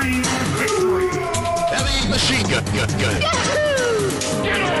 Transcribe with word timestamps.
Victory! 0.00 1.08
Heavy 1.68 2.08
machine 2.08 2.48
gun, 2.48 2.64
gun, 2.64 2.88
gun. 2.98 3.20
Get 4.42 4.60
over 4.62 4.79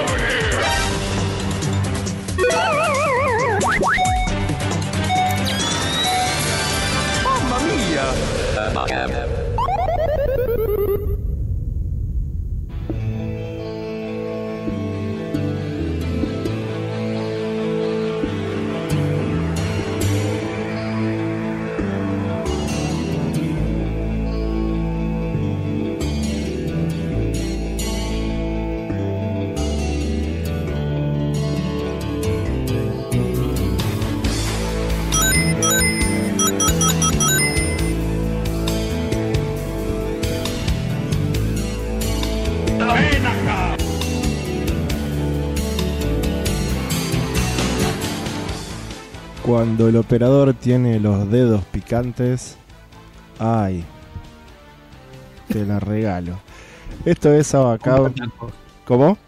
Cuando 49.60 49.88
el 49.88 49.96
operador 49.96 50.54
tiene 50.54 50.98
los 50.98 51.30
dedos 51.30 51.62
picantes, 51.66 52.56
ay, 53.38 53.84
te 55.48 55.66
la 55.66 55.78
regalo. 55.78 56.40
Esto 57.04 57.34
es 57.34 57.54
Abacab. 57.54 58.14
Tacos. 58.14 58.54
¿Cómo? 58.86 59.18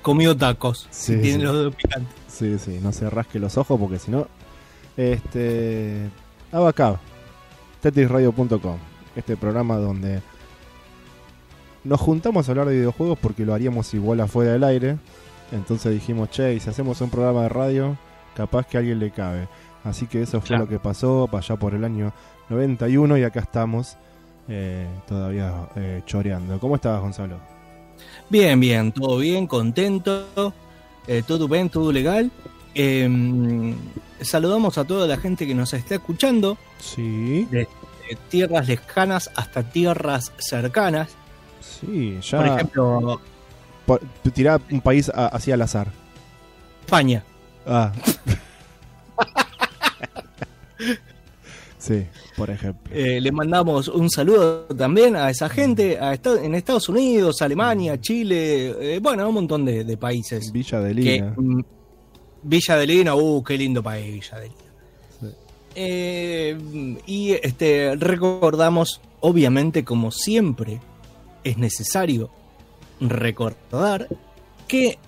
Comió 0.00 0.34
tacos. 0.34 0.88
Sí, 0.90 1.18
Tiene 1.18 1.40
sí. 1.40 1.42
los 1.42 1.52
dedos 1.52 1.74
picantes. 1.74 2.14
Sí, 2.28 2.58
sí, 2.58 2.80
no 2.82 2.92
se 2.92 3.10
rasque 3.10 3.38
los 3.38 3.58
ojos 3.58 3.78
porque 3.78 3.98
si 3.98 4.10
no. 4.10 4.26
Este. 4.96 6.08
Abacab. 6.50 6.96
Tetrisradio.com. 7.82 8.78
Este 9.14 9.36
programa 9.36 9.76
donde 9.76 10.22
nos 11.84 12.00
juntamos 12.00 12.48
a 12.48 12.52
hablar 12.52 12.68
de 12.68 12.76
videojuegos 12.76 13.18
porque 13.18 13.44
lo 13.44 13.52
haríamos 13.52 13.92
igual 13.92 14.22
afuera 14.22 14.52
del 14.52 14.64
aire. 14.64 14.96
Entonces 15.52 15.92
dijimos, 15.92 16.30
che, 16.30 16.54
y 16.54 16.60
si 16.60 16.70
hacemos 16.70 17.02
un 17.02 17.10
programa 17.10 17.42
de 17.42 17.48
radio, 17.50 17.98
capaz 18.34 18.66
que 18.66 18.76
a 18.76 18.80
alguien 18.80 18.98
le 18.98 19.10
cabe. 19.10 19.48
Así 19.84 20.06
que 20.06 20.22
eso 20.22 20.40
fue 20.40 20.48
Claro. 20.48 20.64
lo 20.64 20.68
que 20.68 20.78
pasó 20.78 21.28
allá 21.32 21.56
por 21.56 21.74
el 21.74 21.84
año 21.84 22.12
91 22.48 23.16
y 23.18 23.24
acá 23.24 23.40
estamos 23.40 23.96
eh, 24.48 24.86
todavía 25.08 25.68
eh, 25.76 26.02
choreando. 26.06 26.58
¿Cómo 26.60 26.74
estabas, 26.76 27.00
Gonzalo? 27.00 27.36
Bien, 28.28 28.58
bien, 28.60 28.92
todo 28.92 29.18
bien, 29.18 29.46
contento, 29.46 30.52
eh, 31.06 31.22
todo 31.26 31.46
bien, 31.48 31.68
todo 31.70 31.92
legal. 31.92 32.30
Eh, 32.74 33.74
saludamos 34.20 34.78
a 34.78 34.84
toda 34.84 35.06
la 35.06 35.16
gente 35.16 35.46
que 35.46 35.54
nos 35.54 35.72
está 35.74 35.96
escuchando, 35.96 36.56
Sí, 36.78 37.46
de 37.50 37.68
tierras 38.30 38.66
lejanas 38.68 39.30
hasta 39.36 39.62
tierras 39.62 40.32
cercanas. 40.38 41.10
sí, 41.60 42.18
ya. 42.22 42.38
Por 42.38 42.46
ejemplo, 42.46 43.20
por- 43.86 44.00
tirá 44.34 44.60
un 44.70 44.80
país 44.80 45.08
a- 45.08 45.26
así 45.28 45.52
al 45.52 45.62
azar. 45.62 45.88
España. 46.84 47.22
Ah. 47.66 47.92
sí, 51.78 52.06
por 52.36 52.50
ejemplo. 52.50 52.94
Eh, 52.94 53.20
le 53.20 53.32
mandamos 53.32 53.88
un 53.88 54.10
saludo 54.10 54.64
también 54.76 55.16
a 55.16 55.30
esa 55.30 55.48
gente 55.48 55.98
a 55.98 56.14
en 56.14 56.54
Estados 56.54 56.88
Unidos, 56.88 57.42
Alemania, 57.42 58.00
Chile, 58.00 58.94
eh, 58.96 58.98
bueno, 59.00 59.28
un 59.28 59.34
montón 59.34 59.64
de, 59.64 59.84
de 59.84 59.96
países. 59.96 60.50
Villa 60.52 60.80
de 60.80 60.94
que, 60.94 61.00
Lina. 61.00 61.34
mm, 61.36 61.60
Villa 62.42 62.76
de 62.76 62.86
Lina, 62.86 63.14
uh, 63.14 63.42
qué 63.42 63.56
lindo 63.56 63.82
país, 63.82 64.12
Villa 64.12 64.38
de 64.38 64.48
Lina. 64.48 64.56
Sí. 65.20 65.26
Eh, 65.74 66.98
y 67.06 67.32
este 67.32 67.94
recordamos, 67.96 69.00
obviamente, 69.20 69.84
como 69.84 70.10
siempre, 70.10 70.80
es 71.44 71.56
necesario 71.58 72.30
recordar 73.00 74.08
que 74.68 74.98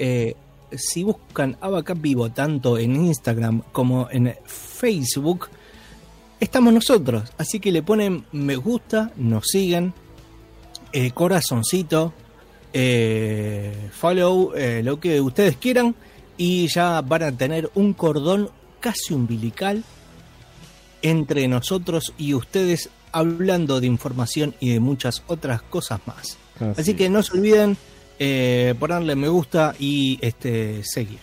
si 0.79 1.03
buscan 1.03 1.57
Abacap 1.61 2.01
Vivo 2.01 2.31
tanto 2.31 2.79
en 2.79 2.97
Instagram 2.97 3.63
como 3.73 4.09
en 4.11 4.35
Facebook, 4.45 5.49
estamos 6.41 6.73
nosotros. 6.73 7.33
Así 7.39 7.61
que 7.61 7.73
le 7.73 7.83
ponen 7.83 8.25
me 8.33 8.57
gusta, 8.57 9.13
nos 9.17 9.47
siguen, 9.47 9.93
eh, 10.93 11.11
corazoncito, 11.13 12.13
eh, 12.73 13.91
follow, 13.93 14.53
eh, 14.55 14.83
lo 14.85 15.01
que 15.01 15.21
ustedes 15.21 15.57
quieran. 15.57 15.95
Y 16.37 16.67
ya 16.69 17.01
van 17.01 17.23
a 17.23 17.33
tener 17.33 17.71
un 17.75 17.93
cordón 17.93 18.51
casi 18.81 19.15
umbilical 19.15 19.85
entre 21.03 21.47
nosotros 21.49 22.13
y 22.19 22.35
ustedes 22.35 22.91
hablando 23.13 23.81
de 23.81 23.87
información 23.87 24.55
y 24.59 24.73
de 24.73 24.81
muchas 24.81 25.23
otras 25.29 25.63
cosas 25.63 26.01
más. 26.07 26.37
Así 26.77 26.95
que 26.95 27.09
no 27.09 27.23
se 27.23 27.37
olviden 27.37 27.77
eh, 28.19 28.75
ponerle 28.79 29.17
me 29.17 29.29
gusta 29.29 29.75
y 29.79 30.19
este 30.21 30.83
seguir. 30.85 31.19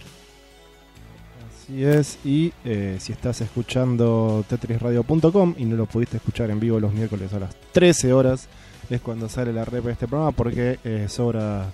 Así 1.64 1.84
es, 1.84 2.20
y 2.26 2.52
eh, 2.66 2.98
si 3.00 3.14
estás 3.14 3.40
escuchando 3.42 4.44
tetrisradio.com 4.48 5.56
y 5.58 5.66
no 5.66 5.78
lo 5.78 5.86
pudiste 5.86 6.18
escuchar 6.18 6.50
en 6.50 6.60
vivo 6.60 6.80
los 6.80 6.94
miércoles 6.94 7.34
a 7.34 7.40
las 7.40 7.56
13 7.72 8.12
horas, 8.14 8.48
es 8.90 9.02
cuando 9.02 9.30
sale 9.30 9.54
la 9.54 9.64
rep 9.64 9.86
de 9.86 9.94
este 9.94 10.08
programa 10.08 10.32
porque 10.32 10.80
eh, 10.84 11.06
sobra, 11.08 11.72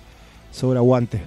sobra 0.52 0.80
guante 0.80 1.20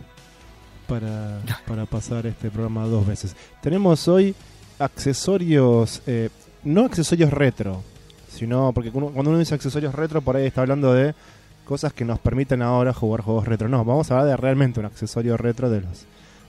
para, 0.87 1.41
para 1.67 1.85
pasar 1.85 2.25
este 2.27 2.49
programa 2.49 2.85
dos 2.85 3.05
veces. 3.05 3.35
Tenemos 3.61 4.07
hoy 4.07 4.35
accesorios, 4.79 6.01
eh, 6.07 6.29
no 6.63 6.85
accesorios 6.85 7.31
retro, 7.31 7.83
sino 8.29 8.71
porque 8.73 8.91
cuando 8.91 9.29
uno 9.29 9.39
dice 9.39 9.55
accesorios 9.55 9.93
retro, 9.93 10.21
por 10.21 10.37
ahí 10.37 10.45
está 10.45 10.61
hablando 10.61 10.93
de 10.93 11.13
cosas 11.71 11.93
que 11.93 12.03
nos 12.03 12.19
permiten 12.19 12.61
ahora 12.61 12.91
jugar 12.93 13.21
juegos 13.21 13.47
retro. 13.47 13.69
No, 13.69 13.85
vamos 13.85 14.11
a 14.11 14.15
hablar 14.19 14.27
de 14.31 14.37
realmente 14.37 14.79
un 14.81 14.85
accesorio 14.85 15.37
retro 15.37 15.69
de 15.69 15.79
los, 15.81 16.01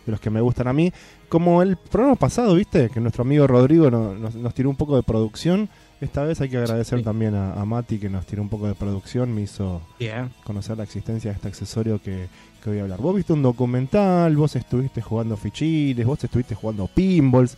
de 0.04 0.10
los 0.12 0.20
que 0.20 0.30
me 0.30 0.40
gustan 0.40 0.66
a 0.66 0.72
mí. 0.72 0.92
Como 1.28 1.62
el 1.62 1.76
programa 1.76 2.16
pasado, 2.16 2.54
viste, 2.56 2.90
que 2.90 2.98
nuestro 3.00 3.22
amigo 3.22 3.46
Rodrigo 3.46 3.88
no- 3.90 4.14
nos, 4.14 4.34
nos 4.34 4.52
tiró 4.52 4.68
un 4.68 4.74
poco 4.76 4.96
de 4.96 5.02
producción. 5.04 5.68
Esta 6.00 6.24
vez 6.24 6.40
hay 6.40 6.48
que 6.48 6.56
agradecer 6.58 6.98
Sí. 6.98 7.04
también 7.04 7.36
a, 7.36 7.52
a 7.54 7.64
Mati 7.64 7.98
que 8.00 8.08
nos 8.10 8.26
tiró 8.26 8.42
un 8.42 8.48
poco 8.48 8.66
de 8.66 8.74
producción, 8.74 9.32
me 9.32 9.42
hizo 9.42 9.80
conocer 10.42 10.76
la 10.76 10.82
existencia 10.82 11.30
de 11.30 11.36
este 11.36 11.46
accesorio 11.46 12.02
que, 12.02 12.26
que 12.62 12.70
voy 12.70 12.80
a 12.80 12.82
hablar. 12.82 12.98
Vos 13.00 13.14
viste 13.14 13.32
un 13.32 13.42
documental, 13.42 14.36
vos 14.36 14.56
estuviste 14.56 15.00
jugando 15.00 15.36
fichiles, 15.36 16.04
vos 16.04 16.22
estuviste 16.24 16.56
jugando 16.56 16.88
pinballs. 16.88 17.56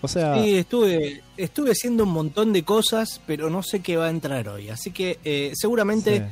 O 0.00 0.08
sea, 0.08 0.42
Sí, 0.42 0.54
estuve, 0.56 1.22
estuve 1.36 1.72
haciendo 1.72 2.04
un 2.04 2.10
montón 2.12 2.52
de 2.54 2.62
cosas, 2.62 3.20
pero 3.26 3.50
no 3.50 3.62
sé 3.62 3.80
qué 3.80 3.96
va 3.96 4.06
a 4.06 4.10
entrar 4.10 4.48
hoy. 4.48 4.70
Así 4.70 4.90
que 4.90 5.18
eh, 5.24 5.52
seguramente 5.54 6.18
sí. 6.18 6.24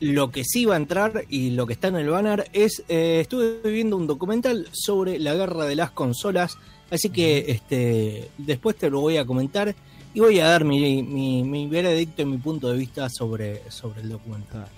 Lo 0.00 0.30
que 0.30 0.44
sí 0.44 0.64
va 0.64 0.74
a 0.74 0.78
entrar 0.78 1.24
y 1.28 1.50
lo 1.50 1.66
que 1.66 1.72
está 1.72 1.88
en 1.88 1.96
el 1.96 2.08
banner 2.08 2.48
es, 2.52 2.84
eh, 2.88 3.18
estuve 3.20 3.60
viendo 3.70 3.96
un 3.96 4.06
documental 4.06 4.68
sobre 4.72 5.18
la 5.18 5.34
guerra 5.34 5.64
de 5.64 5.76
las 5.76 5.90
consolas, 5.90 6.56
así 6.90 7.10
que 7.10 7.46
este 7.48 8.30
después 8.38 8.76
te 8.76 8.90
lo 8.90 9.00
voy 9.00 9.16
a 9.16 9.26
comentar 9.26 9.74
y 10.14 10.20
voy 10.20 10.40
a 10.40 10.48
dar 10.48 10.64
mi, 10.64 11.02
mi, 11.02 11.42
mi 11.42 11.66
veredicto 11.66 12.22
y 12.22 12.26
mi 12.26 12.38
punto 12.38 12.70
de 12.70 12.78
vista 12.78 13.08
sobre, 13.08 13.70
sobre 13.70 14.02
el 14.02 14.08
documental. 14.08 14.68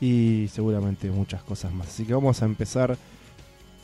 y 0.00 0.48
seguramente 0.52 1.10
muchas 1.10 1.42
cosas 1.42 1.72
más. 1.72 1.88
Así 1.88 2.04
que 2.04 2.14
vamos 2.14 2.40
a 2.42 2.46
empezar 2.46 2.96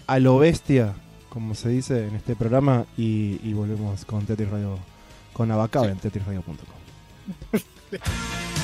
a 0.07 0.19
lo 0.19 0.39
bestia, 0.39 0.95
como 1.29 1.55
se 1.55 1.69
dice 1.69 2.07
en 2.07 2.15
este 2.15 2.37
programa, 2.37 2.87
y, 2.97 3.41
y 3.43 3.53
volvemos 3.53 4.05
con 4.05 4.25
Tetris 4.25 4.49
Radio, 4.49 4.79
con 5.33 5.51
Abacab 5.51 5.87
en 5.87 5.99
tetrisradio.com. 5.99 6.57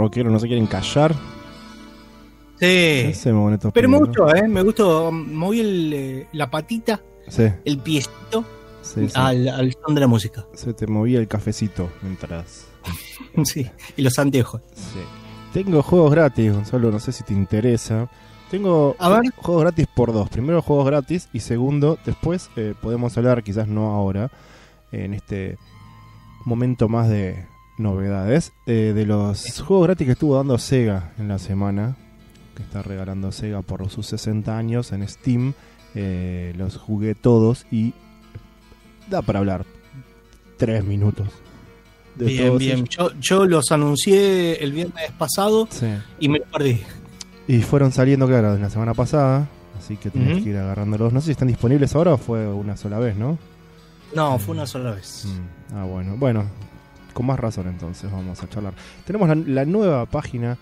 rockeros, 0.00 0.32
no 0.32 0.38
se 0.40 0.46
quieren 0.46 0.66
callar. 0.66 1.14
Sí. 2.58 3.12
Pero 3.72 3.88
me 3.88 3.98
gustó, 3.98 4.34
¿eh? 4.34 4.46
Me 4.46 4.62
gustó. 4.62 5.10
Moví 5.10 5.60
el, 5.60 5.92
eh, 5.94 6.26
la 6.32 6.50
patita. 6.50 7.00
Sí, 7.28 7.44
el 7.64 7.78
piecito 7.78 8.44
sí, 8.82 9.06
sí. 9.08 9.12
al, 9.14 9.48
al 9.48 9.72
son 9.84 9.94
de 9.94 10.00
la 10.00 10.06
música. 10.06 10.44
Se 10.54 10.74
te 10.74 10.86
movía 10.86 11.18
el 11.20 11.28
cafecito 11.28 11.90
mientras. 12.02 12.66
Sí. 13.44 13.66
Y 13.96 14.02
los 14.02 14.18
anteojos. 14.18 14.62
Sí. 14.74 14.98
Tengo 15.52 15.82
juegos 15.82 16.10
gratis, 16.10 16.52
Gonzalo, 16.52 16.90
no 16.90 16.98
sé 16.98 17.12
si 17.12 17.22
te 17.22 17.32
interesa. 17.32 18.10
Tengo 18.50 18.96
A 18.98 19.08
ver. 19.08 19.22
juegos 19.36 19.62
gratis 19.62 19.86
por 19.94 20.12
dos. 20.12 20.28
Primero 20.28 20.60
juegos 20.62 20.86
gratis 20.86 21.28
y 21.32 21.40
segundo, 21.40 21.98
después 22.04 22.50
eh, 22.56 22.74
podemos 22.80 23.16
hablar, 23.16 23.42
quizás 23.44 23.68
no 23.68 23.92
ahora, 23.92 24.30
en 24.90 25.14
este 25.14 25.56
momento 26.44 26.88
más 26.88 27.08
de 27.08 27.46
novedades, 27.80 28.52
eh, 28.66 28.92
de 28.94 29.06
los 29.06 29.60
juegos 29.62 29.86
gratis 29.88 30.06
que 30.06 30.12
estuvo 30.12 30.36
dando 30.36 30.58
Sega 30.58 31.12
en 31.18 31.28
la 31.28 31.38
semana, 31.38 31.96
que 32.56 32.62
está 32.62 32.82
regalando 32.82 33.32
Sega 33.32 33.62
por 33.62 33.88
sus 33.90 34.06
60 34.06 34.56
años 34.56 34.92
en 34.92 35.06
Steam. 35.08 35.54
Eh, 35.94 36.52
los 36.56 36.76
jugué 36.76 37.14
todos 37.16 37.66
y 37.72 37.94
da 39.08 39.22
para 39.22 39.40
hablar 39.40 39.64
tres 40.56 40.84
minutos. 40.84 41.28
de 42.14 42.26
Bien, 42.26 42.58
bien. 42.58 42.78
ellos. 42.78 42.88
Yo, 42.90 43.10
yo 43.20 43.46
los 43.46 43.70
anuncié 43.72 44.62
el 44.62 44.72
viernes 44.72 45.10
pasado 45.18 45.66
Sí. 45.70 45.86
y 46.18 46.28
me 46.28 46.38
lo 46.40 46.44
perdí. 46.46 46.80
Y 47.48 47.62
fueron 47.62 47.92
saliendo, 47.92 48.26
claro, 48.26 48.54
de 48.54 48.60
la 48.60 48.68
semana 48.70 48.94
pasada. 48.94 49.48
Así 49.78 49.96
que 49.96 50.10
tenés 50.10 50.42
que 50.44 50.50
ir 50.50 50.56
agarrándolos. 50.58 51.12
No 51.12 51.20
sé 51.20 51.26
si 51.26 51.30
están 51.32 51.48
disponibles 51.48 51.94
ahora 51.94 52.12
o 52.14 52.18
fue 52.18 52.46
una 52.46 52.76
sola 52.76 52.98
vez, 52.98 53.16
¿no? 53.16 53.38
No, 54.14 54.38
fue 54.38 54.54
una 54.54 54.66
sola 54.66 54.90
vez. 54.92 55.24
Mm, 55.26 55.74
Ah, 55.76 55.84
bueno. 55.84 56.16
Bueno, 56.18 56.44
con 57.12 57.26
más 57.26 57.38
razón 57.40 57.68
entonces 57.68 58.10
vamos 58.10 58.42
a 58.42 58.48
charlar. 58.48 58.74
Tenemos 59.06 59.28
la, 59.28 59.34
la 59.34 59.64
nueva 59.64 60.06
página 60.06 60.56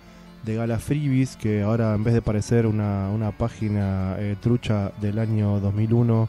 de 0.45 0.55
Gala 0.55 0.79
Freebies, 0.79 1.37
que 1.37 1.63
ahora 1.63 1.95
en 1.95 2.05
vez 2.05 2.15
de 2.15 2.23
parecer 2.23 2.67
una, 2.67 3.11
una 3.11 3.33
página 3.33 4.15
eh, 4.19 4.37
trucha 4.41 4.93
del 5.01 5.19
año 5.19 5.59
2001, 5.61 6.29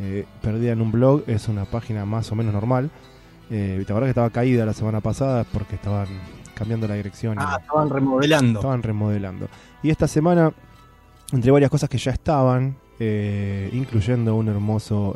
eh, 0.00 0.26
perdida 0.42 0.72
en 0.72 0.80
un 0.80 0.92
blog, 0.92 1.22
es 1.26 1.48
una 1.48 1.64
página 1.64 2.04
más 2.04 2.30
o 2.32 2.34
menos 2.34 2.52
normal. 2.52 2.90
Eh, 3.50 3.76
¿Te 3.86 3.92
acuerdas 3.92 4.08
que 4.08 4.10
estaba 4.10 4.30
caída 4.30 4.66
la 4.66 4.72
semana 4.72 5.00
pasada 5.00 5.44
porque 5.44 5.76
estaban 5.76 6.08
cambiando 6.54 6.88
la 6.88 6.94
dirección? 6.94 7.34
y- 7.38 7.40
Ah, 7.40 7.58
estaban 7.60 7.88
remodelando. 7.88 8.58
estaban 8.58 8.82
remodelando. 8.82 9.48
Y 9.82 9.90
esta 9.90 10.08
semana, 10.08 10.52
entre 11.32 11.50
varias 11.52 11.70
cosas 11.70 11.88
que 11.88 11.98
ya 11.98 12.10
estaban, 12.10 12.76
eh, 12.98 13.70
incluyendo 13.72 14.34
un 14.34 14.48
hermoso 14.48 15.14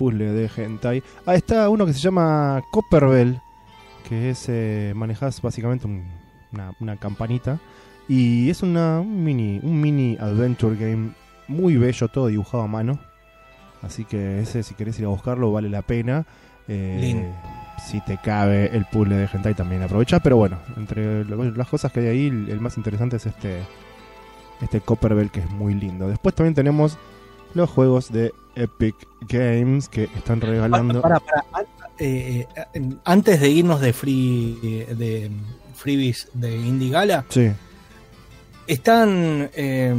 eh, 0.00 0.10
puzzle 0.10 0.32
de 0.32 0.50
hentai, 0.56 1.02
ah, 1.26 1.34
está 1.34 1.68
uno 1.68 1.84
que 1.86 1.92
se 1.92 2.00
llama 2.00 2.62
Copperbell, 2.70 3.40
que 4.08 4.30
es 4.30 4.46
eh, 4.48 4.92
manejas 4.96 5.40
básicamente 5.42 5.86
un- 5.86 6.04
una, 6.52 6.72
una 6.80 6.96
campanita 6.96 7.58
y 8.08 8.50
es 8.50 8.62
una, 8.62 9.00
un 9.00 9.22
mini 9.22 9.60
un 9.62 9.80
mini 9.80 10.16
adventure 10.20 10.74
game 10.76 11.10
muy 11.48 11.76
bello, 11.76 12.08
todo 12.08 12.26
dibujado 12.28 12.62
a 12.64 12.66
mano. 12.66 12.98
Así 13.82 14.04
que 14.04 14.40
ese, 14.40 14.62
si 14.62 14.74
querés 14.74 14.98
ir 14.98 15.04
a 15.06 15.08
buscarlo, 15.08 15.52
vale 15.52 15.68
la 15.70 15.82
pena. 15.82 16.24
Eh, 16.68 17.32
si 17.88 18.00
te 18.02 18.18
cabe 18.18 18.76
el 18.76 18.84
puzzle 18.84 19.16
de 19.16 19.28
hentai 19.32 19.54
también 19.54 19.82
aprovecha 19.82 20.20
pero 20.20 20.36
bueno 20.36 20.58
entre 20.76 21.24
las 21.24 21.66
cosas 21.68 21.90
que 21.90 22.00
hay 22.00 22.06
ahí 22.06 22.26
el 22.26 22.60
más 22.60 22.76
interesante 22.76 23.16
es 23.16 23.24
este 23.26 23.62
este 24.60 24.80
Copperbell 24.82 25.30
que 25.30 25.40
es 25.40 25.50
muy 25.50 25.72
lindo 25.74 26.06
después 26.08 26.34
también 26.34 26.54
tenemos 26.54 26.98
los 27.54 27.70
juegos 27.70 28.12
de 28.12 28.32
Epic 28.54 28.94
Games 29.28 29.88
que 29.88 30.04
están 30.16 30.40
regalando. 30.40 31.00
Para, 31.00 31.20
para, 31.20 31.42
para. 31.42 31.66
Eh, 31.98 32.46
eh, 32.74 32.82
antes 33.04 33.40
de 33.40 33.50
irnos 33.50 33.80
de 33.80 33.92
free 33.92 34.86
de 34.88 35.30
freebies 35.74 36.28
de 36.32 36.56
Indie 36.56 36.90
Gala, 36.90 37.26
sí. 37.28 37.50
están 38.66 39.50
eh, 39.54 39.94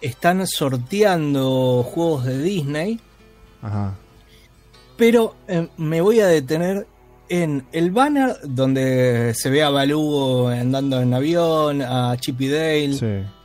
están 0.00 0.46
sorteando 0.46 1.84
juegos 1.84 2.24
de 2.24 2.42
Disney, 2.42 3.00
ajá. 3.62 3.94
Pero 4.96 5.36
eh, 5.46 5.68
me 5.76 6.00
voy 6.00 6.20
a 6.20 6.26
detener 6.26 6.86
en 7.28 7.66
el 7.70 7.90
banner 7.90 8.36
donde 8.42 9.34
se 9.34 9.50
ve 9.50 9.62
a 9.62 9.70
Balú 9.70 10.48
andando 10.48 11.00
en 11.00 11.14
avión, 11.14 11.82
a 11.82 12.16
Chip 12.18 12.40
y 12.40 12.48
Dale, 12.48 12.92
sí 12.94 13.35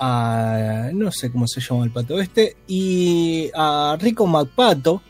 a 0.00 0.90
no 0.94 1.12
sé 1.12 1.30
cómo 1.30 1.46
se 1.46 1.60
llama 1.60 1.84
el 1.84 1.90
pato 1.90 2.18
este 2.20 2.56
y 2.66 3.50
a 3.54 3.96
Rico 4.00 4.26
McPato 4.26 5.02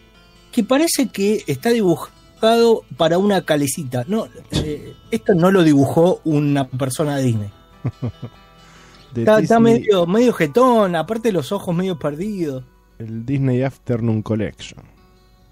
que 0.50 0.64
parece 0.64 1.09
que 1.09 1.44
está 1.47 1.70
dibujado 1.70 2.82
para 2.97 3.16
una 3.18 3.44
calecita 3.44 4.04
no 4.09 4.26
eh, 4.50 4.94
esto 5.12 5.35
no 5.35 5.52
lo 5.52 5.62
dibujó 5.62 6.20
una 6.25 6.68
persona 6.68 7.16
de 7.16 7.23
Disney 7.23 7.50
de 9.14 9.23
está, 9.23 9.61
medio 9.61 10.06
medio 10.06 10.32
jetón 10.32 10.97
aparte 10.97 11.30
los 11.30 11.52
ojos 11.52 11.75
medio 11.75 11.97
perdidos 11.97 12.64
el 12.99 13.25
Disney 13.25 13.62
Afternoon 13.62 14.23
Collection 14.23 14.85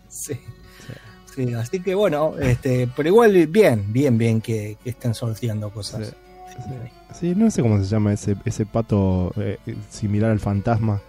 sí. 0.09 0.39
Sí, 1.35 1.55
así 1.55 1.79
que 1.79 1.95
bueno, 1.95 2.35
este, 2.37 2.89
pero 2.97 3.11
igual 3.11 3.47
bien, 3.47 3.93
bien, 3.93 4.19
bien 4.19 4.41
que, 4.41 4.77
que 4.83 4.91
estén 4.91 5.15
sorteando 5.15 5.71
cosas. 5.71 6.09
Sí. 6.09 6.15
Sí. 6.65 6.98
Sí, 7.15 7.35
no 7.35 7.51
sé 7.51 7.63
cómo 7.63 7.79
se 7.79 7.85
llama 7.87 8.13
ese, 8.13 8.37
ese 8.45 8.67
pato 8.67 9.33
eh, 9.37 9.59
similar 9.91 10.31
al 10.31 10.41
fantasma. 10.41 11.01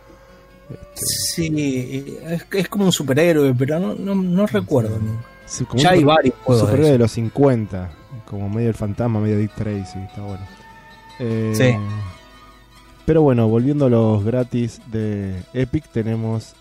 Este, 0.69 1.01
Sí, 1.35 2.17
es, 2.23 2.45
es 2.51 2.69
como 2.69 2.85
un 2.85 2.91
superhéroe, 2.91 3.53
pero 3.55 3.79
no, 3.79 3.95
no, 3.95 4.15
no 4.15 4.45
recuerdo. 4.47 4.97
nunca. 4.99 5.25
sí, 5.45 5.65
como 5.65 5.81
Ya 5.81 5.89
un 5.89 5.95
hay 5.95 6.03
varios 6.03 6.35
juegos. 6.43 6.65
superhéroe 6.65 6.91
de 6.93 6.97
los 6.99 7.11
50, 7.11 7.89
como 8.25 8.49
medio 8.49 8.69
el 8.69 8.75
fantasma, 8.75 9.19
medio 9.19 9.37
Dick 9.37 9.53
Tracy, 9.55 9.99
está 9.99 10.21
bueno. 10.21 10.45
Eh, 11.19 11.53
Sí. 11.55 11.75
Pero 13.05 13.23
bueno, 13.23 13.47
volviendo 13.47 13.87
a 13.87 13.89
los 13.89 14.23
gratis 14.23 14.81
de 14.91 15.41
Epic, 15.53 15.87
tenemos, 15.91 16.53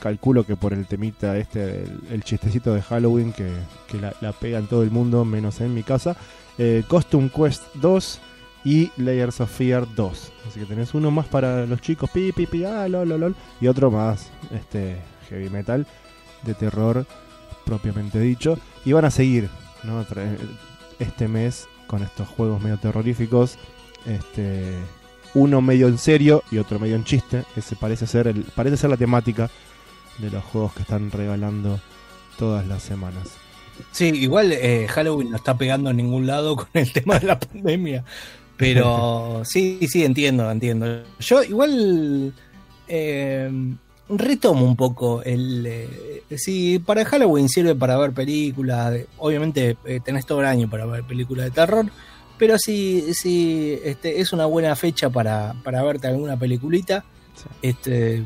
calculo 0.00 0.44
que 0.44 0.56
por 0.56 0.72
el 0.72 0.86
temita 0.86 1.36
este, 1.38 1.84
el, 1.84 2.00
el 2.10 2.24
chistecito 2.24 2.74
de 2.74 2.82
Halloween 2.82 3.32
que, 3.32 3.48
que 3.86 3.98
la, 4.00 4.12
la 4.20 4.32
pega 4.32 4.58
en 4.58 4.66
todo 4.66 4.82
el 4.82 4.90
mundo, 4.90 5.24
menos 5.24 5.60
en 5.60 5.72
mi 5.72 5.84
casa, 5.84 6.16
eh, 6.58 6.82
Costume 6.88 7.30
Quest 7.30 7.62
2 7.74 8.20
y 8.64 8.90
Layers 8.96 9.40
of 9.40 9.50
Fear 9.50 9.86
2. 9.94 10.32
Así 10.48 10.60
que 10.60 10.66
tenés 10.66 10.94
uno 10.94 11.10
más 11.10 11.26
para 11.26 11.66
los 11.66 11.80
chicos, 11.80 12.10
pi, 12.10 12.32
pi, 12.32 12.64
ah, 12.64 12.86
lol, 12.88 13.34
y 13.60 13.66
otro 13.66 13.90
más, 13.90 14.30
este, 14.52 14.96
heavy 15.28 15.48
metal, 15.50 15.86
de 16.42 16.54
terror 16.54 17.06
propiamente 17.64 18.18
dicho. 18.20 18.58
Y 18.84 18.92
van 18.92 19.04
a 19.04 19.10
seguir, 19.10 19.48
¿no? 19.84 20.04
Tra- 20.04 20.36
Este 20.98 21.28
mes 21.28 21.66
con 21.86 22.02
estos 22.02 22.28
juegos 22.28 22.62
medio 22.62 22.78
terroríficos. 22.78 23.58
Este, 24.06 24.74
uno 25.34 25.60
medio 25.62 25.88
en 25.88 25.98
serio 25.98 26.42
y 26.50 26.58
otro 26.58 26.78
medio 26.78 26.96
en 26.96 27.04
chiste. 27.04 27.44
Ese 27.56 27.76
parece 27.76 28.06
ser 28.06 28.26
el, 28.28 28.42
parece 28.54 28.76
ser 28.76 28.90
la 28.90 28.96
temática 28.96 29.50
de 30.18 30.30
los 30.30 30.44
juegos 30.44 30.72
que 30.74 30.82
están 30.82 31.10
regalando 31.10 31.80
todas 32.38 32.66
las 32.66 32.82
semanas. 32.82 33.28
Sí, 33.90 34.06
igual 34.08 34.52
eh, 34.52 34.86
Halloween 34.88 35.30
no 35.30 35.36
está 35.36 35.56
pegando 35.56 35.90
en 35.90 35.96
ningún 35.96 36.26
lado 36.26 36.56
con 36.56 36.68
el 36.74 36.92
tema 36.92 37.18
de 37.18 37.26
la 37.26 37.38
pandemia. 37.38 38.04
Pero 38.56 39.42
sí, 39.44 39.78
sí, 39.88 40.04
entiendo, 40.04 40.50
entiendo. 40.50 41.02
Yo 41.20 41.42
igual 41.42 42.32
eh, 42.88 43.50
retomo 44.08 44.64
un 44.66 44.76
poco 44.76 45.22
el... 45.22 45.64
eh, 45.66 46.22
si 46.36 46.78
para 46.78 47.04
Halloween 47.04 47.48
sirve 47.48 47.74
para 47.74 47.96
ver 47.98 48.12
películas, 48.12 48.90
de- 48.92 49.06
obviamente 49.18 49.76
eh, 49.84 50.00
tenés 50.04 50.26
todo 50.26 50.40
el 50.40 50.46
año 50.46 50.68
para 50.70 50.86
ver 50.86 51.04
películas 51.04 51.46
de 51.46 51.50
terror, 51.50 51.86
pero 52.38 52.58
si, 52.58 53.12
si 53.14 53.78
este, 53.84 54.20
es 54.20 54.32
una 54.32 54.46
buena 54.46 54.74
fecha 54.76 55.10
para, 55.10 55.54
para 55.62 55.82
verte 55.82 56.08
alguna 56.08 56.36
peliculita, 56.38 57.04
Sí. 57.34 57.44
este, 57.62 58.22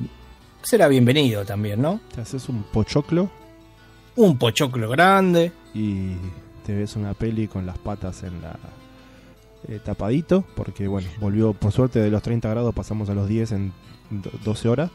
será 0.63 0.89
bienvenido 0.89 1.45
también, 1.45 1.81
¿no? 1.81 2.01
Te 2.15 2.21
haces 2.23 2.49
un 2.49 2.65
pochoclo 2.65 3.31
Un 4.17 4.37
pochoclo 4.37 4.89
grande. 4.91 5.53
y 5.75 6.15
te 6.65 6.75
ves 6.75 6.97
una 6.97 7.15
peli 7.15 7.47
con 7.47 7.67
las 7.67 7.79
patas 7.79 8.23
en 8.25 8.41
la 8.43 8.57
eh, 9.69 9.81
tapadito, 9.85 10.45
porque 10.55 10.87
bueno, 10.89 11.09
volvió 11.21 11.53
por 11.53 11.73
suerte 11.73 11.99
de 12.01 12.11
los 12.11 12.23
30 12.23 12.49
grados 12.51 12.75
pasamos 12.75 13.09
a 13.11 13.15
los 13.15 13.29
10 13.29 13.53
en 13.53 13.73
do- 14.11 14.31
12 14.45 14.69
horas. 14.69 14.91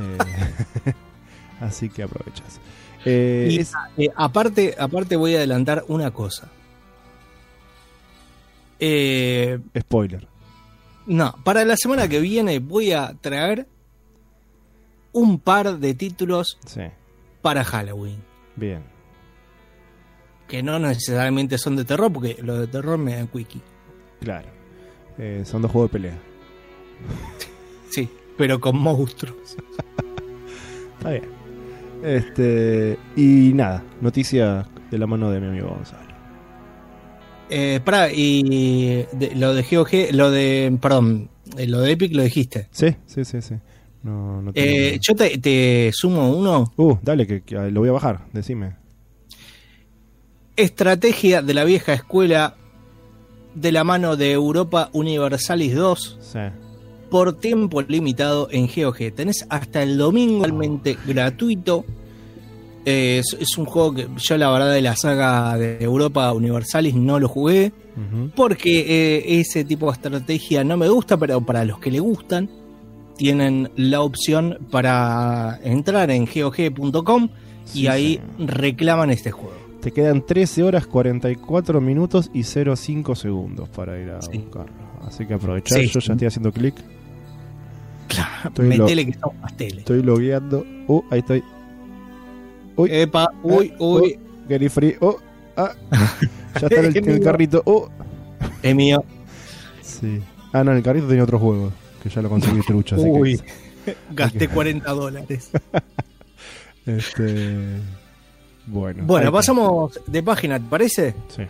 Eh, 0.00 0.94
así 1.60 1.88
que 1.88 2.02
aprovechas. 2.02 2.60
Eh, 3.04 3.48
Y, 3.50 3.58
es- 3.60 3.72
aparte, 4.16 4.74
aparte 4.78 5.16
voy 5.16 5.34
a 5.34 5.38
adelantar 5.38 5.84
una 5.88 6.10
cosa. 6.10 6.48
Spoiler. 9.78 10.26
no, 11.06 11.34
para 11.44 11.64
la 11.64 11.76
semana 11.76 12.08
que 12.08 12.20
viene 12.20 12.58
voy 12.58 12.92
a 12.92 13.14
traer 13.20 13.66
un 15.12 15.38
par 15.38 15.78
de 15.78 15.94
títulos 15.94 16.58
Sí, 16.66 16.82
para 17.40 17.64
Halloween. 17.64 18.18
bien. 18.56 18.82
Que 20.48 20.62
no 20.62 20.78
necesariamente 20.78 21.56
son 21.56 21.76
de 21.76 21.84
terror, 21.86 22.12
porque 22.12 22.36
los 22.42 22.58
de 22.58 22.66
terror 22.66 22.98
me 22.98 23.14
dan 23.16 23.28
quickie. 23.28 23.62
Claro. 24.24 24.48
Eh, 25.18 25.42
son 25.44 25.62
dos 25.62 25.70
juegos 25.70 25.90
de 25.90 25.98
pelea. 25.98 26.18
Sí, 27.90 28.08
pero 28.36 28.58
con 28.60 28.76
monstruos. 28.76 29.36
Está 30.98 31.10
bien. 31.10 31.24
Este, 32.02 32.98
y 33.14 33.52
nada, 33.54 33.84
noticia 34.00 34.66
de 34.90 34.98
la 34.98 35.06
mano 35.06 35.30
de 35.30 35.38
mi 35.40 35.46
amigo 35.46 35.68
Gonzalo. 35.68 36.12
Eh, 37.50 37.78
pará, 37.84 38.10
y 38.12 39.06
de- 39.12 39.34
lo 39.36 39.54
de 39.54 39.62
GOG, 39.62 40.12
lo 40.12 40.30
de, 40.32 40.76
perdón, 40.82 41.30
eh, 41.56 41.68
lo 41.68 41.80
de 41.82 41.92
Epic 41.92 42.12
lo 42.14 42.22
dijiste. 42.24 42.66
Sí, 42.72 42.96
sí, 43.06 43.24
sí, 43.24 43.40
sí. 43.42 43.54
No, 44.02 44.42
no 44.42 44.50
Eh, 44.54 44.98
yo 45.00 45.14
te, 45.14 45.38
te 45.38 45.90
sumo 45.92 46.30
uno. 46.36 46.72
Uh, 46.76 46.96
dale, 47.00 47.26
que, 47.28 47.42
que 47.42 47.54
lo 47.70 47.78
voy 47.80 47.90
a 47.90 47.92
bajar, 47.92 48.26
decime. 48.32 48.74
Estrategia 50.56 51.42
de 51.42 51.54
la 51.54 51.64
vieja 51.64 51.92
escuela 51.94 52.56
de 53.54 53.72
la 53.72 53.84
mano 53.84 54.16
de 54.16 54.32
Europa 54.32 54.90
Universalis 54.92 55.74
2 55.74 56.18
Sí. 56.20 56.38
por 57.10 57.34
tiempo 57.38 57.82
limitado 57.82 58.48
en 58.50 58.66
GOG. 58.66 59.12
Tenés 59.14 59.46
hasta 59.48 59.82
el 59.82 59.96
domingo 59.98 60.44
realmente 60.44 60.96
gratuito. 61.06 61.84
Eh, 62.86 63.18
es, 63.24 63.34
es 63.40 63.56
un 63.56 63.64
juego 63.64 63.94
que 63.94 64.08
yo 64.16 64.36
la 64.36 64.50
verdad 64.50 64.72
de 64.72 64.82
la 64.82 64.94
saga 64.94 65.56
de 65.56 65.78
Europa 65.82 66.30
Universalis 66.34 66.94
no 66.94 67.18
lo 67.18 67.28
jugué 67.28 67.72
porque 68.34 68.80
eh, 69.16 69.38
ese 69.40 69.64
tipo 69.64 69.86
de 69.86 69.92
estrategia 69.92 70.64
no 70.64 70.76
me 70.76 70.88
gusta, 70.88 71.16
pero 71.16 71.40
para 71.40 71.64
los 71.64 71.78
que 71.78 71.90
le 71.92 72.00
gustan 72.00 72.50
tienen 73.16 73.70
la 73.76 74.00
opción 74.02 74.58
para 74.72 75.60
entrar 75.62 76.10
en 76.10 76.26
gog.com 76.26 77.28
y 77.66 77.68
Sí, 77.68 77.86
ahí 77.86 78.20
sí. 78.38 78.44
reclaman 78.46 79.10
este 79.10 79.30
juego. 79.30 79.56
Te 79.84 79.92
quedan 79.92 80.24
13 80.24 80.62
horas 80.62 80.86
44 80.86 81.78
minutos 81.80 82.30
y 82.32 82.42
05 82.44 83.14
segundos 83.14 83.68
para 83.68 83.98
ir 84.00 84.10
a 84.10 84.22
Sí. 84.22 84.38
buscarlo. 84.38 84.72
Así 85.06 85.26
que 85.26 85.34
aprovechar, 85.34 85.78
Sí. 85.82 85.88
yo 85.88 86.00
ya 86.00 86.12
estoy 86.14 86.26
haciendo 86.26 86.50
clic, 86.52 86.74
Claro, 88.08 88.48
Estoy 88.48 88.68
metele 88.68 89.06
que 89.06 89.12
son 89.14 89.36
pasteles. 89.40 89.78
estoy 89.78 90.02
logueando. 90.02 90.64
Uh, 90.88 91.02
ahí 91.10 91.18
estoy. 91.20 91.42
Uy, 92.76 92.88
Epa, 92.92 93.28
uy, 93.42 93.66
Eh, 93.66 93.76
uy, 93.78 94.18
Getty 94.48 94.68
free. 94.68 94.96
Oh, 95.00 95.16
ah. 95.56 95.72
ya 96.60 96.66
está 96.68 96.80
en 96.80 96.84
el, 96.86 97.08
el 97.08 97.20
carrito. 97.20 97.62
Oh. 97.66 97.88
es 98.62 98.74
mío. 98.74 99.04
Sí. 99.82 100.20
Ah, 100.52 100.64
no, 100.64 100.72
el 100.72 100.82
carrito 100.82 101.08
tenía 101.08 101.24
otro 101.24 101.38
juego. 101.38 101.72
Que 102.02 102.08
ya 102.08 102.22
lo 102.22 102.28
conseguí 102.30 102.60
trucho. 102.66 102.96
Así 102.96 103.04
Uy, 103.06 103.38
que, 103.84 103.96
gasté 104.12 104.48
40 104.48 104.90
dólares. 104.92 105.50
este, 106.86 107.80
bueno. 108.66 109.04
Bueno, 109.04 109.32
pasamos 109.32 110.00
de 110.06 110.22
página, 110.22 110.58
¿te 110.58 110.66
parece? 110.68 111.14
Sí. 111.28 111.42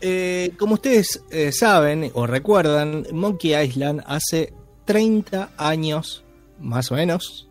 Eh, 0.00 0.52
como 0.58 0.74
ustedes 0.74 1.22
eh, 1.30 1.52
saben 1.52 2.10
o 2.14 2.26
recuerdan, 2.26 3.06
Monkey 3.12 3.54
Island 3.54 4.02
hace 4.06 4.52
30 4.84 5.52
años, 5.56 6.24
más 6.60 6.90
o 6.90 6.96
menos, 6.96 7.48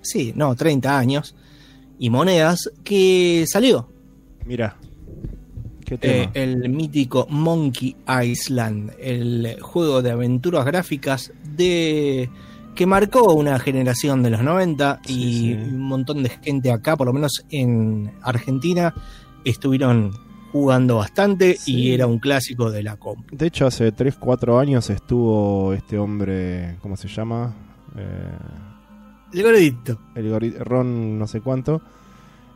sí, 0.00 0.32
no, 0.36 0.54
30 0.54 0.98
años, 0.98 1.34
y 1.98 2.10
monedas, 2.10 2.70
que 2.84 3.44
salió 3.48 3.88
Mira. 4.44 4.76
Qué 5.84 5.94
eh, 5.94 5.98
tema. 5.98 6.30
el 6.34 6.68
mítico 6.68 7.26
Monkey 7.28 7.96
Island, 8.24 8.92
el 8.98 9.58
juego 9.60 10.02
de 10.02 10.10
aventuras 10.10 10.64
gráficas 10.64 11.32
de 11.44 12.30
que 12.74 12.86
marcó 12.86 13.34
una 13.34 13.58
generación 13.58 14.22
de 14.22 14.30
los 14.30 14.42
90 14.42 15.00
y 15.06 15.12
Sí, 15.12 15.52
un 15.52 15.80
montón 15.80 16.22
de 16.22 16.30
gente 16.30 16.70
acá, 16.72 16.96
por 16.96 17.06
lo 17.06 17.12
menos 17.12 17.44
en 17.50 18.12
Argentina, 18.22 18.94
estuvieron 19.44 20.12
jugando 20.52 20.96
bastante 20.96 21.56
Sí. 21.56 21.74
y 21.74 21.92
era 21.94 22.06
un 22.06 22.18
clásico 22.18 22.70
de 22.70 22.82
la 22.82 22.96
comp. 22.96 23.30
De 23.30 23.46
hecho, 23.46 23.66
hace 23.66 23.92
3, 23.92 24.16
4 24.16 24.58
años 24.58 24.88
estuvo 24.90 25.72
este 25.72 25.98
hombre, 25.98 26.76
¿cómo 26.82 26.96
se 26.96 27.08
llama? 27.08 27.54
Eh, 27.96 28.30
El 29.32 29.42
gordito. 29.42 29.98
el 30.14 30.30
gori- 30.30 30.56
Ron 30.58 31.18
no 31.18 31.26
sé 31.26 31.40
cuánto. 31.40 31.80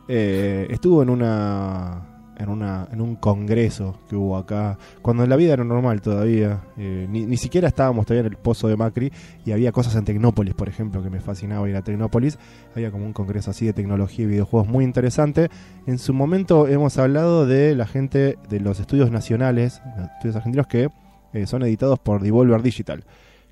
eh, 0.07 0.67
estuvo 0.69 1.03
en 1.03 1.09
una, 1.09 2.01
en 2.39 2.49
una 2.49 2.87
en 2.91 3.01
un 3.01 3.15
congreso 3.15 3.99
que 4.09 4.15
hubo 4.15 4.37
acá, 4.37 4.77
cuando 5.01 5.25
la 5.25 5.35
vida 5.35 5.53
era 5.53 5.63
normal 5.63 6.01
todavía. 6.01 6.61
eh, 6.77 7.07
ni, 7.09 7.25
ni 7.25 7.37
siquiera 7.37 7.67
estábamos 7.67 8.05
todavía 8.05 8.27
en 8.27 8.33
el 8.33 8.37
pozo 8.37 8.67
de 8.67 8.75
Macri 8.77 9.11
y 9.45 9.51
había 9.51 9.71
cosas 9.71 9.95
en 9.95 10.05
Tecnópolis, 10.05 10.53
por 10.53 10.69
ejemplo, 10.69 11.01
que 11.01 11.09
me 11.09 11.19
fascinaba 11.19 11.67
ir 11.69 11.75
a 11.75 11.81
Tecnópolis. 11.81 12.37
Había 12.75 12.91
como 12.91 13.05
un 13.05 13.13
congreso 13.13 13.51
así 13.51 13.65
de 13.65 13.73
tecnología 13.73 14.25
y 14.25 14.27
videojuegos 14.27 14.67
muy 14.69 14.83
interesante. 14.83 15.49
En 15.87 15.97
su 15.97 16.13
momento 16.13 16.67
hemos 16.67 16.97
hablado 16.97 17.45
de 17.47 17.75
la 17.75 17.87
gente 17.87 18.37
de 18.49 18.59
los 18.59 18.79
estudios 18.79 19.09
nacionales, 19.11 19.81
los 19.97 20.07
estudios 20.11 20.35
argentinos 20.35 20.67
que 20.67 20.89
eh, 21.33 21.47
son 21.47 21.63
editados 21.63 21.97
por 21.99 22.21
Devolver 22.21 22.61
Digital, 22.61 23.03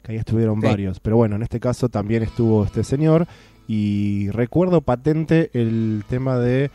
que 0.04 0.12
ahí 0.12 0.18
estuvieron 0.18 0.62
Sí. 0.62 0.68
varios. 0.68 1.00
Pero 1.00 1.18
bueno, 1.18 1.36
en 1.36 1.42
este 1.44 1.60
caso 1.60 1.90
también 1.90 2.24
estuvo 2.24 2.64
este 2.66 2.84
señor 2.84 3.26
y 3.68 4.30
recuerdo 4.30 4.82
patente 4.82 5.50
el 5.54 6.04
tema 6.08 6.38
de 6.38 6.70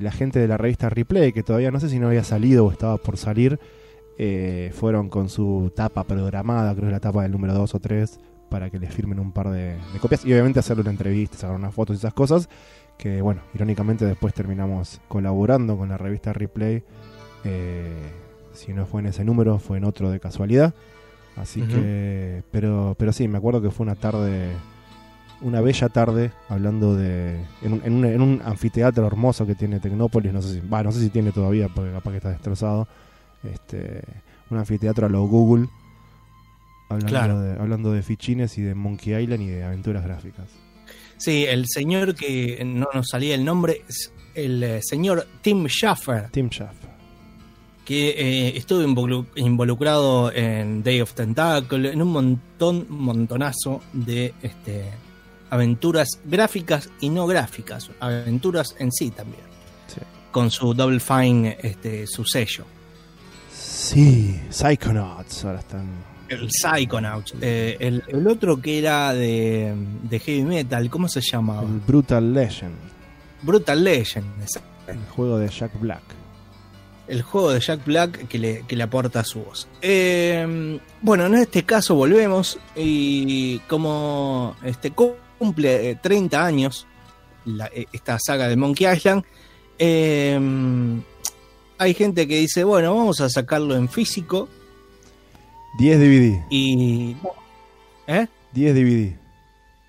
la 0.00 0.12
gente 0.12 0.38
de 0.38 0.48
la 0.48 0.56
revista 0.56 0.88
Replay, 0.88 1.32
que 1.32 1.42
todavía 1.42 1.70
no 1.70 1.80
sé 1.80 1.88
si 1.88 1.98
no 1.98 2.08
había 2.08 2.24
salido 2.24 2.66
o 2.66 2.70
estaba 2.72 2.96
por 2.98 3.16
salir. 3.16 3.58
eh, 4.18 4.70
fueron 4.74 5.08
con 5.10 5.28
su 5.28 5.70
tapa 5.76 6.04
programada, 6.04 6.72
creo 6.74 6.86
que 6.86 6.92
la 6.92 7.00
tapa 7.00 7.22
del 7.22 7.32
número 7.32 7.52
2 7.54 7.74
o 7.74 7.80
3, 7.80 8.18
para 8.48 8.70
que 8.70 8.78
les 8.78 8.94
firmen 8.94 9.18
un 9.18 9.32
par 9.32 9.50
de, 9.50 9.76
de 9.92 9.98
copias 10.00 10.24
y 10.24 10.32
obviamente 10.32 10.58
hacerle 10.60 10.80
una 10.82 10.90
entrevista, 10.92 11.36
sacar 11.36 11.54
unas 11.56 11.74
fotos 11.74 11.96
y 11.96 11.98
esas 11.98 12.14
cosas. 12.14 12.48
Que 12.96 13.20
bueno, 13.20 13.42
irónicamente 13.54 14.06
después 14.06 14.32
terminamos 14.32 15.00
colaborando 15.08 15.76
con 15.76 15.90
la 15.90 15.98
revista 15.98 16.32
Replay. 16.32 16.82
eh, 17.44 17.92
si 18.54 18.72
no 18.72 18.86
fue 18.86 19.02
en 19.02 19.08
ese 19.08 19.22
número, 19.22 19.58
fue 19.58 19.76
en 19.76 19.84
otro 19.84 20.10
de 20.10 20.18
casualidad. 20.18 20.72
Así 21.36 21.60
que, 21.60 22.42
pero, 22.50 22.94
pero 22.98 23.12
sí, 23.12 23.28
me 23.28 23.36
acuerdo 23.36 23.60
que 23.60 23.70
fue 23.70 23.84
una 23.84 23.96
tarde, 23.96 24.48
una 25.42 25.60
bella 25.60 25.88
tarde, 25.88 26.32
hablando 26.48 26.94
de, 26.94 27.36
en 27.62 27.72
un, 27.74 27.82
en 27.84 27.92
un, 27.94 28.04
en 28.06 28.20
un 28.22 28.42
anfiteatro 28.44 29.06
hermoso 29.06 29.46
que 29.46 29.54
tiene 29.54 29.80
Tecnópolis, 29.80 30.32
no 30.32 30.40
sé 30.42 30.54
si, 30.54 30.60
va, 30.66 30.82
no 30.82 30.92
sé 30.92 31.00
si 31.00 31.10
tiene 31.10 31.32
todavía, 31.32 31.68
porque 31.68 31.92
capaz 31.92 32.10
que 32.12 32.16
está 32.18 32.30
destrozado, 32.30 32.88
este, 33.44 34.02
un 34.50 34.58
anfiteatro 34.58 35.06
a 35.06 35.08
lo 35.10 35.24
Google, 35.26 35.68
hablando, 36.88 37.10
Claro. 37.10 37.40
de, 37.40 37.60
hablando 37.60 37.92
de 37.92 38.02
fichines 38.02 38.56
y 38.58 38.62
de 38.62 38.74
Monkey 38.74 39.14
Island 39.22 39.42
y 39.42 39.46
de 39.48 39.64
aventuras 39.64 40.04
gráficas. 40.04 40.46
Sí, 41.18 41.44
el 41.48 41.64
señor 41.66 42.14
que 42.14 42.62
no 42.64 42.86
nos 42.94 43.08
salía 43.08 43.34
el 43.34 43.44
nombre 43.44 43.82
es 43.88 44.12
el 44.34 44.62
eh, 44.62 44.80
señor 44.82 45.26
Tim 45.42 45.66
Schafer, 45.66 46.28
Tim 46.30 46.48
Schaff. 46.50 46.76
que 47.86 48.10
eh, 48.10 48.56
estuvo 48.56 48.82
involu- 48.82 49.26
involucrado 49.36 50.30
en 50.32 50.82
Day 50.82 51.00
of 51.00 51.14
Tentacle, 51.14 51.90
en 51.92 52.02
un 52.02 52.08
montón, 52.08 52.86
montonazo 52.90 53.80
de 53.94 54.34
este, 54.42 54.84
aventuras 55.50 56.20
gráficas 56.24 56.88
y 57.00 57.08
no 57.10 57.26
gráficas, 57.26 57.90
aventuras 58.00 58.74
en 58.78 58.90
sí 58.92 59.10
también, 59.10 59.42
Sí. 59.86 60.00
con 60.32 60.50
su 60.50 60.74
Double 60.74 61.00
Fine, 61.00 61.58
este, 61.62 62.06
su 62.06 62.24
sello. 62.24 62.64
Sí, 63.52 64.40
Psychonauts 64.50 65.44
ahora 65.44 65.60
están. 65.60 65.86
El 66.28 66.48
Psychonauts. 66.50 67.34
Eh, 67.40 67.76
el, 67.78 68.02
el 68.08 68.26
otro 68.26 68.60
que 68.60 68.78
era 68.78 69.12
de, 69.14 69.74
de 70.02 70.18
heavy 70.18 70.42
metal, 70.42 70.90
¿cómo 70.90 71.08
se 71.08 71.20
llamaba? 71.20 71.62
El 71.62 71.78
Brutal 71.86 72.32
Legend, 72.34 72.74
Brutal 73.42 73.84
Legend. 73.84 74.26
exacto. 74.42 74.68
el 74.92 74.98
juego 75.10 75.38
de 75.38 75.48
Jack 75.48 75.78
Black. 75.80 76.02
El 77.06 77.22
juego 77.22 77.52
de 77.52 77.60
Jack 77.60 77.84
Black 77.84 78.26
que 78.26 78.36
le, 78.38 78.64
que 78.66 78.74
le 78.74 78.82
aporta 78.82 79.22
su 79.22 79.38
voz. 79.44 79.68
Eh, 79.80 80.80
bueno, 81.02 81.26
en 81.26 81.34
este 81.36 81.62
caso 81.62 81.94
volvemos 81.94 82.58
y 82.74 83.60
como 83.68 84.56
este 84.64 84.90
cumple 85.38 85.90
eh, 85.90 85.94
30 86.02 86.44
años 86.44 86.86
la- 87.44 87.66
eh, 87.74 87.86
esta 87.92 88.18
saga 88.18 88.48
de 88.48 88.56
Monkey 88.56 88.86
Island, 88.92 89.24
eh, 89.78 90.38
hay 91.78 91.94
gente 91.94 92.26
que 92.26 92.38
dice, 92.38 92.64
bueno, 92.64 92.94
vamos 92.96 93.20
a 93.20 93.28
sacarlo 93.28 93.76
en 93.76 93.88
físico 93.88 94.48
10 95.78 95.98
DVD. 96.00 96.44
y... 96.50 97.16
¿Eh? 98.06 98.26
10 98.52 98.74
DVD. 98.74 99.16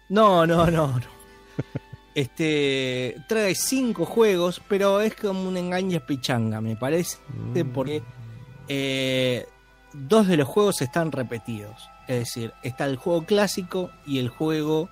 No, 0.09 0.45
no, 0.45 0.65
no, 0.69 0.87
no. 0.87 1.01
Este 2.15 3.15
trae 3.27 3.53
cinco 3.53 4.03
juegos, 4.05 4.59
pero 4.67 5.01
es 5.01 5.13
como 5.15 5.47
un 5.47 5.55
engaño 5.55 5.99
pichanga, 6.05 6.61
me 6.61 6.75
parece, 6.75 7.17
Mm. 7.29 7.69
porque 7.73 8.01
eh, 8.67 9.45
dos 9.93 10.27
de 10.27 10.35
los 10.37 10.47
juegos 10.47 10.81
están 10.81 11.11
repetidos. 11.11 11.89
Es 12.07 12.19
decir, 12.19 12.53
está 12.63 12.85
el 12.85 12.95
juego 12.97 13.23
clásico 13.25 13.91
y 14.05 14.17
el 14.17 14.29
juego 14.29 14.89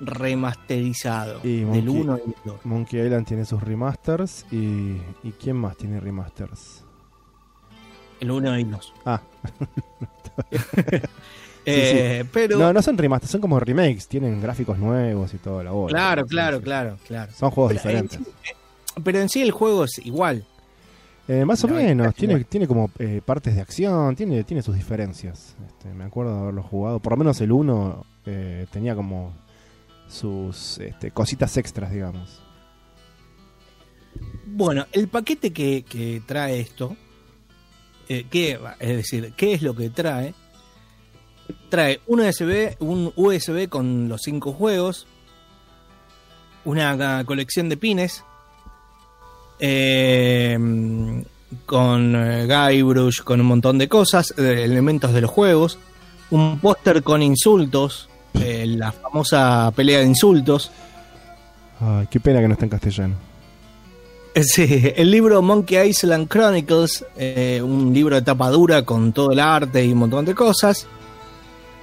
remasterizado 0.00 1.40
Y 1.42 1.60
del 1.60 1.66
Monkey- 1.86 2.00
1 2.00 2.18
y 2.18 2.28
el 2.30 2.34
2. 2.44 2.64
Monkey 2.66 3.00
Island 3.00 3.26
tiene 3.26 3.44
sus 3.44 3.62
remasters 3.62 4.44
y. 4.50 4.96
¿Y 5.22 5.32
quién 5.40 5.56
más 5.56 5.76
tiene 5.76 6.00
remasters? 6.00 6.82
El 8.20 8.30
1 8.30 8.58
y 8.58 8.62
el 8.62 8.70
2. 8.70 8.92
Ah, 9.04 9.20
Eh, 11.68 12.24
Pero, 12.32 12.58
no, 12.58 12.72
no 12.72 12.80
son 12.80 12.96
remasters, 12.96 13.32
son 13.32 13.40
como 13.40 13.58
remakes, 13.58 14.06
tienen 14.06 14.40
gráficos 14.40 14.78
nuevos 14.78 15.34
y 15.34 15.38
todo 15.38 15.64
la 15.64 15.72
bola. 15.72 15.88
claro, 15.92 16.24
claro, 16.26 16.58
sí. 16.58 16.62
claro, 16.62 16.96
claro. 17.06 17.32
Son 17.32 17.50
juegos 17.50 17.72
Pero 17.72 17.82
diferentes. 17.82 18.18
sí- 18.20 18.52
pero 19.02 19.18
en 19.20 19.28
sí 19.28 19.42
el 19.42 19.50
juego 19.50 19.82
es 19.84 19.98
igual. 19.98 20.46
Eh, 21.26 21.44
más 21.44 21.62
o 21.64 21.66
No, 21.66 21.74
menos, 21.74 22.14
tiene, 22.14 22.44
tiene 22.44 22.68
como 22.68 22.88
eh, 23.00 23.20
partes 23.24 23.56
de 23.56 23.60
acción, 23.62 24.14
tiene, 24.14 24.44
tiene 24.44 24.62
sus 24.62 24.76
diferencias. 24.76 25.56
Este, 25.66 25.88
me 25.92 26.04
acuerdo 26.04 26.34
de 26.36 26.40
haberlo 26.42 26.62
jugado, 26.62 27.00
por 27.00 27.12
lo 27.14 27.16
menos 27.16 27.40
el 27.40 27.50
1 27.50 28.04
eh, 28.26 28.66
tenía 28.70 28.94
como 28.94 29.32
sus 30.08 30.78
este, 30.78 31.10
cositas 31.10 31.56
extras, 31.56 31.92
digamos. 31.92 32.42
Bueno, 34.46 34.86
el 34.92 35.08
paquete 35.08 35.52
que, 35.52 35.84
que 35.88 36.22
trae 36.26 36.60
esto, 36.60 36.96
eh, 38.08 38.26
¿qué, 38.30 38.58
es 38.78 38.96
decir, 38.96 39.32
¿qué 39.36 39.54
es 39.54 39.62
lo 39.62 39.74
que 39.74 39.90
trae? 39.90 40.34
Trae 41.68 42.00
un 42.06 42.20
USB, 42.20 42.76
un 42.78 43.12
USB 43.16 43.68
con 43.68 44.08
los 44.08 44.22
cinco 44.22 44.52
juegos, 44.52 45.06
una 46.64 47.24
colección 47.24 47.68
de 47.68 47.76
pines, 47.76 48.24
eh, 49.58 50.56
con 51.64 52.16
eh, 52.16 52.46
Guybrush, 52.46 53.22
con 53.22 53.40
un 53.40 53.46
montón 53.46 53.78
de 53.78 53.88
cosas, 53.88 54.34
elementos 54.36 55.12
de 55.12 55.20
los 55.20 55.30
juegos, 55.30 55.78
un 56.30 56.58
póster 56.60 57.02
con 57.02 57.22
insultos, 57.22 58.08
eh, 58.42 58.64
la 58.66 58.92
famosa 58.92 59.72
pelea 59.74 60.00
de 60.00 60.06
insultos, 60.06 60.70
Ay, 61.80 62.06
qué 62.10 62.18
pena 62.20 62.40
que 62.40 62.48
no 62.48 62.54
está 62.54 62.64
en 62.64 62.70
castellano. 62.70 63.14
Eh, 64.34 64.42
Sí, 64.44 64.92
el 64.96 65.10
libro 65.10 65.42
Monkey 65.42 65.88
Island 65.90 66.28
Chronicles, 66.28 67.04
eh, 67.16 67.60
un 67.62 67.92
libro 67.92 68.14
de 68.16 68.22
tapa 68.22 68.48
dura 68.50 68.82
con 68.84 69.12
todo 69.12 69.30
el 69.32 69.40
arte 69.40 69.84
y 69.84 69.92
un 69.92 69.98
montón 69.98 70.24
de 70.24 70.34
cosas. 70.34 70.86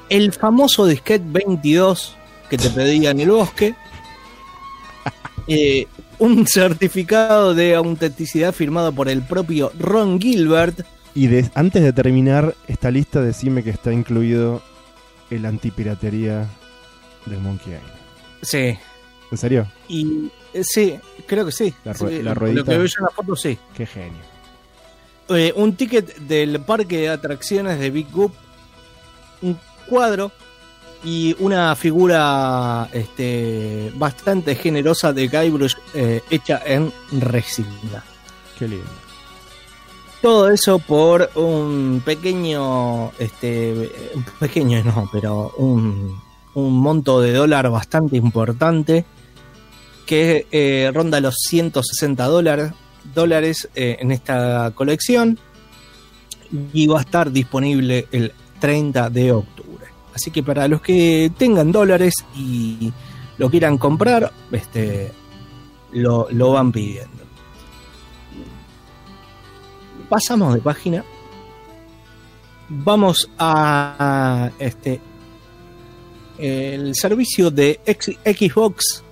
El 0.10 0.32
famoso 0.34 0.86
disquete 0.86 1.24
22 1.28 2.16
que 2.50 2.58
te 2.58 2.70
pedía 2.70 3.12
en 3.12 3.20
el 3.22 3.32
bosque. 3.32 3.76
Eh, 5.48 5.88
un 6.20 6.48
certificado 6.48 7.54
de 7.54 7.76
autenticidad 7.76 8.54
firmado 8.54 8.94
por 8.94 9.10
el 9.10 9.24
propio 9.24 9.74
Ron 9.78 10.20
Gilbert. 10.22 10.86
Y 11.16 11.28
de- 11.28 11.52
antes 11.54 11.84
de 11.84 11.92
terminar 11.92 12.56
esta 12.70 12.90
lista, 12.92 13.22
decime 13.22 13.62
que 13.62 13.70
está 13.72 13.92
incluido 13.92 14.62
el 15.30 15.46
antipiratería 15.46 16.48
del 17.26 17.40
Monkey 17.40 17.74
Island. 17.74 17.94
Sí. 18.42 18.78
¿En 19.32 19.38
serio? 19.38 19.68
Y 19.88 20.30
eh, 20.54 20.64
sí, 20.64 21.00
creo 21.26 21.46
que 21.46 21.52
sí. 21.52 21.74
La 21.86 21.94
rue- 21.94 22.10
Sí, 22.10 22.22
la 22.22 22.34
Lo 22.34 22.36
ruedita. 22.36 22.64
que 22.64 22.78
veo 22.78 22.86
yo 22.86 22.96
en 23.00 23.04
la 23.06 23.10
foto, 23.12 23.36
sí. 23.36 23.58
Qué 23.76 23.86
genio. 23.86 24.22
Eh, 25.30 25.54
un 25.56 25.76
ticket 25.76 26.18
del 26.18 26.60
parque 26.62 26.98
de 26.98 27.10
atracciones 27.10 27.80
de 27.80 27.90
Big 27.90 28.12
Goop, 28.12 28.34
un 29.42 29.58
cuadro 29.88 30.32
y 31.04 31.36
una 31.40 31.76
figura 31.76 32.88
este, 32.94 33.92
bastante 33.96 34.56
generosa 34.56 35.12
de 35.14 35.28
Guybrush 35.28 35.76
eh, 35.94 36.22
hecha 36.30 36.62
en 36.66 36.92
resina. 37.20 38.04
Qué 38.60 38.68
lindo. 38.68 38.86
Todo 40.24 40.48
eso 40.48 40.80
por 40.80 41.32
un 41.36 42.02
pequeño, 42.06 43.12
este, 43.20 43.92
pequeño 44.40 44.82
no, 44.82 45.10
pero 45.12 45.52
un, 45.58 46.18
monto 46.56 47.20
de 47.20 47.34
dólar 47.34 47.70
bastante 47.70 48.16
importante 48.16 49.04
que 50.06 50.48
eh, 50.50 50.90
ronda 50.94 51.20
los 51.20 51.36
160 51.50 52.24
dólares, 52.24 52.72
dólares 53.14 53.68
eh, 53.76 53.98
en 54.00 54.14
esta 54.14 54.72
colección 54.74 55.38
y 56.72 56.88
va 56.88 57.00
a 57.00 57.02
estar 57.02 57.30
disponible 57.30 58.08
el 58.14 58.32
30 58.62 59.10
de 59.10 59.34
octubre. 59.34 59.88
Así 60.16 60.32
que 60.32 60.42
para 60.42 60.70
los 60.70 60.80
que 60.80 61.34
tengan 61.38 61.74
dólares 61.74 62.14
y 62.34 62.94
lo 63.38 63.50
quieran 63.50 63.78
comprar, 63.78 64.32
este, 64.54 65.12
lo, 65.92 66.30
lo 66.32 66.54
van 66.54 66.72
pidiendo. 66.72 67.23
Pasamos 70.14 70.54
de 70.54 70.62
página. 70.62 71.04
Vamos 72.70 73.32
a 73.40 74.52
este 74.60 75.02
el 76.38 76.94
servicio 76.94 77.50
de 77.50 77.80
Xbox 77.84 79.04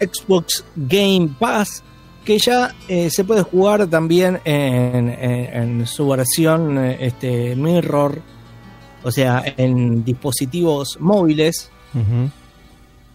Xbox 0.00 0.64
Game 0.76 1.28
Pass 1.38 1.82
que 2.24 2.38
ya 2.38 2.74
eh, 2.88 3.10
se 3.10 3.24
puede 3.24 3.42
jugar 3.42 3.86
también 3.88 4.40
en, 4.46 5.10
en- 5.10 5.80
en 5.80 5.86
su 5.86 6.08
versión 6.08 6.78
eh, 6.78 6.96
este 7.00 7.54
mirror 7.54 8.22
o 9.02 9.10
sea 9.10 9.42
en 9.58 10.04
dispositivos 10.04 10.96
móviles 11.00 11.70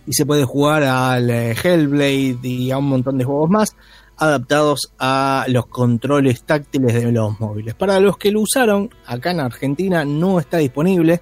y 0.07 0.13
se 0.13 0.25
puede 0.27 0.43
jugar 0.45 0.83
al 0.83 1.29
eh, 1.29 1.55
Hellblade 1.61 2.39
y 2.47 2.69
a 2.71 2.77
un 2.77 2.85
montón 2.85 3.17
de 3.17 3.25
juegos 3.25 3.49
más 3.49 3.75
adaptados 4.19 4.93
a 4.99 5.45
los 5.47 5.65
controles 5.67 6.43
táctiles 6.43 6.93
de 6.93 7.11
los 7.11 7.39
móviles. 7.39 7.73
Para 7.73 7.99
los 7.99 8.17
que 8.17 8.31
lo 8.31 8.41
usaron, 8.41 8.89
acá 9.05 9.31
en 9.31 9.39
Argentina 9.39 10.05
no 10.05 10.39
está 10.39 10.57
disponible. 10.57 11.21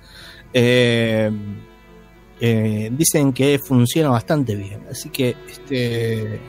Eh, 0.54 1.32
eh, 2.40 2.92
dicen 2.92 3.34
que 3.34 3.60
funciona 3.60 4.10
bastante 4.10 4.56
bien. 4.56 4.82
Así 4.90 5.10
que, 5.10 5.36
este, 5.48 6.40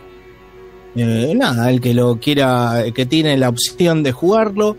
eh, 0.97 1.35
nada, 1.35 1.71
el 1.71 1.81
que 1.81 1.95
lo 1.95 2.19
quiera, 2.19 2.83
que 2.95 3.07
tiene 3.07 3.37
la 3.37 3.49
opción 3.49 4.03
de 4.03 4.13
jugarlo 4.13 4.77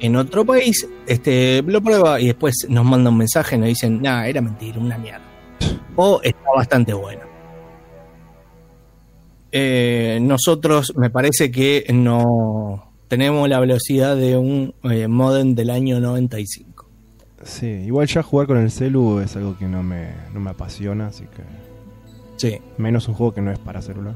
en 0.00 0.16
otro 0.16 0.44
país, 0.44 0.88
este, 1.06 1.62
lo 1.62 1.82
prueba 1.82 2.20
y 2.20 2.28
después 2.28 2.66
nos 2.68 2.84
manda 2.84 3.10
un 3.10 3.18
mensaje 3.18 3.56
y 3.56 3.58
nos 3.58 3.68
dicen, 3.68 4.00
nada, 4.00 4.26
era 4.26 4.40
mentira, 4.40 4.78
una 4.78 4.96
mierda. 4.96 5.24
O 5.96 6.20
está 6.22 6.50
bastante 6.54 6.92
bueno. 6.92 7.27
Eh, 9.52 10.18
nosotros 10.20 10.92
me 10.96 11.10
parece 11.10 11.50
que 11.50 11.86
no 11.92 12.92
tenemos 13.08 13.48
la 13.48 13.60
velocidad 13.60 14.16
de 14.16 14.36
un 14.36 14.74
eh, 14.84 15.08
modem 15.08 15.54
del 15.54 15.70
año 15.70 16.00
95. 16.00 16.86
Sí, 17.44 17.66
igual 17.66 18.06
ya 18.08 18.22
jugar 18.22 18.46
con 18.46 18.58
el 18.58 18.70
celu 18.70 19.20
es 19.20 19.36
algo 19.36 19.56
que 19.56 19.66
no 19.66 19.82
me, 19.82 20.10
no 20.34 20.40
me 20.40 20.50
apasiona, 20.50 21.06
así 21.06 21.24
que. 21.24 21.42
Sí, 22.36 22.58
Menos 22.76 23.08
un 23.08 23.14
juego 23.14 23.32
que 23.34 23.40
no 23.40 23.50
es 23.50 23.58
para 23.58 23.80
celular. 23.82 24.14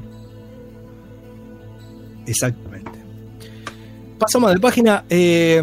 exactamente. 2.25 2.91
Pasamos 4.19 4.53
de 4.53 4.59
página. 4.59 5.03
eh, 5.09 5.61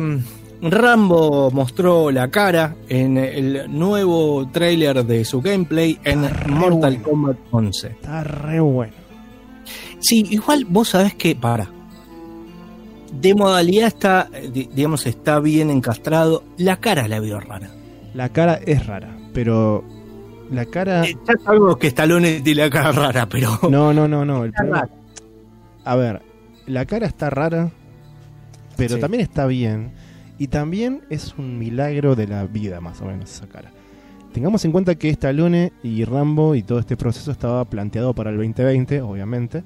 Rambo 0.62 1.50
mostró 1.52 2.10
la 2.10 2.30
cara 2.30 2.76
en 2.88 3.16
el 3.16 3.64
nuevo 3.70 4.46
tráiler 4.52 5.06
de 5.06 5.24
su 5.24 5.40
gameplay 5.40 5.98
en 6.04 6.24
Está 6.24 6.48
Mortal 6.48 6.98
bueno. 6.98 7.02
Kombat 7.08 7.36
11. 7.50 7.86
Está 7.88 8.24
re 8.24 8.60
bueno. 8.60 8.92
Sí, 10.00 10.24
igual 10.30 10.64
vos 10.68 10.88
sabés 10.90 11.14
que, 11.14 11.34
para. 11.36 11.68
De 13.12 13.34
modalidad 13.34 13.88
está, 13.88 14.28
di- 14.52 14.68
digamos, 14.72 15.06
está 15.06 15.40
bien 15.40 15.70
encastrado. 15.70 16.44
La 16.58 16.76
cara 16.78 17.08
la 17.08 17.20
veo 17.20 17.40
rara. 17.40 17.68
La 18.14 18.28
cara 18.30 18.54
es 18.64 18.86
rara, 18.86 19.16
pero. 19.32 19.84
La 20.50 20.64
cara. 20.66 21.04
Eh, 21.04 21.16
Ya 21.26 21.34
sabemos 21.44 21.76
que 21.76 21.88
Stallone 21.88 22.40
tiene 22.40 22.62
la 22.62 22.70
cara 22.70 22.92
rara, 22.92 23.28
pero. 23.28 23.58
No, 23.70 23.92
no, 23.92 24.06
no, 24.08 24.24
no. 24.24 24.44
El 24.44 24.52
problema-. 24.52 24.88
A 25.84 25.96
ver, 25.96 26.22
la 26.66 26.86
cara 26.86 27.06
está 27.06 27.30
rara, 27.30 27.70
pero 28.76 28.94
Sí. 28.96 29.00
también 29.00 29.22
está 29.22 29.46
bien. 29.46 29.92
Y 30.38 30.48
también 30.48 31.02
es 31.10 31.34
un 31.36 31.58
milagro 31.58 32.14
de 32.16 32.26
la 32.26 32.46
vida, 32.46 32.80
más 32.80 33.00
o 33.02 33.04
menos, 33.06 33.30
esa 33.30 33.46
cara. 33.46 33.70
Tengamos 34.32 34.64
en 34.64 34.72
cuenta 34.72 34.94
que 34.94 35.10
Stallone 35.10 35.72
y 35.82 36.04
Rambo 36.04 36.54
y 36.54 36.62
todo 36.62 36.78
este 36.78 36.96
proceso 36.96 37.30
estaba 37.32 37.64
planteado 37.66 38.14
para 38.14 38.30
el 38.30 38.36
2020, 38.36 39.02
obviamente. 39.02 39.62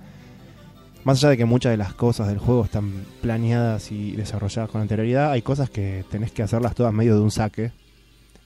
Más 1.04 1.18
allá 1.18 1.30
de 1.30 1.36
que 1.36 1.44
muchas 1.44 1.70
de 1.72 1.76
las 1.76 1.94
cosas 1.94 2.28
del 2.28 2.38
juego 2.38 2.64
están 2.64 2.92
planeadas 3.20 3.92
y 3.92 4.12
desarrolladas 4.12 4.70
con 4.70 4.80
anterioridad, 4.80 5.32
hay 5.32 5.42
cosas 5.42 5.68
que 5.70 6.04
tenés 6.10 6.32
que 6.32 6.42
hacerlas 6.42 6.74
todas 6.74 6.92
medio 6.94 7.14
de 7.16 7.20
un 7.22 7.30
saque. 7.30 7.72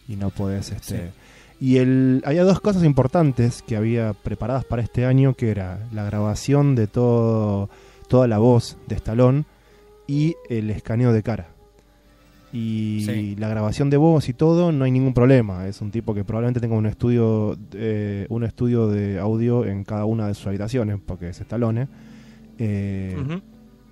Y 0.09 0.17
no 0.17 0.31
podés, 0.31 0.73
este... 0.73 1.13
Y 1.61 1.79
el, 1.79 2.23
había 2.25 2.45
dos 2.45 2.61
cosas 2.61 2.85
importantes 2.85 3.63
que 3.63 3.77
había 3.77 4.13
preparadas 4.13 4.65
para 4.65 4.81
este 4.81 5.05
año, 5.05 5.35
que 5.35 5.51
era 5.51 5.81
la 5.93 6.05
grabación 6.05 6.77
de 6.77 6.87
todo, 6.87 7.69
toda 8.09 8.29
la 8.29 8.39
voz 8.39 8.77
de 8.87 8.95
Stallone 8.95 9.45
y 10.07 10.37
el 10.49 10.71
escaneo 10.71 11.13
de 11.13 11.23
cara. 11.25 11.49
Y 12.53 13.03
Sí. 13.05 13.37
la 13.37 13.49
grabación 13.49 13.91
de 13.91 13.97
voz 13.97 14.29
y 14.29 14.35
todo, 14.35 14.71
no 14.73 14.85
hay 14.85 14.91
ningún 14.93 15.15
problema. 15.15 15.67
Es 15.67 15.81
un 15.81 15.91
tipo 15.91 16.15
que 16.15 16.25
probablemente 16.25 16.61
tenga 16.61 16.77
un 16.77 16.87
estudio, 16.87 17.59
eh, 17.73 18.27
un 18.31 18.45
estudio 18.45 18.87
de 18.87 19.19
audio 19.19 19.65
en 19.67 19.83
cada 19.85 20.05
una 20.05 20.29
de 20.29 20.35
sus 20.35 20.47
habitaciones, 20.47 20.99
porque 21.05 21.29
es 21.31 21.41
Stallone. 21.41 21.89
Eh, 22.59 23.41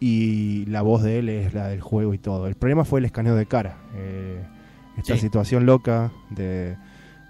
y 0.01 0.67
la 0.67 0.83
voz 0.83 1.03
de 1.03 1.19
él 1.19 1.29
es 1.29 1.55
la 1.55 1.69
del 1.69 1.81
juego 1.81 2.13
y 2.15 2.19
todo. 2.19 2.47
El 2.47 2.55
problema 2.55 2.85
fue 2.85 3.01
el 3.01 3.07
escaneo 3.07 3.35
de 3.35 3.47
cara. 3.47 3.77
Eh, 3.95 4.43
esta 4.99 5.15
Sí. 5.15 5.21
situación 5.21 5.65
loca 5.67 6.11
de, 6.31 6.77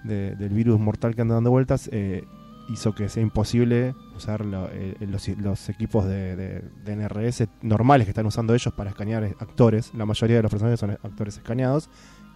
de- 0.05 0.35
del 0.37 0.51
virus 0.51 0.79
mortal 0.81 1.15
que 1.15 1.23
anda 1.23 1.35
dando 1.35 1.51
vueltas 1.51 1.89
eh, 1.93 2.25
hizo 2.69 2.95
que 2.95 3.09
sea 3.09 3.23
imposible 3.23 3.95
usar 4.17 4.45
lo- 4.45 4.69
eh, 4.73 4.97
los, 5.01 5.29
los 5.39 5.69
equipos 5.69 6.05
de, 6.07 6.35
de- 6.37 6.63
de 6.85 6.93
NRS 6.97 7.49
normales 7.63 8.07
que 8.07 8.11
están 8.11 8.27
usando 8.27 8.55
ellos 8.55 8.73
para 8.75 8.91
escanear 8.91 9.23
actores. 9.39 9.93
La 9.95 10.05
mayoría 10.07 10.37
de 10.37 10.43
los 10.43 10.51
personajes 10.51 10.81
son 10.81 10.91
actores 10.91 11.37
escaneados. 11.37 11.89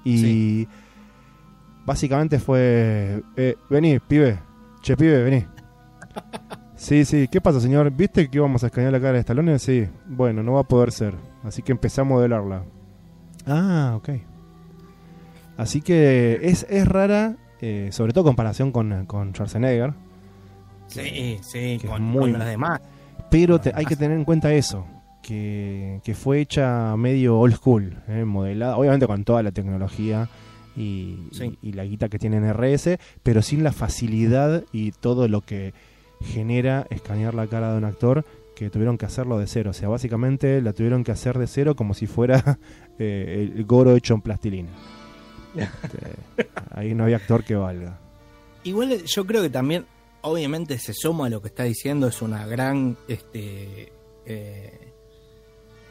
Y 0.04 0.18
Sí. 0.18 0.68
básicamente 1.86 2.38
fue... 2.38 3.22
Eh, 3.36 3.56
vení, 3.68 3.98
pibe. 3.98 4.38
Che, 4.82 4.96
pibe, 4.96 5.22
vení. 5.24 5.44
Sí, 6.80 7.04
sí. 7.04 7.28
¿Qué 7.30 7.42
pasa, 7.42 7.60
señor? 7.60 7.90
¿Viste 7.90 8.28
que 8.30 8.38
íbamos 8.38 8.64
a 8.64 8.68
escanear 8.68 8.90
la 8.92 9.00
cara 9.00 9.12
de 9.12 9.18
Stallone? 9.20 9.58
Sí. 9.58 9.86
Bueno, 10.06 10.42
no 10.42 10.54
va 10.54 10.60
a 10.60 10.64
poder 10.64 10.92
ser. 10.92 11.14
Así 11.44 11.60
que 11.62 11.72
empecé 11.72 12.00
a 12.00 12.04
modelarla. 12.04 12.62
Ah, 13.46 13.92
ok. 13.96 14.08
Así 15.58 15.82
que 15.82 16.38
es, 16.42 16.66
es 16.70 16.88
rara, 16.88 17.36
eh, 17.60 17.90
sobre 17.92 18.12
todo 18.14 18.22
en 18.24 18.28
comparación 18.28 18.72
con, 18.72 19.04
con 19.04 19.32
Schwarzenegger. 19.34 19.92
Sí, 20.86 21.38
sí, 21.42 21.78
con, 21.86 22.02
muy- 22.02 22.30
con 22.32 22.38
las 22.38 22.48
demás. 22.48 22.80
Pero 23.30 23.60
te- 23.60 23.72
hay 23.74 23.84
que 23.84 23.94
tener 23.96 24.16
en 24.16 24.24
cuenta 24.24 24.52
eso, 24.54 24.86
que, 25.22 26.00
que 26.02 26.14
fue 26.14 26.40
hecha 26.40 26.96
medio 26.96 27.38
old 27.38 27.54
school, 27.56 27.94
¿eh? 28.08 28.24
modelada, 28.24 28.76
obviamente 28.78 29.06
con 29.06 29.22
toda 29.24 29.42
la 29.42 29.52
tecnología 29.52 30.28
y, 30.74 31.28
Sí. 31.32 31.58
y- 31.60 31.68
y 31.68 31.72
la 31.74 31.84
guita 31.84 32.08
que 32.08 32.18
tiene 32.18 32.38
en 32.38 32.44
RS, 32.54 32.98
pero 33.22 33.42
sin 33.42 33.62
la 33.62 33.72
facilidad 33.72 34.64
y 34.72 34.92
todo 34.92 35.28
lo 35.28 35.42
que 35.42 35.74
genera 36.20 36.86
escanear 36.90 37.34
la 37.34 37.46
cara 37.46 37.72
de 37.72 37.78
un 37.78 37.84
actor 37.84 38.24
que 38.54 38.70
tuvieron 38.70 38.98
que 38.98 39.06
hacerlo 39.06 39.38
de 39.38 39.46
cero. 39.46 39.70
O 39.70 39.72
sea, 39.72 39.88
básicamente 39.88 40.60
la 40.60 40.72
tuvieron 40.72 41.02
que 41.02 41.12
hacer 41.12 41.38
de 41.38 41.46
cero 41.46 41.74
como 41.74 41.94
si 41.94 42.06
fuera 42.06 42.58
eh, 42.98 43.50
el 43.56 43.64
goro 43.64 43.96
hecho 43.96 44.14
en 44.14 44.20
plastilina. 44.20 44.70
Este, 45.56 45.98
ahí 46.70 46.94
no 46.94 47.04
había 47.04 47.16
actor 47.16 47.44
que 47.44 47.54
valga. 47.54 47.98
Igual 48.62 49.02
yo 49.04 49.26
creo 49.26 49.42
que 49.42 49.50
también, 49.50 49.86
obviamente, 50.20 50.78
se 50.78 50.92
suma 50.92 51.26
a 51.26 51.30
lo 51.30 51.40
que 51.40 51.48
está 51.48 51.64
diciendo, 51.64 52.06
es 52.06 52.20
una 52.22 52.46
gran, 52.46 52.96
este, 53.08 53.92
eh, 54.26 54.92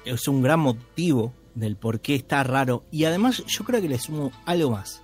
es 0.05 0.27
un 0.27 0.41
gran 0.41 0.59
motivo 0.59 1.33
del 1.55 1.75
por 1.75 1.99
qué 1.99 2.15
está 2.15 2.43
raro. 2.43 2.83
Y 2.91 3.05
además 3.05 3.43
yo 3.47 3.65
creo 3.65 3.81
que 3.81 3.89
le 3.89 3.97
sumo 3.97 4.31
algo 4.45 4.71
más. 4.71 5.01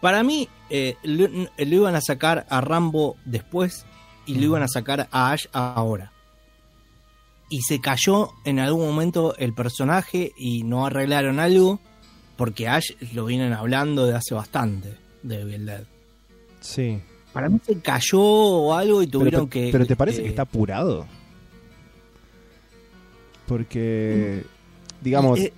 Para 0.00 0.22
mí, 0.22 0.48
eh, 0.70 0.96
lo, 1.02 1.28
lo 1.28 1.48
iban 1.58 1.94
a 1.94 2.00
sacar 2.00 2.46
a 2.48 2.60
Rambo 2.60 3.16
después 3.24 3.86
y 4.26 4.34
lo 4.34 4.44
iban 4.44 4.62
a 4.62 4.68
sacar 4.68 5.08
a 5.10 5.32
Ash 5.32 5.46
ahora. 5.52 6.12
Y 7.48 7.62
se 7.62 7.80
cayó 7.80 8.30
en 8.44 8.58
algún 8.58 8.86
momento 8.86 9.36
el 9.36 9.54
personaje 9.54 10.32
y 10.36 10.64
no 10.64 10.84
arreglaron 10.84 11.38
algo 11.38 11.80
porque 12.36 12.68
Ash 12.68 12.90
lo 13.12 13.24
vienen 13.24 13.52
hablando 13.52 14.06
de 14.06 14.14
hace 14.14 14.34
bastante 14.34 14.96
de 15.22 15.40
Evil 15.40 15.66
Dead. 15.66 15.84
Sí. 16.60 17.00
Para 17.32 17.48
mí 17.48 17.60
se 17.64 17.78
cayó 17.80 18.20
o 18.20 18.74
algo 18.74 19.02
y 19.02 19.06
tuvieron 19.06 19.48
pero, 19.48 19.66
que. 19.66 19.72
pero 19.72 19.86
¿te 19.86 19.96
parece 19.96 20.20
eh, 20.20 20.22
que 20.24 20.28
está 20.30 20.42
apurado? 20.42 21.06
Porque, 23.46 24.44
digamos, 25.00 25.38
eh, 25.38 25.52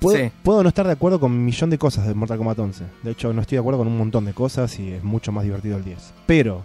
puedo, 0.00 0.18
sí. 0.18 0.30
puedo 0.42 0.62
no 0.62 0.68
estar 0.68 0.86
de 0.86 0.92
acuerdo 0.92 1.20
con 1.20 1.32
un 1.32 1.44
millón 1.44 1.70
de 1.70 1.78
cosas 1.78 2.06
de 2.06 2.14
Mortal 2.14 2.38
Kombat 2.38 2.58
11. 2.58 2.84
De 3.02 3.10
hecho, 3.10 3.32
no 3.32 3.40
estoy 3.40 3.56
de 3.56 3.60
acuerdo 3.60 3.78
con 3.78 3.88
un 3.88 3.98
montón 3.98 4.24
de 4.24 4.32
cosas 4.32 4.78
y 4.78 4.92
es 4.92 5.04
mucho 5.04 5.32
más 5.32 5.44
divertido 5.44 5.76
el 5.76 5.84
10. 5.84 6.14
Pero, 6.26 6.64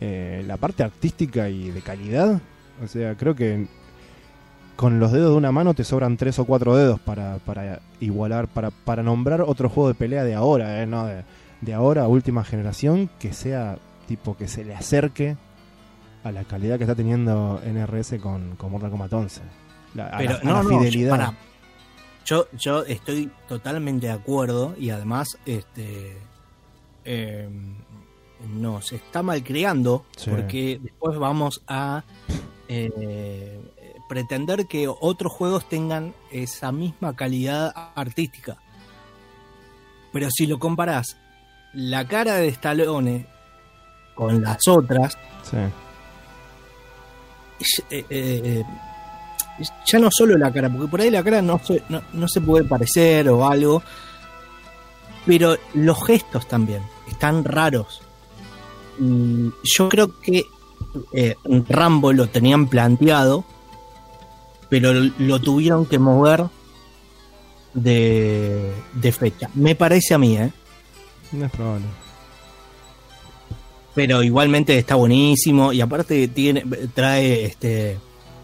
eh, 0.00 0.42
la 0.46 0.56
parte 0.56 0.82
artística 0.82 1.48
y 1.48 1.70
de 1.70 1.80
calidad, 1.82 2.40
o 2.82 2.86
sea, 2.86 3.14
creo 3.16 3.34
que 3.34 3.66
con 4.76 4.98
los 4.98 5.12
dedos 5.12 5.32
de 5.32 5.36
una 5.36 5.52
mano 5.52 5.74
te 5.74 5.84
sobran 5.84 6.16
tres 6.16 6.38
o 6.38 6.46
cuatro 6.46 6.74
dedos 6.74 6.98
para, 7.00 7.36
para 7.38 7.80
igualar, 8.00 8.48
para, 8.48 8.70
para 8.70 9.02
nombrar 9.02 9.42
otro 9.42 9.68
juego 9.68 9.88
de 9.88 9.94
pelea 9.94 10.24
de 10.24 10.34
ahora, 10.34 10.82
eh, 10.82 10.86
no 10.86 11.04
de, 11.06 11.24
de 11.60 11.74
ahora, 11.74 12.08
última 12.08 12.44
generación, 12.44 13.10
que 13.18 13.34
sea 13.34 13.76
tipo 14.08 14.36
que 14.36 14.48
se 14.48 14.64
le 14.64 14.74
acerque 14.74 15.36
a 16.24 16.32
la 16.32 16.44
calidad 16.44 16.78
que 16.78 16.84
está 16.84 16.94
teniendo 16.94 17.60
NRS 17.64 18.14
con, 18.22 18.56
con 18.56 18.72
Mortal 18.72 18.90
Kombat 18.90 19.12
11. 19.12 19.40
La, 19.94 20.06
a 20.06 20.18
Pero 20.18 20.32
la, 20.32 20.38
a 20.38 20.44
no, 20.44 20.52
la 20.54 20.62
no, 20.62 20.68
fidelidad. 20.68 21.34
Yo, 22.30 22.46
yo 22.52 22.84
estoy 22.84 23.28
totalmente 23.48 24.06
de 24.06 24.12
acuerdo 24.12 24.76
y 24.78 24.90
además, 24.90 25.36
este. 25.46 26.16
eh, 27.04 27.48
no, 28.48 28.80
se 28.82 28.94
está 28.96 29.24
malcriando 29.24 30.04
Sí. 30.16 30.30
porque 30.30 30.78
después 30.80 31.18
vamos 31.18 31.60
a 31.66 32.04
eh, 32.68 33.60
pretender 34.08 34.66
que 34.68 34.86
otros 34.86 35.32
juegos 35.32 35.68
tengan 35.68 36.14
esa 36.30 36.70
misma 36.70 37.16
calidad 37.16 37.72
artística. 37.96 38.58
Pero 40.12 40.28
si 40.30 40.46
lo 40.46 40.60
comparás 40.60 41.16
la 41.74 42.06
cara 42.06 42.36
de 42.36 42.46
Stallone 42.46 43.26
con 44.14 44.40
las 44.40 44.68
otras, 44.68 45.18
Sí. 45.42 45.56
eh, 47.90 48.06
eh, 48.08 48.64
ya 49.86 49.98
no 49.98 50.08
solo 50.10 50.36
la 50.38 50.52
cara, 50.52 50.70
porque 50.70 50.88
por 50.88 51.00
ahí 51.00 51.10
la 51.10 51.22
cara 51.22 51.42
no 51.42 51.60
se, 51.64 51.82
no, 51.88 52.02
no 52.12 52.28
se 52.28 52.40
puede 52.40 52.64
parecer 52.64 53.28
o 53.28 53.46
algo, 53.46 53.82
pero 55.26 55.56
los 55.74 56.04
gestos 56.06 56.46
también 56.48 56.82
están 57.08 57.44
raros. 57.44 58.00
Y 58.98 59.50
yo 59.64 59.88
creo 59.88 60.20
que 60.20 60.44
eh, 61.12 61.36
Rambo 61.68 62.12
lo 62.12 62.28
tenían 62.28 62.68
planteado, 62.68 63.44
pero 64.68 64.92
lo 64.92 65.40
tuvieron 65.40 65.86
que 65.86 65.98
mover 65.98 66.44
de, 67.74 68.72
de 68.94 69.12
fecha. 69.12 69.48
Me 69.54 69.74
parece 69.74 70.14
a 70.14 70.18
mí, 70.18 70.36
¿eh? 70.36 70.50
No 71.32 71.46
es 71.46 71.52
probable. 71.52 71.86
pero 73.94 74.22
igualmente 74.22 74.76
está 74.78 74.94
buenísimo 74.94 75.72
y 75.72 75.80
aparte 75.80 76.28
tiene 76.28 76.64
trae 76.94 77.44
este 77.44 77.98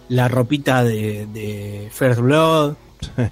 la 0.08 0.28
ropita 0.28 0.82
de, 0.84 1.26
de 1.26 1.88
First 1.92 2.20
Blood. 2.20 2.74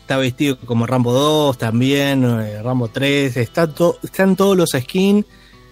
Está 0.00 0.18
vestido 0.18 0.56
como 0.60 0.86
Rambo 0.86 1.12
2 1.12 1.58
también 1.58 2.22
eh, 2.24 2.62
Rambo 2.62 2.86
3 2.86 3.36
está 3.38 3.66
to- 3.66 3.98
están 4.04 4.36
todos 4.36 4.56
los 4.56 4.68
skins 4.70 5.24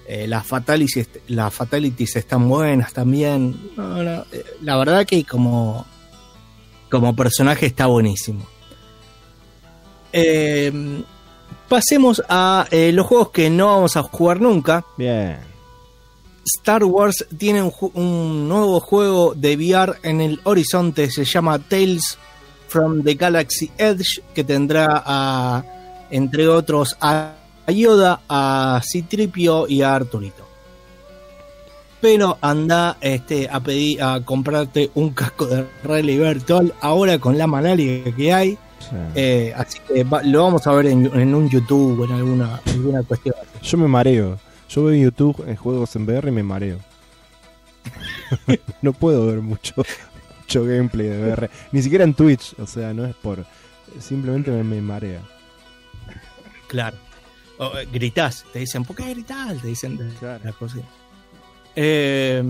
eh, 0.09 0.27
las 0.27 0.44
fatalities 0.44 1.09
las 1.29 1.55
fatalities 1.55 2.16
están 2.16 2.48
buenas 2.48 2.92
también. 2.92 3.57
No, 3.77 4.03
no, 4.03 4.24
eh, 4.33 4.44
la 4.62 4.77
verdad 4.77 5.07
que 5.07 5.22
como 5.24 5.87
como 6.90 7.14
personaje 7.14 7.66
está 7.66 7.87
buenísimo. 7.87 8.44
Eh, 10.12 11.03
pasemos 11.68 12.22
a 12.29 12.66
los 12.72 13.07
juegos 13.07 13.31
que 13.31 13.50
no 13.50 13.66
vamos 13.68 13.96
a 13.96 14.03
jugar 14.03 14.40
nunca. 14.40 14.85
Bien. 14.96 15.38
Star 16.44 16.85
Wars 16.85 17.24
tiene 17.38 17.62
un, 17.94 18.48
nuevo 18.48 18.80
juego 18.80 19.35
de 19.35 19.57
VR 19.57 19.94
en 20.02 20.20
el 20.20 20.40
horizonte, 20.44 21.11
se 21.11 21.24
llama 21.24 21.59
Tales 21.59 22.18
from 22.68 23.02
the 23.02 23.14
Galaxy 23.14 23.70
Edge, 23.78 24.20
que 24.35 24.44
tendrá 24.44 25.02
a, 25.07 25.64
entre 26.11 26.48
otros, 26.48 26.96
a 27.00 27.33
Yoda, 27.68 28.20
a 28.28 28.80
Citripio 28.85 29.66
y 29.68 29.83
a 29.83 29.94
Arturito. 29.94 30.44
Pero 32.00 32.37
anda 32.42 32.98
este, 33.00 33.48
a 33.50 33.61
pedir 33.61 34.02
a 34.02 34.20
comprarte 34.22 34.90
un 34.94 35.11
casco 35.11 35.46
de 35.46 35.66
realidad 35.83 36.35
virtual 36.35 36.74
ahora 36.83 37.18
con 37.18 37.38
la 37.38 37.46
malaria 37.46 38.04
que 38.14 38.33
hay. 38.33 38.59
Sí. 38.80 38.96
eh, 39.14 39.54
así 39.57 39.78
que 39.88 40.04
va- 40.04 40.22
lo 40.22 40.42
vamos 40.42 40.66
a 40.66 40.72
ver 40.72 40.87
en, 40.87 41.07
en 41.18 41.35
un 41.35 41.48
YouTube 41.48 42.00
o 42.00 42.04
en 42.04 42.12
alguna, 42.12 42.61
alguna 42.66 43.02
cuestión. 43.02 43.35
Yo 43.62 43.78
me 43.78 43.88
mareo. 43.88 44.38
Yo 44.68 44.85
veo 44.85 44.94
en 44.94 45.03
YouTube 45.05 45.44
en 45.46 45.57
juegos 45.57 45.94
en 45.96 46.05
VR 46.05 46.29
y 46.29 46.33
me 46.33 46.42
mareo. 46.42 46.79
no 48.83 48.92
puedo 48.92 49.27
ver 49.27 49.40
mucho, 49.40 49.74
mucho 50.40 50.64
gameplay 50.64 51.07
de 51.09 51.22
VR. 51.22 51.50
Ni 51.72 51.83
siquiera 51.83 52.05
en 52.05 52.14
Twitch. 52.14 52.55
O 52.59 52.66
sea, 52.66 52.92
no 52.94 53.05
es 53.05 53.14
por. 53.14 53.44
Simplemente 54.00 54.50
me, 54.50 54.64
me 54.64 54.81
marea. 54.81 55.20
Claro. 56.68 56.96
O, 57.59 57.77
eh, 57.79 57.87
gritás, 57.92 58.44
te 58.53 58.59
dicen, 58.61 58.85
¿por 58.85 58.96
qué 58.96 59.11
gritás? 59.11 59.61
Te 59.62 59.68
dicen 59.68 59.96
Claro. 60.18 60.40
las 60.42 60.55
cosas. 60.57 60.81
Eh, 61.77 62.42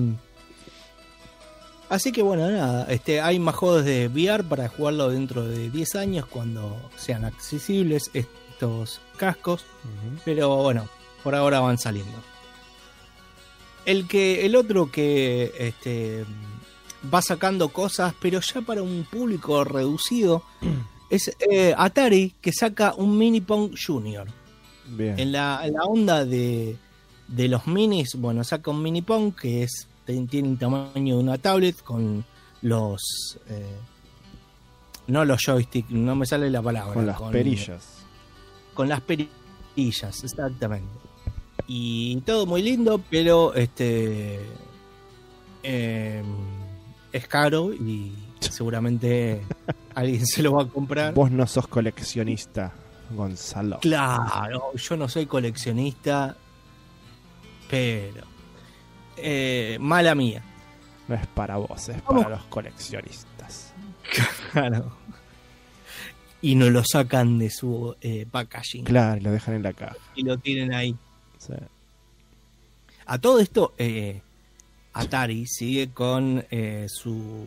así 1.90 2.12
que 2.12 2.22
bueno, 2.22 2.48
nada, 2.50 2.86
este, 2.90 3.20
hay 3.20 3.38
más 3.38 3.54
juegos 3.54 3.84
de 3.84 4.08
VR 4.08 4.44
para 4.44 4.68
jugarlo 4.68 5.10
dentro 5.10 5.44
de 5.46 5.68
10 5.70 5.96
años 5.96 6.26
cuando 6.26 6.90
sean 6.96 7.24
accesibles 7.24 8.10
estos 8.14 9.00
cascos. 9.18 9.64
Pero 10.24 10.56
bueno, 10.62 10.88
por 11.24 11.34
ahora 11.34 11.58
van 11.60 11.78
saliendo. 11.78 12.16
El 13.84 14.06
que. 14.06 14.46
El 14.46 14.54
otro 14.54 14.92
que 14.92 15.52
este, 15.58 16.24
va 17.12 17.20
sacando 17.22 17.70
cosas, 17.70 18.14
pero 18.20 18.40
ya 18.40 18.60
para 18.60 18.82
un 18.82 19.04
público 19.10 19.64
reducido, 19.64 20.44
es 21.10 21.34
eh, 21.50 21.74
Atari, 21.76 22.34
que 22.40 22.52
saca 22.52 22.94
un 22.94 23.18
Mini 23.18 23.40
Pong 23.40 23.74
Junior. 23.74 24.28
Bien. 24.86 25.18
En 25.18 25.32
la, 25.32 25.62
en 25.64 25.72
la 25.72 25.82
onda 25.84 26.24
de, 26.24 26.76
de 27.26 27.48
los 27.48 27.66
minis, 27.66 28.14
bueno, 28.16 28.44
saca 28.44 28.70
un 28.70 28.82
mini 28.82 29.00
Pong 29.00 29.34
que 29.34 29.62
es 29.62 29.88
tiene 30.04 30.50
el 30.50 30.58
tamaño 30.58 31.16
de 31.16 31.22
una 31.22 31.38
tablet 31.38 31.82
con 31.82 32.24
los 32.60 33.38
eh, 33.48 33.76
no 35.06 35.24
los 35.24 35.40
joysticks, 35.44 35.90
no 35.90 36.14
me 36.16 36.26
sale 36.26 36.50
la 36.50 36.62
palabra. 36.62 36.94
Con 36.94 37.06
las 37.06 37.20
perillas. 37.22 38.04
Con 38.74 38.88
las 38.88 39.00
perillas, 39.00 40.24
exactamente. 40.24 41.03
Y 41.66 42.20
todo 42.22 42.46
muy 42.46 42.62
lindo, 42.62 43.00
pero 43.10 43.54
este 43.54 44.38
eh, 45.62 46.22
es 47.12 47.26
caro 47.26 47.72
y 47.72 48.12
seguramente 48.40 49.42
alguien 49.94 50.26
se 50.26 50.42
lo 50.42 50.52
va 50.52 50.64
a 50.64 50.68
comprar. 50.68 51.14
Vos 51.14 51.30
no 51.30 51.46
sos 51.46 51.66
coleccionista, 51.66 52.72
Gonzalo. 53.10 53.78
Claro, 53.80 54.74
yo 54.74 54.96
no 54.96 55.08
soy 55.08 55.24
coleccionista, 55.26 56.36
pero 57.70 58.24
eh, 59.16 59.78
mala 59.80 60.14
mía. 60.14 60.42
No 61.08 61.14
es 61.14 61.26
para 61.28 61.56
vos, 61.56 61.88
es 61.88 62.00
para 62.02 62.28
los 62.28 62.44
coleccionistas. 62.44 63.72
Claro. 64.52 64.92
Y 66.40 66.54
no 66.54 66.68
lo 66.70 66.84
sacan 66.84 67.38
de 67.38 67.48
su 67.50 67.96
eh, 68.02 68.26
packaging 68.30 68.84
Claro, 68.84 69.16
y 69.16 69.20
lo 69.20 69.30
dejan 69.32 69.54
en 69.54 69.62
la 69.62 69.72
caja. 69.72 69.96
y 70.14 70.22
lo 70.22 70.36
tienen 70.38 70.72
ahí. 70.74 70.94
Sí. 71.46 71.54
A 73.06 73.18
todo 73.18 73.38
esto, 73.40 73.74
eh, 73.78 74.22
Atari 74.92 75.46
sigue 75.46 75.90
con 75.92 76.44
eh, 76.50 76.86
su, 76.88 77.46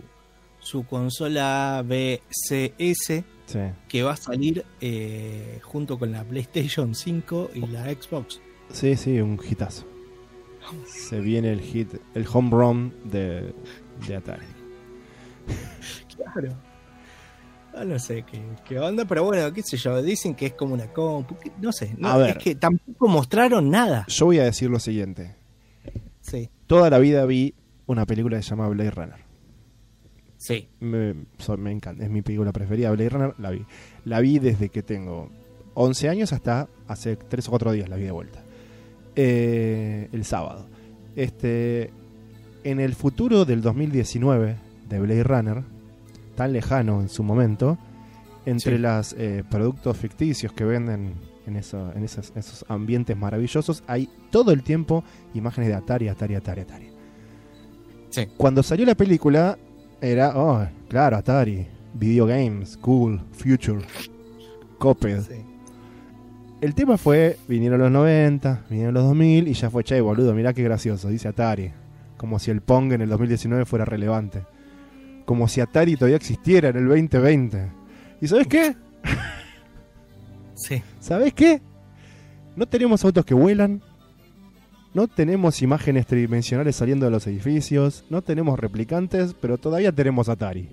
su 0.59 0.85
consola 0.85 1.83
BCS 1.85 3.23
Sí. 3.47 3.59
que 3.87 4.03
va 4.03 4.11
a 4.11 4.17
salir 4.17 4.65
eh, 4.81 5.59
junto 5.63 5.97
con 5.97 6.11
la 6.11 6.23
PlayStation 6.25 6.93
5 6.93 7.51
y 7.55 7.65
la 7.67 7.85
Xbox. 7.85 8.41
Sí, 8.73 8.97
sí, 8.97 9.19
un 9.21 9.39
hitazo. 9.41 9.85
Se 10.85 11.21
viene 11.21 11.53
el 11.53 11.61
hit, 11.61 11.93
el 12.13 12.25
home 12.31 12.49
run 12.51 12.93
de, 13.05 13.53
de 14.05 14.15
Atari. 14.17 14.45
Claro. 16.13 16.53
Ah, 17.79 17.85
no 17.85 17.99
sé 17.99 18.23
qué, 18.23 18.41
qué 18.67 18.79
onda, 18.79 19.05
pero 19.05 19.23
bueno, 19.23 19.53
qué 19.53 19.61
sé 19.61 19.77
yo, 19.77 20.01
dicen 20.01 20.33
que 20.35 20.47
es 20.47 20.53
como 20.53 20.73
una 20.73 20.87
compu, 20.87 21.35
no 21.61 21.71
sé, 21.71 21.93
no, 21.97 22.07
A 22.09 22.17
ver. 22.17 22.37
es 22.37 22.43
que 22.43 22.55
tampoco 22.55 23.07
mostraron 23.07 23.69
nada. 23.69 24.05
Yo 24.07 24.25
voy 24.25 24.39
a 24.39 24.43
decir 24.45 24.69
lo 24.69 24.79
siguiente. 24.79 25.35
Sí, 26.21 26.49
Toda 26.65 26.89
la 26.89 26.99
vida 26.99 27.25
vi 27.25 27.53
una 27.85 28.05
película 28.05 28.37
que 28.37 28.43
se 28.43 28.49
llama 28.49 28.67
Blade 28.69 28.91
Runner. 28.91 29.19
sí, 30.37 30.67
Me, 30.79 31.13
so- 31.37 31.57
me 31.57 31.71
encanta, 31.71 32.03
es 32.03 32.09
mi 32.09 32.21
película 32.21 32.51
preferida. 32.51 32.91
Blade 32.91 33.09
Runner 33.09 33.33
la 33.37 33.51
vi. 33.51 33.65
La 34.05 34.19
vi 34.19 34.39
desde 34.39 34.69
que 34.69 34.83
tengo 34.83 35.29
11 35.75 36.09
años 36.09 36.33
hasta 36.33 36.67
hace 36.87 37.15
3 37.15 37.47
o 37.47 37.51
4 37.51 37.71
días 37.71 37.89
la 37.89 37.95
vi 37.95 38.03
de 38.03 38.11
vuelta. 38.11 38.43
Eh, 39.15 40.09
el 40.11 40.25
sábado. 40.25 40.67
Este, 41.15 41.91
en 42.63 42.79
el 42.79 42.93
futuro 42.95 43.45
del 43.45 43.61
2019 43.61 44.57
de 44.89 44.99
Blade 44.99 45.23
Runner, 45.23 45.63
tan 46.37 46.53
lejano 46.53 47.01
en 47.01 47.09
su 47.09 47.21
momento, 47.23 47.77
entre 48.45 48.77
Sí. 48.77 48.81
los 48.81 49.15
productos 49.49 49.97
ficticios 49.97 50.53
que 50.53 50.63
venden 50.63 51.15
en, 51.45 51.55
eso- 51.57 51.91
en 51.93 52.03
esos, 52.05 52.31
esos 52.35 52.63
ambientes 52.69 53.17
maravillosos, 53.17 53.83
hay 53.87 54.07
todo 54.31 54.51
el 54.53 54.63
tiempo 54.63 55.03
imágenes 55.33 55.67
de 55.69 55.75
Atari, 55.75 56.07
Atari, 56.07 56.35
Atari, 56.35 56.61
Atari. 56.61 56.89
sí. 58.09 58.27
Cuando 58.37 58.63
salió 58.63 58.85
la 58.85 58.95
película, 58.95 59.57
era, 59.99 60.37
oh, 60.37 60.65
claro, 60.87 61.17
Atari, 61.17 61.67
video 61.93 62.25
games, 62.25 62.77
cool, 62.77 63.19
future, 63.33 63.79
Coped. 64.77 65.21
sí. 65.23 65.43
El 66.61 66.73
tema 66.73 66.97
fue, 66.97 67.37
vinieron 67.47 67.79
los 67.79 67.91
90, 67.91 68.63
vinieron 68.69 68.93
los 68.93 69.03
2000 69.03 69.47
y 69.47 69.53
ya 69.53 69.69
fue, 69.69 69.83
che, 69.83 70.01
boludo, 70.01 70.33
mirá 70.33 70.53
qué 70.53 70.63
gracioso, 70.63 71.09
dice 71.09 71.27
Atari. 71.27 71.71
Como 72.17 72.39
si 72.39 72.49
el 72.49 72.61
Pong 72.61 72.93
en 72.93 73.01
el 73.01 73.09
2019 73.09 73.65
fuera 73.65 73.85
relevante. 73.85 74.43
Como 75.27 75.47
si 75.47 75.61
Atari 75.61 75.95
todavía 75.95 76.17
existiera 76.17 76.69
en 76.69 76.77
el 76.77 76.87
2020. 76.87 77.71
¿Y 78.21 78.27
sabes 78.27 78.47
qué? 78.47 78.75
sí. 80.55 80.81
¿Sabes 80.99 81.33
qué? 81.35 81.61
No 82.55 82.65
tenemos 82.65 83.05
autos 83.05 83.23
que 83.25 83.35
vuelan. 83.35 83.83
No 84.93 85.07
tenemos 85.07 85.61
imágenes 85.61 86.07
tridimensionales 86.07 86.75
saliendo 86.77 87.05
de 87.05 87.11
los 87.11 87.27
edificios. 87.27 88.03
No 88.09 88.21
tenemos 88.23 88.57
replicantes, 88.57 89.35
pero 89.39 89.57
todavía 89.59 89.91
tenemos 89.91 90.29
Atari. 90.29 90.69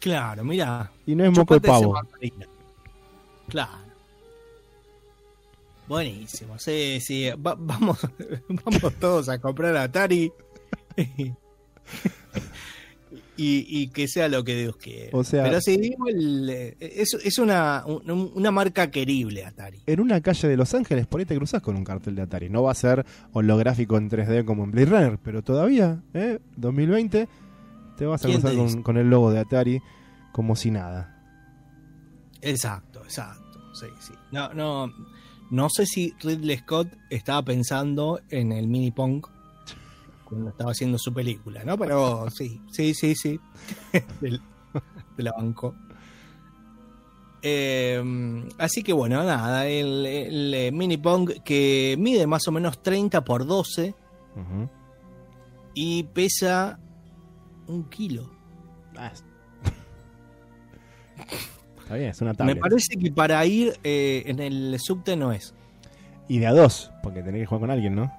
Claro, 0.00 0.44
mira. 0.44 0.92
Y 1.04 1.14
no 1.16 1.24
es 1.24 1.36
moco 1.36 1.54
de 1.54 1.60
pavo. 1.60 2.00
Claro. 3.48 3.72
Buenísimo, 5.88 6.58
sí, 6.58 7.00
sí. 7.00 7.28
va- 7.30 7.56
vamos, 7.58 7.98
vamos 8.48 8.94
todos 9.00 9.28
a 9.28 9.38
comprar 9.40 9.76
Atari. 9.76 10.32
Y, 13.42 13.66
y 13.68 13.88
que 13.88 14.06
sea 14.08 14.28
lo 14.28 14.44
que 14.44 14.54
Dios 14.54 14.76
quiera. 14.76 15.10
O 15.16 15.24
sea- 15.24 15.42
Pero 15.44 15.60
sí, 15.60 15.78
igual, 15.82 16.48
eh, 16.50 16.76
es, 16.80 17.14
es 17.24 17.38
una, 17.38 17.84
un- 17.86 18.30
una 18.34 18.50
marca 18.50 18.90
querible 18.90 19.44
Atari. 19.44 19.80
En 19.86 20.00
una 20.00 20.20
calle 20.20 20.48
de 20.48 20.56
Los 20.56 20.72
Ángeles, 20.74 21.06
por 21.06 21.20
ahí 21.20 21.26
te 21.26 21.34
cruzas 21.36 21.60
con 21.62 21.76
un 21.76 21.84
cartel 21.84 22.14
de 22.14 22.22
Atari. 22.22 22.48
No 22.50 22.62
va 22.62 22.72
a 22.72 22.74
ser 22.74 23.04
holográfico 23.32 23.96
en 23.96 24.08
3D 24.10 24.44
como 24.44 24.64
en 24.64 24.70
Blade 24.70 24.86
Runner, 24.86 25.18
pero 25.22 25.42
todavía, 25.42 26.00
¿eh? 26.14 26.38
2020, 26.56 27.28
te 27.96 28.06
vas 28.06 28.22
a 28.24 28.28
¿Quién 28.28 28.40
te 28.42 28.48
cruzar 28.48 28.74
con, 28.74 28.82
con 28.82 28.96
el 28.96 29.10
logo 29.10 29.30
de 29.32 29.38
Atari 29.40 29.80
como 30.32 30.56
si 30.56 30.70
nada. 30.70 31.08
Exacto, 32.40 33.00
exacto. 33.04 33.60
Sí, 33.74 33.86
sí. 34.00 34.12
No, 34.32 34.52
no, 34.54 34.92
no 35.50 35.68
sé 35.70 35.86
si 35.86 36.14
Ridley 36.22 36.58
Scott 36.58 36.88
estaba 37.10 37.42
pensando 37.42 38.20
en 38.30 38.52
el 38.52 38.66
mini 38.68 38.90
pong 38.90 39.24
cuando 40.32 40.50
estaba 40.50 40.70
haciendo 40.72 40.98
su 40.98 41.12
película, 41.12 41.62
¿no? 41.64 41.76
Pero 41.76 42.30
sí, 42.30 42.60
sí, 42.70 42.94
sí, 42.94 43.14
sí. 43.14 43.38
De 44.20 45.22
la 45.22 45.32
banco. 45.32 45.74
Eh, 47.42 48.02
así 48.58 48.82
que 48.82 48.92
bueno, 48.92 49.22
nada, 49.24 49.66
el, 49.66 50.06
el, 50.06 50.54
eh, 50.54 50.72
mini 50.72 50.96
pong 50.96 51.30
que 51.44 51.96
mide 51.98 52.26
más 52.26 52.46
o 52.46 52.52
menos 52.52 52.80
30 52.82 53.24
por 53.24 53.44
12 53.46 53.94
Ujú. 54.36 54.68
y 55.74 56.04
pesa 56.04 56.78
un 57.66 57.88
kilo. 57.90 58.30
Ah, 58.96 59.10
es- 59.12 59.24
Está 61.82 61.96
bien, 61.96 62.10
es 62.10 62.20
una 62.22 62.32
tablet. 62.32 62.54
Me 62.56 62.60
parece 62.60 62.96
que 62.96 63.10
para 63.10 63.44
ir 63.44 63.74
eh, 63.82 64.22
en 64.26 64.38
el 64.40 64.78
subte 64.80 65.16
no 65.16 65.32
es. 65.32 65.52
Y 66.28 66.38
de 66.38 66.46
a 66.46 66.52
dos, 66.52 66.92
porque 67.02 67.22
tenés 67.22 67.40
que 67.42 67.46
jugar 67.46 67.60
con 67.62 67.70
alguien, 67.72 67.96
¿no? 67.96 68.12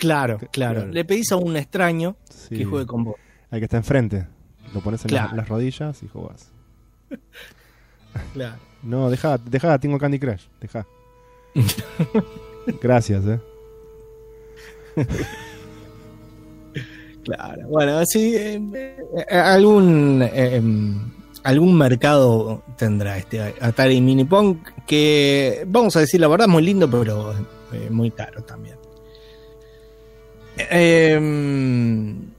Claro, 0.00 0.38
Claro. 0.50 0.86
Le 0.86 1.04
pedís 1.04 1.30
a 1.32 1.36
un 1.36 1.56
extraño 1.56 2.16
Sí. 2.28 2.56
que 2.56 2.64
juegue 2.64 2.86
con 2.86 3.04
vos. 3.04 3.16
Al 3.50 3.58
que 3.60 3.64
está 3.66 3.76
enfrente. 3.76 4.26
Lo 4.74 4.80
pones 4.80 5.04
en 5.04 5.12
las- 5.12 5.20
Claro. 5.26 5.36
las, 5.36 5.48
rodillas 5.48 6.02
y 6.02 6.08
jugás. 6.08 6.50
Claro. 8.34 8.56
No, 8.82 9.08
deja, 9.10 9.38
deja, 9.38 9.78
tengo 9.78 9.96
Candy 9.98 10.18
Crush. 10.18 10.42
Deja. 10.60 10.84
Gracias, 12.82 13.24
eh. 13.26 13.40
Claro. 17.24 17.68
Bueno, 17.68 17.98
así 17.98 18.34
eh, 18.34 18.60
eh, 18.74 19.34
algún 19.36 20.22
eh, 20.22 20.56
em, 20.56 21.10
algún 21.44 21.76
mercado 21.76 22.62
tendrá 22.76 23.18
este 23.18 23.40
Atari 23.60 24.00
Mini 24.00 24.24
Pong 24.24 24.56
que 24.86 25.64
vamos 25.68 25.94
a 25.96 26.00
decir 26.00 26.20
la 26.20 26.28
verdad 26.28 26.48
muy 26.48 26.62
lindo, 26.62 26.90
pero 26.90 27.32
eh, 27.72 27.88
muy 27.90 28.10
caro 28.10 28.42
también. 28.42 28.76
Em, 30.70 32.30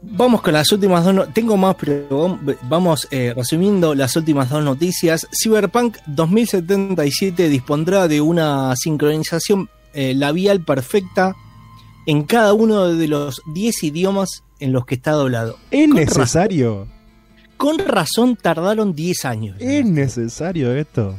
Vamos 0.00 0.42
con 0.42 0.52
las 0.52 0.70
últimas 0.70 1.04
dos. 1.04 1.12
no- 1.12 1.26
Tengo 1.32 1.56
más, 1.56 1.74
pero 1.74 2.08
vam- 2.08 2.56
vamos 2.68 3.08
eh, 3.10 3.32
resumiendo 3.36 3.94
las 3.96 4.14
últimas 4.14 4.48
dos 4.48 4.62
noticias. 4.62 5.26
Cyberpunk 5.42 5.96
2077 6.06 7.48
dispondrá 7.48 8.06
de 8.06 8.20
una 8.20 8.74
sincronización 8.76 9.68
eh, 9.94 10.14
labial 10.14 10.64
perfecta 10.64 11.34
en 12.06 12.22
cada 12.22 12.52
uno 12.52 12.86
de 12.94 13.08
los 13.08 13.42
10 13.52 13.82
idiomas 13.82 14.44
en 14.60 14.72
los 14.72 14.86
que 14.86 14.94
está 14.94 15.12
doblado. 15.12 15.56
¿Es 15.72 15.86
Con 15.88 15.96
necesario? 15.96 16.86
Con 17.56 17.78
razón 17.78 18.36
tardaron 18.36 18.94
10 18.94 19.24
años. 19.24 19.56
¿Es 19.58 19.84
necesario 19.84 20.72
esto? 20.76 21.16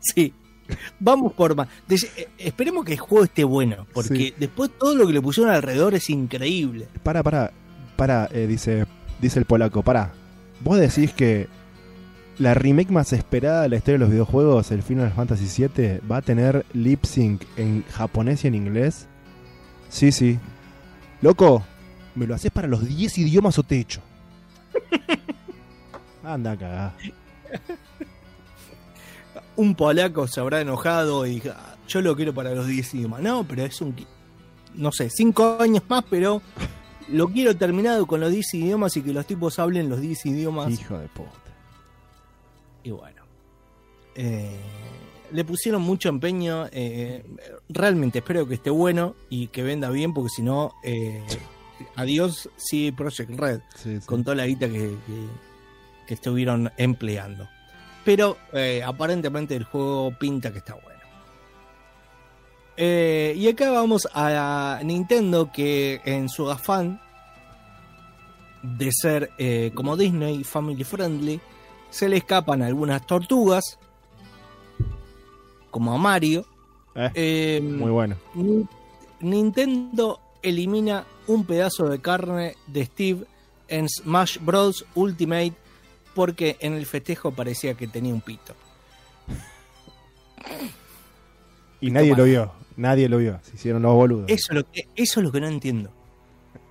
Sí. 0.00 0.34
Vamos 0.98 1.32
por 1.32 1.54
más. 1.54 1.68
Esperemos 2.38 2.84
que 2.84 2.92
el 2.94 2.98
juego 2.98 3.24
esté 3.24 3.44
bueno, 3.44 3.86
porque 3.92 4.14
Sí. 4.16 4.34
después 4.38 4.70
todo 4.78 4.94
lo 4.94 5.06
que 5.06 5.12
le 5.12 5.20
pusieron 5.22 5.52
alrededor 5.52 5.94
es 5.94 6.08
increíble. 6.10 6.88
Para, 7.02 7.22
para, 7.22 7.52
para, 7.96 8.28
eh, 8.32 8.46
dice, 8.46 8.86
dice 9.20 9.38
el 9.38 9.44
polaco, 9.44 9.82
para. 9.82 10.12
¿Vos 10.62 10.78
decís 10.78 11.12
que 11.12 11.48
la 12.38 12.54
remake 12.54 12.90
más 12.90 13.12
esperada 13.12 13.62
de 13.62 13.68
la 13.70 13.76
historia 13.76 13.94
de 13.98 14.04
los 14.04 14.10
videojuegos, 14.10 14.70
el 14.70 14.82
Final 14.82 15.12
Fantasy 15.12 15.66
VII, 15.68 16.00
va 16.10 16.18
a 16.18 16.22
tener 16.22 16.64
lip 16.72 17.04
sync 17.04 17.42
en 17.56 17.84
japonés 17.90 18.44
y 18.44 18.48
en 18.48 18.54
inglés? 18.54 19.06
Sí, 19.88 20.12
sí. 20.12 20.38
Loco, 21.22 21.64
¿me 22.14 22.26
lo 22.26 22.34
haces 22.34 22.50
para 22.50 22.68
los 22.68 22.86
10 22.86 23.18
idiomas 23.18 23.58
o 23.58 23.62
te 23.62 23.78
echo? 23.80 24.00
Anda 26.24 26.52
a 26.52 26.56
cagar. 26.56 26.92
Un 29.60 29.74
polaco 29.74 30.26
se 30.26 30.40
habrá 30.40 30.60
enojado 30.60 31.26
y 31.26 31.42
"Ah, 31.48 31.76
yo 31.86 32.00
lo 32.00 32.16
quiero 32.16 32.32
para 32.32 32.54
los 32.54 32.66
10 32.66 32.94
idiomas. 32.94 33.20
No, 33.20 33.44
pero 33.46 33.64
es 33.64 33.80
un... 33.80 33.94
No 34.74 34.90
sé, 34.92 35.10
5 35.10 35.58
años 35.60 35.82
más, 35.88 36.04
pero 36.08 36.40
lo 37.08 37.28
quiero 37.28 37.56
terminado 37.56 38.06
con 38.06 38.20
los 38.20 38.30
10 38.30 38.54
idiomas 38.54 38.96
y 38.96 39.02
que 39.02 39.12
los 39.12 39.26
tipos 39.26 39.58
hablen 39.58 39.88
los 39.88 40.00
10 40.00 40.24
idiomas. 40.26 40.70
Hijo 40.70 40.96
de 40.98 41.08
puta. 41.08 41.30
Y 42.84 42.90
bueno. 42.92 43.22
eh, 44.14 44.56
le 45.32 45.44
pusieron 45.44 45.82
mucho 45.82 46.08
empeño. 46.08 46.66
eh, 46.72 47.24
realmente 47.68 48.18
espero 48.20 48.46
que 48.48 48.54
esté 48.54 48.70
bueno 48.70 49.14
y 49.28 49.48
que 49.48 49.62
venda 49.62 49.90
bien, 49.90 50.14
porque 50.14 50.30
si 50.30 50.42
no, 50.42 50.72
eh, 50.82 51.22
adiós, 51.96 52.48
sí, 52.56 52.92
Project 52.92 53.30
Red, 53.38 53.60
Sí, 53.76 54.00
sí. 54.00 54.06
con 54.06 54.24
toda 54.24 54.36
la 54.36 54.46
guita 54.46 54.68
que, 54.68 54.78
que- 55.06 55.28
que 56.06 56.14
estuvieron 56.14 56.72
empleando. 56.78 57.48
Pero 58.10 58.38
eh, 58.52 58.82
aparentemente 58.84 59.54
el 59.54 59.62
juego 59.62 60.12
pinta 60.18 60.50
que 60.50 60.58
está 60.58 60.74
bueno. 60.74 60.98
Eh, 62.76 63.34
y 63.36 63.46
acá 63.46 63.70
vamos 63.70 64.08
a 64.12 64.80
Nintendo 64.82 65.52
que 65.52 66.00
en 66.04 66.28
su 66.28 66.50
afán 66.50 67.00
de 68.64 68.90
ser 68.90 69.30
eh, 69.38 69.70
como 69.76 69.96
Disney 69.96 70.42
Family 70.42 70.82
Friendly, 70.82 71.40
se 71.88 72.08
le 72.08 72.16
escapan 72.16 72.62
algunas 72.62 73.06
tortugas, 73.06 73.78
como 75.70 75.94
a 75.94 75.98
Mario. 75.98 76.44
Eh, 77.14 77.60
muy 77.62 77.92
bueno. 77.92 78.16
Ni- 78.34 78.66
Nintendo 79.20 80.18
elimina 80.42 81.04
un 81.28 81.44
pedazo 81.44 81.88
de 81.88 82.00
carne 82.00 82.56
de 82.66 82.86
Steve 82.86 83.24
en 83.68 83.88
Smash 83.88 84.38
Bros. 84.40 84.84
Ultimate 84.96 85.52
porque 86.14 86.56
en 86.60 86.74
el 86.74 86.86
festejo 86.86 87.32
parecía 87.32 87.74
que 87.74 87.86
tenía 87.88 88.12
un 88.14 88.20
pito. 88.20 88.54
Y 91.80 91.90
nadie 91.90 92.14
lo 92.14 92.24
vio. 92.24 92.52
Nadie 92.76 93.08
lo 93.08 93.18
vio. 93.18 93.40
Se 93.42 93.56
hicieron 93.56 93.82
los 93.82 93.94
boludos. 93.94 94.24
Eso 94.30 94.52
es 94.52 94.54
lo 94.56 94.70
que, 94.70 94.82
eso 94.96 95.20
es 95.20 95.24
lo 95.24 95.32
que 95.32 95.40
no 95.40 95.48
entiendo. 95.48 95.90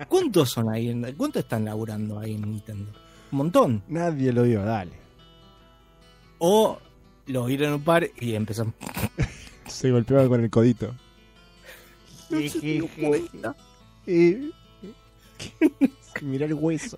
¿Cuántos 0.07 0.49
son 0.51 0.69
ahí? 0.73 0.89
en- 0.89 1.15
¿Cuántos 1.15 1.43
están 1.43 1.65
laburando 1.65 2.19
ahí 2.19 2.35
en 2.35 2.41
Nintendo? 2.41 2.91
Un 3.31 3.37
montón. 3.37 3.83
Nadie 3.87 4.31
lo 4.33 4.43
vio, 4.43 4.63
dale. 4.63 4.93
O 6.39 6.79
lo 7.27 7.45
vieron 7.45 7.73
un 7.73 7.83
par 7.83 8.09
y 8.19 8.33
empezaron. 8.33 8.73
Se 9.67 9.91
golpeaba 9.91 10.27
con 10.27 10.43
el 10.43 10.49
codito. 10.49 10.95
No 12.29 12.39
se 12.47 12.59
dio 12.59 12.87
cuenta. 12.87 13.55
Eh, 14.07 14.49
Mirá 16.21 16.45
el 16.45 16.53
hueso. 16.53 16.97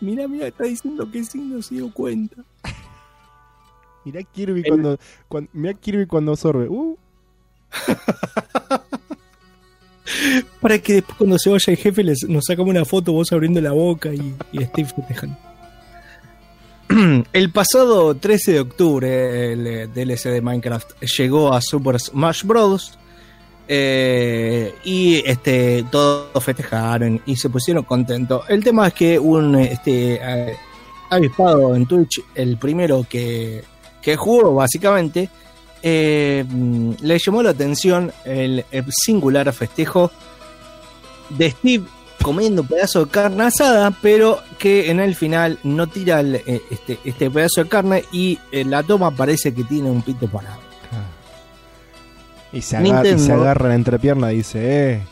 Mira, 0.00 0.26
mira, 0.28 0.46
está 0.48 0.64
diciendo 0.64 1.10
que 1.10 1.24
sí, 1.24 1.38
no 1.38 1.60
se 1.62 1.74
dio 1.76 1.92
cuenta. 1.92 2.36
Mirá 4.04 4.22
Kirby 4.22 4.60
El- 4.60 4.68
cuando, 4.68 4.98
cuando. 5.28 5.50
Mirá 5.52 5.74
Kirby 5.74 6.06
cuando 6.06 6.32
absorbe. 6.32 6.66
Uh, 6.68 6.96
Para 10.60 10.78
que 10.78 10.94
después 10.94 11.16
cuando 11.18 11.38
se 11.38 11.50
vaya 11.50 11.64
el 11.72 11.76
jefe 11.76 12.02
les, 12.02 12.24
nos 12.28 12.44
sacamos 12.46 12.70
una 12.70 12.84
foto 12.84 13.12
vos 13.12 13.30
abriendo 13.32 13.60
la 13.60 13.72
boca 13.72 14.12
y, 14.12 14.34
y 14.52 14.64
Steve 14.64 14.88
festejando. 14.94 15.36
El 17.32 17.52
pasado 17.52 18.16
13 18.16 18.52
de 18.52 18.60
octubre 18.60 19.52
el 19.52 19.66
eh, 19.66 19.86
DLC 19.86 20.24
de 20.30 20.40
Minecraft 20.42 21.00
llegó 21.18 21.52
a 21.54 21.60
Super 21.60 22.00
Smash 22.00 22.42
Bros. 22.44 22.98
Eh, 23.72 24.74
y 24.82 25.22
este 25.24 25.84
todos 25.92 26.42
festejaron 26.42 27.22
y 27.24 27.36
se 27.36 27.48
pusieron 27.48 27.84
contentos. 27.84 28.42
El 28.48 28.64
tema 28.64 28.88
es 28.88 28.94
que 28.94 29.16
un 29.16 29.54
este 29.54 30.14
eh, 30.20 30.56
avispado 31.08 31.76
en 31.76 31.86
Twitch, 31.86 32.20
el 32.34 32.56
primero 32.56 33.06
que, 33.08 33.62
que 34.02 34.16
jugó 34.16 34.56
básicamente, 34.56 35.28
eh, 35.84 36.44
le 37.00 37.18
llamó 37.20 37.44
la 37.44 37.50
atención 37.50 38.12
el, 38.24 38.64
singular 38.88 39.52
festejo 39.52 40.10
de 41.28 41.52
Steve 41.52 41.84
comiendo 42.20 42.62
un 42.62 42.68
pedazo 42.68 43.04
de 43.04 43.10
carne 43.12 43.44
asada, 43.44 43.96
pero 44.02 44.40
que 44.58 44.90
en 44.90 44.98
el 44.98 45.14
final 45.14 45.60
no 45.62 45.86
tira 45.86 46.22
eh, 46.22 46.60
este, 46.72 46.98
este 47.04 47.30
pedazo 47.30 47.62
de 47.62 47.68
carne 47.68 48.04
y 48.10 48.36
la 48.50 48.82
toma 48.82 49.12
parece 49.12 49.54
que 49.54 49.62
tiene 49.62 49.88
un 49.88 50.02
pito 50.02 50.26
parado. 50.26 50.69
Y, 52.52 52.62
se 52.62 52.76
agarra, 52.76 53.08
y 53.08 53.18
se 53.18 53.32
agarra 53.32 53.68
la 53.68 53.74
entrepierna 53.74 54.32
y 54.32 54.36
dice: 54.38 54.92
Eh, 54.92 55.02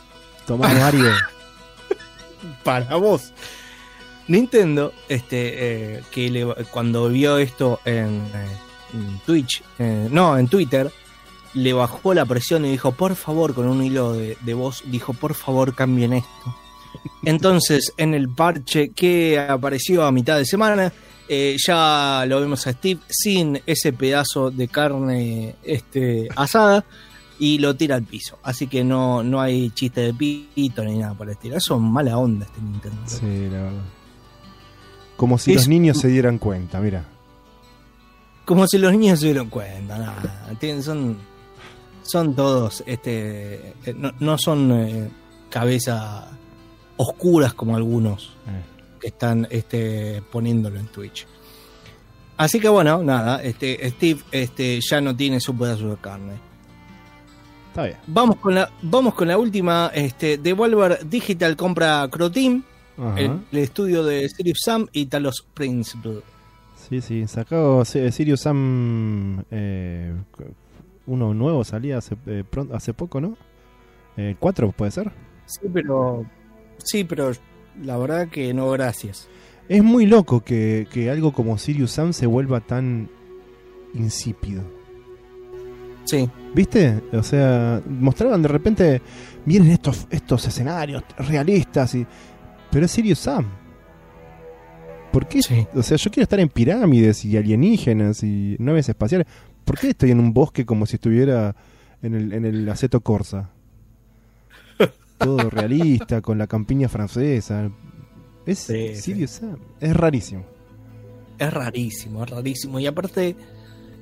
tomá 0.45 0.67
Mario. 0.73 1.11
Para 2.63 2.95
vos. 2.95 3.33
Nintendo, 4.27 4.93
este, 5.07 5.95
eh, 5.97 6.03
que 6.11 6.29
le- 6.29 6.45
cuando 6.71 7.09
vio 7.09 7.37
esto 7.39 7.79
en, 7.85 8.21
eh, 8.33 8.47
en 8.93 9.19
Twitch, 9.25 9.63
eh, 9.79 10.07
no, 10.11 10.37
en 10.37 10.47
Twitter, 10.47 10.91
le 11.55 11.73
bajó 11.73 12.13
la 12.13 12.25
presión 12.25 12.63
y 12.65 12.69
dijo, 12.71 12.91
por 12.91 13.15
favor, 13.15 13.55
con 13.55 13.67
un 13.67 13.83
hilo 13.83 14.13
de, 14.13 14.37
de 14.41 14.53
voz, 14.53 14.83
dijo, 14.85 15.13
por 15.13 15.33
favor, 15.33 15.73
cambien 15.73 16.13
esto. 16.13 16.55
Entonces, 17.25 17.93
en 17.97 18.13
el 18.13 18.29
parche 18.29 18.89
que 18.89 19.39
apareció 19.39 20.03
a 20.05 20.11
mitad 20.11 20.37
de 20.37 20.45
semana, 20.45 20.93
eh, 21.27 21.55
ya 21.65 22.23
lo 22.27 22.39
vemos 22.39 22.67
a 22.67 22.73
Steve 22.73 22.99
sin 23.09 23.61
ese 23.65 23.93
pedazo 23.93 24.51
de 24.51 24.67
carne 24.67 25.55
este, 25.63 26.27
asada 26.35 26.85
y 27.39 27.57
lo 27.59 27.75
tira 27.75 27.95
al 27.95 28.03
piso. 28.03 28.37
Así 28.43 28.67
que 28.67 28.83
no, 28.83 29.23
no 29.23 29.39
hay 29.41 29.69
chiste 29.71 30.01
de 30.01 30.13
pito 30.13 30.83
ni 30.83 30.97
nada 30.97 31.13
por 31.13 31.27
el 31.27 31.33
estilo. 31.33 31.55
Eso 31.57 31.75
es 31.75 31.81
mala 31.81 32.17
onda 32.17 32.45
este 32.45 32.61
Nintendo. 32.61 32.97
Sí, 33.05 33.49
la 33.49 33.61
verdad. 33.63 33.81
Como 35.15 35.37
si 35.37 35.51
Es- 35.51 35.57
los 35.57 35.67
niños 35.67 35.97
se 35.97 36.07
dieran 36.09 36.37
cuenta, 36.37 36.79
mira. 36.79 37.05
Como 38.45 38.65
si 38.67 38.77
los 38.77 38.91
niños 38.91 39.19
se 39.19 39.27
dieron 39.27 39.49
cuenta, 39.49 39.97
nada. 39.97 40.51
Tienen- 40.59 40.81
son, 40.83 41.17
son 42.03 42.35
todos, 42.35 42.83
este, 42.87 43.69
eh, 43.85 43.93
no, 43.95 44.11
no 44.19 44.37
son 44.37 44.71
eh, 44.71 45.09
cabezas 45.49 46.25
oscuras 46.97 47.53
como 47.53 47.75
algunos 47.75 48.35
Eh, 48.47 48.63
que 48.99 49.07
están 49.07 49.47
este, 49.51 50.21
poniéndolo 50.31 50.79
en 50.79 50.87
Twitch. 50.87 51.25
Así 52.37 52.59
que 52.59 52.67
bueno, 52.69 53.03
nada, 53.03 53.41
este, 53.43 53.87
Steve 53.91 54.21
este, 54.31 54.79
ya 54.81 54.99
no 55.01 55.15
tiene 55.15 55.39
su 55.39 55.55
pedazo 55.55 55.89
de 55.91 55.97
carne. 55.97 56.33
Está 57.69 57.85
bien. 57.85 57.97
Vamos 58.07 58.35
con 58.37 58.53
la, 58.55 58.69
vamos 58.81 59.13
con 59.13 59.27
la 59.27 59.37
última. 59.37 59.91
Este, 59.93 60.37
Devolver 60.37 60.99
Digital 61.07 61.55
compra 61.55 62.07
Croteam, 62.11 62.63
el, 63.15 63.39
el 63.51 63.57
estudio 63.57 64.03
de 64.03 64.27
Sirius 64.29 64.59
Sam 64.63 64.87
y 64.91 65.05
Talos 65.05 65.45
Principle. 65.53 66.19
Sí, 66.89 67.01
sí, 67.01 67.27
sacó 67.27 67.85
Si- 67.85 68.11
Sirius 68.11 68.41
Sam. 68.41 69.43
eh, 69.51 70.13
uno 71.05 71.33
nuevo 71.33 71.63
salía 71.63 71.97
hace, 71.99 72.15
eh, 72.27 72.43
pronto, 72.49 72.75
hace 72.75 72.93
poco, 72.93 73.19
¿no? 73.21 73.37
Eh, 74.17 74.35
¿Cuatro 74.39 74.71
puede 74.71 74.91
ser? 74.91 75.11
Sí, 75.45 75.61
pero. 75.73 76.25
Sí, 76.83 77.03
pero 77.03 77.31
la 77.83 77.97
verdad 77.97 78.27
que 78.29 78.53
no, 78.53 78.69
gracias. 78.71 79.27
Es 79.67 79.83
muy 79.83 80.05
loco 80.07 80.41
que, 80.43 80.87
que 80.91 81.09
algo 81.09 81.31
como 81.31 81.57
Sirius 81.57 81.91
Sam 81.91 82.11
se 82.13 82.25
vuelva 82.25 82.59
tan 82.59 83.09
insípido. 83.93 84.63
Sí, 86.09 86.29
¿Viste? 86.53 87.03
O 87.13 87.21
sea, 87.21 87.81
mostraban 87.87 88.41
de 88.41 88.47
repente, 88.47 89.01
miren 89.45 89.69
estos, 89.69 90.07
estos 90.09 90.47
escenarios 90.47 91.03
realistas, 91.17 91.93
y 91.95 92.05
pero 92.71 92.85
es 92.85 92.91
Sirius 92.91 93.19
Sam. 93.19 93.47
¿Por 95.11 95.27
qué? 95.27 95.41
sí. 95.41 95.67
O 95.73 95.81
sea, 95.81 95.97
yo 95.97 96.11
quiero 96.11 96.23
estar 96.23 96.39
en 96.39 96.49
pirámides 96.49 97.25
y 97.25 97.35
alienígenas 97.35 98.23
y 98.23 98.55
naves 98.59 98.89
espaciales. 98.89 99.27
¿Por 99.65 99.77
qué 99.77 99.89
estoy 99.89 100.11
en 100.11 100.19
un 100.19 100.33
bosque 100.33 100.65
como 100.65 100.85
si 100.85 100.95
estuviera 100.95 101.55
en 102.01 102.15
el, 102.15 102.33
en 102.33 102.45
el 102.45 102.69
Aceto 102.69 103.01
Corsa? 103.01 103.49
Todo 105.17 105.49
realista, 105.49 106.21
con 106.21 106.37
la 106.37 106.47
campiña 106.47 106.89
francesa. 106.89 107.71
Es 108.45 108.59
Sí, 108.59 108.95
Sirius 108.95 109.31
Sam. 109.31 109.57
Es 109.79 109.95
rarísimo. 109.95 110.45
Es 111.39 111.53
rarísimo, 111.53 112.23
es 112.23 112.29
rarísimo. 112.29 112.79
Y 112.79 112.87
aparte, 112.87 113.35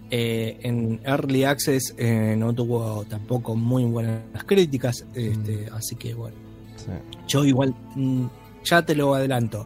eh, 0.09 0.57
en 0.63 0.99
Early 1.03 1.43
Access 1.43 1.93
eh, 1.97 2.35
no 2.37 2.53
tuvo 2.53 3.03
tampoco 3.05 3.55
muy 3.55 3.83
buenas 3.85 4.21
críticas. 4.45 5.05
Este, 5.13 5.67
Así 5.73 5.95
que 5.95 6.13
bueno, 6.13 6.35
Sí. 6.75 6.91
yo 7.27 7.43
igual, 7.45 7.75
mm, 7.95 8.25
ya 8.63 8.85
te 8.85 8.95
lo 8.95 9.13
adelanto. 9.15 9.65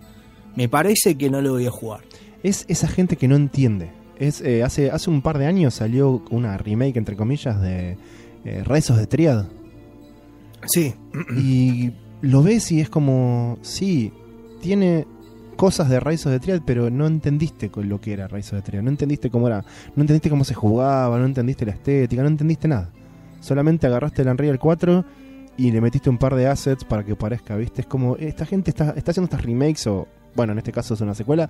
Me 0.55 0.67
parece 0.69 1.15
que 1.17 1.29
no 1.29 1.41
lo 1.41 1.51
voy 1.51 1.65
a 1.67 1.71
jugar. 1.71 2.01
Es 2.43 2.65
esa 2.67 2.87
gente 2.87 3.15
que 3.15 3.27
no 3.27 3.35
entiende. 3.35 3.91
Es, 4.17 4.41
eh, 4.41 4.63
hace, 4.63 4.91
hace 4.91 5.09
un 5.09 5.21
par 5.21 5.37
de 5.37 5.45
años 5.45 5.73
salió 5.75 6.23
una 6.29 6.57
remake, 6.57 6.97
entre 6.97 7.15
comillas, 7.15 7.59
de 7.61 7.97
Rezos 8.65 8.97
de 8.97 9.07
Triad. 9.07 9.45
Sí, 10.65 10.93
Y 11.37 11.91
lo 12.21 12.43
ves 12.43 12.71
y 12.71 12.81
es 12.81 12.89
como, 12.89 13.57
sí, 13.61 14.13
tiene 14.61 15.07
cosas 15.55 15.89
de 15.89 15.99
Rise 15.99 16.27
of 16.29 16.33
the 16.35 16.39
Triad, 16.39 16.61
pero 16.65 16.89
no 16.89 17.07
entendiste 17.07 17.69
con 17.69 17.87
lo 17.89 17.99
que 18.01 18.13
era 18.13 18.27
Rise 18.27 18.55
of 18.55 18.63
the 18.63 18.69
Triad. 18.71 18.83
No 18.83 18.89
entendiste 18.89 19.29
cómo 19.29 19.47
era, 19.47 19.63
no 19.95 20.01
entendiste 20.03 20.29
cómo 20.29 20.43
se 20.43 20.53
jugaba, 20.53 21.17
no 21.17 21.25
entendiste 21.25 21.65
la 21.65 21.71
estética, 21.73 22.21
no 22.21 22.27
entendiste 22.29 22.67
nada. 22.67 22.89
Solamente 23.39 23.87
agarraste 23.87 24.21
el 24.21 24.27
Unreal 24.29 24.59
4 24.59 25.05
y 25.57 25.71
le 25.71 25.81
metiste 25.81 26.09
un 26.09 26.17
par 26.17 26.35
de 26.35 26.47
assets 26.47 26.83
para 26.85 27.03
que 27.03 27.15
parezca, 27.15 27.55
¿viste? 27.55 27.81
Es 27.81 27.87
como, 27.87 28.15
esta 28.17 28.45
gente 28.45 28.69
está, 28.71 28.91
está 28.91 29.11
haciendo 29.11 29.25
estas 29.25 29.43
remakes, 29.45 29.85
o 29.87 30.07
bueno, 30.35 30.53
en 30.53 30.59
este 30.59 30.71
caso 30.71 30.93
es 30.93 31.01
una 31.01 31.13
secuela, 31.15 31.49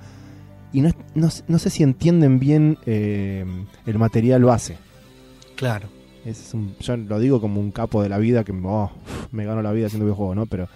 y 0.73 0.81
no, 0.81 0.89
no, 1.15 1.29
no 1.47 1.59
sé 1.59 1.69
si 1.69 1.83
entienden 1.83 2.39
bien 2.39 2.77
eh, 2.85 3.45
el 3.85 3.97
material 3.97 4.43
base. 4.43 4.77
claro. 5.55 5.87
Ese 6.23 6.43
es 6.43 6.53
un- 6.53 6.75
yo 6.79 6.95
lo 6.97 7.17
digo 7.19 7.41
como 7.41 7.59
un 7.59 7.71
capo 7.71 8.03
de 8.03 8.07
la 8.07 8.19
vida 8.19 8.43
que 8.43 8.51
oh, 8.51 8.91
me 9.31 9.43
gano 9.43 9.63
la 9.63 9.71
vida 9.71 9.87
haciendo 9.87 10.05
videojuegos, 10.05 10.35
¿no? 10.35 10.45
Pero 10.45 10.67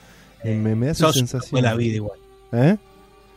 eh, 0.43 0.55
me, 0.57 0.73
me 0.75 0.87
da 0.87 0.91
esa 0.93 1.13
sensación. 1.13 1.61
de 1.61 1.67
la 1.67 1.75
vida 1.75 1.97
igual. 1.97 2.17
¿Eh? 2.51 2.77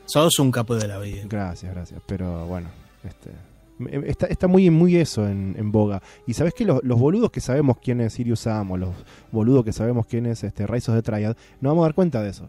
Sos 0.09 0.39
un 0.39 0.51
capo 0.51 0.75
de 0.75 0.89
la 0.89 0.99
vida. 0.99 1.23
Gracias, 1.29 1.73
gracias. 1.73 2.01
Pero 2.07 2.47
bueno, 2.47 2.69
este, 3.05 3.31
me- 3.79 4.09
está, 4.09 4.27
está 4.27 4.49
muy, 4.49 4.71
muy 4.71 4.97
eso 4.97 5.29
en, 5.29 5.55
en 5.59 5.71
boga. 5.71 6.03
Y 6.27 6.33
sabes 6.35 6.55
que 6.55 6.65
los, 6.65 6.83
los 6.83 6.99
boludos 6.99 7.31
que 7.31 7.41
sabemos 7.41 7.77
quién 7.79 8.01
es 8.01 8.15
Sirius 8.15 8.41
Sam 8.41 8.71
o 8.73 8.77
los 8.77 8.95
boludos 9.31 9.65
que 9.65 9.73
sabemos 9.73 10.07
quién 10.07 10.27
es 10.27 10.43
este 10.45 10.67
Rise 10.67 10.91
of 10.91 10.97
the 10.97 11.03
Triad, 11.03 11.37
no 11.61 11.69
vamos 11.69 11.83
a 11.83 11.87
dar 11.89 11.95
cuenta 11.95 12.23
de 12.23 12.31
eso. 12.31 12.49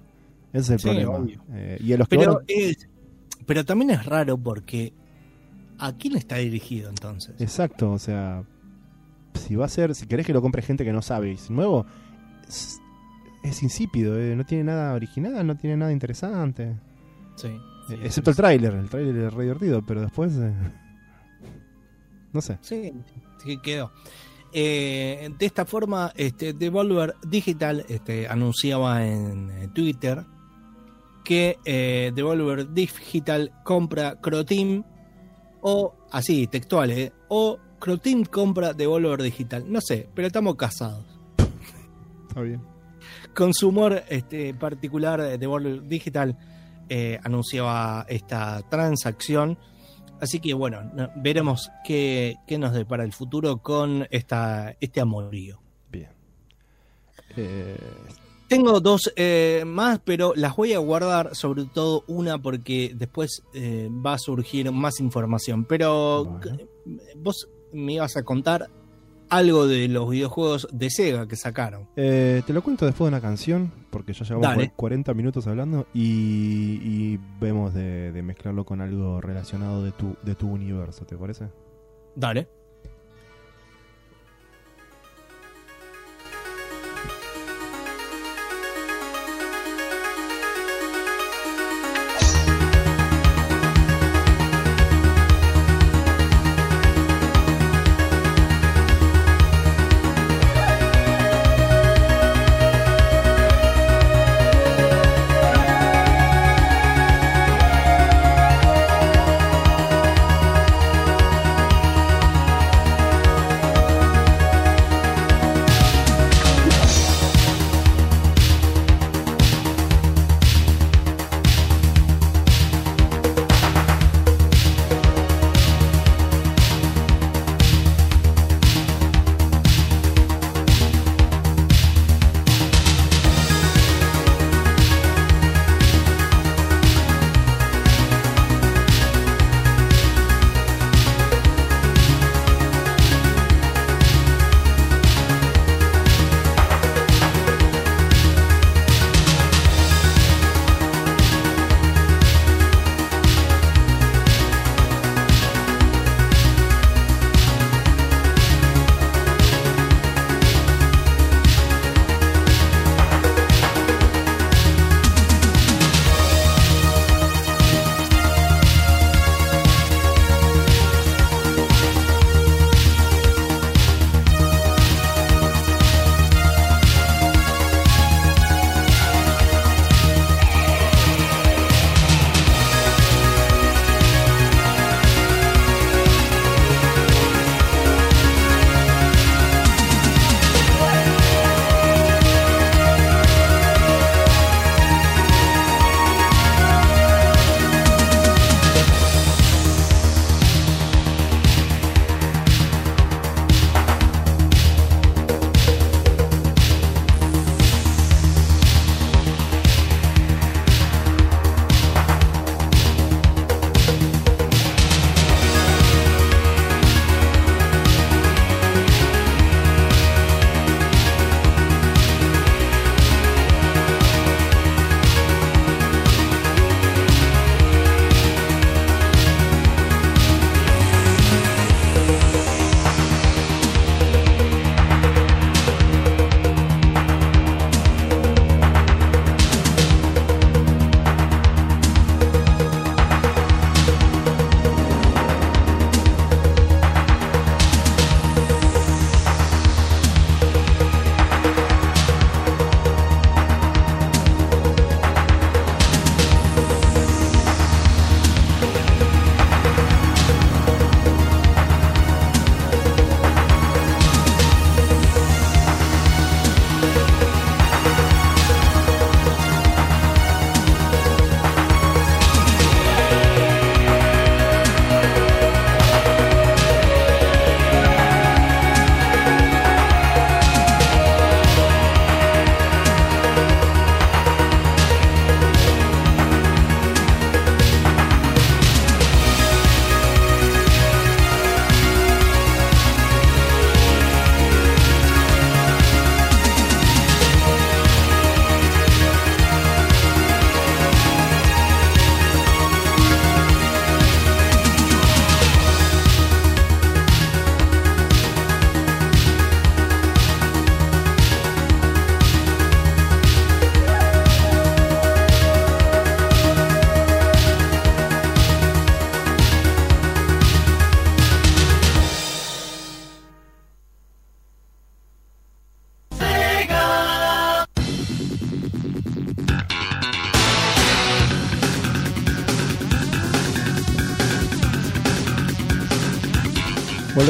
Ese 0.54 0.60
es 0.62 0.70
el 0.72 0.80
Sí, 0.80 0.88
problema. 0.88 1.28
Eh, 1.54 1.78
y 1.82 1.94
a 1.94 1.98
los 1.98 2.08
Pero, 2.08 2.42
es, 2.48 2.88
pero 3.46 3.64
también 3.66 3.92
es 3.92 4.06
raro 4.06 4.38
porque 4.38 4.94
¿a 5.78 5.92
quién 5.94 6.16
está 6.16 6.38
dirigido 6.38 6.90
entonces? 6.90 7.36
Exacto, 7.40 7.92
o 7.92 8.00
sea, 8.00 8.44
si 9.34 9.56
va 9.56 9.66
a 9.66 9.70
ser, 9.70 9.94
si 9.96 10.08
querés 10.08 10.26
que 10.26 10.34
lo 10.34 10.42
compre 10.42 10.62
gente 10.62 10.84
que 10.86 10.92
no 10.94 11.02
sabe 11.02 11.32
y 11.34 11.54
nuevo, 11.54 11.86
es, 12.48 12.80
es 13.44 13.62
insípido, 13.64 14.20
eh, 14.20 14.36
no 14.36 14.46
tiene 14.46 14.64
nada 14.64 14.94
original, 14.94 15.46
no 15.46 15.56
tiene 15.58 15.78
nada 15.78 15.92
interesante. 15.92 16.76
Sí, 17.42 17.48
Eh, 17.48 17.62
sí, 17.88 17.94
excepto 18.04 18.32
el 18.32 18.36
sí. 18.36 18.42
tráiler, 18.42 18.74
el 18.74 18.90
tráiler 18.90 19.16
es 19.26 19.34
re 19.34 19.44
divertido, 19.44 19.82
pero 19.86 20.02
después... 20.02 20.36
eh, 20.38 20.54
no 22.34 22.42
sé. 22.42 22.58
Sí, 22.62 22.94
sí 23.44 23.58
quedó. 23.62 23.92
eh, 24.54 25.30
de 25.38 25.46
esta 25.46 25.66
forma, 25.66 26.12
este, 26.16 26.54
Devolver 26.54 27.16
Digital 27.28 27.86
este, 27.88 28.28
anunciaba 28.28 29.06
en 29.06 29.50
eh, 29.52 29.68
Twitter 29.74 30.24
que 31.24 31.58
eh, 31.66 32.12
Devolver 32.16 32.72
Digital 32.74 33.52
compra 33.64 34.16
Croteam 34.20 34.84
o 35.62 35.94
así, 36.12 36.48
textual, 36.48 36.90
¿eh? 36.92 37.12
o 37.28 37.60
Croteam 37.80 38.24
compra 38.26 38.74
Devolver 38.74 39.22
Digital. 39.22 39.66
No 39.72 39.80
sé, 39.82 40.08
pero 40.16 40.28
estamos 40.28 40.56
casados. 40.56 41.06
Está 42.28 42.42
bien. 42.42 42.62
Con 43.36 43.54
su 43.54 43.70
humor 43.70 44.04
este, 44.10 44.54
particular, 44.56 45.38
Devolver 45.38 45.84
Digital 45.84 46.38
eh, 46.90 47.20
anunciaba 47.24 48.06
esta 48.10 48.62
transacción. 48.70 49.58
Así 50.22 50.40
que 50.40 50.54
bueno, 50.54 50.84
no- 50.94 51.10
veremos 51.16 51.72
qué, 51.86 52.36
qué 52.46 52.58
nos 52.58 52.74
depara 52.74 53.04
el 53.04 53.14
futuro 53.14 53.58
con 53.58 54.06
esta, 54.12 54.76
este 54.82 55.00
amorío. 55.00 55.62
Bien. 55.90 56.10
Eh, 57.38 57.78
Tengo 58.48 58.80
dos 58.82 59.14
eh, 59.16 59.64
más, 59.66 60.00
pero 60.04 60.34
las 60.36 60.56
voy 60.56 60.74
a 60.74 60.80
guardar, 60.80 61.36
sobre 61.36 61.66
todo 61.66 62.04
una 62.08 62.38
porque 62.40 62.92
después 62.96 63.44
eh, 63.54 63.90
va 64.06 64.14
a 64.14 64.18
surgir 64.18 64.72
más 64.72 65.00
información. 65.00 65.66
Pero 65.66 66.26
Bueno. 66.26 66.58
vos 67.18 67.48
me 67.72 67.94
ibas 67.94 68.18
a 68.18 68.24
contar 68.24 68.68
algo 69.30 69.68
de 69.68 69.88
los 69.88 70.10
videojuegos 70.10 70.68
de 70.72 70.90
Sega 70.90 71.28
que 71.28 71.36
sacaron. 71.36 71.88
eh, 71.96 72.42
te 72.46 72.54
lo 72.54 72.62
cuento 72.62 72.86
después 72.86 73.06
de 73.12 73.16
una 73.18 73.22
canción, 73.22 73.72
porque 73.90 74.14
ya 74.14 74.26
llevamos 74.26 74.48
Dale. 74.50 74.72
40 74.76 75.14
minutos 75.14 75.48
hablando 75.48 75.88
y, 75.94 76.80
y 76.84 77.20
vemos 77.40 77.74
de, 77.74 78.12
de 78.12 78.22
mezclarlo 78.24 78.66
con 78.66 78.82
algo 78.82 79.22
relacionado 79.22 79.84
de 79.84 79.92
tu, 79.92 80.16
de 80.24 80.36
tu 80.36 80.50
universo, 80.50 81.06
¿te 81.06 81.16
parece? 81.18 81.48
Dale. 82.16 82.48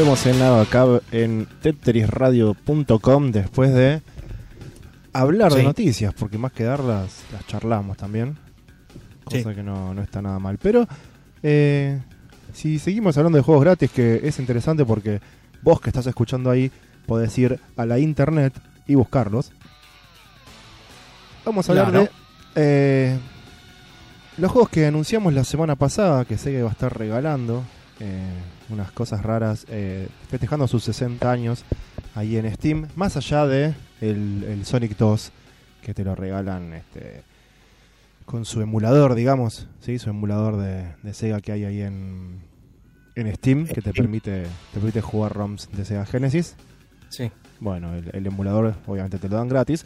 Volvemos 0.09 0.25
en 0.25 0.41
acá 0.41 0.85
en 1.11 1.47
tetrisradio.com 1.61 3.31
después 3.31 3.71
de 3.71 4.01
hablar 5.13 5.53
de 5.53 5.61
noticias, 5.61 6.15
porque 6.15 6.39
más 6.39 6.51
que 6.51 6.63
darlas, 6.63 7.21
las 7.31 7.45
charlamos 7.45 7.95
también. 7.95 8.35
Cosa 9.23 9.49
Sí. 9.49 9.55
que 9.55 9.61
no, 9.61 9.93
no 9.93 10.01
está 10.01 10.19
nada 10.23 10.39
mal. 10.39 10.57
Pero 10.57 10.87
eh, 11.43 12.01
si 12.53 12.79
seguimos 12.79 13.19
hablando 13.19 13.37
de 13.37 13.43
juegos 13.43 13.63
gratis, 13.63 13.91
que 13.91 14.21
es 14.23 14.39
interesante 14.39 14.83
porque 14.83 15.21
vos 15.61 15.79
que 15.79 15.91
estás 15.91 16.07
escuchando 16.07 16.49
ahí 16.49 16.71
podés 17.05 17.37
ir 17.37 17.59
a 17.77 17.85
la 17.85 17.99
internet 17.99 18.59
y 18.87 18.95
buscarlos. 18.95 19.51
Vamos 21.45 21.69
a 21.69 21.71
hablar 21.71 21.91
de 21.91 22.09
eh, 22.55 23.15
los 24.37 24.51
juegos 24.51 24.71
que 24.71 24.87
anunciamos 24.87 25.35
la 25.35 25.43
semana 25.43 25.75
pasada, 25.75 26.25
que 26.25 26.39
sé 26.39 26.49
que 26.49 26.63
va 26.63 26.69
a 26.69 26.71
estar 26.71 26.97
regalando 26.97 27.63
eh, 27.99 28.23
unas 28.69 28.91
cosas 28.91 29.23
raras, 29.23 29.65
eh, 29.69 30.07
festejando 30.29 30.67
sus 30.67 30.83
60 30.83 31.31
años 31.31 31.63
ahí 32.15 32.37
en 32.37 32.53
Steam, 32.53 32.87
más 32.95 33.17
allá 33.17 33.45
de 33.45 33.73
el, 34.01 34.43
el 34.43 34.65
Sonic 34.65 34.97
2, 34.97 35.31
que 35.81 35.93
te 35.93 36.03
lo 36.03 36.15
regalan 36.15 36.73
este, 36.73 37.23
con 38.25 38.45
su 38.45 38.61
emulador, 38.61 39.15
digamos, 39.15 39.67
¿sí? 39.79 39.99
su 39.99 40.09
emulador 40.09 40.57
de, 40.57 40.93
de 41.03 41.13
Sega 41.13 41.41
que 41.41 41.51
hay 41.51 41.65
ahí 41.65 41.81
en, 41.81 42.41
en 43.15 43.35
Steam, 43.35 43.65
que 43.67 43.81
te 43.81 43.93
permite, 43.93 44.43
te 44.43 44.79
permite 44.79 45.01
jugar 45.01 45.33
ROMs 45.33 45.69
de 45.71 45.85
Sega 45.85 46.05
Genesis. 46.05 46.55
Sí. 47.09 47.31
Bueno, 47.59 47.95
el, 47.95 48.09
el 48.13 48.27
emulador 48.27 48.75
obviamente 48.85 49.17
te 49.17 49.29
lo 49.29 49.37
dan 49.37 49.49
gratis. 49.49 49.85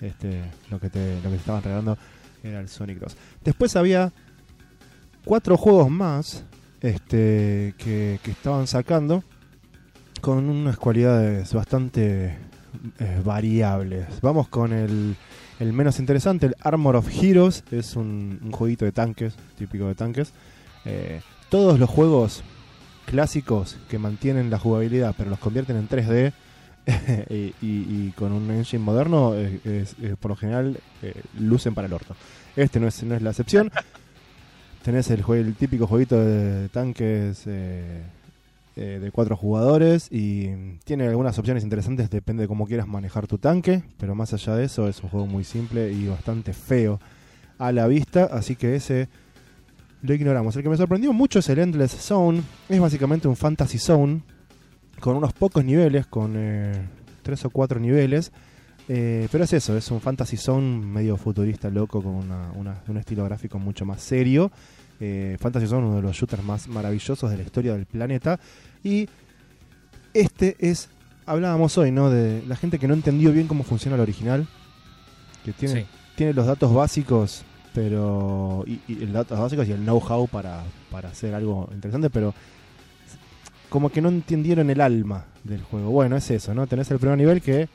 Este, 0.00 0.42
lo 0.70 0.80
que 0.80 0.90
te, 0.90 1.16
lo 1.16 1.22
que 1.22 1.30
te 1.30 1.36
estaban 1.36 1.62
regalando 1.62 1.96
era 2.42 2.60
el 2.60 2.68
Sonic 2.68 2.98
2. 2.98 3.16
Después 3.44 3.76
había 3.76 4.12
cuatro 5.24 5.56
juegos 5.56 5.90
más 5.90 6.44
este, 6.84 7.74
que, 7.78 8.20
estaban 8.26 8.66
sacando 8.66 9.24
con 10.20 10.50
unas 10.50 10.76
cualidades 10.76 11.52
bastante 11.54 12.36
eh, 12.98 13.20
variables. 13.24 14.06
Vamos 14.20 14.48
con 14.48 14.74
el, 14.74 15.16
el 15.60 15.72
menos 15.72 15.98
interesante, 15.98 16.46
el 16.46 16.56
Armor 16.60 16.96
of 16.96 17.08
Heroes. 17.08 17.64
Es 17.70 17.96
un, 17.96 18.50
jueguito 18.52 18.84
de 18.84 18.92
tanques, 18.92 19.34
típico 19.56 19.86
de 19.86 19.94
tanques. 19.94 20.32
Eh, 20.84 21.22
todos 21.48 21.78
los 21.78 21.88
juegos 21.88 22.42
clásicos 23.06 23.78
que 23.88 23.98
mantienen 23.98 24.50
la 24.50 24.58
jugabilidad 24.58 25.14
pero 25.16 25.30
los 25.30 25.38
convierten 25.38 25.76
en 25.76 25.88
3D 25.88 26.32
y, 27.62 28.10
con 28.12 28.32
un 28.32 28.50
engine 28.50 28.82
moderno 28.82 29.32
eh, 29.34 29.86
por 30.20 30.30
lo 30.30 30.36
general 30.36 30.78
lucen 31.38 31.74
para 31.74 31.86
el 31.86 31.94
orto. 31.94 32.14
Este 32.56 32.78
no 32.78 32.88
es, 32.88 33.02
no 33.02 33.14
es 33.14 33.22
la 33.22 33.30
excepción. 33.30 33.70
Tenés 34.84 35.10
el, 35.10 35.54
típico 35.54 35.86
jueguito 35.86 36.22
de 36.22 36.68
tanques 36.68 37.44
eh, 37.46 38.02
eh, 38.76 38.98
de 39.00 39.10
cuatro 39.10 39.34
jugadores 39.34 40.08
y 40.10 40.50
tiene 40.84 41.08
algunas 41.08 41.38
opciones 41.38 41.64
interesantes, 41.64 42.10
depende 42.10 42.42
de 42.42 42.48
cómo 42.48 42.66
quieras 42.66 42.86
manejar 42.86 43.26
tu 43.26 43.38
tanque, 43.38 43.82
pero 43.96 44.14
más 44.14 44.34
allá 44.34 44.56
de 44.56 44.64
eso 44.64 44.86
es 44.86 45.02
un 45.02 45.08
juego 45.08 45.26
muy 45.26 45.42
simple 45.42 45.90
y 45.90 46.06
bastante 46.06 46.52
feo 46.52 47.00
a 47.56 47.72
la 47.72 47.86
vista, 47.86 48.24
así 48.24 48.56
que 48.56 48.74
ese 48.74 49.08
lo 50.02 50.12
ignoramos. 50.12 50.54
El 50.54 50.62
que 50.62 50.68
me 50.68 50.76
sorprendió 50.76 51.14
mucho 51.14 51.38
es 51.38 51.48
el 51.48 51.60
Endless 51.60 51.92
Zone, 51.92 52.42
es 52.68 52.78
básicamente 52.78 53.26
un 53.26 53.36
Fantasy 53.36 53.78
Zone 53.78 54.20
con 55.00 55.16
unos 55.16 55.32
pocos 55.32 55.64
niveles, 55.64 56.06
con 56.06 56.34
eh, 56.36 56.74
tres 57.22 57.42
o 57.46 57.48
cuatro 57.48 57.80
niveles. 57.80 58.32
Eh, 58.88 59.28
pero 59.32 59.44
es 59.44 59.52
eso, 59.52 59.76
es 59.76 59.90
un 59.90 60.00
Fantasy 60.00 60.36
Zone 60.36 60.84
medio 60.84 61.16
futurista, 61.16 61.70
loco, 61.70 62.02
con 62.02 62.14
una- 62.14 62.50
una- 62.52 62.82
un 62.88 62.96
estilo 62.98 63.24
gráfico 63.24 63.58
mucho 63.58 63.84
más 63.84 64.02
serio. 64.02 64.50
Eh, 65.00 65.36
Fantasy 65.40 65.66
Zone, 65.66 65.86
uno 65.86 65.96
de 65.96 66.02
los 66.02 66.16
shooters 66.16 66.42
más 66.44 66.68
maravillosos 66.68 67.30
de 67.30 67.36
la 67.36 67.42
historia 67.42 67.74
del 67.74 67.86
planeta. 67.86 68.38
Y 68.82 69.08
este 70.12 70.56
es, 70.60 70.88
hablábamos 71.26 71.76
hoy, 71.78 71.90
¿no? 71.90 72.10
De 72.10 72.42
la 72.46 72.56
gente 72.56 72.78
que 72.78 72.86
no 72.88 72.94
entendió 72.94 73.32
bien 73.32 73.46
cómo 73.48 73.64
funciona 73.64 73.96
el 73.96 74.02
original. 74.02 74.46
Que 75.44 75.52
tiene, 75.52 75.82
Sí. 75.82 75.86
tiene 76.16 76.32
los 76.32 76.46
datos 76.46 76.72
básicos, 76.72 77.42
pero. 77.74 78.64
Y, 78.66 78.80
y 78.88 78.94
los 79.06 79.12
datos 79.12 79.38
básicos 79.38 79.66
y 79.68 79.72
el 79.72 79.80
know-how 79.80 80.26
para, 80.28 80.62
para 80.90 81.08
hacer 81.10 81.34
algo 81.34 81.68
interesante, 81.72 82.08
pero. 82.10 82.34
Como 83.68 83.90
que 83.90 84.00
no 84.00 84.08
entendieron 84.08 84.70
el 84.70 84.80
alma 84.80 85.24
del 85.42 85.60
juego. 85.62 85.90
Bueno, 85.90 86.16
es 86.16 86.30
eso, 86.30 86.54
¿no? 86.54 86.66
Tenés 86.68 86.90
el 86.92 86.98
primer 87.00 87.18
nivel 87.18 87.42
que, 87.42 87.68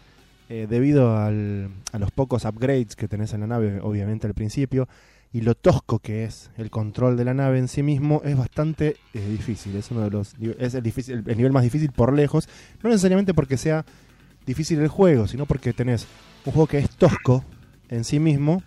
eh, 0.50 0.68
debido 0.70 1.16
al- 1.18 1.70
a 1.93 2.00
los 2.00 2.12
pocos 2.12 2.43
upgrades 2.45 2.95
que 2.95 3.08
tenés 3.08 3.34
en 3.34 3.41
la 3.41 3.47
nave, 3.47 3.80
obviamente 3.82 4.28
al 4.28 4.34
principio, 4.34 4.88
y 5.32 5.41
lo 5.41 5.54
tosco 5.56 6.00
que 6.00 6.24
es 6.24 6.50
el 6.58 6.72
control 6.72 7.16
de 7.16 7.24
la 7.24 7.36
nave 7.36 7.60
en 7.60 7.68
sí 7.68 7.84
mismo, 7.84 8.22
es 8.26 8.36
bastante 8.36 8.95
eh, 9.14 9.28
difícil. 9.30 9.76
Es 9.76 9.91
uno 9.91 10.02
de 10.02 10.10
los 10.10 10.34
es 10.60 10.74
el, 10.74 10.82
difícil, 10.82 11.24
el 11.26 11.38
nivel 11.38 11.52
más 11.52 11.62
difícil 11.64 11.91
por 11.91 12.14
lejos. 12.14 12.50
No 12.82 12.89
necesariamente 12.89 13.34
porque 13.36 13.56
sea 13.58 13.86
difícil 14.47 14.80
el 14.80 14.88
juego, 14.88 15.28
sino 15.28 15.45
porque 15.45 15.72
tenés 15.72 16.08
un 16.45 16.54
juego 16.54 16.66
que 16.66 16.80
es 16.80 16.89
tosco 16.89 17.45
en 17.89 18.04
sí 18.04 18.20
mismo 18.20 18.64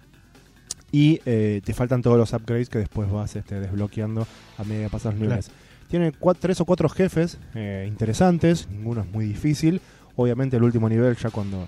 y 0.93 1.21
eh, 1.27 1.63
te 1.65 1.75
faltan 1.75 2.03
todos 2.03 2.17
los 2.19 2.33
upgrades 2.33 2.69
que 2.69 2.79
después 2.79 3.11
vas 3.11 3.35
este, 3.35 3.59
desbloqueando 3.59 4.27
a 4.59 4.65
medida 4.65 4.85
que 4.85 4.91
pasas 4.91 5.15
los 5.15 5.23
niveles. 5.23 5.51
Tiene 5.89 6.13
tres 6.39 6.61
o 6.61 6.65
cuatro 6.65 6.89
jefes 6.89 7.39
eh, 7.55 7.87
interesantes, 7.89 8.69
ninguno 8.71 9.01
es 9.03 9.11
muy 9.11 9.27
difícil. 9.27 9.81
Obviamente 10.17 10.57
el 10.57 10.63
último 10.63 10.89
nivel 10.89 11.17
ya 11.17 11.31
cuando 11.31 11.67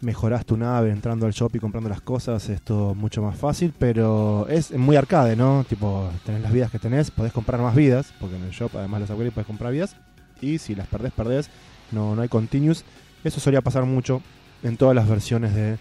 mejorás 0.00 0.44
tu 0.44 0.56
nave 0.56 0.90
entrando 0.90 1.26
al 1.26 1.32
shop 1.32 1.54
y 1.54 1.58
comprando 1.60 1.88
las 1.88 2.00
cosas 2.00 2.48
es 2.48 2.60
todo 2.62 2.94
mucho 2.94 3.22
más 3.22 3.36
fácil, 3.38 3.72
pero 3.78 4.46
es 4.48 4.72
muy 4.72 4.96
arcade, 4.96 5.36
¿no? 5.36 5.64
Tipo, 5.68 6.10
tenés 6.24 6.42
las 6.42 6.52
vidas 6.52 6.70
que 6.70 6.78
tenés, 6.78 7.10
podés 7.10 7.32
comprar 7.32 7.60
más 7.60 7.74
vidas, 7.74 8.12
porque 8.18 8.36
en 8.36 8.42
el 8.44 8.50
shop 8.50 8.70
además 8.74 9.00
de 9.00 9.06
los 9.06 9.10
upgrades 9.10 9.32
podés 9.34 9.46
comprar 9.46 9.72
vidas, 9.72 9.96
y 10.40 10.58
si 10.58 10.74
las 10.74 10.88
perdés, 10.88 11.12
perdés, 11.12 11.50
no, 11.92 12.16
no 12.16 12.22
hay 12.22 12.28
continuous. 12.28 12.84
Eso 13.22 13.38
solía 13.38 13.60
pasar 13.60 13.84
mucho 13.84 14.22
en 14.64 14.76
todas 14.76 14.94
las 14.96 15.08
versiones 15.08 15.54
de 15.54 15.78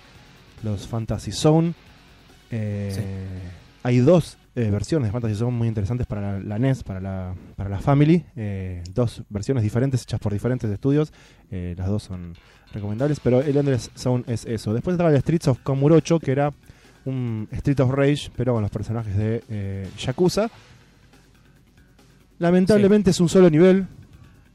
los 0.61 0.87
Fantasy 0.87 1.31
Zone. 1.31 1.73
Eh, 2.51 3.25
Hay 3.81 3.99
dos 3.99 4.37
eh, 4.55 4.69
versiones 4.69 5.07
de 5.07 5.11
Fantasy 5.13 5.35
Zone 5.35 5.51
muy 5.55 5.67
interesantes 5.67 6.07
para 6.07 6.33
la, 6.33 6.39
la 6.39 6.59
NES, 6.59 6.83
para 6.83 6.99
la, 6.99 7.33
para 7.55 7.69
la 7.69 7.79
Family. 7.79 8.25
eh, 8.35 8.83
dos 8.93 9.23
versiones 9.29 9.63
diferentes 9.63 10.03
hechas 10.03 10.19
por 10.19 10.33
diferentes 10.33 10.69
estudios. 10.69 11.13
eh, 11.51 11.73
las 11.77 11.87
dos 11.87 12.03
son 12.03 12.33
recomendables, 12.73 13.19
pero 13.19 13.41
el 13.41 13.55
Endless 13.55 13.91
Zone 13.95 14.23
es 14.27 14.45
eso. 14.45 14.73
Después 14.73 14.93
estaba 14.95 15.09
el 15.09 15.19
Streets 15.19 15.47
of 15.47 15.59
Kamurocho, 15.63 16.19
que 16.19 16.31
era 16.31 16.53
un 17.05 17.47
Street 17.51 17.79
of 17.79 17.91
Rage, 17.91 18.29
pero 18.35 18.53
con 18.53 18.61
los 18.61 18.71
personajes 18.71 19.17
de 19.17 19.87
Yakuza. 19.97 20.49
Lamentablemente 22.39 23.11
es 23.11 23.19
un 23.19 23.29
solo 23.29 23.49
nivel. 23.49 23.87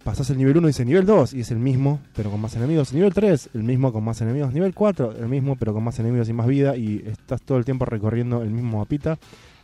Pasás 0.02 0.30
el 0.30 0.38
nivel 0.38 0.56
1 0.56 0.68
y 0.68 0.70
dice 0.70 0.84
nivel 0.84 1.04
2 1.04 1.34
y 1.34 1.40
es 1.40 1.50
el 1.50 1.58
mismo, 1.58 2.00
pero 2.14 2.30
con 2.30 2.40
más 2.40 2.54
enemigos. 2.54 2.92
Nivel 2.92 3.12
3, 3.12 3.50
el 3.54 3.64
mismo 3.64 3.92
con 3.92 4.04
más 4.04 4.20
enemigos. 4.20 4.52
Nivel 4.52 4.72
4, 4.72 5.16
el 5.18 5.28
mismo, 5.28 5.56
pero 5.56 5.72
con 5.74 5.82
más 5.82 5.98
enemigos 5.98 6.28
y 6.28 6.32
más 6.32 6.46
vida. 6.46 6.76
Y 6.76 7.02
estás 7.06 7.42
todo 7.42 7.58
el 7.58 7.64
tiempo 7.64 7.84
recorriendo 7.84 8.42
el 8.42 8.50
mismo 8.50 8.78
mapita. 8.78 9.18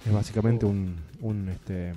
Es 0.07 0.12
básicamente 0.12 0.66
un, 0.66 0.96
un, 1.20 1.48
este, 1.48 1.94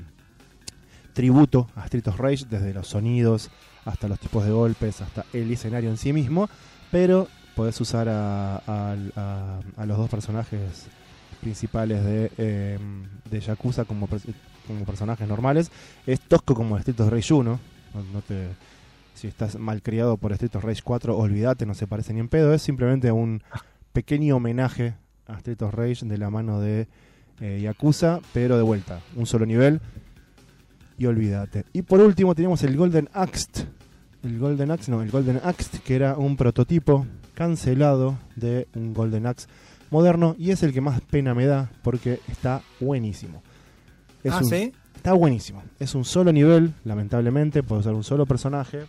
tributo 1.14 1.68
a 1.76 1.86
Street 1.86 2.08
of 2.08 2.20
Rage, 2.20 2.46
desde 2.50 2.74
los 2.74 2.88
sonidos 2.88 3.50
hasta 3.86 4.08
los 4.08 4.20
tipos 4.20 4.44
de 4.46 4.52
golpes, 4.52 5.02
hasta 5.02 5.26
el 5.34 5.52
escenario 5.52 5.90
en 5.90 5.98
sí 5.98 6.14
mismo. 6.14 6.50
Pero 6.92 7.28
podés 7.56 7.80
usar 7.82 8.10
a, 8.10 8.58
a- 8.58 8.96
a- 9.16 9.60
a 9.78 9.86
los 9.86 9.98
dos 9.98 10.10
personajes 10.10 10.88
principales 11.42 12.04
de, 12.04 12.32
eh, 12.38 12.80
de 13.30 13.40
Yakuza 13.40 13.86
como, 13.86 14.08
como 14.68 14.86
personajes 14.86 15.28
normales. 15.28 15.72
Es 16.06 16.20
tosco 16.22 16.54
como 16.56 16.78
Street 16.78 17.00
of 17.00 17.10
Rage 17.12 17.34
1. 17.34 17.60
No, 17.94 18.04
no 18.14 18.22
te, 18.22 18.48
si 19.14 19.28
estás 19.28 19.56
mal 19.58 19.82
criado 19.82 20.18
por 20.18 20.32
Street 20.34 20.56
of 20.56 20.64
Rage 20.64 20.82
4, 20.84 21.18
olvídate, 21.18 21.66
no 21.66 21.74
se 21.76 21.88
parece 21.88 22.14
ni 22.14 22.20
en 22.20 22.28
pedo. 22.30 22.54
Es 22.54 22.62
simplemente 22.62 23.12
un 23.12 23.42
pequeño 23.94 24.36
homenaje 24.36 24.96
a 25.28 25.36
Street 25.38 25.62
of 25.62 25.74
Rage 25.74 26.06
de 26.06 26.18
la 26.18 26.30
mano 26.30 26.60
de 26.60 26.88
eh, 27.40 27.60
Yakuza, 27.62 28.20
pero 28.34 28.58
de 28.58 28.64
vuelta, 28.64 29.02
un 29.16 29.26
solo 29.26 29.46
nivel 29.46 29.82
y 30.98 31.06
olvídate. 31.06 31.66
Y 31.74 31.82
por 31.82 32.00
último 32.00 32.36
tenemos 32.36 32.64
el 32.64 32.78
Golden 32.78 33.10
Axe. 33.14 33.68
El 34.24 34.40
Golden 34.40 34.72
Axe, 34.72 34.92
no, 34.92 35.02
el 35.02 35.12
Golden 35.12 35.40
Axe, 35.44 35.80
que 35.84 35.96
era 35.96 36.18
un 36.18 36.36
prototipo 36.38 37.06
cancelado 37.34 38.18
de 38.36 38.68
un 38.76 38.94
Golden 38.94 39.28
Axe 39.28 39.48
moderno 39.92 40.36
y 40.40 40.52
es 40.52 40.64
el 40.64 40.74
que 40.74 40.82
más 40.82 41.02
pena 41.02 41.34
me 41.34 41.46
da 41.46 41.70
porque 41.84 42.20
está 42.28 42.62
buenísimo. 42.80 43.44
Es 44.24 44.34
ah, 44.34 44.40
un- 44.40 44.46
¿sí? 44.46 44.74
Está 44.96 45.14
buenísimo. 45.14 45.62
Es 45.80 45.94
un 45.94 46.04
solo 46.04 46.32
nivel, 46.32 46.74
lamentablemente, 46.84 47.62
puedes 47.62 47.86
usar 47.86 47.94
un 47.94 48.04
solo 48.04 48.26
personaje. 48.26 48.86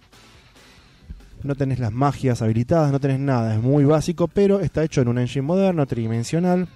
No 1.42 1.55
tenés 1.55 1.78
las 1.78 1.92
magias 1.92 2.40
habilitadas, 2.40 2.90
no 2.90 2.99
tenés 2.99 3.20
nada, 3.20 3.55
es 3.55 3.61
muy 3.62 3.84
básico, 3.84 4.26
pero 4.26 4.61
está 4.61 4.82
hecho 4.82 5.03
en 5.03 5.09
un 5.09 5.18
engine 5.18 5.42
moderno, 5.42 5.84
tridimensional. 5.86 6.68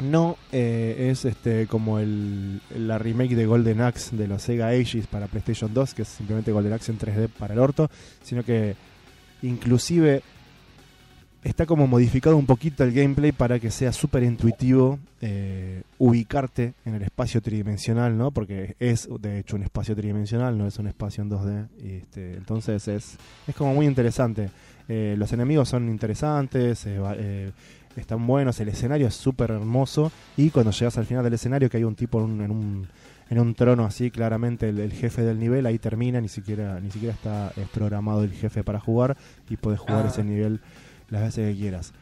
No 0.00 0.36
eh, 0.50 1.08
es 1.10 1.24
este 1.24 1.66
como 1.66 1.98
el, 1.98 2.60
la 2.74 2.98
remake 2.98 3.34
de 3.34 3.46
Golden 3.46 3.82
Axe 3.82 4.16
de 4.16 4.26
los 4.26 4.42
Sega 4.42 4.68
Ages 4.68 5.06
para 5.06 5.26
PlayStation 5.26 5.72
2, 5.72 5.94
que 5.94 6.02
es 6.02 6.08
simplemente 6.08 6.52
Golden 6.52 6.72
Axe 6.72 6.92
en 6.92 6.98
3D 6.98 7.28
para 7.28 7.54
el 7.54 7.60
orto, 7.60 7.90
sino 8.22 8.42
que 8.42 8.76
inclusive 9.42 10.22
está 11.42 11.66
como 11.66 11.86
modificado 11.86 12.36
un 12.36 12.46
poquito 12.46 12.84
el 12.84 12.92
gameplay 12.92 13.32
para 13.32 13.58
que 13.58 13.70
sea 13.70 13.92
súper 13.92 14.22
intuitivo 14.22 14.98
eh, 15.20 15.82
ubicarte 15.98 16.74
en 16.84 16.94
el 16.94 17.02
espacio 17.02 17.40
tridimensional, 17.40 18.16
¿no? 18.16 18.30
Porque 18.30 18.76
es 18.78 19.08
de 19.20 19.38
hecho 19.38 19.56
un 19.56 19.62
espacio 19.62 19.94
tridimensional, 19.94 20.56
no 20.56 20.66
es 20.66 20.78
un 20.78 20.86
espacio 20.86 21.22
en 21.22 21.30
2D. 21.30 21.68
y, 21.82 21.92
este, 21.96 22.34
entonces 22.34 22.88
es, 22.88 23.16
es 23.46 23.54
como 23.54 23.74
muy 23.74 23.86
interesante. 23.86 24.50
Eh, 24.88 25.14
los 25.16 25.32
enemigos 25.32 25.68
son 25.68 25.88
interesantes, 25.88 26.86
están 27.96 28.26
buenos, 28.26 28.58
el 28.60 28.68
escenario 28.68 29.06
es 29.08 29.14
súper 29.14 29.50
hermoso 29.50 30.10
y 30.36 30.50
cuando 30.50 30.70
llegas 30.72 30.96
al 30.98 31.06
final 31.06 31.24
del 31.24 31.34
escenario 31.34 31.68
que 31.68 31.76
hay 31.76 31.84
un 31.84 31.94
tipo 31.94 32.18
en 32.18 32.24
un, 32.30 32.40
en 32.42 32.50
un, 32.50 32.88
en 33.30 33.38
un 33.38 33.54
trono 33.54 33.84
así, 33.84 34.10
claramente 34.10 34.68
el, 34.68 34.78
el 34.78 34.92
jefe 34.92 35.22
del 35.22 35.38
nivel, 35.38 35.66
ahí 35.66 35.78
termina, 35.78 36.20
ni 36.20 36.28
siquiera, 36.28 36.78
ni 36.80 36.90
siquiera 36.90 37.14
está 37.14 37.52
programado 37.72 38.22
el 38.22 38.32
jefe 38.32 38.62
para 38.64 38.80
jugar 38.80 39.16
y 39.48 39.56
puedes 39.56 39.80
jugar 39.80 40.04
Ah. 40.06 40.08
ese 40.08 40.24
nivel 40.24 40.60
las 41.08 41.22
veces 41.22 41.52
que 41.54 41.60
quieras. 41.60 41.92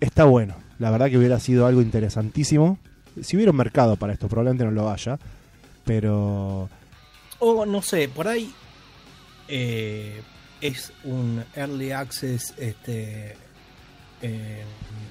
Está 0.00 0.24
bueno, 0.24 0.54
la 0.78 0.90
verdad 0.90 1.08
que 1.08 1.16
hubiera 1.18 1.38
sido 1.40 1.66
algo 1.66 1.80
interesantísimo. 1.80 2.78
Si 3.22 3.36
hubiera 3.36 3.50
un 3.52 3.56
mercado 3.56 3.96
para 3.96 4.12
esto, 4.12 4.28
probablemente 4.28 4.64
no 4.64 4.70
lo 4.72 4.90
haya, 4.90 5.18
pero 5.84 6.68
O 7.38 7.64
no 7.64 7.80
sé, 7.82 8.08
por 8.08 8.28
ahí 8.28 8.52
eh, 9.48 10.20
es 10.60 10.92
un 11.04 11.42
early 11.54 11.92
access 11.92 12.52
este 12.58 13.36
eh, 14.22 14.62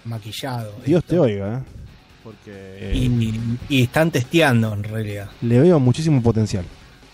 maquillado. 0.06 0.74
Dios 0.86 1.00
esto. 1.00 1.16
te 1.16 1.20
oiga, 1.20 1.60
¿eh? 1.60 1.62
porque 2.24 2.92
Y, 2.94 3.40
y 3.70 3.84
están 3.84 4.12
testeando 4.12 4.74
en 4.74 4.84
realidad. 4.84 5.30
le 5.42 5.60
veo 5.60 5.80
muchísimo 5.80 6.22
potencial. 6.22 6.66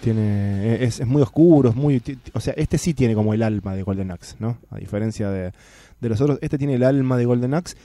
Tiene, 0.02 0.84
es, 0.84 1.00
es 1.00 1.06
muy 1.06 1.22
oscuro, 1.22 1.70
es 1.70 1.76
muy, 1.76 2.02
o 2.34 2.39
sea, 2.39 2.54
este 2.58 2.80
sí 2.80 2.96
tiene 2.96 3.14
como 3.14 3.36
el 3.36 3.44
alma 3.44 3.76
de 3.76 3.84
Golden 3.84 4.10
Axe, 4.10 4.36
¿no? 4.39 4.58
A 4.72 4.78
diferencia 4.78 5.30
de, 5.30 5.52
de 6.00 6.10
los 6.10 6.20
otros, 6.22 6.39
este 6.42 6.58
tiene 6.58 6.74
el 6.74 6.84
alma 6.84 7.18
de 7.18 7.26
Golden 7.26 7.54
Axe 7.54 7.76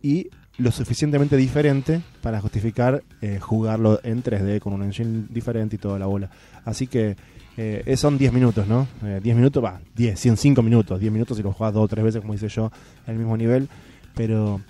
y 0.00 0.30
lo 0.58 0.72
suficientemente 0.72 1.36
diferente 1.36 2.00
para 2.20 2.40
justificar 2.40 3.02
eh, 3.22 3.38
jugarlo 3.38 4.00
en 4.02 4.22
3D 4.22 4.58
con 4.58 4.72
un 4.72 4.82
engine 4.82 5.26
diferente 5.30 5.76
y 5.76 5.78
toda 5.78 5.98
la 5.98 6.06
bola. 6.06 6.30
Así 6.64 6.86
que 6.86 7.16
eh, 7.60 7.82
eh, 7.86 7.96
son 7.96 8.16
10 8.16 8.32
minutos, 8.32 8.68
¿no? 8.68 8.86
Eh, 9.02 9.18
10 9.20 9.34
minutos, 9.34 9.64
va, 9.64 9.80
10, 9.96 10.16
105 10.16 10.62
minutos, 10.62 11.00
10 11.00 11.12
minutos 11.12 11.36
si 11.36 11.42
lo 11.42 11.52
jugás 11.52 11.74
dos 11.74 11.86
o 11.86 11.88
tres 11.88 12.04
veces, 12.04 12.20
como 12.20 12.32
hice 12.32 12.46
yo, 12.46 12.70
al 13.04 13.16
mismo 13.16 13.36
nivel, 13.36 13.68
pero 14.14 14.60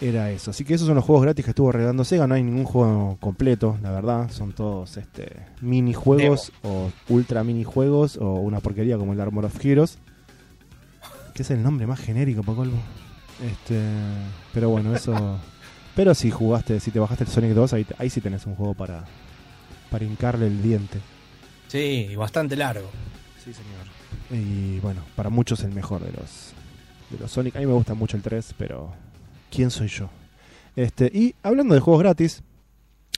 era 0.00 0.32
eso. 0.32 0.50
Así 0.50 0.64
que 0.64 0.74
esos 0.74 0.88
son 0.88 0.96
los 0.96 1.04
juegos 1.04 1.22
gratis 1.22 1.44
que 1.44 1.52
estuvo 1.52 1.70
regalando 1.70 2.02
Sega. 2.02 2.26
No 2.26 2.34
hay 2.34 2.42
ningún 2.42 2.64
juego 2.64 3.16
completo, 3.20 3.78
la 3.80 3.92
verdad. 3.92 4.28
Son 4.32 4.52
todos 4.52 4.96
este 4.96 5.36
minijuegos 5.60 6.50
o 6.64 6.90
ultra 7.08 7.44
minijuegos 7.44 8.16
o 8.16 8.40
una 8.40 8.58
porquería 8.58 8.98
como 8.98 9.12
el 9.12 9.20
Armor 9.20 9.44
of 9.44 9.64
Heroes. 9.64 9.98
Que 11.32 11.42
es 11.42 11.50
el 11.52 11.62
nombre 11.62 11.86
más 11.86 12.00
genérico, 12.00 12.42
por 12.42 12.56
colmo. 12.56 12.82
Este, 13.40 13.80
pero 14.52 14.68
bueno, 14.68 14.96
eso. 14.96 15.14
pero 15.94 16.12
si 16.12 16.32
jugaste, 16.32 16.80
si 16.80 16.90
te 16.90 16.98
bajaste 16.98 17.22
el 17.22 17.30
Sonic 17.30 17.52
2, 17.52 17.72
ahí, 17.72 17.86
ahí 17.98 18.10
sí 18.10 18.20
tenés 18.20 18.46
un 18.46 18.56
juego 18.56 18.74
para, 18.74 19.04
para 19.90 20.04
hincarle 20.04 20.48
el 20.48 20.60
diente. 20.60 20.98
Sí, 21.76 22.16
bastante 22.16 22.56
largo. 22.56 22.88
Sí, 23.44 23.52
señor. 23.52 23.84
Y 24.30 24.80
bueno, 24.80 25.02
para 25.14 25.28
muchos 25.28 25.62
el 25.62 25.74
mejor 25.74 26.00
de 26.00 26.10
los 26.10 26.54
de 27.10 27.18
los 27.18 27.30
Sonic. 27.30 27.54
A 27.54 27.58
mí 27.58 27.66
me 27.66 27.74
gusta 27.74 27.92
mucho 27.92 28.16
el 28.16 28.22
3, 28.22 28.54
pero 28.56 28.94
¿quién 29.50 29.70
soy 29.70 29.88
yo? 29.88 30.08
Este, 30.74 31.10
y 31.12 31.34
hablando 31.42 31.74
de 31.74 31.80
juegos 31.80 32.02
gratis 32.02 32.42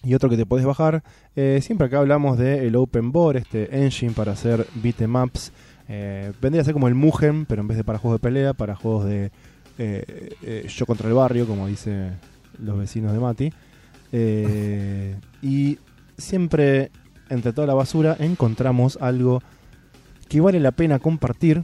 y 0.02 0.14
otro 0.14 0.28
que 0.28 0.36
te 0.36 0.44
podés 0.44 0.66
bajar, 0.66 1.04
eh, 1.36 1.60
siempre 1.62 1.86
acá 1.86 2.00
hablamos 2.00 2.36
del 2.36 2.64
el 2.64 2.74
Open 2.74 3.12
Board, 3.12 3.36
este 3.36 3.84
engine 3.84 4.12
para 4.12 4.32
hacer 4.32 4.66
beat'em 4.74 5.14
ups. 5.14 5.52
Eh, 5.88 6.32
vendría 6.42 6.62
a 6.62 6.64
ser 6.64 6.74
como 6.74 6.88
el 6.88 6.96
Mugen, 6.96 7.46
pero 7.46 7.62
en 7.62 7.68
vez 7.68 7.76
de 7.76 7.84
para 7.84 8.00
juegos 8.00 8.20
de 8.20 8.22
pelea, 8.24 8.54
para 8.54 8.74
juegos 8.74 9.04
de 9.04 9.30
eh, 9.78 10.34
eh, 10.42 10.66
yo 10.68 10.84
contra 10.84 11.06
el 11.06 11.14
barrio, 11.14 11.46
como 11.46 11.68
dice 11.68 12.10
los 12.58 12.76
vecinos 12.76 13.12
de 13.12 13.20
Mati. 13.20 13.52
Eh, 14.10 15.14
y 15.42 15.78
siempre 16.16 16.90
entre 17.30 17.52
toda 17.52 17.66
la 17.66 17.74
basura 17.74 18.16
encontramos 18.18 18.98
algo 19.00 19.42
que 20.28 20.40
vale 20.40 20.60
la 20.60 20.72
pena 20.72 20.98
compartir. 20.98 21.62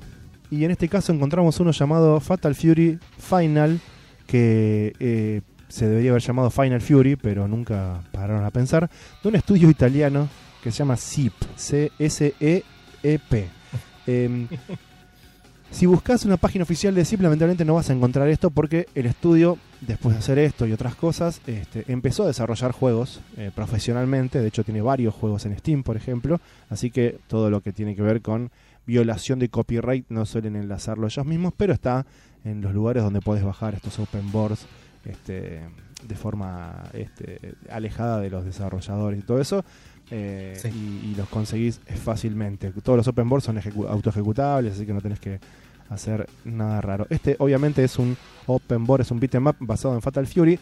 Y 0.50 0.64
en 0.64 0.70
este 0.70 0.88
caso 0.88 1.12
encontramos 1.12 1.58
uno 1.60 1.70
llamado 1.72 2.20
Fatal 2.20 2.54
Fury 2.54 2.98
Final, 3.18 3.80
que 4.26 4.94
eh, 5.00 5.40
se 5.68 5.88
debería 5.88 6.10
haber 6.10 6.22
llamado 6.22 6.50
Final 6.50 6.80
Fury, 6.80 7.16
pero 7.16 7.48
nunca 7.48 8.02
pararon 8.12 8.44
a 8.44 8.50
pensar, 8.50 8.90
de 9.22 9.28
un 9.28 9.36
estudio 9.36 9.68
italiano 9.70 10.28
que 10.62 10.70
se 10.70 10.78
llama 10.78 10.96
SEEP, 10.96 11.32
C-S-E-E-P. 11.56 13.48
Em, 14.06 14.48
si 15.74 15.86
buscas 15.86 16.24
una 16.24 16.36
página 16.36 16.62
oficial 16.62 16.94
de 16.94 17.04
SEEP, 17.04 17.20
lamentablemente 17.22 17.64
no 17.64 17.74
vas 17.74 17.90
a 17.90 17.92
encontrar 17.92 18.28
esto 18.28 18.50
porque 18.50 18.86
el 18.94 19.06
estudio, 19.06 19.58
después 19.80 20.14
de 20.14 20.20
hacer 20.20 20.38
esto 20.38 20.66
y 20.66 20.72
otras 20.72 20.94
cosas, 20.94 21.40
este, 21.46 21.84
empezó 21.88 22.22
a 22.22 22.28
desarrollar 22.28 22.70
juegos 22.72 23.20
eh, 23.36 23.50
profesionalmente. 23.54 24.40
De 24.40 24.48
hecho, 24.48 24.62
tiene 24.62 24.80
varios 24.82 25.14
juegos 25.14 25.44
en 25.46 25.58
Steam, 25.58 25.82
por 25.82 25.96
ejemplo. 25.96 26.40
Así 26.70 26.90
que 26.90 27.18
todo 27.26 27.50
lo 27.50 27.60
que 27.60 27.72
tiene 27.72 27.96
que 27.96 28.02
ver 28.02 28.22
con 28.22 28.50
violación 28.86 29.38
de 29.40 29.48
copyright 29.48 30.06
no 30.10 30.24
suelen 30.26 30.56
enlazarlo 30.56 31.06
ellos 31.06 31.26
mismos, 31.26 31.52
pero 31.56 31.72
está 31.72 32.06
en 32.44 32.60
los 32.60 32.72
lugares 32.72 33.02
donde 33.02 33.20
puedes 33.20 33.42
bajar 33.42 33.74
estos 33.74 33.98
open 33.98 34.30
boards 34.30 34.66
este, 35.04 35.60
de 36.06 36.14
forma 36.14 36.84
este, 36.92 37.54
alejada 37.70 38.20
de 38.20 38.30
los 38.30 38.44
desarrolladores 38.44 39.18
y 39.18 39.22
todo 39.22 39.40
eso. 39.40 39.64
eh, 40.10 40.52
Sí. 40.60 40.68
y, 40.68 41.10
y 41.12 41.14
los 41.16 41.28
conseguís 41.30 41.80
fácilmente. 42.02 42.70
Todos 42.82 42.98
los 42.98 43.08
open 43.08 43.28
boards 43.28 43.44
son 43.46 43.56
ejecu- 43.56 43.88
autoejecutables, 43.88 44.74
así 44.74 44.84
que 44.86 44.92
no 44.92 45.00
tenés 45.00 45.18
que 45.18 45.40
hacer 45.90 46.28
nada 46.44 46.80
raro. 46.80 47.06
Este 47.10 47.36
obviamente 47.38 47.84
es 47.84 47.98
un 47.98 48.16
open 48.46 48.84
board, 48.84 49.02
es 49.02 49.10
un 49.10 49.20
beat'em 49.20 49.46
up 49.46 49.56
basado 49.60 49.94
en 49.94 50.02
Fatal 50.02 50.26
Fury. 50.26 50.58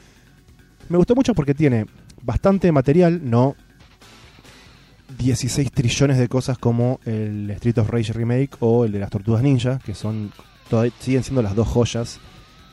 Me 0.89 0.97
gustó 0.97 1.15
mucho 1.15 1.35
porque 1.35 1.55
tiene 1.55 1.87
bastante 2.23 2.71
material, 2.73 3.21
no 3.23 3.57
16 5.19 5.71
trillones 5.73 6.19
de 6.19 6.29
cosas 6.29 6.59
como 6.59 7.01
el 7.05 7.51
Street 7.51 7.79
of 7.79 7.91
Rage 7.91 8.13
Remake 8.13 8.57
o 8.61 8.85
el 8.85 8.93
de 8.93 8.99
las 8.99 9.11
Tortugas 9.11 9.43
Ninja, 9.43 9.79
que 9.85 9.95
son 9.95 10.33
todavía, 10.69 10.93
siguen 11.01 11.23
siendo 11.23 11.43
las 11.43 11.55
dos 11.55 11.69
joyas 11.69 12.19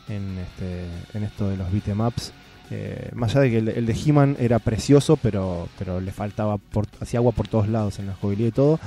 en, 0.08 0.38
este, 0.38 0.86
en 1.18 1.24
esto 1.24 1.50
de 1.50 1.58
los 1.58 1.72
beat'em 1.72 2.00
ups. 2.00 2.34
Eh, 2.72 3.10
más 3.14 3.32
allá 3.32 3.42
de 3.42 3.50
que 3.50 3.58
el, 3.58 3.86
de 3.86 3.94
He-Man 3.94 4.38
era 4.40 4.60
precioso, 4.60 5.18
pero, 5.18 5.68
pero 5.78 6.00
le 6.00 6.12
faltaba, 6.12 6.58
hacía 7.00 7.20
agua 7.20 7.32
por 7.32 7.48
todos 7.48 7.68
lados 7.68 8.00
en 8.00 8.08
la 8.08 8.14
jugabilidad 8.14 8.50
y 8.50 8.52
todo. 8.52 8.80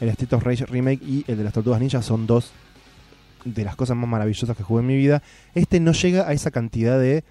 El 0.00 0.10
Street 0.10 0.32
of 0.34 0.44
Rage 0.44 0.66
Remake 0.66 1.02
y 1.02 1.24
el 1.26 1.38
de 1.38 1.44
las 1.44 1.54
Tortugas 1.54 1.80
Ninja 1.80 2.02
son 2.02 2.26
dos 2.26 2.52
de 3.46 3.64
las 3.64 3.76
cosas 3.76 3.96
más 3.96 4.08
maravillosas 4.08 4.56
que 4.56 4.62
jugué 4.62 4.80
en 4.82 4.86
mi 4.88 4.96
vida. 4.96 5.22
Este 5.54 5.80
no 5.80 5.92
llega 5.92 6.28
a 6.28 6.32
esa 6.32 6.50
cantidad 6.50 6.98
de 7.00 7.24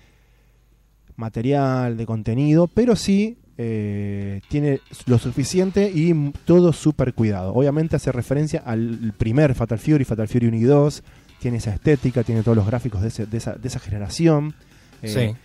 material, 1.16 1.98
de 1.98 2.06
contenido, 2.06 2.68
pero 2.68 2.96
sí 2.96 3.38
eh, 3.58 4.42
tiene 4.50 4.82
lo 5.06 5.18
suficiente 5.18 5.90
y 5.94 6.14
todo 6.46 6.74
súper 6.74 7.14
cuidado. 7.14 7.54
Obviamente 7.54 7.96
hace 7.96 8.12
referencia 8.12 8.62
al 8.66 9.14
primer 9.18 9.56
Fatal 9.56 9.80
Fury, 9.80 10.04
Fatal 10.04 10.28
Fury 10.28 10.48
1 10.48 10.58
y 10.58 10.64
2. 10.64 11.04
Tiene 11.40 11.58
esa 11.58 11.74
estética, 11.74 12.24
tiene 12.24 12.44
todos 12.44 12.58
los 12.58 12.66
gráficos 12.68 13.02
de, 13.02 13.10
ese- 13.10 13.26
de 13.28 13.38
esa, 13.38 13.54
de 13.54 13.68
esa 13.68 13.80
generación. 13.80 14.56
Eh, 15.02 15.08
Sí. 15.10 15.36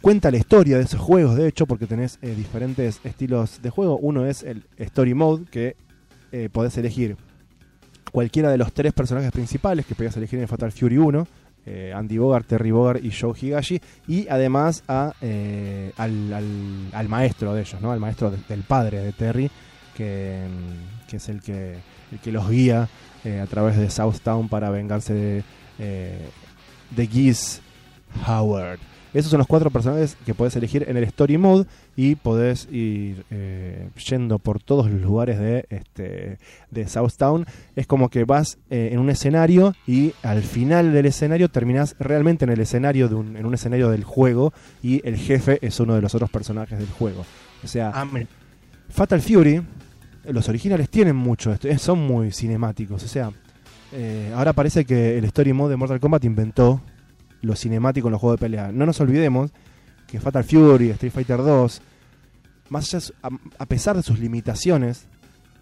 Cuenta 0.00 0.32
la 0.32 0.36
historia 0.36 0.78
de 0.78 0.82
esos 0.82 1.00
juegos, 1.00 1.36
de 1.36 1.46
hecho, 1.46 1.64
porque 1.66 1.86
tenés 1.86 2.18
eh, 2.22 2.34
diferentes 2.36 2.98
estilos 3.04 3.62
de 3.62 3.70
juego. 3.70 3.96
Uno 3.98 4.26
es 4.26 4.42
el 4.42 4.64
Story 4.76 5.14
Mode, 5.14 5.44
que 5.50 5.76
podés 6.50 6.76
elegir 6.78 7.16
cualquiera 8.12 8.50
de 8.50 8.58
los 8.58 8.72
tres 8.72 8.92
personajes 8.92 9.32
principales 9.32 9.84
que 9.86 9.94
podías 9.96 10.16
elegir 10.16 10.38
en 10.38 10.46
Fatal 10.48 10.70
Fury 10.70 10.98
1. 10.98 11.26
eh, 11.64 11.92
Andy 11.94 12.18
Bogart, 12.18 12.44
Terry 12.46 12.72
Bogart 12.72 13.04
y 13.04 13.12
Joe 13.12 13.34
Higashi. 13.40 13.80
Y 14.08 14.26
además 14.28 14.82
a, 14.88 15.12
eh, 15.20 15.92
al, 15.96 16.32
al- 16.92 17.08
maestro 17.08 17.54
de 17.54 17.60
ellos, 17.62 17.80
¿no? 17.80 17.92
Al 17.92 18.00
maestro 18.00 18.30
de- 18.32 18.38
del 18.48 18.62
padre 18.64 18.98
de 18.98 19.12
Terry, 19.12 19.48
que, 19.96 20.44
mm, 20.48 21.06
que 21.08 21.16
es 21.18 21.28
el 21.28 21.40
que, 21.40 21.76
el 22.10 22.18
que 22.18 22.32
los 22.32 22.48
guía 22.50 22.88
eh, 23.24 23.38
a 23.38 23.46
través 23.46 23.76
de 23.76 23.88
Southtown 23.90 24.48
para 24.48 24.70
vengarse 24.70 25.14
de, 25.14 26.18
de 26.90 27.06
Geese 27.06 27.60
Howard. 28.26 28.80
Esos 29.14 29.30
son 29.30 29.38
los 29.38 29.46
cuatro 29.46 29.70
personajes 29.70 30.16
que 30.24 30.34
podés 30.34 30.56
elegir 30.56 30.84
en 30.88 30.96
el 30.96 31.04
Story 31.04 31.38
Mode 31.38 31.66
y 31.96 32.14
podés 32.14 32.66
ir 32.70 33.24
eh, 33.30 33.88
yendo 34.08 34.38
por 34.38 34.62
todos 34.62 34.90
los 34.90 35.00
lugares 35.00 35.38
de, 35.38 35.66
este, 35.68 36.38
de 36.70 36.88
Southtown. 36.88 37.46
Es 37.76 37.86
como 37.86 38.08
que 38.08 38.24
vas 38.24 38.58
eh, 38.70 38.90
en 38.92 38.98
un 38.98 39.10
escenario 39.10 39.74
y 39.86 40.12
al 40.22 40.42
final 40.42 40.92
del 40.92 41.06
escenario 41.06 41.48
terminás 41.48 41.94
realmente 41.98 42.44
en 42.44 42.50
el 42.50 42.60
escenario, 42.60 43.08
de 43.08 43.14
un, 43.14 43.36
en 43.36 43.44
un 43.44 43.54
escenario 43.54 43.90
del 43.90 44.04
juego 44.04 44.52
y 44.82 45.06
el 45.06 45.16
jefe 45.16 45.58
es 45.60 45.78
uno 45.80 45.94
de 45.94 46.00
los 46.00 46.14
otros 46.14 46.30
personajes 46.30 46.78
del 46.78 46.88
juego. 46.88 47.24
O 47.62 47.68
sea, 47.68 47.92
Fatal 48.88 49.20
Fury, 49.20 49.62
los 50.24 50.48
originales 50.48 50.88
tienen 50.88 51.16
mucho 51.16 51.52
esto, 51.52 51.68
eh, 51.68 51.78
son 51.78 52.00
muy 52.00 52.32
cinemáticos. 52.32 53.02
O 53.02 53.08
sea, 53.08 53.30
eh, 53.92 54.32
ahora 54.34 54.52
parece 54.52 54.84
que 54.84 55.18
el 55.18 55.24
Story 55.26 55.52
Mode 55.52 55.70
de 55.70 55.76
Mortal 55.76 56.00
Kombat 56.00 56.24
inventó 56.24 56.80
lo 57.42 57.54
cinemático 57.56 58.08
en 58.08 58.12
los 58.12 58.20
juegos 58.20 58.38
de 58.40 58.46
pelea. 58.46 58.72
No 58.72 58.86
nos 58.86 59.00
olvidemos 59.00 59.50
que 60.06 60.20
Fatal 60.20 60.44
Fury, 60.44 60.90
Street 60.90 61.12
Fighter 61.12 61.38
2, 61.38 61.82
más 62.70 62.94
allá, 62.94 63.06
a, 63.22 63.28
a 63.58 63.66
pesar 63.66 63.96
de 63.96 64.02
sus 64.02 64.18
limitaciones 64.18 65.06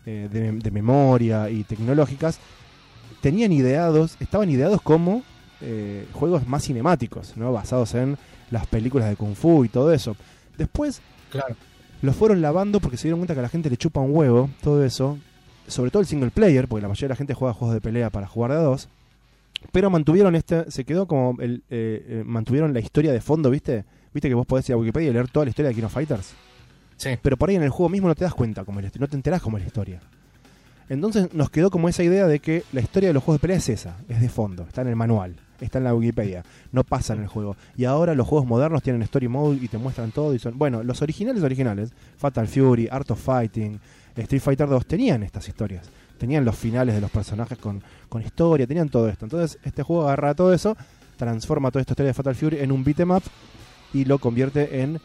eh, 0.07 0.29
de, 0.31 0.53
de 0.53 0.71
memoria 0.71 1.51
y 1.51 1.65
tecnológicas, 1.65 2.39
tenían 3.21 3.53
ideados, 3.53 4.17
estaban 4.21 4.49
ideados 4.51 4.81
como 4.83 5.23
eh, 5.61 6.07
juegos 6.13 6.47
más 6.47 6.65
cinemáticos, 6.65 7.37
¿no? 7.37 7.53
Basados 7.53 7.95
en 7.95 8.17
las 8.51 8.67
películas 8.67 9.09
de 9.09 9.17
Kung 9.17 9.35
Fu 9.35 9.65
y 9.65 9.69
todo 9.69 9.93
eso. 9.93 10.17
Después 10.57 11.01
Claro. 11.31 11.55
los 12.03 12.17
fueron 12.17 12.41
lavando 12.41 12.81
porque 12.81 12.97
se 12.97 13.05
dieron 13.05 13.21
cuenta 13.21 13.35
que 13.35 13.41
a 13.41 13.43
la 13.45 13.49
gente 13.49 13.71
le 13.71 13.77
chupa 13.77 14.01
un 14.01 14.15
huevo 14.15 14.51
todo 14.63 14.85
eso. 14.85 15.19
Sobre 15.69 15.91
todo 15.93 16.01
el 16.01 16.07
single 16.09 16.31
player, 16.33 16.67
porque 16.67 16.83
la 16.83 16.89
mayoría 16.89 17.07
de 17.09 17.13
la 17.13 17.17
gente 17.17 17.35
juega 17.35 17.55
juegos 17.55 17.75
de 17.75 17.81
pelea 17.81 18.11
para 18.11 18.27
jugar 18.27 18.51
de 18.51 18.57
a 18.57 18.61
dos. 18.63 18.89
Pero 19.73 19.91
mantuvieron 19.91 20.35
este, 20.35 20.71
se 20.71 20.85
quedó 20.85 21.07
como 21.07 21.41
el, 21.41 21.63
eh, 21.71 22.05
eh, 22.09 22.23
mantuvieron 22.25 22.73
la 22.73 22.81
historia 22.81 23.13
de 23.13 23.21
fondo, 23.21 23.51
¿viste? 23.51 23.85
¿Viste 24.13 24.29
que 24.29 24.35
vos 24.35 24.47
podés 24.47 24.69
ir 24.69 24.75
a 24.75 24.79
Wikipedia 24.79 25.11
y 25.11 25.13
leer 25.13 25.29
toda 25.29 25.45
la 25.45 25.51
historia 25.51 25.69
de 25.69 25.75
King 25.75 25.85
of 25.85 25.93
Fighters? 25.93 26.35
Sí. 26.97 27.11
Pero 27.23 27.37
por 27.37 27.49
ahí 27.49 27.57
en 27.57 27.63
el 27.63 27.71
juego 27.71 27.89
mismo 27.89 28.09
no 28.09 28.15
te 28.15 28.25
das 28.25 28.35
cuenta 28.35 28.63
historia, 28.63 28.91
no 28.99 29.09
te 29.09 29.17
enterás 29.17 29.41
cómo 29.43 29.57
es 29.59 29.63
la 29.63 29.67
historia. 29.69 30.01
Entonces 30.89 31.33
nos 31.35 31.51
quedó 31.51 31.71
como 31.71 31.89
esa 31.89 32.03
idea 32.03 32.27
de 32.27 32.41
que 32.41 32.65
la 32.73 32.81
historia 32.81 33.09
de 33.09 33.13
los 33.13 33.23
juegos 33.23 33.41
de 33.41 33.43
pelea 33.43 33.59
es 33.59 33.69
esa, 33.69 33.97
es 34.09 34.21
de 34.21 34.29
fondo, 34.29 34.65
está 34.65 34.83
en 34.83 34.89
el 34.89 34.97
manual, 34.97 35.37
está 35.61 35.79
en 35.79 35.85
la 35.85 35.95
Wikipedia, 35.95 36.45
no 36.73 36.83
pasa 36.83 37.15
en 37.15 37.21
el 37.21 37.29
juego. 37.29 37.57
Y 37.77 37.85
ahora 37.85 38.15
los 38.15 38.27
juegos 38.27 38.47
modernos 38.47 38.83
tienen 38.83 39.03
story 39.03 39.29
mode 39.29 39.59
y 39.63 39.69
te 39.69 39.79
muestran 39.79 40.11
todo 40.11 40.35
y 40.35 40.41
son, 40.41 40.59
bueno, 40.59 40.83
los 40.83 41.01
originales 41.01 41.45
originales, 41.45 41.93
Fatal 42.17 42.49
Fury, 42.49 42.89
Art 42.91 43.09
of 43.13 43.23
Fighting, 43.23 43.79
Street 44.17 44.43
Fighter 44.43 44.69
2 44.69 44.87
tenían 44.87 45.23
estas 45.23 45.49
historias, 45.49 45.89
tenían 46.21 46.45
los 46.45 46.55
finales 46.57 46.95
de 46.95 47.01
los 47.01 47.11
personajes 47.11 47.59
con, 47.59 47.83
con 48.09 48.23
historia, 48.23 48.67
tenían 48.69 48.89
todo 48.91 49.09
esto. 49.09 49.25
Entonces 49.25 49.59
este 49.65 49.83
juego 49.83 50.05
agarra 50.05 50.35
todo 50.35 50.55
eso, 50.55 50.77
transforma 51.17 51.71
toda 51.73 51.81
esta 51.81 51.95
historia 51.95 52.09
de 52.11 52.15
Fatal 52.15 52.37
Fury 52.37 52.59
en 52.61 52.71
un 52.71 52.85
beat'em 52.85 53.11
up 53.11 53.23
y 53.93 54.05
lo 54.05 54.19
convierte 54.19 54.83
en 54.83 55.01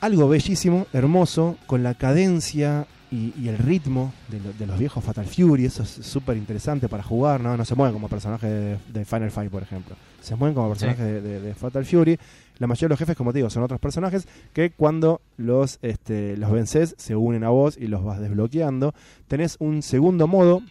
algo 0.00 0.28
bellísimo, 0.28 0.86
hermoso, 0.92 1.56
con 1.66 1.82
la 1.82 1.94
cadencia 1.94 2.86
y, 3.10 3.32
y 3.40 3.48
el 3.48 3.56
ritmo 3.56 4.12
de, 4.28 4.40
lo- 4.40 4.52
de 4.52 4.66
los 4.66 4.78
viejos 4.78 5.02
Fatal 5.02 5.24
Fury. 5.26 5.64
Eso 5.64 5.82
es 5.84 5.88
súper 5.88 6.36
interesante 6.36 6.88
para 6.88 7.02
jugar, 7.02 7.40
¿no? 7.40 7.56
No 7.56 7.64
se 7.64 7.74
mueven 7.74 7.94
como 7.94 8.08
personajes 8.08 8.50
de, 8.50 8.78
de 8.92 9.04
Final 9.04 9.30
Fight, 9.30 9.50
por 9.50 9.62
ejemplo. 9.62 9.94
Se 10.20 10.34
mueven 10.36 10.54
como 10.54 10.68
personajes 10.68 11.22
de 11.22 11.54
Fatal 11.54 11.84
Fury. 11.86 12.18
La 12.58 12.66
mayoría 12.66 12.86
de 12.86 12.90
los 12.90 12.98
jefes, 12.98 13.16
como 13.16 13.32
te 13.32 13.38
digo, 13.38 13.50
son 13.50 13.62
otros 13.64 13.80
personajes 13.80 14.28
que 14.52 14.70
cuando 14.70 15.20
los, 15.36 15.78
este, 15.82 16.36
los 16.36 16.52
vences 16.52 16.94
se 16.98 17.16
unen 17.16 17.42
a 17.44 17.48
vos 17.48 17.76
y 17.78 17.88
los 17.88 18.04
vas 18.04 18.20
desbloqueando. 18.20 18.94
Tenés 19.26 19.56
un 19.58 19.82
segundo 19.82 20.26
modo 20.28 20.62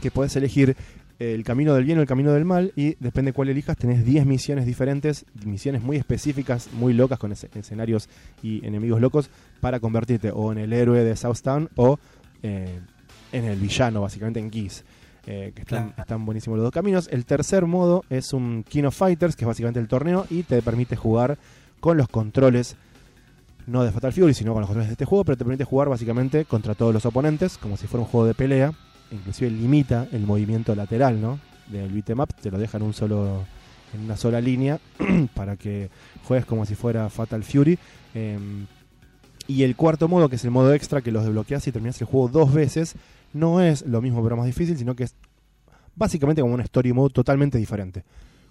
que 0.00 0.10
podés 0.10 0.34
elegir 0.36 0.76
el 1.18 1.44
camino 1.44 1.74
del 1.74 1.84
bien 1.84 1.98
o 1.98 2.00
el 2.00 2.08
camino 2.08 2.32
del 2.32 2.44
mal 2.44 2.72
y 2.74 2.96
depende 3.00 3.32
cuál 3.32 3.48
elijas 3.48 3.76
tenés 3.76 4.04
10 4.04 4.26
misiones 4.26 4.66
diferentes, 4.66 5.26
misiones 5.44 5.82
muy 5.82 5.96
específicas, 5.96 6.68
muy 6.72 6.92
locas 6.92 7.18
con 7.18 7.30
esce- 7.30 7.54
escenarios 7.54 8.08
y 8.42 8.66
enemigos 8.66 9.00
locos 9.00 9.30
para 9.60 9.78
convertirte 9.80 10.32
o 10.32 10.50
en 10.52 10.58
el 10.58 10.72
héroe 10.72 11.04
de 11.04 11.14
Southtown 11.14 11.68
o 11.76 11.98
eh, 12.42 12.80
en 13.32 13.44
el 13.44 13.58
villano, 13.60 14.00
básicamente 14.00 14.40
en 14.40 14.50
Geese. 14.50 14.82
Eh, 15.26 15.52
que 15.54 15.62
están, 15.62 15.88
Claro. 15.88 16.02
están 16.02 16.24
buenísimos 16.26 16.56
los 16.58 16.64
dos 16.64 16.72
caminos. 16.72 17.08
El 17.10 17.24
tercer 17.24 17.66
modo 17.66 18.04
es 18.10 18.32
un 18.32 18.64
King 18.68 18.84
of 18.84 18.96
Fighters, 18.96 19.36
que 19.36 19.44
es 19.44 19.48
básicamente 19.48 19.80
el 19.80 19.88
torneo 19.88 20.26
y 20.30 20.42
te 20.42 20.60
permite 20.62 20.96
jugar 20.96 21.38
con 21.80 21.96
los 21.96 22.08
controles 22.08 22.76
no 23.66 23.82
de 23.82 23.90
Fatal 23.92 24.12
Fury, 24.12 24.34
sino 24.34 24.52
con 24.52 24.60
los 24.60 24.68
controles 24.68 24.88
de 24.88 24.92
este 24.92 25.04
juego, 25.06 25.24
pero 25.24 25.38
te 25.38 25.44
permite 25.44 25.64
jugar 25.64 25.88
básicamente 25.88 26.44
contra 26.44 26.74
todos 26.74 26.92
los 26.92 27.06
oponentes, 27.06 27.56
como 27.56 27.76
si 27.78 27.86
fuera 27.86 28.04
un 28.04 28.10
juego 28.10 28.26
de 28.26 28.34
pelea. 28.34 28.72
Inclusive 29.10 29.50
limita 29.50 30.06
el 30.12 30.26
movimiento 30.26 30.74
lateral, 30.74 31.20
¿no? 31.20 31.38
Del 31.68 31.90
beat'em 31.90 32.20
up, 32.20 32.28
te 32.42 32.50
lo 32.50 32.58
deja 32.58 32.76
en 32.76 32.82
un 32.84 32.92
solo 32.92 33.44
en 33.94 34.00
una 34.00 34.16
sola 34.16 34.40
línea 34.40 34.80
para 35.34 35.56
que 35.56 35.88
juegues 36.24 36.44
como 36.44 36.66
si 36.66 36.74
fuera 36.74 37.08
Fatal 37.08 37.42
Fury. 37.44 37.78
Eh, 38.14 38.38
y 39.46 39.62
el 39.62 39.76
cuarto 39.76 40.08
modo, 40.08 40.28
que 40.28 40.36
es 40.36 40.44
el 40.44 40.50
modo 40.50 40.72
extra, 40.74 41.00
que 41.00 41.12
los 41.12 41.22
desbloqueas 41.24 41.66
y 41.68 41.72
terminas 41.72 42.00
el 42.00 42.06
juego 42.06 42.28
dos 42.28 42.52
veces, 42.52 42.94
no 43.34 43.60
es 43.60 43.82
lo 43.82 44.00
mismo 44.00 44.22
pero 44.22 44.36
más 44.36 44.46
difícil, 44.46 44.76
sino 44.78 44.96
que 44.96 45.04
es 45.04 45.14
básicamente 45.96 46.40
como 46.40 46.54
un 46.54 46.60
story 46.60 46.92
mode 46.92 47.12
totalmente 47.12 47.58
diferente. 47.58 48.04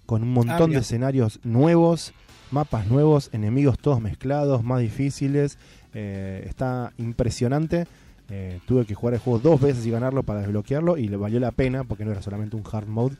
Con 0.06 0.22
un 0.22 0.32
montón 0.32 0.58
de 0.58 0.68
mira. 0.68 0.80
escenarios 0.80 1.40
nuevos, 1.42 2.12
mapas 2.50 2.86
nuevos, 2.86 3.30
enemigos 3.32 3.78
todos 3.78 4.00
mezclados, 4.00 4.62
más 4.62 4.80
difíciles. 4.80 5.58
eh, 5.94 6.44
está 6.48 6.92
impresionante. 6.98 7.86
Eh, 8.30 8.60
tuve 8.66 8.86
que 8.86 8.94
jugar 8.94 9.14
el 9.14 9.20
juego 9.20 9.38
dos 9.38 9.60
veces 9.60 9.84
y 9.86 9.90
ganarlo 9.90 10.22
para 10.22 10.40
desbloquearlo 10.40 10.96
y 10.96 11.08
le 11.08 11.16
valió 11.16 11.38
la 11.40 11.52
pena 11.52 11.84
porque 11.84 12.04
no 12.04 12.10
era 12.10 12.22
solamente 12.22 12.56
un 12.56 12.64
hard 12.70 12.88
mode, 12.88 13.16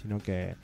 sino 0.00 0.18
que, 0.18 0.56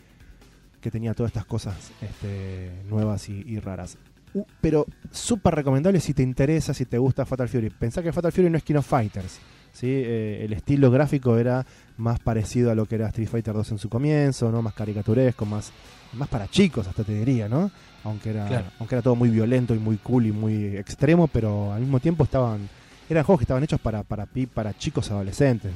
que 0.81 0.91
tenía 0.91 1.15
todas 1.15 1.31
estas 1.31 1.47
cosas 1.47 1.93
este, 2.01 2.71
nuevas 2.89 3.29
y, 3.29 3.45
y 3.47 3.59
raras. 3.61 3.97
Uh, 4.35 4.45
pero 4.61 4.87
súper 5.13 5.55
recomendable 5.55 6.01
si 6.01 6.13
te 6.13 6.23
interesa, 6.25 6.75
si 6.75 6.87
te 6.87 6.99
gusta 6.99 7.25
Fatal 7.25 7.49
Fury. 7.49 7.71
Pensá 7.71 8.03
que 8.03 8.13
Fatal 8.13 8.33
Fury 8.33 8.51
no 8.51 8.59
es 8.59 8.65
King 8.65 8.77
of 8.77 8.87
Fighters. 8.87 9.39
¿Sí? 9.75 9.87
Eh, 9.91 10.45
el 10.47 10.55
estilo 10.55 10.91
gráfico 10.91 11.37
era 11.37 11.67
más 11.99 12.19
parecido 12.21 12.71
a 12.71 12.75
lo 12.75 12.87
que 12.87 12.95
era 12.95 13.09
Street 13.09 13.29
Fighter 13.29 13.53
2 13.53 13.73
en 13.73 13.79
su 13.79 13.89
comienzo, 13.91 14.51
¿no? 14.51 14.63
más 14.63 14.73
caricaturesco, 14.73 15.45
más, 15.45 15.71
más 16.15 16.29
para 16.29 16.49
chicos, 16.49 16.89
hasta 16.89 17.05
te 17.05 17.13
diría, 17.13 17.49
¿no? 17.49 17.71
Aunque 18.05 18.31
era, 18.31 18.47
Claro. 18.47 18.67
aunque 18.79 18.95
era 18.95 19.03
todo 19.03 19.15
muy 19.15 19.29
violento 19.29 19.75
y 19.75 19.79
muy 19.79 19.99
cool 19.99 20.27
y 20.27 20.33
muy 20.33 20.77
extremo, 20.79 21.29
pero 21.29 21.73
al 21.75 21.81
mismo 21.83 22.01
tiempo 22.01 22.25
estaban 22.25 22.69
eran 23.11 23.23
juegos 23.23 23.41
que 23.41 23.45
estaban 23.45 23.63
hechos 23.63 23.81
para 23.81 24.03
para 24.03 24.27
para 24.55 24.73
chicos 24.79 25.11
adolescentes. 25.11 25.73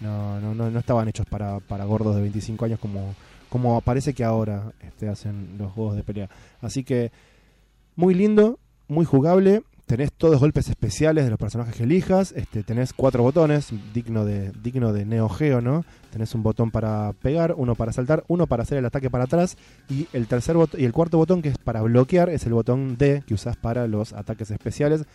No, 0.00 0.38
no, 0.40 0.54
no, 0.54 0.70
no 0.70 0.78
estaban 0.78 1.08
hechos 1.08 1.26
para, 1.26 1.58
para 1.60 1.84
gordos 1.86 2.14
de 2.14 2.20
25 2.22 2.64
años 2.66 2.78
como, 2.78 3.14
como 3.48 3.80
parece 3.80 4.14
que 4.14 4.22
ahora 4.22 4.72
este, 4.80 5.08
hacen 5.08 5.56
los 5.58 5.72
juegos 5.72 5.96
de 5.96 6.04
pelea. 6.04 6.28
Así 6.60 6.84
que 6.84 7.10
muy 7.96 8.14
lindo, 8.14 8.58
muy 8.86 9.04
jugable. 9.04 9.62
Tenés 9.88 10.12
todos 10.12 10.38
golpes 10.38 10.68
especiales 10.68 11.24
de 11.24 11.30
los 11.30 11.38
personajes 11.38 11.74
que 11.74 11.84
elijas. 11.84 12.32
Este, 12.32 12.62
tenés 12.62 12.92
cuatro 12.92 13.22
botones, 13.22 13.70
digno 13.94 14.26
de, 14.26 14.52
digno 14.62 14.92
de 14.92 15.06
Neo 15.06 15.30
Geo, 15.30 15.62
¿no? 15.62 15.82
Tenés 16.12 16.34
un 16.34 16.42
botón 16.42 16.70
para 16.70 17.14
pegar, 17.14 17.54
uno 17.56 17.74
para 17.74 17.90
saltar, 17.94 18.22
uno 18.28 18.46
para 18.46 18.64
hacer 18.64 18.76
el 18.76 18.84
ataque 18.84 19.08
para 19.08 19.24
atrás. 19.24 19.56
Y 19.88 20.06
el 20.12 20.26
tercer 20.26 20.56
y 20.76 20.84
el 20.84 20.92
cuarto 20.92 21.16
botón, 21.16 21.40
que 21.40 21.48
es 21.48 21.56
para 21.56 21.80
bloquear, 21.80 22.28
es 22.28 22.44
el 22.44 22.52
botón 22.52 22.98
D 22.98 23.22
que 23.26 23.32
usás 23.32 23.56
para 23.56 23.86
los 23.86 24.12
ataques 24.12 24.50
especiales. 24.50 25.06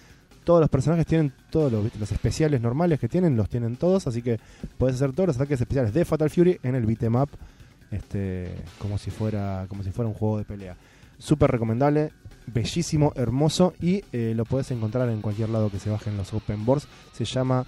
Todos 0.43 0.59
los 0.59 0.71
personajes 0.71 1.05
tienen 1.05 1.32
todos 1.51 1.71
los, 1.71 1.95
los 1.95 2.11
especiales 2.11 2.59
normales 2.59 2.99
que 2.99 3.07
tienen, 3.07 3.38
los 3.38 3.49
tienen 3.49 3.76
todos, 3.76 4.07
así 4.07 4.24
que 4.24 4.39
puedes 4.80 4.95
hacer 4.95 5.13
todos 5.13 5.28
los 5.28 5.36
ataques 5.36 5.61
especiales 5.61 5.93
de 5.93 6.03
Fatal 6.03 6.32
Fury 6.32 6.59
en 6.63 6.74
el 6.74 6.88
beat'em 6.88 7.15
up, 7.15 7.30
este, 7.91 8.55
como 8.80 8.97
si 8.97 9.11
fuera, 9.11 9.67
como 9.69 9.84
si 9.84 9.91
fuera 9.91 10.09
un 10.09 10.15
juego 10.15 10.39
de 10.39 10.45
pelea. 10.45 10.76
Súper 11.19 11.51
recomendable, 11.51 12.11
bellísimo, 12.47 13.13
hermoso 13.15 13.73
y 13.81 14.03
eh, 14.11 14.33
lo 14.35 14.45
puedes 14.45 14.71
encontrar 14.71 15.09
en 15.09 15.21
cualquier 15.21 15.49
lado 15.49 15.69
que 15.69 15.79
se 15.79 15.89
bajen 15.89 16.17
los 16.17 16.33
open 16.33 16.65
boards. 16.65 16.87
Se 17.13 17.25
llama 17.25 17.65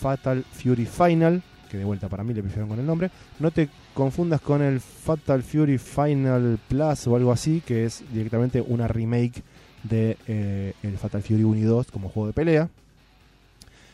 Fatal 0.00 0.44
Fury 0.52 0.86
Final, 0.86 1.42
que 1.70 1.78
de 1.78 1.84
vuelta 1.84 2.08
para 2.08 2.24
mí 2.24 2.34
le 2.34 2.42
pusieron 2.42 2.68
con 2.68 2.78
el 2.78 2.86
nombre. 2.86 3.10
No 3.40 3.50
te 3.50 3.68
confundas 3.94 4.40
con 4.40 4.62
el 4.62 4.80
Fatal 4.80 5.42
Fury 5.42 5.78
Final 5.78 6.58
Plus 6.68 7.06
o 7.06 7.16
algo 7.16 7.32
así, 7.32 7.62
que 7.66 7.84
es 7.84 8.04
directamente 8.12 8.60
una 8.60 8.88
remake 8.88 9.42
de 9.82 10.16
eh, 10.26 10.72
el 10.82 10.98
Fatal 10.98 11.22
Fury 11.22 11.44
1 11.44 11.58
y 11.58 11.62
2 11.62 11.90
como 11.90 12.08
juego 12.08 12.26
de 12.28 12.32
pelea. 12.32 12.68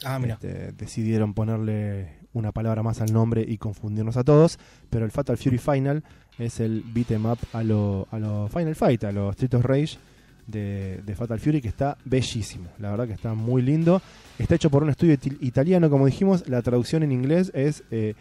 Ah, 0.04 0.18
mira. 0.18 0.34
Este, 0.34 0.72
decidieron 0.72 1.34
ponerle 1.34 2.20
una 2.32 2.52
palabra 2.52 2.82
más 2.82 3.00
al 3.00 3.12
nombre 3.12 3.44
y 3.46 3.58
confundirnos 3.58 4.16
a 4.16 4.24
todos, 4.24 4.58
pero 4.88 5.04
el 5.04 5.11
Fatal 5.11 5.36
Fury 5.36 5.58
Final 5.58 6.04
es 6.41 6.59
el 6.61 6.82
beat'em 6.84 7.26
up 7.26 7.38
a 7.53 7.62
lo, 7.62 8.09
a 8.11 8.18
lo 8.18 8.49
Final 8.49 8.74
Fight, 8.74 9.05
a 9.05 9.12
los 9.12 9.30
Street 9.36 9.55
of 9.55 9.64
Rage 9.64 9.99
de, 10.47 11.01
de 11.07 11.14
Fatal 11.14 11.38
Fury, 11.38 11.61
que 11.61 11.68
está 11.68 11.97
bellísimo, 12.05 12.68
la 12.78 12.91
verdad 12.91 13.07
que 13.07 13.12
está 13.12 13.34
muy 13.34 13.62
lindo. 13.62 14.03
Está 14.38 14.57
hecho 14.57 14.70
por 14.70 14.82
un 14.82 14.91
estudio 14.91 15.16
italiano, 15.41 15.88
como 15.91 16.07
dijimos, 16.07 16.49
la 16.49 16.62
traducción 16.62 17.03
en 17.03 17.12
inglés 17.12 17.53
es 17.55 17.84
eh, 17.93 18.14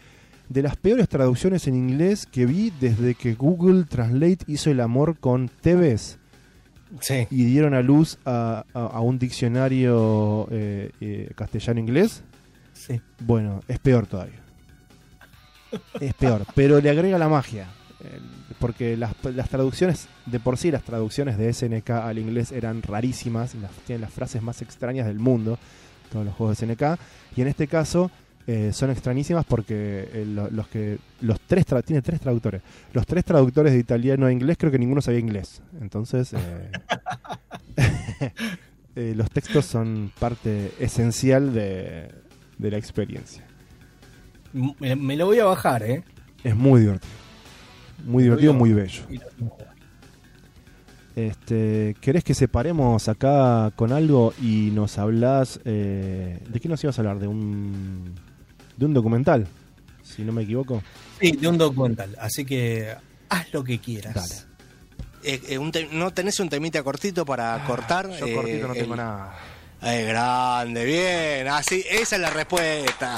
de 0.48 0.62
las 0.62 0.76
peores 0.76 1.08
traducciones 1.08 1.66
en 1.66 1.74
inglés 1.74 2.26
que 2.26 2.46
vi 2.46 2.72
desde 2.80 3.14
que 3.14 3.34
Google 3.34 3.84
Translate 3.84 4.44
hizo 4.46 4.70
el 4.70 4.80
amor 4.80 5.16
con 5.18 5.48
TVs 5.48 6.18
Sí. 7.00 7.26
y 7.30 7.44
dieron 7.44 7.72
a 7.74 7.82
luz 7.82 8.18
a, 8.24 8.64
a- 8.74 8.80
a 8.86 9.00
un 9.00 9.18
diccionario 9.18 10.48
eh, 10.50 10.90
eh, 11.00 11.30
castellano-inglés, 11.36 12.22
Sí. 12.72 13.00
bueno, 13.20 13.60
es 13.68 13.78
peor 13.78 14.06
todavía. 14.06 14.40
Es 16.00 16.14
peor, 16.14 16.44
pero 16.54 16.80
le 16.80 16.90
agrega 16.90 17.16
la 17.16 17.28
magia. 17.28 17.68
Eh, 18.04 18.18
Porque 18.58 18.96
las, 18.96 19.14
las 19.34 19.48
traducciones, 19.48 20.08
de 20.26 20.40
por 20.40 20.56
sí 20.58 20.70
las 20.70 20.82
traducciones 20.82 21.38
de 21.38 21.52
SNK 21.52 21.90
al 21.90 22.18
inglés 22.18 22.52
eran 22.52 22.82
rarísimas, 22.82 23.54
las, 23.54 23.70
tienen 23.86 24.00
las 24.02 24.12
frases 24.12 24.42
más 24.42 24.62
extrañas 24.62 25.06
del 25.06 25.18
mundo, 25.18 25.58
todos 26.12 26.24
los 26.26 26.34
juegos 26.34 26.58
de 26.58 26.66
SNK, 26.66 26.98
y 27.36 27.42
en 27.42 27.48
este 27.48 27.66
caso 27.68 28.10
eh, 28.46 28.72
son 28.72 28.90
extrañísimas 28.90 29.44
porque 29.44 30.08
eh, 30.12 30.24
lo- 30.26 30.50
los 30.50 30.66
que 30.68 30.98
los 31.20 31.38
tres 31.40 31.66
tra- 31.66 31.84
tiene 31.84 32.02
tres 32.02 32.20
traductores, 32.20 32.62
los 32.92 33.06
tres 33.06 33.24
traductores 33.24 33.72
de 33.72 33.78
italiano 33.78 34.26
a 34.26 34.32
inglés 34.32 34.56
creo 34.58 34.72
que 34.72 34.78
ninguno 34.78 35.00
sabía 35.02 35.20
inglés, 35.20 35.62
entonces 35.80 36.32
eh, 36.32 36.70
los 39.14 39.30
textos 39.30 39.66
son 39.66 40.12
parte 40.18 40.72
esencial 40.80 41.52
de, 41.54 42.10
de 42.58 42.70
la 42.70 42.76
experiencia. 42.78 43.44
Me, 44.52 44.96
me 44.96 45.16
lo 45.16 45.26
voy 45.26 45.38
a 45.38 45.44
bajar, 45.44 45.82
¿eh? 45.84 46.02
Es 46.42 46.56
muy 46.56 46.80
divertido. 46.80 47.12
Muy 48.04 48.22
divertido, 48.24 48.52
muy 48.54 48.72
bello. 48.72 49.02
Este, 51.16 51.96
¿Querés 52.00 52.22
que 52.24 52.34
separemos 52.34 53.08
acá 53.08 53.72
con 53.76 53.92
algo 53.92 54.32
y 54.40 54.70
nos 54.72 54.96
hablas... 54.98 55.60
eh, 55.64 56.38
¿De 56.48 56.60
qué 56.60 56.68
nos 56.68 56.82
ibas 56.84 56.98
a 56.98 57.02
hablar? 57.02 57.18
¿De 57.18 57.26
un, 57.26 58.14
de 58.76 58.86
un 58.86 58.94
documental? 58.94 59.46
si 60.02 60.22
no 60.22 60.32
me 60.32 60.42
equivoco. 60.42 60.82
Sí, 61.20 61.32
de 61.32 61.46
un 61.46 61.56
documental. 61.56 62.16
Así 62.20 62.44
que 62.44 62.92
haz 63.28 63.52
lo 63.52 63.62
que 63.62 63.78
quieras. 63.78 64.14
Dale. 64.14 64.34
Eh, 65.22 65.40
eh, 65.50 65.58
un 65.58 65.70
te- 65.70 65.88
¿No 65.92 66.10
tenés 66.12 66.40
un 66.40 66.48
temita 66.48 66.82
cortito 66.82 67.24
para 67.24 67.62
cortar? 67.64 68.10
Yo 68.18 68.26
Eh, 68.26 68.34
cortito 68.34 68.66
no 68.68 68.74
tengo 68.74 68.94
el- 68.94 68.98
nada. 68.98 69.36
Grande, 69.80 70.84
bien. 70.84 71.46
Así, 71.48 71.84
esa 71.88 72.16
es 72.16 72.22
la 72.22 72.30
respuesta. 72.30 73.14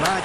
Ma- 0.00 0.20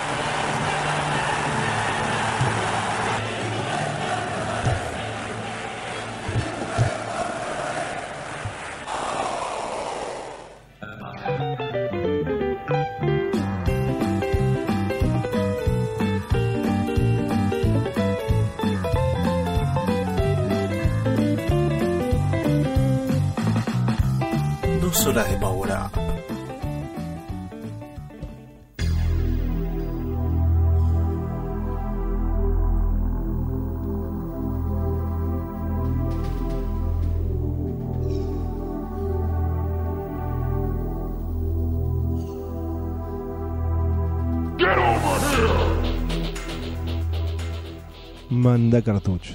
Manda 48.55 48.81
cartucho. 48.81 49.33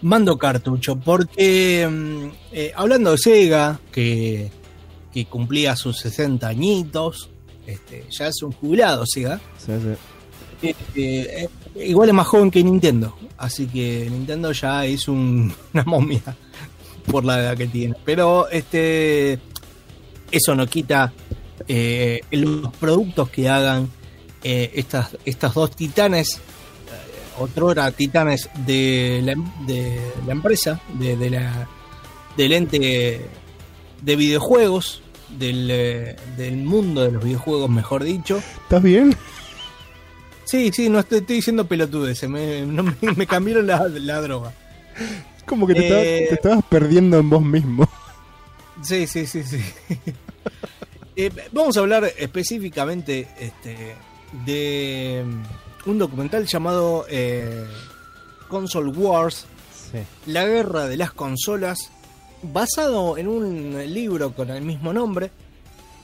Mando 0.00 0.38
cartucho, 0.38 0.96
porque 0.98 1.86
mm, 1.88 2.26
eh, 2.52 2.72
hablando 2.74 3.10
de 3.12 3.18
Sega, 3.18 3.78
que, 3.92 4.50
que 5.12 5.26
cumplía 5.26 5.76
sus 5.76 5.98
60 5.98 6.48
añitos, 6.48 7.28
este, 7.66 8.06
ya 8.10 8.28
es 8.28 8.42
un 8.42 8.52
jubilado 8.52 9.04
Sega, 9.06 9.38
Sí, 9.58 9.72
sí. 10.60 10.66
eh, 10.68 10.74
eh, 10.96 11.48
eh, 11.76 11.86
igual 11.86 12.08
es 12.08 12.14
más 12.14 12.26
joven 12.26 12.50
que 12.50 12.64
Nintendo, 12.64 13.14
así 13.36 13.66
que 13.66 14.08
Nintendo 14.10 14.50
ya 14.52 14.86
es 14.86 15.06
un- 15.08 15.52
una 15.74 15.84
momia 15.84 16.22
por 17.06 17.24
la 17.24 17.38
edad 17.38 17.56
que 17.56 17.66
tiene. 17.68 17.94
Pero 18.04 18.48
este 18.48 19.38
eso 20.30 20.54
no 20.56 20.66
quita 20.66 21.12
eh, 21.68 22.22
los 22.30 22.74
productos 22.76 23.28
que 23.28 23.48
hagan 23.50 23.88
eh, 24.42 24.72
estas, 24.74 25.16
estas 25.26 25.54
dos 25.54 25.70
titanes, 25.76 26.40
eh, 27.38 27.42
otrora 27.42 27.90
titanes 27.92 28.48
de 28.66 29.20
la, 29.24 29.34
de 29.66 30.00
la 30.26 30.32
empresa, 30.32 30.80
de, 30.98 31.16
de 31.16 31.30
la, 31.30 31.68
del 32.36 32.52
ente 32.52 33.20
de 34.00 34.16
videojuegos, 34.16 35.02
del, 35.38 35.68
eh, 35.70 36.16
del 36.36 36.56
mundo 36.58 37.02
de 37.02 37.12
los 37.12 37.24
videojuegos, 37.24 37.70
mejor 37.70 38.04
dicho. 38.04 38.38
¿Estás 38.64 38.82
bien? 38.82 39.16
Sí, 40.44 40.70
sí, 40.74 40.88
no 40.88 40.98
estoy, 40.98 41.18
estoy 41.18 41.36
diciendo 41.36 41.66
pelotudes, 41.66 42.22
me, 42.28 42.62
no 42.66 42.82
me, 43.00 43.12
me 43.16 43.26
cambiaron 43.26 43.66
la, 43.66 43.88
la 43.88 44.20
droga. 44.20 44.52
Como 45.46 45.66
que 45.66 45.74
te, 45.74 45.80
estabas- 45.88 46.04
Eh, 46.06 46.26
te 46.28 46.34
estabas 46.34 46.64
perdiendo 46.68 47.18
en 47.18 47.30
vos 47.30 47.42
mismo. 47.42 47.88
Sí, 48.82 49.06
sí, 49.06 49.26
sí, 49.26 49.42
sí. 49.44 49.60
Eh, 51.14 51.30
vamos 51.52 51.76
a 51.76 51.80
hablar 51.80 52.10
específicamente 52.18 53.28
este, 53.38 53.76
de 54.46 55.22
un 55.86 55.98
documental 55.98 56.46
llamado 56.46 57.06
eh, 57.08 57.64
Console 58.48 58.90
Wars, 58.90 59.46
Sí. 59.90 59.98
la 60.26 60.46
guerra 60.46 60.86
de 60.86 60.96
las 60.96 61.12
consolas, 61.12 61.90
basado 62.42 63.18
en 63.18 63.28
un 63.28 63.92
libro 63.92 64.32
con 64.34 64.48
el 64.50 64.62
mismo 64.62 64.92
nombre, 64.92 65.30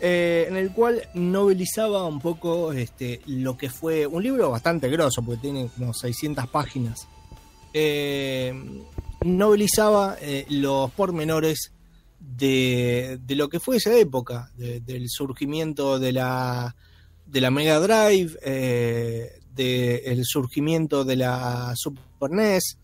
eh, 0.01 0.47
en 0.49 0.57
el 0.57 0.71
cual 0.73 1.09
novelizaba 1.15 2.05
un 2.05 2.21
poco 2.21 2.73
este, 2.73 3.21
lo 3.27 3.57
que 3.57 3.71
fue 3.71 4.07
un 4.07 4.23
libro 4.23 4.51
bastante 4.51 4.89
grosso, 4.89 5.23
porque 5.23 5.41
tiene 5.41 5.69
como 5.77 5.95
600 5.95 6.47
páginas. 6.49 7.09
Eh, 7.73 8.53
novelizaba 9.25 10.17
eh, 10.21 10.47
los 10.51 10.91
pormenores 10.93 11.73
de, 12.21 13.19
de 13.27 13.35
lo 13.37 13.49
que 13.49 13.59
fue 13.59 13.77
esa 13.79 13.97
época, 13.97 14.51
de- 14.57 14.81
del 14.81 15.09
surgimiento 15.09 15.99
de 15.99 16.13
la, 16.13 16.77
de 17.27 17.41
la 17.41 17.51
Mega 17.51 17.81
Drive, 17.81 18.39
del 19.65 20.25
surgimiento 20.25 21.05
de 21.05 21.17
la 21.17 21.73
Super 21.75 22.31
NES, 22.31 22.79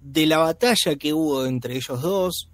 de 0.00 0.26
la 0.26 0.38
batalla 0.38 0.96
que 0.96 1.12
hubo 1.12 1.46
entre 1.46 1.76
ellos 1.76 2.00
dos, 2.02 2.50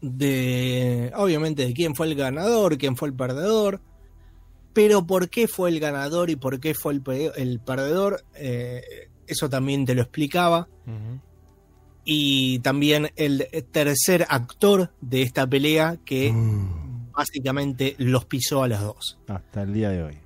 de 0.00 1.12
obviamente 1.16 1.66
de 1.66 1.74
quién 1.74 1.94
fue 1.94 2.06
el 2.06 2.14
ganador, 2.14 2.78
quién 2.78 2.96
fue 2.96 3.08
el 3.08 3.14
perdedor, 3.14 3.80
pero 4.72 5.06
por 5.06 5.28
qué 5.28 5.46
fue 5.46 5.68
el 5.68 5.78
ganador 5.80 6.30
y 6.30 6.36
por 6.36 6.58
qué 6.60 6.74
fue 6.74 6.94
el, 6.94 7.02
el 7.36 7.60
perdedor, 7.60 8.24
eh, 8.34 8.82
eso 9.26 9.48
también 9.50 9.84
te 9.84 9.94
lo 9.94 10.02
explicaba 10.02 10.68
y 12.04 12.58
también 12.60 13.10
el 13.16 13.46
tercer 13.70 14.26
actor 14.28 14.90
de 15.00 15.22
esta 15.22 15.46
pelea 15.46 15.98
que 16.04 16.32
Mm, 16.32 17.12
básicamente 17.12 17.94
los 17.98 18.24
pisó 18.24 18.62
a 18.62 18.68
los 18.68 18.80
dos. 18.80 19.18
hasta 19.28 19.62
el 19.62 19.74
día 19.74 19.90
de 19.90 20.02
hoy. 20.02 20.18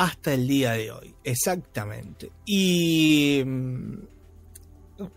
Hasta 0.00 0.32
el 0.32 0.46
día 0.46 0.72
de 0.74 0.92
hoy, 0.92 1.12
exactamente. 1.24 2.30
Y 2.46 3.42
mm, 3.44 3.94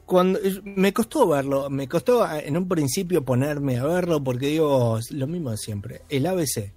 cuando 0.07 0.39
me 0.63 0.91
costó 0.91 1.27
verlo, 1.27 1.69
me 1.69 1.87
costó 1.87 2.25
eh, 2.25 2.47
en 2.47 2.57
un 2.57 2.67
principio 2.67 3.23
ponerme 3.23 3.77
a 3.77 3.85
verlo 3.85 4.23
porque 4.23 4.47
digo 4.47 4.97
lo 5.11 5.27
mismo 5.27 5.51
de 5.51 5.57
siempre, 5.57 6.01
el 6.09 6.25
ABC. 6.25 6.73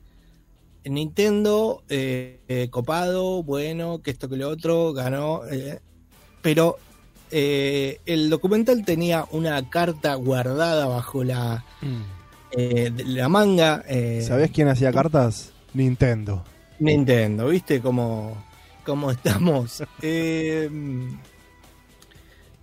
Nintendo, 0.85 1.83
eh, 1.89 2.41
eh, 2.47 2.69
copado, 2.71 3.43
bueno, 3.43 4.03
que 4.03 4.11
esto 4.11 4.29
que 4.29 4.37
lo 4.37 4.51
otro, 4.51 4.93
ganó, 4.93 5.41
eh, 5.51 5.81
pero 6.43 6.77
eh, 7.31 8.01
el 8.05 8.29
documental 8.29 8.85
tenía 8.85 9.27
una 9.31 9.71
carta 9.71 10.15
guardada 10.17 10.87
bajo 10.87 11.25
la, 11.25 11.65
eh, 12.51 12.91
de 12.95 13.05
la 13.05 13.31
manga. 13.31 13.83
eh, 13.89 14.23
¿Sabés 14.29 14.51
quién 14.51 14.69
hacía 14.69 14.93
cartas? 14.93 15.53
Nintendo. 15.73 16.45
Nintendo, 16.81 17.49
¿viste 17.49 17.81
cómo, 17.81 18.45
cómo 18.85 19.11
estamos? 19.13 19.83
Eh, 20.03 20.69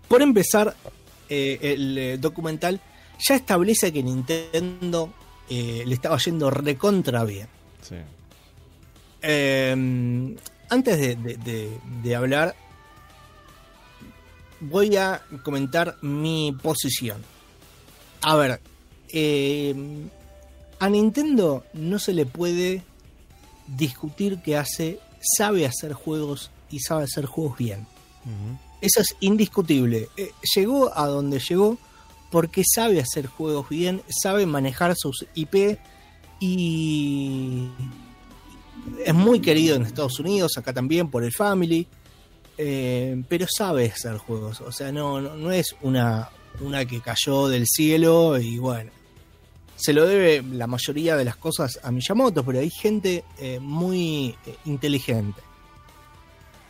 por 0.07 0.21
empezar, 0.21 0.75
eh, 1.29 1.57
el 1.61 1.97
eh, 1.97 2.17
documental 2.17 2.79
ya 3.19 3.35
establece 3.35 3.93
que 3.93 4.03
Nintendo 4.03 5.13
eh, 5.49 5.83
le 5.85 5.93
estaba 5.93 6.17
yendo 6.17 6.49
recontra 6.49 7.23
bien. 7.23 7.47
Sí. 7.81 7.95
Eh, 9.21 10.35
antes 10.69 10.97
de, 10.99 11.15
de- 11.15 11.37
de- 11.37 11.79
de 12.03 12.15
hablar, 12.15 12.55
voy 14.59 14.95
a 14.97 15.21
comentar 15.43 15.97
mi 16.01 16.55
posición. 16.61 17.23
A 18.21 18.35
ver, 18.35 18.59
eh, 19.09 19.73
a 20.79 20.89
Nintendo 20.89 21.63
no 21.73 21.99
se 21.99 22.13
le 22.13 22.25
puede 22.25 22.83
discutir 23.75 24.41
que 24.41 24.57
hace, 24.57 24.99
sabe 25.37 25.65
hacer 25.65 25.93
juegos 25.93 26.51
y 26.69 26.79
sabe 26.79 27.03
hacer 27.03 27.25
juegos 27.25 27.57
bien. 27.57 27.85
Eso 28.81 29.01
es 29.01 29.15
indiscutible. 29.19 30.09
Eh, 30.17 30.31
llegó 30.55 30.95
a 30.97 31.07
donde 31.07 31.39
llegó 31.39 31.77
porque 32.29 32.63
sabe 32.65 32.99
hacer 32.99 33.27
juegos 33.27 33.69
bien, 33.69 34.01
sabe 34.21 34.45
manejar 34.45 34.95
sus 34.95 35.25
IP 35.35 35.77
y 36.39 37.67
es 39.05 39.13
muy 39.13 39.41
querido 39.41 39.75
en 39.75 39.83
Estados 39.83 40.19
Unidos, 40.19 40.57
acá 40.57 40.73
también 40.73 41.09
por 41.09 41.23
el 41.23 41.31
Family, 41.31 41.87
eh, 42.57 43.21
pero 43.27 43.45
sabe 43.49 43.91
hacer 43.91 44.17
juegos. 44.17 44.61
O 44.61 44.71
sea, 44.71 44.91
no, 44.91 45.21
no, 45.21 45.35
no 45.35 45.51
es 45.51 45.75
una, 45.81 46.29
una 46.59 46.85
que 46.85 47.01
cayó 47.01 47.47
del 47.47 47.65
cielo 47.67 48.39
y 48.39 48.57
bueno. 48.57 48.91
Se 49.81 49.93
lo 49.93 50.05
debe 50.05 50.43
la 50.43 50.67
mayoría 50.67 51.15
de 51.15 51.25
las 51.25 51.37
cosas 51.37 51.79
a 51.81 51.91
Miyamoto, 51.91 52.45
pero 52.45 52.59
hay 52.59 52.69
gente 52.69 53.23
eh, 53.39 53.59
muy 53.59 54.35
eh, 54.45 54.55
inteligente. 54.65 55.41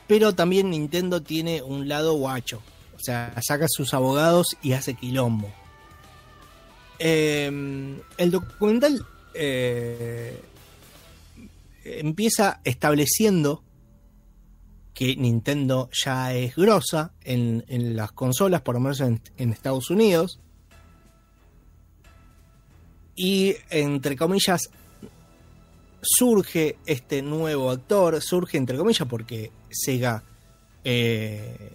Pero 0.08 0.34
también 0.34 0.70
Nintendo 0.70 1.22
tiene 1.22 1.62
un 1.62 1.90
lado 1.90 2.14
guacho. 2.14 2.62
O 2.96 3.00
sea, 3.00 3.36
saca 3.42 3.66
sus 3.68 3.94
abogados 3.94 4.56
y 4.62 4.72
hace 4.72 4.94
quilombo. 4.94 5.52
Eh, 7.00 7.52
el 8.18 8.32
documental 8.32 9.06
eh, 9.34 10.42
empieza 11.84 12.62
estableciendo 12.64 13.62
que 14.94 15.18
Nintendo 15.18 15.90
ya 15.92 16.34
es 16.34 16.56
grosa 16.56 17.12
en, 17.26 17.66
en 17.68 17.98
las 17.98 18.14
consolas, 18.14 18.62
por 18.62 18.76
lo 18.76 18.82
menos 18.82 19.02
en, 19.02 19.22
en 19.36 19.52
Estados 19.52 19.90
Unidos. 19.90 20.40
Y 23.24 23.56
entre 23.70 24.16
comillas, 24.16 24.72
surge 26.02 26.78
este 26.88 27.22
nuevo 27.22 27.70
actor, 27.70 28.20
surge 28.20 28.58
entre 28.58 28.78
comillas 28.78 29.08
porque 29.08 29.52
Sega 29.70 30.24
eh, 30.84 31.72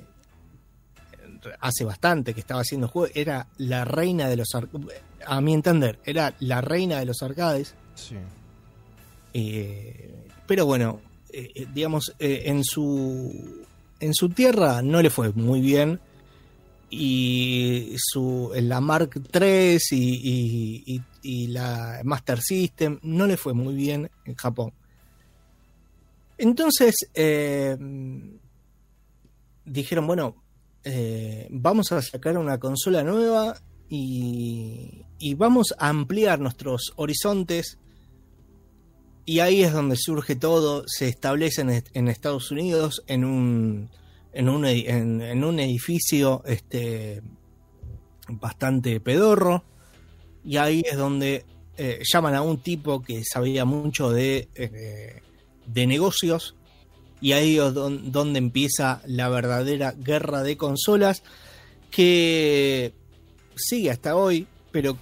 hace 1.61 1.84
bastante 1.84 2.34
que 2.34 2.40
estaba 2.40 2.62
haciendo 2.62 2.88
juegos, 2.88 3.12
era 3.14 3.47
la 3.59 3.84
reina 3.84 4.28
de 4.28 4.38
los 4.38 4.49
a 5.24 5.40
mi 5.40 5.55
entender, 5.55 6.01
era 6.05 6.34
la 6.40 6.61
reina 6.62 6.99
de 6.99 7.07
los 7.07 7.22
arcades. 7.22 7.76
Sí. 7.94 8.16
Eh, 9.32 10.26
pero 10.49 10.66
bueno, 10.66 11.01
eh, 11.32 11.68
digamos, 11.72 12.12
en 12.18 12.64
su 12.64 13.64
en 14.01 14.14
su 14.14 14.30
tierra 14.30 14.82
no 14.82 15.01
le 15.01 15.11
fue 15.11 15.30
muy 15.30 15.61
bien 15.61 16.01
y 16.91 17.95
su 17.99 18.53
la 18.55 18.80
Mark 18.80 19.11
III 19.34 19.78
y, 19.91 21.03
la 21.49 22.01
Master 22.05 22.41
System 22.41 22.99
no 23.03 23.26
le 23.26 23.37
fue 23.37 23.53
muy 23.55 23.74
bien 23.74 24.11
en 24.24 24.34
Japón. 24.37 24.72
Entonces 26.39 26.95
eh, 27.14 27.76
dijeron, 29.64 30.07
bueno, 30.07 30.43
eh, 30.84 31.49
vamos 31.51 31.91
a 31.93 32.03
sacar 32.03 32.39
una 32.39 32.59
consola 32.59 33.03
nueva 33.03 33.61
y, 33.89 35.05
y 35.18 35.34
vamos 35.34 35.74
a 35.78 35.89
ampliar 35.89 36.39
nuestros 36.41 36.93
horizontes. 36.97 37.78
Y 39.24 39.41
ahí 39.41 39.62
es 39.64 39.72
donde 39.72 39.97
surge 39.97 40.37
todo, 40.37 40.84
se 40.87 41.09
establece 41.09 41.62
en, 41.62 41.70
est- 41.70 41.89
en 41.97 42.07
Estados 42.09 42.51
Unidos 42.53 43.03
en 43.09 43.24
un, 43.24 43.91
en 44.37 44.49
un, 44.49 44.64
en, 44.66 45.45
un 45.45 45.61
edificio 45.61 46.43
este, 46.47 47.22
bastante 48.28 49.01
pedorro. 49.01 49.64
Y 50.45 50.59
ahí 50.59 50.82
es 50.89 50.97
donde 50.97 51.45
eh, 51.76 52.01
llaman 52.12 52.34
a 52.34 52.43
un 52.43 52.59
tipo 52.59 53.03
que 53.03 53.22
sabía 53.24 53.64
mucho 53.64 54.11
de, 54.11 54.49
eh, 54.55 55.20
de 55.66 55.87
negocios. 55.87 56.55
Y 57.20 57.32
ahí 57.32 57.59
es 57.59 57.72
don- 57.72 58.12
donde 58.12 58.39
empieza 58.39 59.01
la 59.07 59.28
verdadera 59.28 59.93
guerra 59.93 60.43
de 60.43 60.57
consolas 60.57 61.22
que 61.91 62.93
sigue 63.57 63.91
hasta 63.91 64.16
hoy, 64.16 64.47
pero 64.70 64.99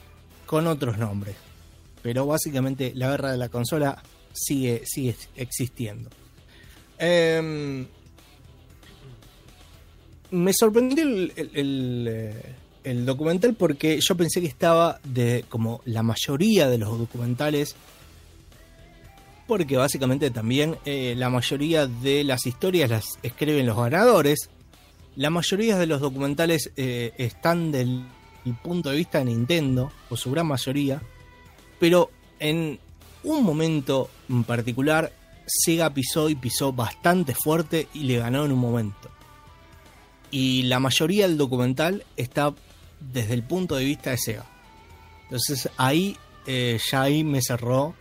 con 0.46 0.66
otros 0.68 0.96
nombres. 0.96 1.34
Pero 2.02 2.24
básicamente 2.26 2.92
la 2.94 3.10
guerra 3.10 3.32
de 3.32 3.38
la 3.38 3.48
consola 3.48 4.00
sigue, 4.32 4.82
sigue 4.84 5.16
existiendo. 5.36 6.10
Em, 6.98 7.86
me 10.34 10.52
sorprendió 10.52 11.04
eh, 11.36 12.54
el 12.82 13.06
documental 13.06 13.54
porque 13.54 13.98
yo 14.00 14.16
pensé 14.16 14.40
que 14.40 14.46
estaba 14.46 15.00
de 15.04 15.44
como 15.48 15.80
la 15.84 16.02
mayoría 16.02 16.68
de 16.68 16.78
los 16.78 16.98
documentales. 16.98 17.74
Porque 19.46 19.76
básicamente 19.76 20.30
también 20.30 20.76
eh, 20.86 21.14
la 21.16 21.28
mayoría 21.28 21.86
de 21.86 22.24
las 22.24 22.46
historias 22.46 22.90
las 22.90 23.04
escriben 23.22 23.66
los 23.66 23.76
ganadores. 23.76 24.48
La 25.16 25.30
mayoría 25.30 25.78
de 25.78 25.86
los 25.86 26.00
documentales 26.00 26.72
eh, 26.76 27.12
están 27.18 27.70
del 27.70 28.04
el 28.44 28.54
punto 28.54 28.90
de 28.90 28.96
vista 28.96 29.18
de 29.18 29.26
Nintendo, 29.26 29.90
o 30.10 30.16
su 30.16 30.30
gran 30.30 30.46
mayoría. 30.46 31.00
Pero 31.78 32.10
en 32.38 32.78
un 33.22 33.42
momento 33.42 34.10
en 34.28 34.44
particular, 34.44 35.12
Sega 35.46 35.90
pisó 35.92 36.28
y 36.28 36.34
pisó 36.34 36.72
bastante 36.72 37.34
fuerte 37.34 37.88
y 37.94 38.00
le 38.00 38.18
ganó 38.18 38.44
en 38.44 38.52
un 38.52 38.58
momento. 38.58 39.10
Y 40.34 40.62
la 40.64 40.80
mayoría 40.80 41.28
del 41.28 41.38
documental 41.38 42.04
está 42.16 42.52
desde 43.12 43.34
el 43.34 43.44
punto 43.44 43.76
de 43.76 43.84
vista 43.84 44.10
de 44.10 44.18
Sega. 44.18 44.44
Entonces 45.24 45.70
ahí 45.76 46.16
eh, 46.44 46.80
ya 46.90 47.02
ahí 47.02 47.22
me 47.22 47.40
cerró. 47.40 47.94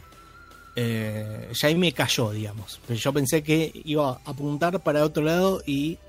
eh, 0.75 1.51
ya 1.53 1.67
ahí 1.67 1.75
me 1.75 1.91
cayó, 1.91 2.31
digamos. 2.31 2.79
Pero 2.87 2.99
yo 2.99 3.13
pensé 3.13 3.43
que 3.43 3.71
iba 3.85 4.09
a 4.09 4.19
apuntar 4.25 4.79
para 4.79 5.03
otro 5.05 5.21
lado 5.23 5.61
y 5.67 5.99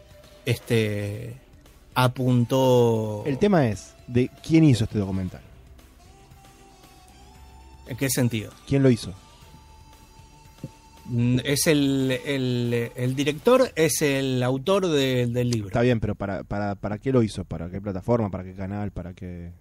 este 0.47 1.37
apuntó. 1.95 3.23
El 3.27 3.37
tema 3.39 3.69
es 3.69 3.93
de 4.07 4.31
quién 4.43 4.65
hizo 4.65 4.85
este 4.85 4.99
documental. 4.99 5.43
¿En 7.87 7.99
qué 7.99 8.09
sentido? 8.09 8.51
¿Quién 8.67 8.83
lo 8.83 8.89
hizo? 8.89 9.13
Mm, 11.07 11.39
Es 11.45 11.67
el, 11.67 12.19
el, 12.25 12.91
el 12.97 13.15
director, 13.17 13.71
es 13.77 14.01
el 14.03 14.43
autor 14.43 14.87
de- 14.89 15.27
del 15.27 15.51
libro. 15.51 15.69
Está 15.69 15.83
bien, 15.83 16.01
pero 16.01 16.15
para, 16.15 16.45
para, 16.45 16.75
¿para 16.77 16.99
qué 16.99 17.13
lo 17.13 17.23
hizo? 17.23 17.45
¿Para 17.45 17.71
qué 17.71 17.81
plataforma? 17.81 18.31
¿Para 18.31 18.45
qué 18.45 18.55
canal? 18.55 18.91
¿Para 18.91 19.13
qué...? 19.15 19.53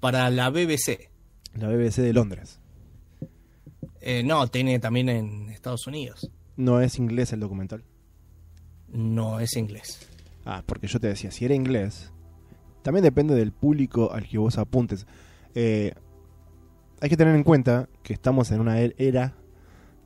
Para 0.00 0.28
la 0.30 0.50
BBC. 0.50 1.10
La 1.54 1.68
BBC 1.68 1.96
de 2.02 2.12
Londres. 2.12 2.60
Eh, 4.00 4.22
no, 4.24 4.46
tiene 4.48 4.78
también 4.78 5.08
en 5.08 5.48
Estados 5.50 5.86
Unidos. 5.86 6.30
¿No 6.56 6.80
es 6.80 6.98
inglés 6.98 7.32
el 7.32 7.40
documental? 7.40 7.82
No 8.88 9.40
es 9.40 9.56
inglés. 9.56 10.06
Ah, 10.44 10.62
porque 10.66 10.86
yo 10.86 11.00
te 11.00 11.08
decía, 11.08 11.30
si 11.30 11.44
era 11.44 11.54
inglés, 11.54 12.12
también 12.82 13.04
depende 13.04 13.34
del 13.34 13.52
público 13.52 14.12
al 14.12 14.26
que 14.28 14.38
vos 14.38 14.58
apuntes. 14.58 15.06
Eh, 15.54 15.92
hay 17.00 17.08
que 17.08 17.16
tener 17.16 17.34
en 17.34 17.44
cuenta 17.44 17.88
que 18.02 18.12
estamos 18.12 18.50
en 18.50 18.60
una 18.60 18.80
e- 18.80 18.94
era 18.98 19.34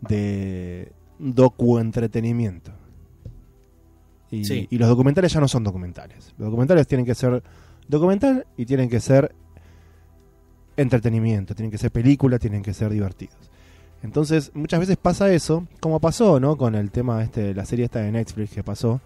de 0.09 0.93
docu-entretenimiento. 1.19 2.73
Y, 4.31 4.45
Sí. 4.45 4.67
y 4.71 4.79
los 4.79 4.89
documentales 4.89 5.33
ya 5.33 5.41
no 5.41 5.49
son 5.49 5.65
documentales. 5.65 6.35
Los 6.39 6.47
documentales 6.47 6.87
tienen 6.87 7.07
que 7.07 7.15
ser 7.15 7.43
documental 7.89 8.47
y 8.57 8.67
tienen 8.67 8.89
que 8.89 9.01
ser 9.01 9.35
entretenimiento, 10.77 11.55
tienen 11.55 11.71
que 11.71 11.79
ser 11.79 11.91
películas, 11.91 12.41
tienen 12.41 12.63
que 12.63 12.75
ser 12.75 12.91
divertidos. 12.91 13.37
Entonces, 14.03 14.51
muchas 14.55 14.81
veces 14.81 14.97
pasa 14.97 15.33
eso, 15.33 15.67
como 15.81 16.01
pasó, 16.01 16.39
¿no? 16.41 16.57
Con 16.57 16.75
el 16.75 16.91
tema 16.91 17.23
este, 17.23 17.55
la 17.55 17.65
serie 17.65 17.87
esta 17.87 18.01
de 18.01 18.13
Netflix 18.13 18.51
que 18.51 18.63
pasó, 18.63 19.01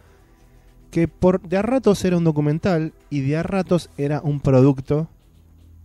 que 0.91 1.07
por 1.07 1.41
de 1.43 1.59
a 1.59 1.63
ratos 1.63 2.05
era 2.05 2.17
un 2.17 2.25
documental 2.25 2.93
y 3.11 3.21
de 3.21 3.37
a 3.37 3.43
ratos 3.43 3.91
era 3.99 4.21
un 4.23 4.41
producto 4.41 5.09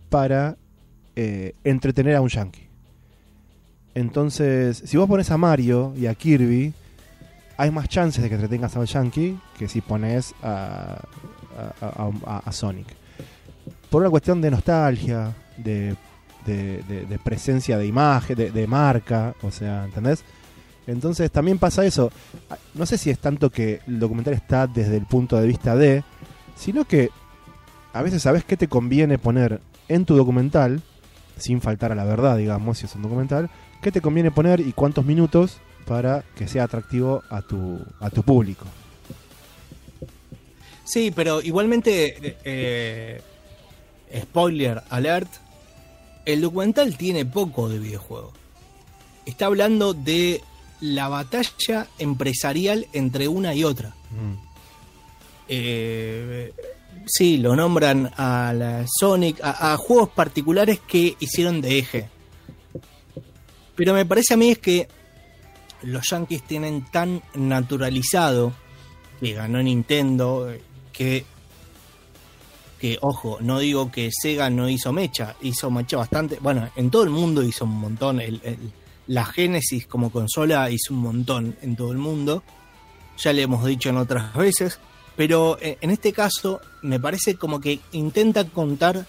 para 0.08 0.56
eh, 1.16 1.54
entretener 1.62 2.16
a 2.16 2.22
un 2.22 2.28
yankee. 2.28 2.68
Entonces, 3.94 4.82
si 4.84 4.96
vos 4.96 5.08
pones 5.08 5.30
a 5.30 5.36
Mario 5.38 5.92
y 5.96 6.06
a 6.06 6.14
Kirby, 6.14 6.72
hay 7.56 7.70
más 7.70 7.88
chances 7.88 8.22
de 8.22 8.28
que 8.28 8.34
entretengas 8.34 8.74
a 8.76 8.80
un 8.80 8.86
yankee 8.86 9.38
que 9.58 9.68
si 9.68 9.80
pones 9.80 10.34
a, 10.42 10.98
a, 11.80 12.52
Sonic. 12.52 12.86
Por 13.90 14.02
una 14.02 14.10
cuestión 14.10 14.40
de 14.40 14.50
nostalgia, 14.50 15.32
de, 15.56 15.94
de- 16.44 16.82
de- 17.08 17.18
presencia 17.20 17.78
de 17.78 17.86
imagen, 17.86 18.36
de, 18.36 18.66
marca, 18.66 19.34
o 19.42 19.50
sea, 19.52 19.84
¿entendés? 19.84 20.24
Entonces 20.86 21.30
también 21.30 21.58
pasa 21.58 21.84
eso. 21.86 22.10
No 22.74 22.84
sé 22.86 22.98
si 22.98 23.10
es 23.10 23.18
tanto 23.20 23.50
que 23.50 23.80
el 23.86 24.00
documental 24.00 24.34
está 24.34 24.66
desde 24.66 24.96
el 24.96 25.06
punto 25.06 25.40
de 25.40 25.46
vista 25.46 25.76
de, 25.76 26.02
sino 26.56 26.84
que 26.84 27.10
a 27.92 28.02
veces 28.02 28.22
sabes 28.22 28.44
qué 28.44 28.56
te 28.56 28.66
conviene 28.68 29.16
poner 29.18 29.60
en 29.86 30.04
tu 30.04 30.16
documental, 30.16 30.82
sin 31.38 31.60
faltar 31.60 31.92
a 31.92 31.94
la 31.94 32.04
verdad, 32.04 32.36
digamos, 32.36 32.78
si 32.78 32.86
es 32.86 32.94
un 32.96 33.02
documental, 33.02 33.48
qué 33.84 33.92
te 33.92 34.00
conviene 34.00 34.30
poner 34.30 34.60
y 34.60 34.72
cuántos 34.72 35.04
minutos 35.04 35.58
para 35.84 36.24
que 36.36 36.48
sea 36.48 36.64
atractivo 36.64 37.22
a 37.28 37.42
tu, 37.42 37.78
a 38.00 38.08
tu 38.08 38.22
público. 38.22 38.64
Sí, 40.84 41.12
pero 41.14 41.42
igualmente, 41.42 42.38
eh, 42.44 43.20
spoiler 44.22 44.82
alert, 44.88 45.30
el 46.24 46.40
documental 46.40 46.96
tiene 46.96 47.26
poco 47.26 47.68
de 47.68 47.78
videojuego. 47.78 48.32
Está 49.26 49.46
hablando 49.46 49.92
de 49.92 50.40
la 50.80 51.08
batalla 51.08 51.86
empresarial 51.98 52.86
entre 52.94 53.28
una 53.28 53.54
y 53.54 53.64
otra. 53.64 53.90
Mm. 54.10 54.34
Eh, 55.48 56.54
sí, 57.04 57.36
lo 57.36 57.54
nombran 57.54 58.10
a 58.16 58.54
la 58.54 58.86
Sonic, 58.88 59.42
a, 59.42 59.74
a 59.74 59.76
juegos 59.76 60.08
particulares 60.08 60.80
que 60.80 61.16
hicieron 61.20 61.60
de 61.60 61.78
eje. 61.78 62.13
Pero 63.76 63.94
me 63.94 64.04
parece 64.06 64.34
a 64.34 64.36
mí 64.36 64.50
es 64.50 64.58
que 64.58 64.88
los 65.82 66.08
Yankees 66.10 66.42
tienen 66.44 66.84
tan 66.90 67.22
naturalizado 67.34 68.52
que 69.20 69.32
ganó 69.32 69.62
Nintendo, 69.62 70.52
que, 70.92 71.24
que 72.78 72.98
ojo, 73.00 73.38
no 73.40 73.58
digo 73.58 73.90
que 73.90 74.10
Sega 74.12 74.50
no 74.50 74.68
hizo 74.68 74.92
mecha, 74.92 75.34
hizo 75.42 75.70
mecha 75.70 75.96
bastante, 75.96 76.38
bueno, 76.40 76.68
en 76.76 76.90
todo 76.90 77.02
el 77.04 77.10
mundo 77.10 77.42
hizo 77.42 77.64
un 77.64 77.78
montón, 77.80 78.20
el- 78.20 78.40
la 79.06 79.24
Genesis 79.26 79.86
como 79.86 80.10
consola 80.10 80.70
hizo 80.70 80.94
un 80.94 81.00
montón 81.00 81.56
en 81.62 81.76
todo 81.76 81.92
el 81.92 81.98
mundo, 81.98 82.42
ya 83.18 83.32
le 83.32 83.42
hemos 83.42 83.64
dicho 83.64 83.90
en 83.90 83.98
otras 83.98 84.34
veces, 84.34 84.78
pero 85.16 85.58
eh, 85.60 85.78
en 85.80 85.90
este 85.90 86.12
caso 86.12 86.60
me 86.82 86.98
parece 86.98 87.36
como 87.36 87.60
que 87.60 87.80
intenta 87.92 88.44
contar 88.44 89.06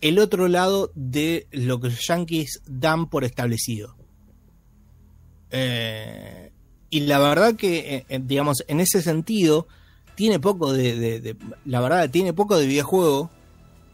el 0.00 0.18
otro 0.18 0.48
lado 0.48 0.90
de 0.94 1.46
lo 1.50 1.80
que 1.80 1.88
los 1.88 2.06
Yankees 2.06 2.60
dan 2.66 3.08
por 3.08 3.24
establecido. 3.24 3.96
Eh, 5.50 6.50
y 6.90 7.00
la 7.00 7.18
verdad 7.18 7.54
que, 7.54 7.96
eh, 7.96 8.06
eh, 8.08 8.20
digamos, 8.22 8.64
en 8.68 8.80
ese 8.80 9.02
sentido, 9.02 9.66
tiene 10.14 10.38
poco 10.40 10.72
de, 10.72 10.96
de- 10.96 11.20
de- 11.20 11.36
La 11.64 11.80
verdad, 11.80 12.08
tiene 12.10 12.32
poco 12.32 12.56
de 12.56 12.66
videojuego. 12.66 13.30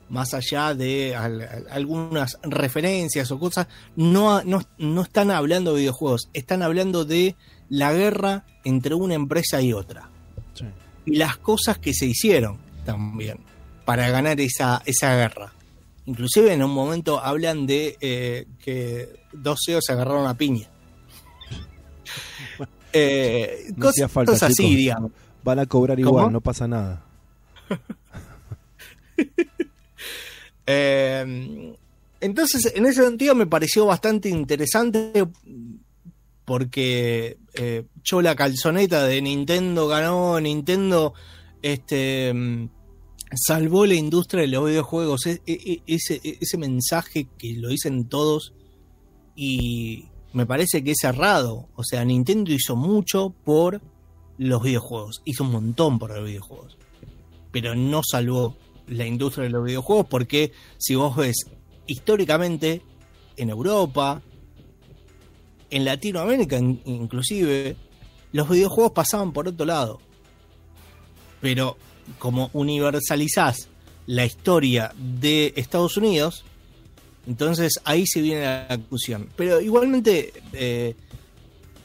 más 0.08 0.34
allá 0.34 0.74
de 0.74 1.14
al- 1.14 1.40
al- 1.42 1.66
algunas 1.70 2.36
referencias 2.42 3.30
o 3.30 3.38
cosas, 3.38 3.68
no, 3.94 4.42
no, 4.42 4.60
no 4.76 5.02
están 5.02 5.30
hablando 5.30 5.72
de 5.72 5.82
videojuegos, 5.82 6.28
están 6.32 6.64
hablando 6.64 7.04
de 7.04 7.36
la 7.68 7.92
guerra 7.92 8.44
entre 8.64 8.96
una 8.96 9.14
empresa 9.14 9.62
y 9.62 9.72
otra. 9.72 10.10
Sí. 10.54 10.64
Y 11.06 11.14
las 11.14 11.36
cosas 11.36 11.78
que 11.78 11.94
se 11.94 12.06
hicieron 12.06 12.58
también 12.84 13.38
para 13.84 14.10
ganar 14.10 14.40
esa, 14.40 14.82
esa 14.84 15.14
guerra. 15.14 15.52
Inclusive 16.10 16.52
en 16.52 16.64
un 16.64 16.72
momento 16.72 17.20
hablan 17.20 17.68
de 17.68 17.96
eh, 18.00 18.46
que 18.58 19.20
dos 19.32 19.60
CEOs 19.64 19.84
se 19.86 19.92
agarraron 19.92 20.26
a 20.26 20.34
piña. 20.34 20.68
Eh, 22.92 23.66
No 23.76 23.82
cosas, 23.82 23.92
hacía 23.92 24.08
falta, 24.08 24.32
cosas 24.32 24.50
así, 24.50 24.74
digamos. 24.74 25.12
Van 25.44 25.60
a 25.60 25.66
cobrar 25.66 25.96
¿Cómo? 25.98 26.08
igual, 26.08 26.32
no 26.32 26.40
pasa 26.40 26.66
nada. 26.66 27.04
Eh, 30.72 31.74
entonces, 32.20 32.72
en 32.76 32.86
ese 32.86 33.02
sentido 33.02 33.34
me 33.34 33.46
pareció 33.46 33.86
bastante 33.86 34.28
interesante 34.28 35.26
porque 36.44 37.38
eh, 37.54 37.84
yo 38.04 38.22
la 38.22 38.36
calzoneta 38.36 39.04
de 39.04 39.20
Nintendo 39.20 39.88
ganó, 39.88 40.40
Nintendo 40.40 41.12
este, 41.60 42.32
salvó 43.34 43.86
la 43.86 43.94
industria 43.94 44.42
de 44.42 44.48
los 44.48 44.66
videojuegos, 44.66 45.26
e- 45.26 45.40
e- 45.46 45.82
ese, 45.86 46.20
ese 46.22 46.58
mensaje 46.58 47.28
que 47.38 47.54
lo 47.54 47.68
dicen 47.68 48.08
todos 48.08 48.52
y 49.36 50.06
me 50.32 50.46
parece 50.46 50.82
que 50.84 50.92
es 50.92 51.04
errado. 51.04 51.68
O 51.76 51.84
sea, 51.84 52.04
Nintendo 52.04 52.52
hizo 52.52 52.76
mucho 52.76 53.34
por 53.44 53.80
los 54.38 54.62
videojuegos, 54.62 55.22
hizo 55.24 55.44
un 55.44 55.52
montón 55.52 55.98
por 55.98 56.10
los 56.14 56.24
videojuegos, 56.26 56.76
pero 57.52 57.74
no 57.74 58.00
salvó 58.08 58.56
la 58.86 59.06
industria 59.06 59.44
de 59.44 59.50
los 59.50 59.64
videojuegos 59.64 60.06
porque 60.08 60.52
si 60.78 60.94
vos 60.94 61.14
ves 61.16 61.36
históricamente 61.86 62.82
en 63.36 63.50
Europa, 63.50 64.22
en 65.70 65.84
Latinoamérica 65.84 66.58
in- 66.58 66.80
inclusive, 66.84 67.76
los 68.32 68.48
videojuegos 68.48 68.92
pasaban 68.92 69.32
por 69.32 69.46
otro 69.48 69.66
lado. 69.66 70.00
Pero 71.40 71.76
como 72.18 72.50
universalizás 72.52 73.68
la 74.06 74.24
historia 74.24 74.92
de 74.96 75.52
Estados 75.56 75.96
Unidos, 75.96 76.44
entonces 77.26 77.80
ahí 77.84 78.06
se 78.06 78.20
viene 78.20 78.42
la 78.42 78.76
discusión. 78.76 79.28
Pero 79.36 79.60
igualmente 79.60 80.32
eh, 80.52 80.96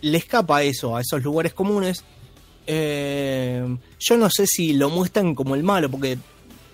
le 0.01 0.17
escapa 0.17 0.63
eso, 0.63 0.95
a 0.95 1.01
esos 1.01 1.21
lugares 1.21 1.53
comunes. 1.53 2.03
Eh, 2.67 3.77
yo 3.99 4.17
no 4.17 4.29
sé 4.29 4.47
si 4.47 4.73
lo 4.73 4.89
muestran 4.89 5.35
como 5.35 5.55
el 5.55 5.63
malo, 5.63 5.89
porque 5.91 6.17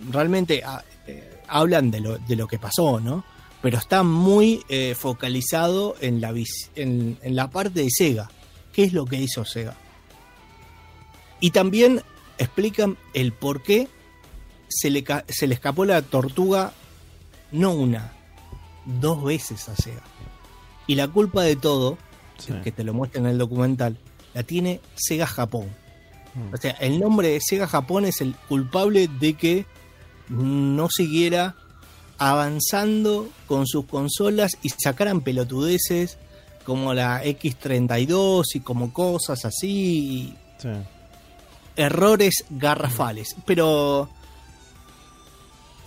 realmente 0.10 0.62
ah, 0.66 0.84
eh, 1.08 1.42
hablan 1.48 1.92
de 1.92 2.00
lo, 2.00 2.18
de 2.18 2.36
lo 2.36 2.48
que 2.48 2.60
pasó, 2.60 3.00
¿no? 3.00 3.26
Pero 3.62 3.78
está 3.78 4.02
muy 4.02 4.64
focalizado 4.96 5.96
en 6.02 6.20
la, 6.20 6.34
en, 6.76 7.20
en 7.22 7.36
la 7.36 7.48
parte 7.52 7.84
de 7.84 7.90
Sega. 7.92 8.28
¿Qué 8.74 8.86
es 8.86 8.94
lo 8.94 9.06
que 9.06 9.18
hizo 9.18 9.46
Sega? 9.46 9.78
Y 11.40 11.52
también 11.52 12.02
explican 12.44 12.98
el 13.14 13.32
por 13.32 13.62
qué 13.64 13.88
se 14.70 14.90
le, 14.90 15.04
se 15.30 15.48
le 15.48 15.54
escapó 15.56 15.86
la 15.86 16.02
tortuga 16.02 16.74
no 17.52 17.72
una, 17.74 18.14
dos 18.86 19.24
veces 19.24 19.68
a 19.70 19.76
Sega. 19.76 20.02
Y 20.88 20.96
la 20.96 21.08
culpa 21.08 21.44
de 21.44 21.56
todo, 21.56 21.98
Sí. 22.38 22.54
que 22.64 22.72
te 22.72 22.84
lo 22.84 22.94
muestra 22.94 23.20
en 23.22 23.28
el 23.28 23.38
documental, 23.38 23.98
la 24.34 24.44
tiene 24.44 24.80
Sega 24.96 25.28
Japón. 25.28 25.68
Mm. 26.34 26.54
O 26.54 26.58
sea, 26.58 26.72
el 26.80 27.00
nombre 27.00 27.28
de 27.30 27.40
Sega 27.42 27.68
Japón 27.68 28.06
es 28.06 28.20
el 28.22 28.34
culpable 28.50 29.08
de 29.08 29.34
que 29.36 29.66
no 30.30 30.88
siguiera 30.90 31.56
avanzando 32.18 33.30
con 33.48 33.68
sus 33.68 33.86
consolas 33.86 34.58
y 34.64 34.70
sacaran 34.70 35.22
pelotudeces 35.22 36.18
como 36.66 36.94
la 36.94 37.24
X32 37.26 38.44
y 38.56 38.60
como 38.62 38.94
cosas 38.94 39.44
así, 39.46 40.34
Sí. 40.60 40.70
Errores 41.76 42.46
garrafales. 42.50 43.36
Pero 43.46 44.10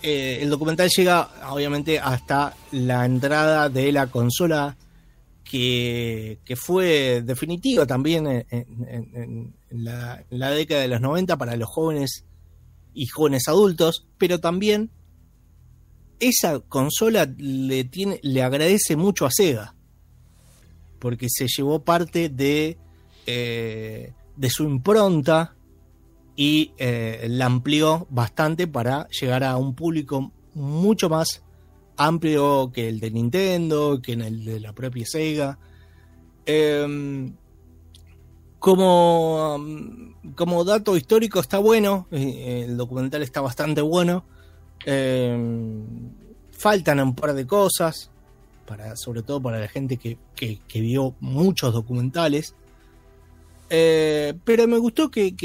eh, 0.01 0.39
el 0.41 0.49
documental 0.49 0.89
llega 0.89 1.29
obviamente 1.49 1.99
hasta 1.99 2.55
la 2.71 3.05
entrada 3.05 3.69
de 3.69 3.91
la 3.91 4.07
consola 4.07 4.77
que, 5.43 6.37
fue 6.57 7.21
definitiva 7.23 7.85
también 7.85 8.27
en, 8.27 9.53
la, 9.69 10.23
década 10.29 10.81
de 10.81 10.87
los 10.87 11.01
90 11.01 11.37
para 11.37 11.55
los 11.55 11.69
jóvenes 11.69 12.25
y 12.93 13.07
jóvenes 13.07 13.47
adultos, 13.47 14.05
pero 14.17 14.39
también 14.39 14.91
esa 16.19 16.59
consola 16.59 17.25
le, 17.37 17.89
le 18.21 18.43
agradece 18.43 18.95
mucho 18.95 19.25
a 19.25 19.31
Sega, 19.31 19.75
porque 20.99 21.27
se 21.29 21.47
llevó 21.47 21.83
parte 21.83 22.29
de, 22.29 22.77
eh, 23.25 24.13
de 24.35 24.49
su 24.49 24.63
impronta 24.63 25.54
y 26.35 26.71
eh, 26.77 27.25
la 27.29 27.45
amplió 27.45 28.07
bastante 28.09 28.67
para 28.67 29.07
llegar 29.09 29.43
a 29.43 29.57
un 29.57 29.73
público 29.73 30.31
mucho 30.53 31.09
más 31.09 31.41
amplio 31.97 32.71
que 32.73 32.89
el 32.89 32.99
de 32.99 33.11
Nintendo, 33.11 34.01
que 34.01 34.13
en 34.13 34.21
el 34.21 34.43
de 34.43 34.59
la 34.59 34.73
propia 34.73 35.05
Sega. 35.05 35.57
Em, 36.45 37.33
como, 38.59 39.57
como 40.35 40.63
dato 40.63 40.97
histórico 40.97 41.39
está 41.39 41.59
bueno, 41.59 42.07
eh, 42.11 42.63
el 42.67 42.77
documental 42.77 43.21
está 43.21 43.41
bastante 43.41 43.81
bueno. 43.81 44.25
Em, 44.85 45.83
faltan 46.51 46.99
un 46.99 47.15
par 47.15 47.33
de 47.33 47.45
cosas, 47.45 48.09
para, 48.65 48.95
sobre 48.95 49.21
todo 49.21 49.41
para 49.41 49.59
la 49.59 49.67
gente 49.67 49.97
que, 49.97 50.17
que- 50.35 50.59
vio 50.81 51.15
muchos 51.19 51.73
documentales. 51.73 52.55
Eh, 53.69 54.33
pero 54.43 54.67
me 54.67 54.77
gustó 54.77 55.09
que, 55.09 55.35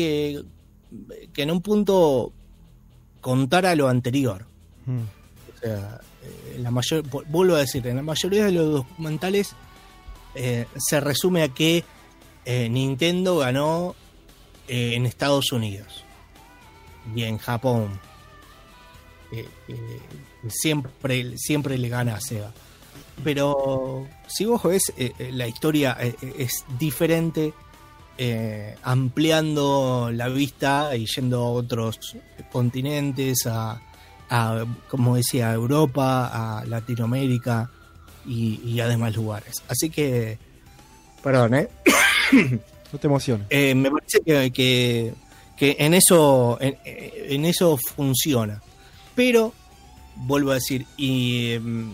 que 1.33 1.43
en 1.43 1.51
un 1.51 1.61
punto 1.63 2.33
contara 3.21 3.75
lo 3.75 3.89
anterior. 3.89 4.47
Mm. 4.87 5.01
O 5.01 5.59
sea, 5.61 6.01
eh, 6.23 6.59
la 6.59 6.71
mayor, 6.71 7.03
vu- 7.09 7.25
vuelvo 7.29 7.55
a 7.55 7.61
decir, 7.61 7.87
en 7.87 7.97
la 7.97 8.03
mayoría 8.03 8.45
de 8.47 8.53
los 8.53 8.73
documentales 8.73 9.55
eh, 10.35 10.67
se 10.77 11.01
resume 11.01 11.43
a 11.43 11.49
que 11.49 11.85
eh, 12.45 12.69
Nintendo 12.69 13.39
ganó 13.39 13.95
eh, 14.69 14.95
en 14.95 15.07
Estados 15.07 15.53
Unidos 15.53 16.05
y 17.15 17.25
en 17.25 17.39
Japón. 17.39 18.01
Siempre, 20.49 21.37
siempre 21.39 21.79
le 21.79 21.89
gana 21.89 22.17
a 22.17 22.21
Sega. 22.21 22.53
Pero 23.23 24.07
si 24.27 24.45
vos 24.47 24.63
ves, 24.65 24.93
la 25.33 25.47
historia 25.47 25.93
es 26.39 26.65
diferente, 26.79 27.53
eh, 28.19 28.77
ampliando 28.83 30.11
la 30.13 30.29
vista 30.29 30.95
y 30.97 31.07
yendo 31.07 31.39
a 31.43 31.51
otros 31.51 31.99
continentes, 32.53 33.47
a, 33.47 33.81
a, 34.29 34.65
como 34.89 35.17
decía, 35.17 35.51
a 35.51 35.55
Europa, 35.55 36.59
a 36.61 36.65
Latinoamérica 36.65 37.71
y, 38.27 38.61
y 38.65 38.81
a 38.81 38.87
demás 38.89 39.17
lugares. 39.17 39.63
Así 39.69 39.91
que, 39.91 40.39
perdón, 41.23 41.55
¿eh? 41.55 41.69
No 42.93 42.99
te 42.99 43.07
emociones. 43.07 43.47
Eh, 43.51 43.73
me 43.75 43.89
parece 43.91 44.21
que, 44.21 44.51
que- 44.51 45.15
que 45.57 45.77
en 45.79 45.93
eso 45.95 46.57
en, 46.61 46.77
en 46.85 47.45
eso 47.45 47.77
funciona. 47.77 48.61
Pero, 49.15 49.53
vuelvo 50.17 50.51
a 50.51 50.55
decir, 50.55 50.87
y 50.97 51.55
mm, 51.61 51.93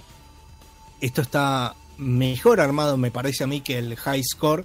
esto 1.01 1.21
está 1.23 1.75
mejor 1.99 2.61
armado, 2.61 2.97
me 2.97 3.11
parece 3.11 3.43
a 3.45 3.47
mí, 3.49 3.61
que 3.61 3.77
el 3.79 3.97
High 3.97 4.23
Score 4.23 4.65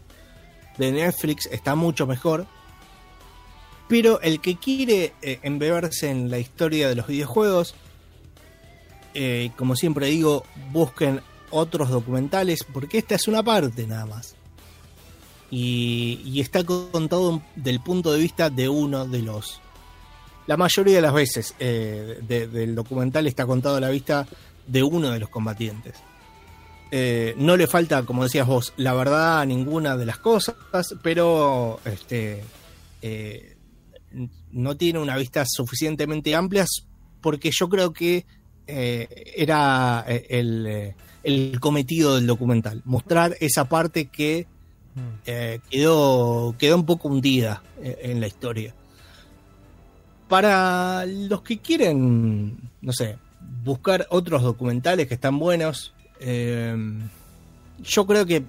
de 0.86 0.92
Netflix 0.92 1.48
está 1.52 1.76
mucho 1.76 2.08
mejor. 2.08 2.46
Pero 3.88 4.22
el 4.22 4.40
que 4.40 4.56
quiere 4.58 5.14
eh, 5.22 5.40
embeberse 5.44 6.10
en 6.10 6.30
la 6.32 6.40
historia 6.40 6.88
de 6.88 6.96
los 6.96 7.08
videojuegos, 7.08 7.76
eh, 9.14 9.52
como 9.58 9.76
siempre 9.76 10.08
digo, 10.08 10.46
busquen 10.72 11.22
otros 11.50 11.90
documentales, 11.90 12.64
porque 12.64 12.98
esta 13.00 13.16
es 13.16 13.28
una 13.28 13.44
parte 13.44 13.86
nada 13.86 14.06
más 14.06 14.36
y, 15.52 16.40
está 16.40 16.64
contado 16.64 17.42
del 17.58 17.82
punto 17.82 18.14
de 18.14 18.20
vista 18.20 18.50
de 18.50 18.70
uno 18.70 19.06
de 19.06 19.22
los. 19.22 19.60
La 20.48 20.56
mayoría 20.58 20.96
de 20.96 21.02
las 21.02 21.14
veces 21.14 21.54
eh, 21.60 22.20
de- 22.22 22.48
del 22.48 22.74
documental 22.74 23.28
está 23.28 23.46
contado 23.46 23.76
a 23.76 23.80
la 23.82 23.90
vista 23.90 24.26
de 24.66 24.82
uno 24.82 25.12
de 25.12 25.20
los 25.20 25.28
combatientes. 25.30 25.96
Eh, 26.94 27.34
no 27.38 27.56
le 27.56 27.68
falta, 27.68 28.04
como 28.04 28.24
decías 28.24 28.46
vos, 28.46 28.74
la 28.76 28.94
verdad 28.94 29.40
a 29.40 29.46
ninguna 29.46 29.96
de 29.96 30.06
las 30.06 30.18
cosas, 30.18 30.56
pero 31.02 31.80
este, 31.86 32.44
eh, 33.02 33.56
no 34.52 34.76
tiene 34.76 35.00
una 35.00 35.16
vista 35.16 35.46
suficientemente 35.48 36.36
amplia 36.36 36.66
porque 37.22 37.50
yo 37.52 37.70
creo 37.70 37.94
que 37.94 38.26
eh, 38.68 39.08
era 39.38 40.06
el, 40.08 40.94
el 41.24 41.60
cometido 41.62 42.16
del 42.16 42.28
documental, 42.28 42.82
mostrar 42.84 43.38
esa 43.40 43.70
parte 43.70 44.08
que 44.08 44.48
eh, 45.26 45.60
quedó, 45.70 46.56
quedó 46.58 46.76
un 46.76 46.86
poco 46.86 47.08
hundida 47.08 47.64
en 47.82 48.20
la 48.20 48.28
historia. 48.28 48.74
Para 50.28 51.06
los 51.06 51.42
que 51.42 51.60
quieren, 51.60 52.58
no 52.82 52.94
sé, 52.94 53.18
buscar 53.64 54.08
otros 54.10 54.44
documentales 54.44 55.08
que 55.08 55.14
están 55.14 55.40
buenos. 55.40 55.94
Eh, 56.24 56.76
yo 57.84 58.06
creo 58.06 58.26
que, 58.28 58.44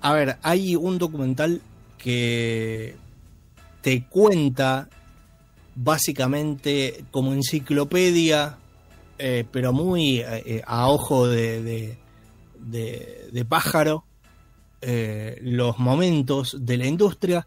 a 0.00 0.12
ver, 0.12 0.38
hay 0.42 0.76
un 0.76 0.96
documental 0.96 1.60
que 1.98 2.94
te 3.82 4.04
cuenta 4.04 4.88
básicamente 5.74 7.04
como 7.10 7.32
enciclopedia, 7.32 8.56
eh, 9.18 9.44
pero 9.50 9.72
muy 9.72 10.20
eh, 10.20 10.62
a 10.64 10.88
ojo 10.88 11.26
de, 11.26 11.96
de, 12.60 13.44
pájaro, 13.48 14.04
los 15.40 15.78
momentos 15.78 16.56
de 16.60 16.76
la 16.76 16.86
industria. 16.86 17.46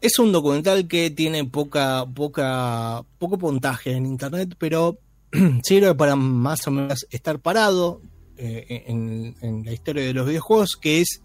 Es 0.00 0.18
un 0.18 0.32
documental 0.32 0.86
que 0.88 1.10
tiene 1.10 1.44
poca, 1.44 2.06
poca, 2.06 3.04
poco 3.18 3.36
puntaje 3.36 3.92
en 3.92 4.06
internet, 4.06 4.54
pero 4.56 4.96
sirve 5.62 5.94
para 5.94 6.16
más 6.16 6.66
o 6.66 6.70
menos 6.70 7.06
estar 7.10 7.38
parado 7.40 8.00
eh, 8.36 8.84
en, 8.86 9.36
en 9.40 9.64
la 9.64 9.72
historia 9.72 10.04
de 10.04 10.14
los 10.14 10.26
videojuegos, 10.26 10.76
que 10.80 11.00
es 11.00 11.22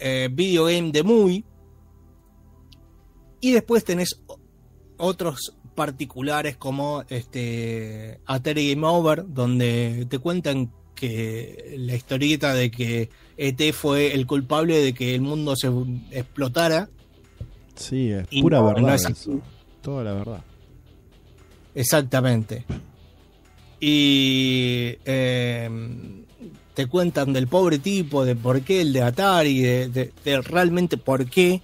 eh, 0.00 0.28
Video 0.32 0.64
Game 0.64 0.90
The 0.92 1.02
Movie. 1.02 1.44
Y 3.40 3.52
después 3.52 3.84
tenés 3.84 4.20
otros 4.96 5.56
particulares 5.74 6.56
como 6.56 7.04
este 7.08 8.20
Atari 8.26 8.74
Game 8.74 8.86
Over, 8.86 9.24
donde 9.26 10.06
te 10.10 10.18
cuentan 10.18 10.72
que 10.94 11.76
la 11.78 11.94
historieta 11.94 12.52
de 12.52 12.70
que 12.70 13.08
ET 13.38 13.72
fue 13.72 14.14
el 14.14 14.26
culpable 14.26 14.82
de 14.82 14.92
que 14.92 15.14
el 15.14 15.22
mundo 15.22 15.54
se 15.56 15.70
explotara. 16.10 16.90
Sí, 17.74 18.10
es 18.10 18.26
pura 18.42 18.58
no, 18.58 18.66
verdad. 18.66 18.82
no 18.82 18.94
es. 18.94 19.28
Toda 19.80 20.04
la 20.04 20.12
verdad. 20.12 20.44
Exactamente. 21.74 22.66
Y 23.80 24.96
eh, 25.04 25.70
te 26.74 26.86
cuentan 26.86 27.32
del 27.32 27.48
pobre 27.48 27.78
tipo, 27.78 28.24
de 28.24 28.36
por 28.36 28.60
qué 28.62 28.82
el 28.82 28.92
de 28.92 29.02
Atari, 29.02 29.60
de, 29.60 30.12
realmente 30.44 30.96
por 30.96 31.26
qué 31.26 31.62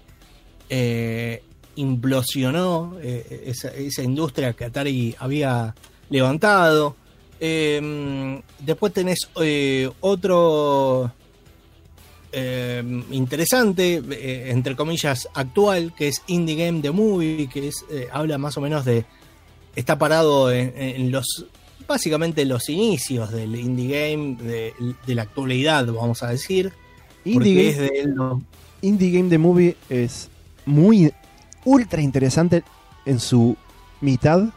eh, 0.68 1.42
implosionó 1.76 2.96
eh, 3.02 3.44
esa, 3.46 4.02
industria 4.02 4.54
que 4.54 4.64
Atari 4.64 5.14
había 5.18 5.74
levantado. 6.10 6.96
Eh, 7.38 8.42
después 8.60 8.92
tenés 8.92 9.28
eh, 9.40 9.90
otro 10.00 11.12
eh, 12.32 12.82
interesante, 13.10 14.02
entre 14.50 14.74
comillas, 14.74 15.28
actual, 15.34 15.92
que 15.96 16.08
es 16.08 16.22
Indie 16.26 16.56
Game 16.56 16.80
The 16.80 16.90
Movie, 16.90 17.48
que 17.48 17.68
es, 17.68 17.84
habla 18.10 18.38
más 18.38 18.56
o 18.56 18.60
menos 18.60 18.84
de 18.84 19.04
está 19.74 19.98
parado 19.98 20.50
en 20.50 21.10
los 21.10 21.46
básicamente 21.86 22.42
en 22.42 22.48
los 22.48 22.68
inicios 22.68 23.30
del 23.32 23.54
indie 23.56 24.10
game 24.12 24.36
de, 24.36 24.72
de 25.06 25.14
la 25.14 25.22
actualidad 25.22 25.86
vamos 25.86 26.22
a 26.22 26.28
decir. 26.28 26.72
Indie 27.24 27.70
es 27.70 27.76
Game, 27.76 27.90
de 27.90 28.42
Indie 28.82 29.10
Game 29.10 29.28
The 29.28 29.38
Movie 29.38 29.76
es 29.88 30.28
muy 30.64 31.12
ultra 31.64 32.00
interesante 32.00 32.62
en 33.04 33.18
su 33.18 33.56
mitad, 34.00 34.50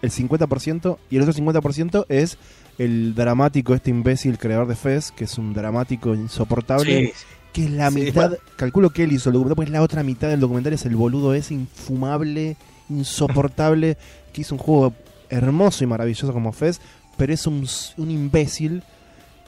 el 0.00 0.10
50%, 0.10 0.96
y 1.10 1.16
el 1.16 1.22
otro 1.22 1.34
50% 1.34 2.06
es 2.08 2.38
el 2.78 3.14
dramático, 3.14 3.74
este 3.74 3.90
imbécil 3.90 4.38
creador 4.38 4.68
de 4.68 4.76
Fez, 4.76 5.10
que 5.10 5.24
es 5.24 5.36
un 5.36 5.52
dramático 5.52 6.14
insoportable, 6.14 7.06
Sí, 7.06 7.12
que 7.52 7.64
es 7.64 7.70
la 7.72 7.90
Sí, 7.90 8.00
mitad, 8.02 8.34
calculo 8.56 8.90
que 8.90 9.04
él 9.04 9.12
hizo 9.12 9.28
el 9.30 9.34
documental, 9.34 9.56
pues 9.56 9.70
la 9.70 9.82
otra 9.82 10.02
mitad 10.02 10.28
del 10.28 10.40
documental 10.40 10.72
es 10.72 10.86
el 10.86 10.96
boludo 10.96 11.34
ese 11.34 11.54
infumable, 11.54 12.56
insoportable, 12.88 13.96
que 14.32 14.42
hizo 14.42 14.54
un 14.54 14.60
juego 14.60 14.94
hermoso 15.30 15.84
y 15.84 15.86
maravilloso 15.86 16.32
como 16.32 16.52
Fez, 16.52 16.80
pero 17.16 17.32
es 17.32 17.46
un, 17.46 17.66
un 17.96 18.10
imbécil, 18.10 18.82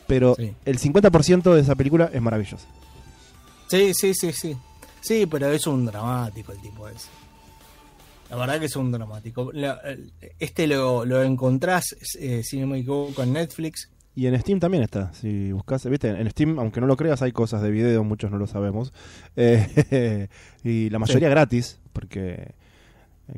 pero 0.07 0.35
Sí. 0.35 0.55
el 0.65 0.79
50% 0.79 1.55
de 1.55 1.61
esa 1.61 1.75
película 1.75 2.11
es 2.13 2.21
maravilloso. 2.21 2.67
sí, 3.69 3.93
sí, 3.95 4.13
sí, 4.15 4.33
sí. 4.33 4.57
Sí, 5.03 5.27
pero 5.27 5.51
es 5.51 5.67
un 5.67 5.87
dramático 5.87 6.53
el 6.53 6.61
tipo 6.61 6.87
ese. 6.89 7.09
La 8.29 8.37
verdad 8.37 8.61
que 8.61 8.67
es 8.67 8.77
un 8.77 8.93
dramático. 8.93 9.51
Este 10.39 10.67
lo, 10.67 11.05
lo 11.05 11.23
encontrás, 11.23 11.97
eh, 12.19 12.43
si 12.45 12.61
no 12.61 12.67
me 12.67 12.79
equivoco, 12.79 13.23
en 13.23 13.33
Netflix. 13.33 13.89
Y 14.15 14.27
en 14.27 14.39
Steam 14.39 14.61
también 14.61 14.83
está. 14.83 15.13
Si 15.15 15.53
buscas, 15.53 15.85
viste, 15.89 16.09
en 16.11 16.29
Steam, 16.31 16.59
aunque 16.59 16.81
no 16.81 16.87
lo 16.87 16.97
creas, 16.97 17.23
hay 17.23 17.33
cosas 17.33 17.63
de 17.63 17.71
video, 17.71 18.05
muchos 18.05 18.31
no 18.31 18.37
lo 18.39 18.47
sabemos. 18.47 18.93
Eh, 19.37 20.29
y 20.65 20.91
la 20.91 20.99
mayoría 20.99 21.29
gratis, 21.31 21.79
porque 21.93 22.53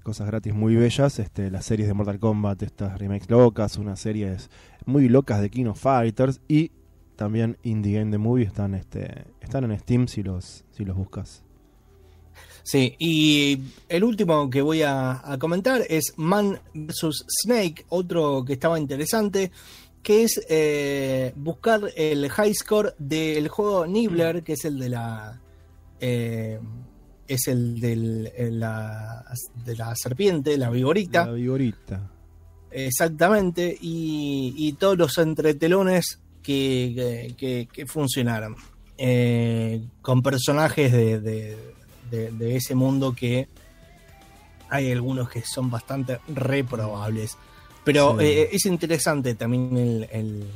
cosas 0.00 0.26
gratis 0.26 0.54
muy 0.54 0.74
bellas. 0.76 1.18
Este, 1.18 1.50
las 1.50 1.64
series 1.66 1.88
de 1.88 1.94
Mortal 1.94 2.18
Kombat, 2.18 2.62
estas 2.62 2.98
remakes 2.98 3.28
locas, 3.30 3.76
unas 3.76 4.00
series 4.00 4.50
muy 4.86 5.08
locas 5.08 5.40
de 5.40 5.50
King 5.50 5.66
of 5.66 5.80
Fighters 5.80 6.40
y 6.48 6.70
también 7.16 7.58
Indie 7.62 7.98
Game 7.98 8.10
The 8.10 8.18
Movie 8.18 8.44
están, 8.46 8.74
este, 8.74 9.26
están 9.40 9.70
en 9.70 9.78
Steam 9.78 10.08
si 10.08 10.22
los, 10.22 10.64
si 10.70 10.84
los 10.84 10.96
buscas. 10.96 11.42
Sí, 12.64 12.94
y 12.98 13.60
el 13.88 14.04
último 14.04 14.48
que 14.48 14.62
voy 14.62 14.82
a, 14.82 15.20
a 15.30 15.36
comentar 15.38 15.82
es 15.88 16.14
Man 16.16 16.58
vs. 16.74 17.24
Snake, 17.44 17.84
otro 17.88 18.44
que 18.44 18.54
estaba 18.54 18.78
interesante, 18.78 19.50
que 20.02 20.24
es 20.24 20.40
eh, 20.48 21.32
buscar 21.36 21.80
el 21.96 22.28
high 22.30 22.54
score 22.54 22.94
del 22.98 23.48
juego 23.48 23.86
Nibbler, 23.86 24.42
que 24.42 24.54
es 24.54 24.64
el 24.64 24.78
de 24.78 24.88
la. 24.88 25.40
eh, 26.00 26.58
es 27.34 27.48
el 27.48 27.80
del, 27.80 28.30
el 28.36 28.60
la, 28.60 29.24
de 29.64 29.76
la 29.76 29.94
serpiente, 29.96 30.56
la 30.58 30.70
vigorita. 30.70 31.26
La 31.26 31.32
vigorita. 31.32 32.10
Exactamente, 32.70 33.76
y, 33.80 34.54
y 34.56 34.72
todos 34.74 34.96
los 34.96 35.18
entretelones 35.18 36.18
que, 36.42 37.34
que, 37.72 37.86
funcionaron. 37.86 38.56
Eh, 38.98 39.84
con 40.00 40.22
personajes 40.22 40.92
de, 40.92 41.20
de- 41.20 41.56
de- 42.10 42.30
de 42.30 42.56
ese 42.56 42.74
mundo 42.74 43.14
que 43.14 43.48
hay 44.68 44.90
algunos 44.92 45.28
que 45.28 45.42
son 45.42 45.70
bastante 45.70 46.18
reprobables. 46.28 47.36
Pero 47.84 48.16
Sí. 48.18 48.24
eh, 48.26 48.48
es 48.52 48.64
interesante 48.66 49.34
también 49.34 49.76
el, 49.76 50.08
el- 50.12 50.46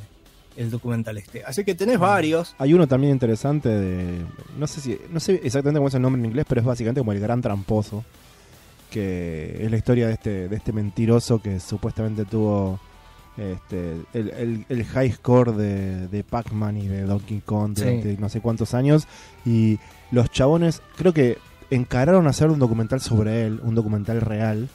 el 0.57 0.69
documental 0.71 1.17
este. 1.17 1.43
Así 1.45 1.63
que 1.63 1.75
tenés 1.75 1.97
varios. 1.99 2.55
Hay 2.57 2.73
uno 2.73 2.87
también 2.87 3.13
interesante 3.13 3.69
de. 3.69 4.25
No 4.57 4.67
sé 4.67 4.81
si. 4.81 4.97
No 5.11 5.19
sé 5.19 5.35
exactamente 5.43 5.77
cómo 5.79 5.87
es 5.87 5.93
el 5.93 6.01
nombre 6.01 6.19
en 6.19 6.25
inglés, 6.25 6.45
pero 6.49 6.61
es 6.61 6.67
básicamente 6.67 6.99
como 7.01 7.11
el 7.13 7.19
gran 7.19 7.41
tramposo. 7.41 8.03
Que 8.89 9.57
es 9.63 9.69
la 9.69 9.77
historia 9.77 10.07
de 10.07 10.13
este, 10.13 10.47
de 10.47 10.55
este 10.55 10.71
mentiroso 10.71 11.39
que 11.41 11.59
supuestamente 11.59 12.23
tuvo 12.23 12.79
este, 13.37 13.95
el, 14.13 14.29
el- 14.29 14.65
el 14.69 14.85
high 14.85 15.11
score 15.11 15.53
de, 15.55 16.07
de 16.07 16.23
Pac-Man 16.23 16.77
y 16.77 16.87
de 16.87 17.01
Donkey 17.03 17.41
Kong 17.45 17.73
Sí. 17.77 17.83
durante 17.83 18.17
no 18.17 18.29
sé 18.29 18.39
cuántos 18.39 18.73
años. 18.73 19.05
Y 19.45 19.77
los 20.11 20.31
chabones, 20.31 20.81
creo 20.95 21.13
que 21.13 21.37
encararon 21.69 22.27
a 22.27 22.29
hacer 22.29 22.49
un 22.49 22.59
documental 22.59 23.01
sobre 23.01 23.45
él, 23.45 23.59
un 23.61 23.75
documental 23.75 24.21
real. 24.21 24.69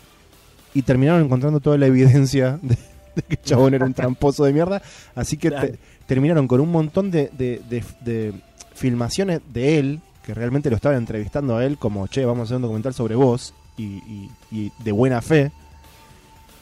Y 0.74 0.82
terminaron 0.82 1.22
encontrando 1.24 1.60
toda 1.60 1.78
la 1.78 1.86
evidencia 1.86 2.58
de, 2.62 2.76
de 3.16 3.22
que 3.22 3.34
el 3.34 3.42
chabón 3.42 3.74
era 3.74 3.84
un 3.84 3.94
tramposo 3.94 4.44
de 4.44 4.52
mierda. 4.52 4.82
Así 5.14 5.36
que 5.36 5.50
te- 5.50 5.78
terminaron 6.06 6.46
con 6.48 6.60
un 6.60 6.70
montón 6.70 7.10
de, 7.10 7.30
de- 7.36 7.60
de- 7.68 7.84
de 8.00 8.32
filmaciones 8.74 9.40
de 9.52 9.78
él, 9.78 10.00
que 10.24 10.34
realmente 10.34 10.70
lo 10.70 10.76
estaban 10.76 10.98
entrevistando 10.98 11.56
a 11.56 11.64
él, 11.64 11.78
como, 11.78 12.06
che, 12.06 12.24
vamos 12.24 12.40
a 12.40 12.44
hacer 12.44 12.56
un 12.56 12.62
documental 12.62 12.94
sobre 12.94 13.14
vos, 13.14 13.54
y, 13.76 13.82
y- 13.84 14.30
y 14.50 14.72
de 14.84 14.92
buena 14.92 15.20
fe, 15.22 15.50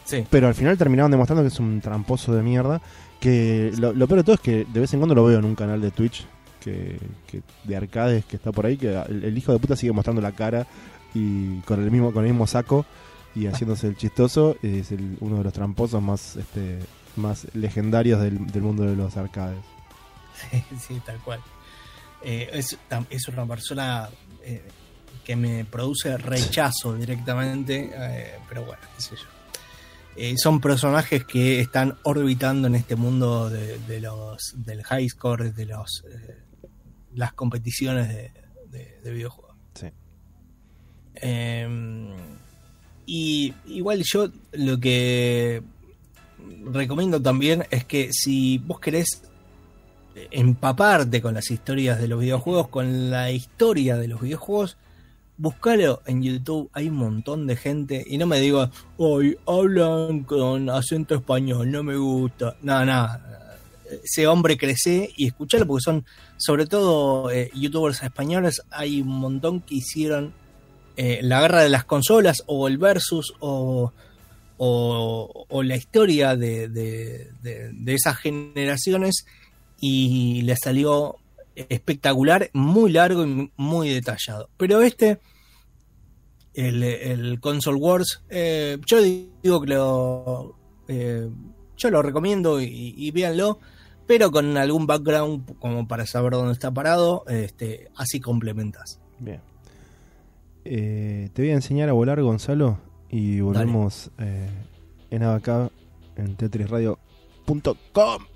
Sí. 0.05 0.24
pero 0.28 0.48
al 0.48 0.55
final 0.55 0.77
terminaron 0.77 1.10
demostrando 1.10 1.43
que 1.43 1.48
es 1.48 1.60
un 1.60 1.81
tramposo 1.81 2.35
de 2.35 2.43
mierda. 2.43 2.81
Que 3.20 3.70
lo, 3.78 3.93
lo 3.93 4.06
peor 4.09 4.20
de 4.20 4.24
todo 4.24 4.35
es 4.36 4.40
que 4.40 4.64
de 4.64 4.81
vez 4.81 4.93
en 4.94 5.01
cuando 5.01 5.14
lo 5.14 5.24
veo 5.24 5.39
en 5.39 5.44
un 5.44 5.55
canal 5.55 5.81
de 5.81 5.90
Twitch 5.90 6.27
que, 6.59 6.98
que- 7.27 7.43
de 7.64 7.77
arcades 7.77 8.24
que 8.24 8.36
está 8.36 8.51
por 8.51 8.64
ahí, 8.66 8.77
que 8.77 8.89
el, 9.09 9.24
el 9.24 9.36
hijo 9.39 9.52
de 9.52 9.59
puta 9.59 9.77
sigue 9.77 9.93
mostrando 9.93 10.20
la 10.22 10.32
cara 10.32 10.66
y 11.14 11.59
con 11.60 11.82
el 11.82 11.90
mismo, 11.90 12.12
con 12.12 12.24
el 12.24 12.31
mismo 12.31 12.47
saco 12.47 12.86
y 13.35 13.47
haciéndose 13.47 13.86
el 13.89 13.97
chistoso. 13.97 14.57
Es 14.62 14.93
el- 14.93 15.16
uno 15.20 15.39
de 15.39 15.44
los 15.44 15.52
tramposos 15.52 16.02
más 16.02 16.36
este 16.36 16.78
más 17.16 17.47
legendarios 17.55 18.20
del, 18.23 18.47
del 18.47 18.62
mundo 18.62 18.85
de 18.85 18.94
los 18.97 19.16
arcades. 19.16 19.59
sí, 20.81 21.01
tal 21.05 21.19
cual. 21.20 21.40
Eh, 22.23 22.48
es, 22.52 22.78
es 23.11 23.28
una 23.28 23.47
persona 23.47 24.09
eh, 24.43 24.62
que 25.24 25.36
me 25.36 25.65
produce 25.65 26.16
rechazo 26.19 26.94
directamente, 26.94 27.90
eh, 27.94 28.35
pero 28.48 28.65
bueno, 28.65 28.82
qué 28.97 29.02
sé 29.02 29.16
yo. 29.16 29.23
Eh, 30.16 30.35
son 30.36 30.61
personajes 30.61 31.24
que 31.24 31.61
están 31.61 31.97
orbitando 32.05 32.66
en 32.69 32.74
este 32.74 32.94
mundo 32.97 33.48
de, 33.48 33.78
de 33.81 34.01
los 34.01 34.55
del 34.57 34.82
high 34.85 35.09
score, 35.09 35.52
de 35.55 35.66
los 35.66 36.05
las 37.15 37.32
competiciones 37.32 38.09
de, 38.09 38.32
de- 38.69 39.01
de 39.02 39.11
videojuegos. 39.12 39.57
Sí. 39.74 39.86
Y 43.12 43.53
igual 43.66 44.05
yo 44.05 44.28
lo 44.53 44.78
que 44.78 45.65
recomiendo 46.65 47.20
también 47.20 47.65
es 47.73 47.85
que 47.85 48.12
si 48.12 48.59
vos 48.59 48.78
querés 48.78 49.23
empaparte 50.31 51.20
con 51.20 51.35
las 51.35 51.51
historias 51.51 52.01
de 52.01 52.07
los 52.07 52.20
videojuegos, 52.20 52.69
con 52.69 53.11
la 53.11 53.32
historia 53.32 53.97
de 53.97 54.07
los 54.07 54.20
videojuegos, 54.20 54.77
Buscalo 55.37 56.03
en 56.05 56.23
YouTube, 56.23 56.69
hay 56.74 56.91
un 56.91 56.97
montón 56.97 57.47
de 57.47 57.57
gente. 57.57 58.05
Y 58.07 58.19
no 58.19 58.27
me 58.27 58.39
digo, 58.39 58.69
hoy 58.99 59.39
hablan 59.47 60.24
con 60.24 60.69
acento 60.69 61.15
español, 61.15 61.70
no 61.70 61.82
me 61.82 61.97
gusta. 61.97 62.57
No, 62.61 62.85
no. 62.85 63.09
Ese 64.05 64.27
hombre 64.27 64.59
crece 64.59 65.11
y 65.16 65.28
escuchalo 65.28 65.66
porque 65.66 65.82
son, 65.82 66.05
sobre 66.37 66.66
todo, 66.66 67.31
eh, 67.31 67.51
youtubers 67.55 68.03
españoles. 68.03 68.61
Hay 68.70 69.01
un 69.01 69.09
montón 69.09 69.62
que 69.62 69.77
hicieron 69.77 70.35
eh, 71.02 71.20
la 71.22 71.40
guerra 71.40 71.62
de 71.62 71.70
las 71.70 71.86
consolas 71.86 72.43
o 72.44 72.68
el 72.68 72.77
versus 72.77 73.32
o, 73.40 73.90
o, 74.59 75.62
la 75.62 75.74
historia 75.74 76.36
de, 76.36 76.68
de, 76.68 77.94
esas 77.94 78.18
generaciones 78.18 79.24
y 79.81 80.43
le 80.43 80.55
salió 80.56 81.16
espectacular, 81.55 82.51
muy 82.52 82.93
largo 82.93 83.24
y 83.24 83.51
muy 83.56 83.89
detallado. 83.89 84.51
Pero 84.59 84.82
este, 84.82 85.20
el, 86.52 86.82
el 86.82 87.40
Console 87.40 87.78
Wars, 87.78 88.22
eh, 88.28 88.77
yo 88.85 89.01
digo 89.01 89.62
que 89.62 89.70
lo, 89.72 90.55
eh, 90.86 91.31
yo 91.78 91.90
lo 91.90 92.02
recomiendo 92.02 92.60
y, 92.60 92.94
y, 92.94 93.10
véanlo, 93.10 93.59
pero 94.06 94.31
con 94.31 94.55
algún 94.59 94.86
background 94.86 95.59
como 95.60 95.89
para 95.89 96.05
saber 96.05 96.35
dónde 96.35 96.52
está 96.52 96.70
parado, 96.70 97.24
este, 97.27 97.89
así 97.97 98.20
complementas. 98.20 99.01
Bien. 99.18 99.40
Eh, 100.65 101.31
te 101.32 101.43
voy 101.43 101.51
a 101.51 101.55
enseñar 101.55 101.89
a 101.89 101.93
volar, 101.93 102.20
Gonzalo, 102.23 102.78
y 103.09 103.41
volvemos 103.41 104.11
eh, 104.19 104.49
en 105.11 105.23
acá 105.23 105.70
en 106.16 106.37
tetrisradio.com. 106.37 108.30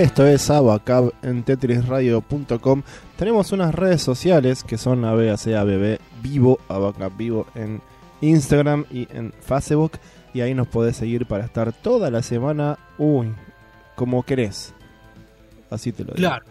Esto 0.00 0.26
es 0.26 0.48
Abacab 0.48 1.12
en 1.20 1.42
tetrisradio.com. 1.42 2.82
Tenemos 3.18 3.52
unas 3.52 3.74
redes 3.74 4.00
sociales 4.00 4.64
que 4.64 4.78
son 4.78 5.04
ABACABB 5.04 5.98
Vivo, 6.22 6.58
Abacab 6.68 7.14
Vivo 7.18 7.46
en 7.54 7.82
Instagram 8.22 8.86
y 8.90 9.06
en 9.14 9.34
Facebook. 9.42 9.98
Y 10.32 10.40
ahí 10.40 10.54
nos 10.54 10.68
podés 10.68 10.96
seguir 10.96 11.26
para 11.26 11.44
estar 11.44 11.74
toda 11.74 12.10
la 12.10 12.22
semana, 12.22 12.78
uy, 12.96 13.34
como 13.94 14.22
querés. 14.22 14.72
Así 15.68 15.92
te 15.92 16.02
lo 16.04 16.14
digo. 16.14 16.28
Claro. 16.28 16.46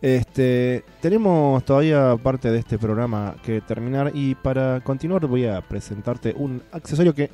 Este, 0.00 0.84
tenemos 1.00 1.64
todavía 1.64 2.16
parte 2.22 2.52
de 2.52 2.60
este 2.60 2.78
programa 2.78 3.34
que 3.42 3.62
terminar 3.62 4.12
y 4.14 4.36
para 4.36 4.80
continuar 4.84 5.26
voy 5.26 5.46
a 5.46 5.60
presentarte 5.60 6.34
un 6.36 6.62
accesorio 6.70 7.12
que, 7.16 7.32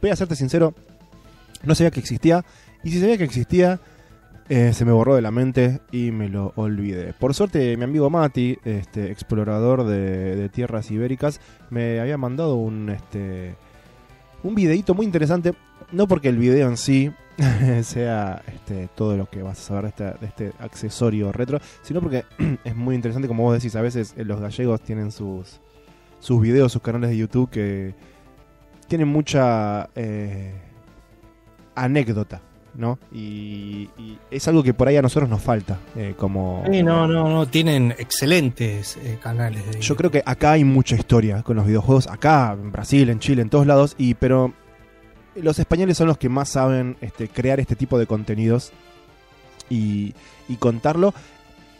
voy 0.00 0.10
a 0.12 0.16
serte 0.16 0.36
sincero, 0.36 0.74
no 1.64 1.74
sabía 1.74 1.90
que 1.90 1.98
existía 1.98 2.44
y 2.84 2.90
si 2.90 3.00
sabía 3.00 3.18
que 3.18 3.24
existía 3.24 3.80
eh, 4.54 4.74
se 4.74 4.84
me 4.84 4.92
borró 4.92 5.14
de 5.14 5.22
la 5.22 5.30
mente 5.30 5.80
y 5.90 6.10
me 6.10 6.28
lo 6.28 6.52
olvidé. 6.56 7.14
Por 7.14 7.32
suerte 7.32 7.74
mi 7.78 7.84
amigo 7.84 8.10
Mati, 8.10 8.58
este 8.66 9.10
explorador 9.10 9.86
de, 9.86 10.50
tierras 10.50 10.90
ibéricas, 10.90 11.40
me 11.70 11.98
había 12.00 12.18
mandado 12.18 12.56
un 12.56 12.90
este 12.90 13.56
un 14.42 14.54
videito 14.54 14.92
muy 14.92 15.06
interesante, 15.06 15.54
no 15.90 16.06
porque 16.06 16.28
el 16.28 16.36
video 16.36 16.68
en 16.68 16.76
sí 16.76 17.10
sea 17.82 18.42
este, 18.46 18.90
todo 18.94 19.16
lo 19.16 19.24
que 19.24 19.42
vas 19.42 19.58
a 19.58 19.62
saber 19.62 19.94
de 19.94 20.26
este 20.26 20.52
accesorio 20.58 21.32
retro, 21.32 21.58
sino 21.80 22.02
porque 22.02 22.26
es 22.64 22.76
muy 22.76 22.94
interesante, 22.94 23.28
como 23.28 23.44
vos 23.44 23.54
decís, 23.54 23.74
a 23.74 23.80
veces 23.80 24.12
eh, 24.18 24.24
los 24.26 24.38
gallegos 24.38 24.82
tienen 24.82 25.12
sus, 25.12 25.62
sus 26.20 26.42
videos, 26.42 26.70
sus 26.72 26.82
canales 26.82 27.08
de 27.08 27.16
YouTube 27.16 27.48
que 27.48 27.94
tienen 28.86 29.08
mucha 29.08 29.88
eh, 29.94 30.52
anécdota, 31.74 32.42
¿no? 32.74 32.98
Y, 33.12 33.90
y 33.98 34.18
es 34.30 34.48
algo 34.48 34.62
que 34.62 34.74
por 34.74 34.88
ahí 34.88 34.96
a 34.96 35.02
nosotros 35.02 35.28
nos 35.28 35.42
falta, 35.42 35.78
eh, 35.96 36.14
como... 36.16 36.62
Sí, 36.70 36.82
no, 36.82 37.06
no, 37.06 37.28
no, 37.28 37.46
tienen 37.46 37.94
excelentes 37.98 38.96
eh, 38.96 39.18
canales 39.22 39.70
de 39.70 39.80
Yo 39.80 39.96
creo 39.96 40.10
que 40.10 40.22
acá 40.24 40.52
hay 40.52 40.64
mucha 40.64 40.96
historia 40.96 41.42
con 41.42 41.56
los 41.56 41.66
videojuegos, 41.66 42.06
acá, 42.06 42.52
en 42.52 42.72
Brasil, 42.72 43.10
en 43.10 43.18
Chile, 43.18 43.42
en 43.42 43.50
todos 43.50 43.66
lados, 43.66 43.94
y 43.98 44.14
pero 44.14 44.52
los 45.34 45.58
españoles 45.58 45.96
son 45.96 46.08
los 46.08 46.18
que 46.18 46.28
más 46.28 46.48
saben 46.48 46.96
este, 47.00 47.28
crear 47.28 47.60
este 47.60 47.76
tipo 47.76 47.98
de 47.98 48.06
contenidos 48.06 48.72
y, 49.68 50.14
y 50.48 50.56
contarlo. 50.56 51.14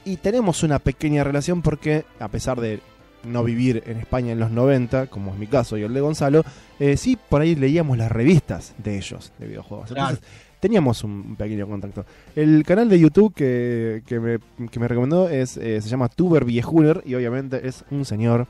Y 0.04 0.16
tenemos 0.16 0.62
una 0.62 0.78
pequeña 0.78 1.22
relación 1.22 1.62
porque, 1.62 2.04
a 2.18 2.28
pesar 2.28 2.60
de 2.60 2.80
no 3.24 3.44
vivir 3.44 3.84
en 3.86 3.98
España 3.98 4.32
en 4.32 4.40
los 4.40 4.50
90, 4.50 5.06
como 5.06 5.32
es 5.32 5.38
mi 5.38 5.46
caso 5.46 5.76
y 5.76 5.82
el 5.82 5.94
de 5.94 6.00
Gonzalo, 6.00 6.44
eh, 6.80 6.96
sí 6.96 7.16
por 7.28 7.40
ahí 7.40 7.54
leíamos 7.54 7.96
las 7.98 8.10
revistas 8.10 8.74
de 8.78 8.96
ellos, 8.96 9.32
de 9.38 9.46
videojuegos. 9.46 9.90
Entonces, 9.90 10.20
teníamos 10.62 11.02
un 11.02 11.34
pequeño 11.34 11.66
contacto. 11.66 12.06
El 12.36 12.62
canal 12.64 12.88
de 12.88 13.00
YouTube 13.00 13.34
que, 13.34 14.04
que, 14.06 14.20
me, 14.20 14.38
que 14.68 14.78
me 14.78 14.86
recomendó 14.86 15.28
es, 15.28 15.56
eh, 15.56 15.82
se 15.82 15.88
llama 15.88 16.08
Tuber 16.08 16.44
Viejuner 16.44 17.02
y 17.04 17.16
obviamente 17.16 17.66
es 17.66 17.84
un 17.90 18.04
señor 18.04 18.46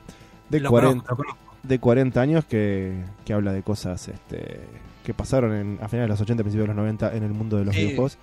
de, 0.47 0.59
Lo 0.59 0.69
40, 0.69 0.93
conozco, 0.93 1.09
lo 1.09 1.17
conozco. 1.17 1.57
de 1.63 1.79
40 1.79 2.21
años 2.21 2.45
que, 2.45 2.93
que 3.25 3.33
habla 3.33 3.51
de 3.51 3.63
cosas 3.63 4.07
este, 4.09 4.59
que 5.03 5.15
pasaron 5.15 5.55
en, 5.55 5.79
a 5.81 5.87
finales 5.87 6.05
de 6.05 6.09
los 6.09 6.21
80, 6.21 6.43
principios 6.43 6.65
de 6.65 6.67
los 6.67 6.75
90 6.75 7.15
en 7.15 7.23
el 7.23 7.31
mundo 7.31 7.57
de 7.57 7.65
los 7.65 7.75
videojuegos. 7.75 8.19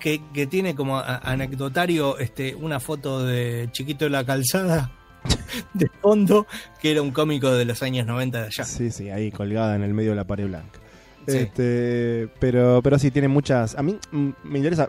Que, 0.00 0.20
que 0.34 0.48
tiene 0.48 0.74
como 0.74 0.98
anecdotario 0.98 2.18
este, 2.18 2.56
una 2.56 2.80
foto 2.80 3.24
de 3.24 3.68
Chiquito 3.70 4.04
de 4.04 4.10
la 4.10 4.24
Calzada 4.24 4.90
de 5.74 5.88
fondo, 6.00 6.48
que 6.80 6.90
era 6.90 7.02
un 7.02 7.12
cómico 7.12 7.52
de 7.52 7.66
los 7.66 7.84
años 7.84 8.04
90 8.04 8.40
de 8.40 8.46
allá. 8.46 8.64
Sí, 8.64 8.90
sí, 8.90 9.10
ahí 9.10 9.30
colgada 9.30 9.76
en 9.76 9.84
el 9.84 9.94
medio 9.94 10.10
de 10.10 10.16
la 10.16 10.24
pared 10.24 10.48
blanca. 10.48 10.81
Sí. 11.26 11.38
Este, 11.38 12.28
pero, 12.40 12.80
pero 12.82 12.98
sí, 12.98 13.10
tiene 13.10 13.28
muchas. 13.28 13.76
A 13.76 13.82
mí 13.82 13.98
me 14.10 14.58
interesa. 14.58 14.88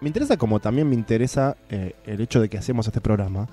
Me 0.00 0.08
interesa 0.08 0.36
como 0.36 0.60
también 0.60 0.88
me 0.88 0.94
interesa 0.94 1.56
eh, 1.68 1.96
el 2.06 2.20
hecho 2.20 2.40
de 2.40 2.48
que 2.48 2.58
hacemos 2.58 2.86
este 2.86 3.00
programa. 3.00 3.48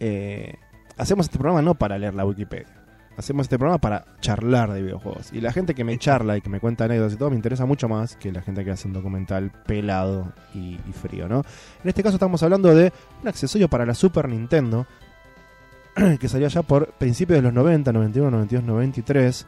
Eh, 0.00 0.54
hacemos 0.96 1.26
este 1.26 1.38
programa 1.38 1.60
no 1.60 1.74
para 1.74 1.98
leer 1.98 2.14
la 2.14 2.24
Wikipedia. 2.24 2.74
Hacemos 3.18 3.44
este 3.44 3.58
programa 3.58 3.78
para 3.78 4.04
charlar 4.20 4.72
de 4.72 4.80
videojuegos. 4.80 5.32
Y 5.32 5.40
la 5.40 5.52
gente 5.52 5.74
que 5.74 5.84
me 5.84 5.98
charla 5.98 6.36
y 6.38 6.40
que 6.40 6.48
me 6.48 6.60
cuenta 6.60 6.84
anécdotas 6.84 7.14
y 7.14 7.16
todo 7.16 7.30
me 7.30 7.36
interesa 7.36 7.66
mucho 7.66 7.88
más 7.88 8.16
que 8.16 8.32
la 8.32 8.42
gente 8.42 8.64
que 8.64 8.70
hace 8.70 8.86
un 8.86 8.94
documental 8.94 9.50
pelado 9.66 10.32
y, 10.54 10.78
y 10.88 10.92
frío, 10.92 11.28
¿no? 11.28 11.42
En 11.82 11.88
este 11.88 12.02
caso 12.02 12.14
estamos 12.14 12.42
hablando 12.44 12.74
de 12.74 12.92
un 13.20 13.28
accesorio 13.28 13.68
para 13.68 13.84
la 13.84 13.94
Super 13.94 14.28
Nintendo 14.28 14.86
que 16.20 16.28
salió 16.28 16.48
ya 16.48 16.62
por 16.62 16.92
principios 16.92 17.38
de 17.38 17.42
los 17.42 17.52
90, 17.52 17.92
91, 17.92 18.30
92, 18.30 18.64
93. 18.64 19.46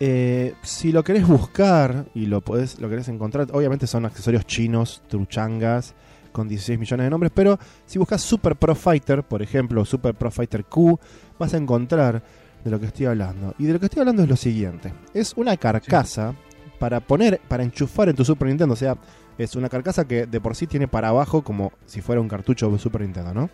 Eh, 0.00 0.54
si 0.62 0.90
lo 0.90 1.04
querés 1.04 1.26
buscar 1.26 2.06
y 2.14 2.26
lo 2.26 2.40
podés, 2.40 2.80
lo 2.80 2.88
querés 2.88 3.08
encontrar, 3.08 3.46
obviamente 3.52 3.86
son 3.86 4.04
accesorios 4.04 4.44
chinos, 4.46 5.02
truchangas, 5.08 5.94
con 6.32 6.48
16 6.48 6.78
millones 6.78 7.04
de 7.04 7.10
nombres, 7.10 7.30
pero 7.34 7.58
si 7.86 7.98
buscas 7.98 8.22
Super 8.22 8.56
Pro 8.56 8.74
Fighter, 8.74 9.22
por 9.22 9.42
ejemplo, 9.42 9.84
Super 9.84 10.14
Pro 10.14 10.30
Fighter 10.30 10.64
Q, 10.64 10.98
vas 11.38 11.54
a 11.54 11.58
encontrar 11.58 12.22
de 12.64 12.70
lo 12.70 12.80
que 12.80 12.86
estoy 12.86 13.06
hablando. 13.06 13.54
Y 13.58 13.66
de 13.66 13.74
lo 13.74 13.80
que 13.80 13.86
estoy 13.86 14.00
hablando 14.00 14.22
es 14.22 14.28
lo 14.28 14.36
siguiente: 14.36 14.92
es 15.14 15.34
una 15.36 15.56
carcasa 15.56 16.34
para 16.78 17.00
poner, 17.00 17.40
para 17.48 17.62
enchufar 17.62 18.08
en 18.08 18.16
tu 18.16 18.24
Super 18.24 18.48
Nintendo. 18.48 18.72
O 18.72 18.76
sea, 18.76 18.96
es 19.38 19.54
una 19.54 19.68
carcasa 19.68 20.06
que 20.06 20.26
de 20.26 20.40
por 20.40 20.56
sí 20.56 20.66
tiene 20.66 20.88
para 20.88 21.08
abajo 21.08 21.42
como 21.42 21.72
si 21.86 22.00
fuera 22.00 22.20
un 22.20 22.28
cartucho 22.28 22.70
de 22.70 22.78
Super 22.78 23.02
Nintendo, 23.02 23.32
¿no? 23.32 23.50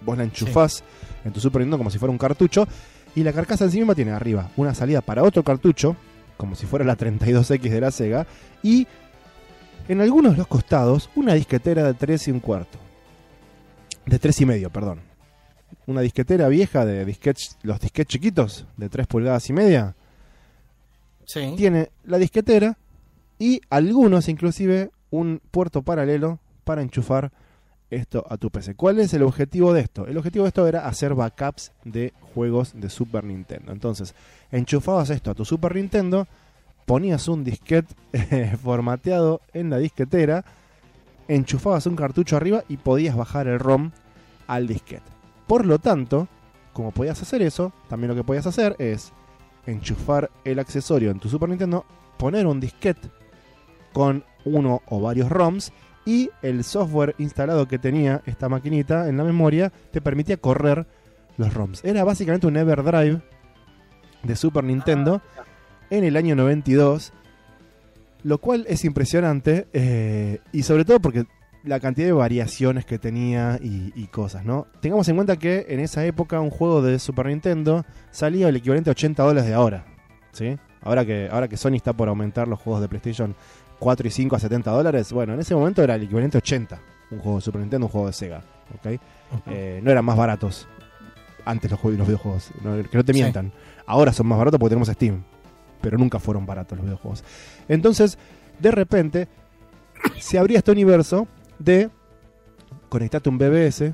Vos 0.00 0.18
la 0.18 0.24
enchufás 0.24 0.84
en 1.24 1.32
tu 1.32 1.40
Super 1.40 1.60
Nintendo 1.60 1.78
como 1.78 1.90
si 1.90 1.98
fuera 1.98 2.12
un 2.12 2.18
cartucho. 2.18 2.66
Y 3.14 3.22
la 3.22 3.32
carcasa 3.32 3.64
en 3.64 3.70
sí 3.70 3.78
misma 3.78 3.94
tiene 3.94 4.10
arriba 4.10 4.50
una 4.56 4.74
salida 4.74 5.00
para 5.00 5.22
otro 5.22 5.42
cartucho, 5.42 5.96
como 6.36 6.56
si 6.56 6.66
fuera 6.66 6.84
la 6.84 6.96
32X 6.96 7.70
de 7.70 7.80
la 7.80 7.90
Sega. 7.90 8.26
Y 8.62 8.86
en 9.88 10.00
algunos 10.00 10.32
de 10.32 10.38
los 10.38 10.46
costados, 10.46 11.10
una 11.14 11.34
disquetera 11.34 11.84
de 11.84 11.94
3 11.94 12.28
y 12.28 12.30
un 12.32 12.40
cuarto. 12.40 12.78
De 14.06 14.18
3 14.18 14.40
y 14.40 14.46
medio, 14.46 14.70
perdón. 14.70 15.00
Una 15.86 16.00
disquetera 16.00 16.48
vieja 16.48 16.84
de 16.84 17.04
disquets, 17.04 17.58
los 17.62 17.80
disquets 17.80 18.08
chiquitos, 18.08 18.66
de 18.76 18.88
3 18.88 19.06
pulgadas 19.06 19.48
y 19.50 19.52
media. 19.52 19.94
Sí. 21.26 21.54
Tiene 21.56 21.90
la 22.04 22.18
disquetera 22.18 22.76
y 23.38 23.60
algunos 23.70 24.28
inclusive 24.28 24.90
un 25.10 25.40
puerto 25.50 25.82
paralelo 25.82 26.40
para 26.64 26.82
enchufar 26.82 27.32
esto 27.90 28.24
a 28.28 28.36
tu 28.36 28.50
PC. 28.50 28.74
¿Cuál 28.74 28.98
es 28.98 29.14
el 29.14 29.22
objetivo 29.22 29.72
de 29.72 29.82
esto? 29.82 30.06
El 30.06 30.16
objetivo 30.16 30.44
de 30.44 30.48
esto 30.48 30.66
era 30.66 30.86
hacer 30.86 31.14
backups 31.14 31.72
de 31.84 32.12
juegos 32.34 32.72
de 32.74 32.90
Super 32.90 33.24
Nintendo. 33.24 33.72
Entonces, 33.72 34.14
enchufabas 34.50 35.10
esto 35.10 35.30
a 35.30 35.34
tu 35.34 35.44
Super 35.44 35.74
Nintendo, 35.74 36.26
ponías 36.86 37.28
un 37.28 37.44
disquete 37.44 37.94
formateado 38.62 39.40
en 39.52 39.70
la 39.70 39.78
disquetera, 39.78 40.44
enchufabas 41.28 41.86
un 41.86 41.96
cartucho 41.96 42.36
arriba 42.36 42.64
y 42.68 42.76
podías 42.76 43.16
bajar 43.16 43.46
el 43.46 43.58
ROM 43.58 43.90
al 44.46 44.66
disquete. 44.66 45.10
Por 45.46 45.66
lo 45.66 45.78
tanto, 45.78 46.28
como 46.72 46.90
podías 46.90 47.20
hacer 47.22 47.42
eso, 47.42 47.72
también 47.88 48.08
lo 48.08 48.14
que 48.14 48.24
podías 48.24 48.46
hacer 48.46 48.76
es 48.78 49.12
enchufar 49.66 50.30
el 50.44 50.58
accesorio 50.58 51.10
en 51.10 51.18
tu 51.18 51.28
Super 51.28 51.48
Nintendo, 51.48 51.84
poner 52.18 52.46
un 52.46 52.60
disquete 52.60 53.10
con 53.92 54.24
uno 54.44 54.82
o 54.86 55.00
varios 55.00 55.30
ROMs 55.30 55.72
y 56.06 56.30
el 56.42 56.64
software 56.64 57.14
instalado 57.18 57.66
que 57.66 57.78
tenía 57.78 58.22
esta 58.26 58.48
maquinita 58.48 59.08
en 59.08 59.16
la 59.16 59.24
memoria 59.24 59.72
te 59.90 60.00
permitía 60.00 60.36
correr 60.36 60.86
los 61.36 61.52
ROMs. 61.52 61.84
Era 61.84 62.04
básicamente 62.04 62.46
un 62.46 62.56
Everdrive 62.56 63.20
de 64.22 64.36
Super 64.36 64.64
Nintendo 64.64 65.22
en 65.90 66.04
el 66.04 66.16
año 66.16 66.36
92, 66.36 67.12
lo 68.22 68.38
cual 68.38 68.64
es 68.68 68.84
impresionante 68.84 69.66
eh, 69.72 70.40
y 70.52 70.62
sobre 70.62 70.84
todo 70.84 71.00
porque 71.00 71.24
la 71.62 71.80
cantidad 71.80 72.06
de 72.06 72.12
variaciones 72.12 72.84
que 72.84 72.98
tenía 72.98 73.58
y, 73.62 73.92
y 73.94 74.06
cosas, 74.08 74.44
¿no? 74.44 74.66
Tengamos 74.80 75.08
en 75.08 75.16
cuenta 75.16 75.38
que 75.38 75.66
en 75.68 75.80
esa 75.80 76.04
época 76.04 76.40
un 76.40 76.50
juego 76.50 76.82
de 76.82 76.98
Super 76.98 77.26
Nintendo 77.26 77.86
salía 78.10 78.48
el 78.48 78.56
equivalente 78.56 78.90
a 78.90 78.92
80 78.92 79.22
dólares 79.22 79.48
de 79.48 79.54
ahora, 79.54 79.86
¿sí? 80.32 80.58
Ahora 80.82 81.06
que, 81.06 81.28
ahora 81.32 81.48
que 81.48 81.56
Sony 81.56 81.76
está 81.76 81.94
por 81.94 82.08
aumentar 82.08 82.46
los 82.46 82.60
juegos 82.60 82.82
de 82.82 82.88
PlayStation 82.88 83.34
4 83.78 84.06
y 84.08 84.10
5 84.10 84.36
a 84.36 84.38
70 84.38 84.70
dólares, 84.70 85.12
bueno, 85.12 85.34
en 85.34 85.40
ese 85.40 85.54
momento 85.54 85.82
era 85.82 85.94
el 85.96 86.02
equivalente 86.04 86.38
a 86.38 86.40
80, 86.40 86.80
un 87.10 87.18
juego 87.18 87.38
de 87.38 87.42
Super 87.42 87.60
Nintendo, 87.60 87.86
un 87.86 87.92
juego 87.92 88.06
de 88.06 88.12
Sega, 88.12 88.42
¿ok? 88.74 89.00
Eh, 89.48 89.80
no 89.82 89.90
eran 89.90 90.04
más 90.04 90.16
baratos 90.16 90.66
antes 91.44 91.70
los, 91.70 91.78
juegos, 91.80 91.98
los 91.98 92.06
videojuegos, 92.06 92.50
no, 92.62 92.76
que 92.88 92.96
no 92.96 93.04
te 93.04 93.12
Sí. 93.12 93.20
mientan. 93.20 93.52
Ahora 93.86 94.12
son 94.12 94.26
más 94.26 94.38
baratos 94.38 94.58
porque 94.58 94.70
tenemos 94.70 94.88
Steam, 94.88 95.22
pero 95.80 95.98
nunca 95.98 96.18
fueron 96.18 96.46
baratos 96.46 96.78
los 96.78 96.86
videojuegos. 96.86 97.22
Entonces, 97.68 98.16
de 98.58 98.70
repente, 98.70 99.28
se 100.18 100.38
abría 100.38 100.58
este 100.58 100.70
universo 100.72 101.26
de 101.58 101.90
conectarte 102.88 103.28
un 103.28 103.36
BBS 103.38 103.92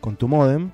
con 0.00 0.14
tu 0.16 0.28
modem, 0.28 0.70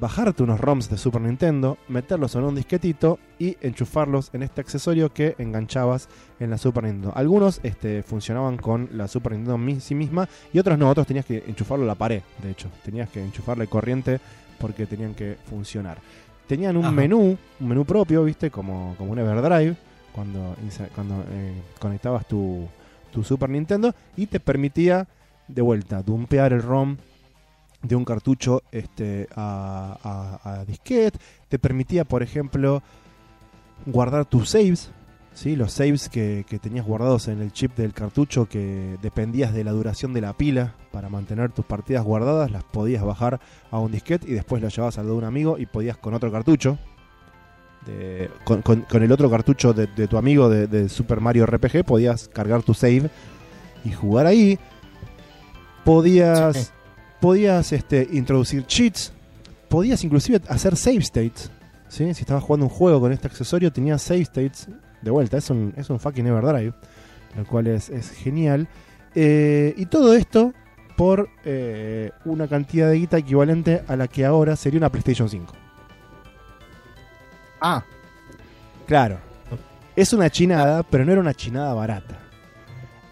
bajarte 0.00 0.42
unos 0.42 0.58
ROMs 0.58 0.88
de 0.88 0.96
Super 0.96 1.20
Nintendo, 1.20 1.76
meterlos 1.88 2.34
en 2.34 2.44
un 2.44 2.54
disquetito 2.54 3.18
y 3.38 3.56
enchufarlos 3.60 4.30
en 4.32 4.42
este 4.42 4.62
accesorio 4.62 5.12
que 5.12 5.34
enganchabas 5.38 6.08
en 6.40 6.50
la 6.50 6.58
Super 6.58 6.84
Nintendo. 6.84 7.12
Algunos 7.14 7.60
este, 7.62 8.02
funcionaban 8.02 8.56
con 8.56 8.88
la 8.92 9.08
Super 9.08 9.32
Nintendo 9.32 9.56
en 9.56 9.80
sí 9.80 9.94
misma 9.94 10.28
y 10.52 10.58
otros 10.58 10.78
no, 10.78 10.88
otros 10.88 11.06
tenías 11.06 11.26
que 11.26 11.44
enchufarlo 11.46 11.84
a 11.84 11.88
la 11.88 11.94
pared, 11.94 12.22
de 12.42 12.50
hecho. 12.50 12.68
Tenías 12.82 13.10
que 13.10 13.22
enchufarle 13.22 13.66
corriente 13.66 14.20
porque 14.58 14.86
tenían 14.86 15.14
que 15.14 15.36
funcionar. 15.48 15.98
Tenían 16.46 16.76
un 16.76 16.86
Ajá. 16.86 16.92
menú, 16.92 17.36
un 17.60 17.68
menú 17.68 17.84
propio, 17.84 18.24
viste, 18.24 18.50
como, 18.50 18.94
como 18.96 19.12
un 19.12 19.18
Everdrive, 19.18 19.76
cuando, 20.12 20.56
cuando 20.94 21.24
eh, 21.30 21.52
conectabas 21.78 22.26
tu, 22.26 22.66
tu 23.12 23.22
Super 23.22 23.50
Nintendo 23.50 23.94
y 24.16 24.26
te 24.26 24.40
permitía 24.40 25.06
de 25.46 25.62
vuelta 25.62 26.02
dumpear 26.02 26.52
el 26.52 26.62
ROM 26.62 26.96
de 27.82 27.96
un 27.96 28.04
cartucho 28.04 28.62
este, 28.72 29.28
a, 29.34 30.38
a- 30.44 30.60
a 30.60 30.64
disquete. 30.64 31.18
Te 31.48 31.58
permitía, 31.58 32.04
por 32.04 32.22
ejemplo, 32.22 32.82
guardar 33.86 34.24
tus 34.26 34.50
saves. 34.50 34.90
¿sí? 35.32 35.56
Los 35.56 35.72
saves 35.72 36.08
que, 36.08 36.44
que 36.48 36.58
tenías 36.58 36.84
guardados 36.84 37.28
en 37.28 37.40
el 37.40 37.52
chip 37.52 37.76
del 37.76 37.92
cartucho 37.94 38.46
que 38.46 38.98
dependías 39.00 39.54
de 39.54 39.64
la 39.64 39.72
duración 39.72 40.12
de 40.12 40.20
la 40.20 40.32
pila 40.34 40.74
para 40.92 41.08
mantener 41.08 41.52
tus 41.52 41.64
partidas 41.64 42.04
guardadas, 42.04 42.50
las 42.50 42.64
podías 42.64 43.02
bajar 43.04 43.40
a 43.70 43.78
un 43.78 43.92
disquete 43.92 44.28
y 44.28 44.34
después 44.34 44.60
las 44.62 44.74
llevabas 44.74 44.98
al 44.98 45.06
de 45.06 45.12
un 45.12 45.24
amigo 45.24 45.56
y 45.56 45.66
podías 45.66 45.96
con 45.96 46.12
otro 46.14 46.30
cartucho. 46.30 46.78
con, 48.44 49.02
el 49.02 49.12
otro 49.12 49.30
cartucho 49.30 49.72
de, 49.72 49.86
de 49.86 50.06
tu 50.06 50.18
amigo 50.18 50.48
de, 50.50 50.88
Super 50.88 51.20
Mario 51.20 51.46
RPG 51.46 51.84
podías 51.84 52.28
cargar 52.28 52.62
tu 52.62 52.74
save 52.74 53.08
y 53.84 53.92
jugar 53.92 54.26
ahí. 54.26 54.58
Podías. 55.84 56.72
Podías 57.20 57.72
este, 57.72 58.08
introducir 58.12 58.66
cheats. 58.66 59.12
Podías 59.68 60.02
inclusive 60.04 60.40
hacer 60.48 60.76
save 60.76 60.98
states. 60.98 61.50
¿sí? 61.88 62.12
Si 62.14 62.22
estabas 62.22 62.42
jugando 62.42 62.66
un 62.66 62.70
juego 62.70 63.00
con 63.00 63.12
este 63.12 63.26
accesorio, 63.28 63.72
tenías 63.72 64.02
save 64.02 64.22
states. 64.22 64.68
De 65.02 65.10
vuelta, 65.10 65.36
es 65.38 65.48
un, 65.50 65.72
es 65.76 65.88
un 65.90 66.00
fucking 66.00 66.26
Everdrive. 66.26 66.74
Lo 67.36 67.44
cual 67.46 67.68
es, 67.68 67.88
es 67.88 68.10
genial. 68.10 68.68
Eh, 69.14 69.74
y 69.76 69.86
todo 69.86 70.14
esto 70.14 70.52
por 70.96 71.28
eh, 71.44 72.10
una 72.24 72.48
cantidad 72.48 72.88
de 72.90 72.96
guita 72.96 73.18
equivalente 73.18 73.82
a 73.86 73.96
la 73.96 74.08
que 74.08 74.24
ahora 74.24 74.56
sería 74.56 74.78
una 74.78 74.90
PlayStation 74.90 75.28
5. 75.28 75.54
Ah, 77.60 77.84
Claro. 78.90 79.20
Es 79.94 80.12
una 80.12 80.30
chinada, 80.30 80.82
pero 80.82 81.04
no 81.04 81.12
era 81.12 81.20
una 81.20 81.32
chinada 81.32 81.72
barata. 81.74 82.18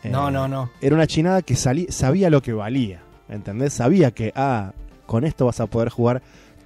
Eh, 0.02 0.10
no, 0.10 0.28
no, 0.28 0.48
no. 0.48 0.72
Era 0.80 0.96
una 0.96 1.06
chinada 1.06 1.40
que 1.42 1.54
sabía 1.54 2.30
lo 2.30 2.42
que 2.42 2.52
valía. 2.52 3.00
¿Entendés? 3.28 3.72
Sabía 3.72 4.10
que, 4.10 4.32
ah, 4.34 4.72
con 5.06 5.24
esto 5.24 5.46
vas 5.46 5.60
a 5.60 5.66
poder 5.66 5.88
jugar 5.88 6.22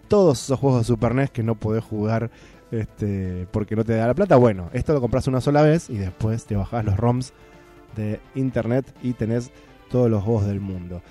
todos 0.09 0.43
esos 0.43 0.59
juegos 0.59 0.81
de 0.81 0.85
Super 0.85 1.15
NES 1.15 1.31
que 1.31 1.43
no 1.43 1.55
podés 1.55 1.83
jugar 1.85 2.31
este, 2.71 3.47
porque 3.51 3.77
no 3.77 3.85
te 3.85 3.95
da 3.95 4.07
la 4.07 4.15
plata. 4.15 4.37
Bueno, 4.37 4.71
esto 4.73 4.93
lo 4.93 5.01
compras 5.01 5.27
una 5.27 5.41
sola 5.41 5.63
vez 5.63 5.91
y 5.91 5.99
después 5.99 6.45
te 6.45 6.57
bajás 6.57 6.85
los 6.85 6.97
ROMs 6.97 7.33
de 7.97 8.21
internet 8.35 8.87
y 9.03 9.13
tenés 9.13 9.51
todos 9.91 10.11
los 10.11 10.23
juegos 10.25 10.47
del 10.47 10.61
mundo. 10.61 11.03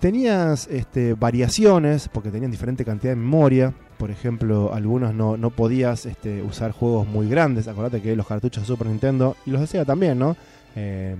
Tenías 0.00 0.68
este, 0.68 1.14
variaciones 1.14 2.08
porque 2.08 2.30
tenían 2.30 2.50
diferente 2.50 2.84
cantidad 2.84 3.12
de 3.12 3.16
memoria. 3.16 3.74
Por 3.98 4.10
ejemplo, 4.10 4.72
algunos 4.72 5.12
no, 5.12 5.36
no 5.36 5.50
podías 5.50 6.06
este, 6.06 6.40
usar 6.42 6.70
juegos 6.70 7.06
muy 7.06 7.28
grandes. 7.28 7.68
Acordate 7.68 8.00
que 8.00 8.14
los 8.14 8.26
cartuchos 8.26 8.62
de 8.62 8.66
Super 8.66 8.86
Nintendo 8.86 9.36
y 9.44 9.50
los 9.50 9.60
de 9.60 9.66
Sega 9.66 9.84
también, 9.84 10.18
¿no? 10.18 10.36
Eh, 10.76 11.16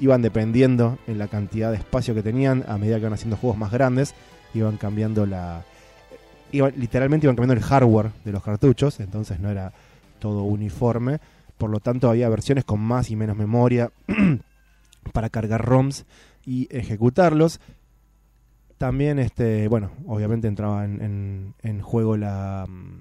iban 0.00 0.22
dependiendo 0.22 0.98
en 1.06 1.18
la 1.18 1.28
cantidad 1.28 1.70
de 1.70 1.76
espacio 1.78 2.14
que 2.14 2.22
tenían 2.22 2.64
a 2.68 2.76
medida 2.78 2.96
que 2.96 3.02
iban 3.02 3.12
haciendo 3.12 3.36
juegos 3.36 3.58
más 3.58 3.70
grandes. 3.70 4.14
Iban 4.54 4.76
cambiando 4.76 5.26
la. 5.26 5.62
Iban, 6.52 6.72
literalmente 6.76 7.26
iban 7.26 7.36
cambiando 7.36 7.54
el 7.60 7.68
hardware 7.68 8.10
de 8.24 8.32
los 8.32 8.42
cartuchos. 8.42 9.00
Entonces 9.00 9.38
no 9.40 9.50
era 9.50 9.72
todo 10.18 10.42
uniforme. 10.42 11.18
Por 11.58 11.70
lo 11.70 11.80
tanto, 11.80 12.10
había 12.10 12.28
versiones 12.28 12.64
con 12.64 12.80
más 12.80 13.10
y 13.10 13.16
menos 13.16 13.36
memoria 13.36 13.90
para 15.12 15.28
cargar 15.30 15.64
ROMs 15.64 16.04
y 16.44 16.68
ejecutarlos. 16.70 17.60
También, 18.78 19.18
este, 19.18 19.68
bueno, 19.68 19.90
obviamente 20.06 20.48
entraba 20.48 20.84
en, 20.84 21.00
en- 21.00 21.54
en 21.62 21.80
juego 21.80 22.16
la, 22.18 22.66
mm, 22.68 23.00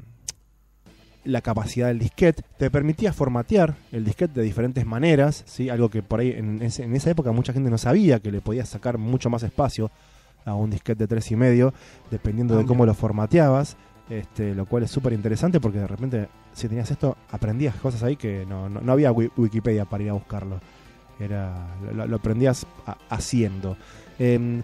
la 1.26 1.42
capacidad 1.42 1.88
del 1.88 2.00
disquete. 2.00 2.44
Te 2.58 2.70
permitía 2.72 3.12
formatear 3.14 3.76
el 3.92 4.06
disquete 4.06 4.40
de 4.40 4.46
diferentes 4.46 4.86
maneras, 4.86 5.44
¿sí? 5.46 5.70
algo 5.70 5.90
que 5.90 6.02
por 6.04 6.20
ahí 6.20 6.32
en, 6.32 6.62
ese- 6.62 6.84
en 6.84 6.96
esa 6.96 7.10
época 7.10 7.32
mucha 7.32 7.52
gente 7.54 7.70
no 7.70 7.78
sabía, 7.78 8.20
que 8.20 8.32
le 8.32 8.42
podías 8.42 8.70
sacar 8.70 8.98
mucho 8.98 9.30
más 9.30 9.44
espacio 9.44 9.92
a 10.46 10.54
un 10.54 10.70
disquete 10.70 11.04
de 11.04 11.08
tres 11.08 11.30
y 11.32 11.36
medio, 11.36 11.74
dependiendo 12.12 12.54
Ah, 12.56 12.60
de 12.60 12.66
cómo 12.66 12.86
lo 12.86 12.94
formateabas. 12.94 13.76
Este, 14.08 14.54
lo 14.54 14.68
cual 14.68 14.84
es 14.84 14.92
súper 14.92 15.14
interesante 15.14 15.60
porque 15.60 15.80
de 15.80 15.88
repente, 15.88 16.28
si 16.54 16.68
tenías 16.68 16.92
esto, 16.92 17.18
aprendías 17.32 17.76
cosas 17.78 18.04
ahí 18.04 18.16
que 18.16 18.46
no, 18.48 18.70
no- 18.70 18.80
no 18.82 18.92
había 18.92 19.12
wi- 19.12 19.32
Wikipedia 19.36 19.86
para 19.86 20.04
ir 20.04 20.10
a 20.12 20.14
buscarlo. 20.14 20.60
Era, 21.20 21.76
lo, 21.92 22.06
lo 22.06 22.16
aprendías 22.18 22.68
a- 22.86 22.98
haciendo. 23.10 23.78
Em, 24.20 24.62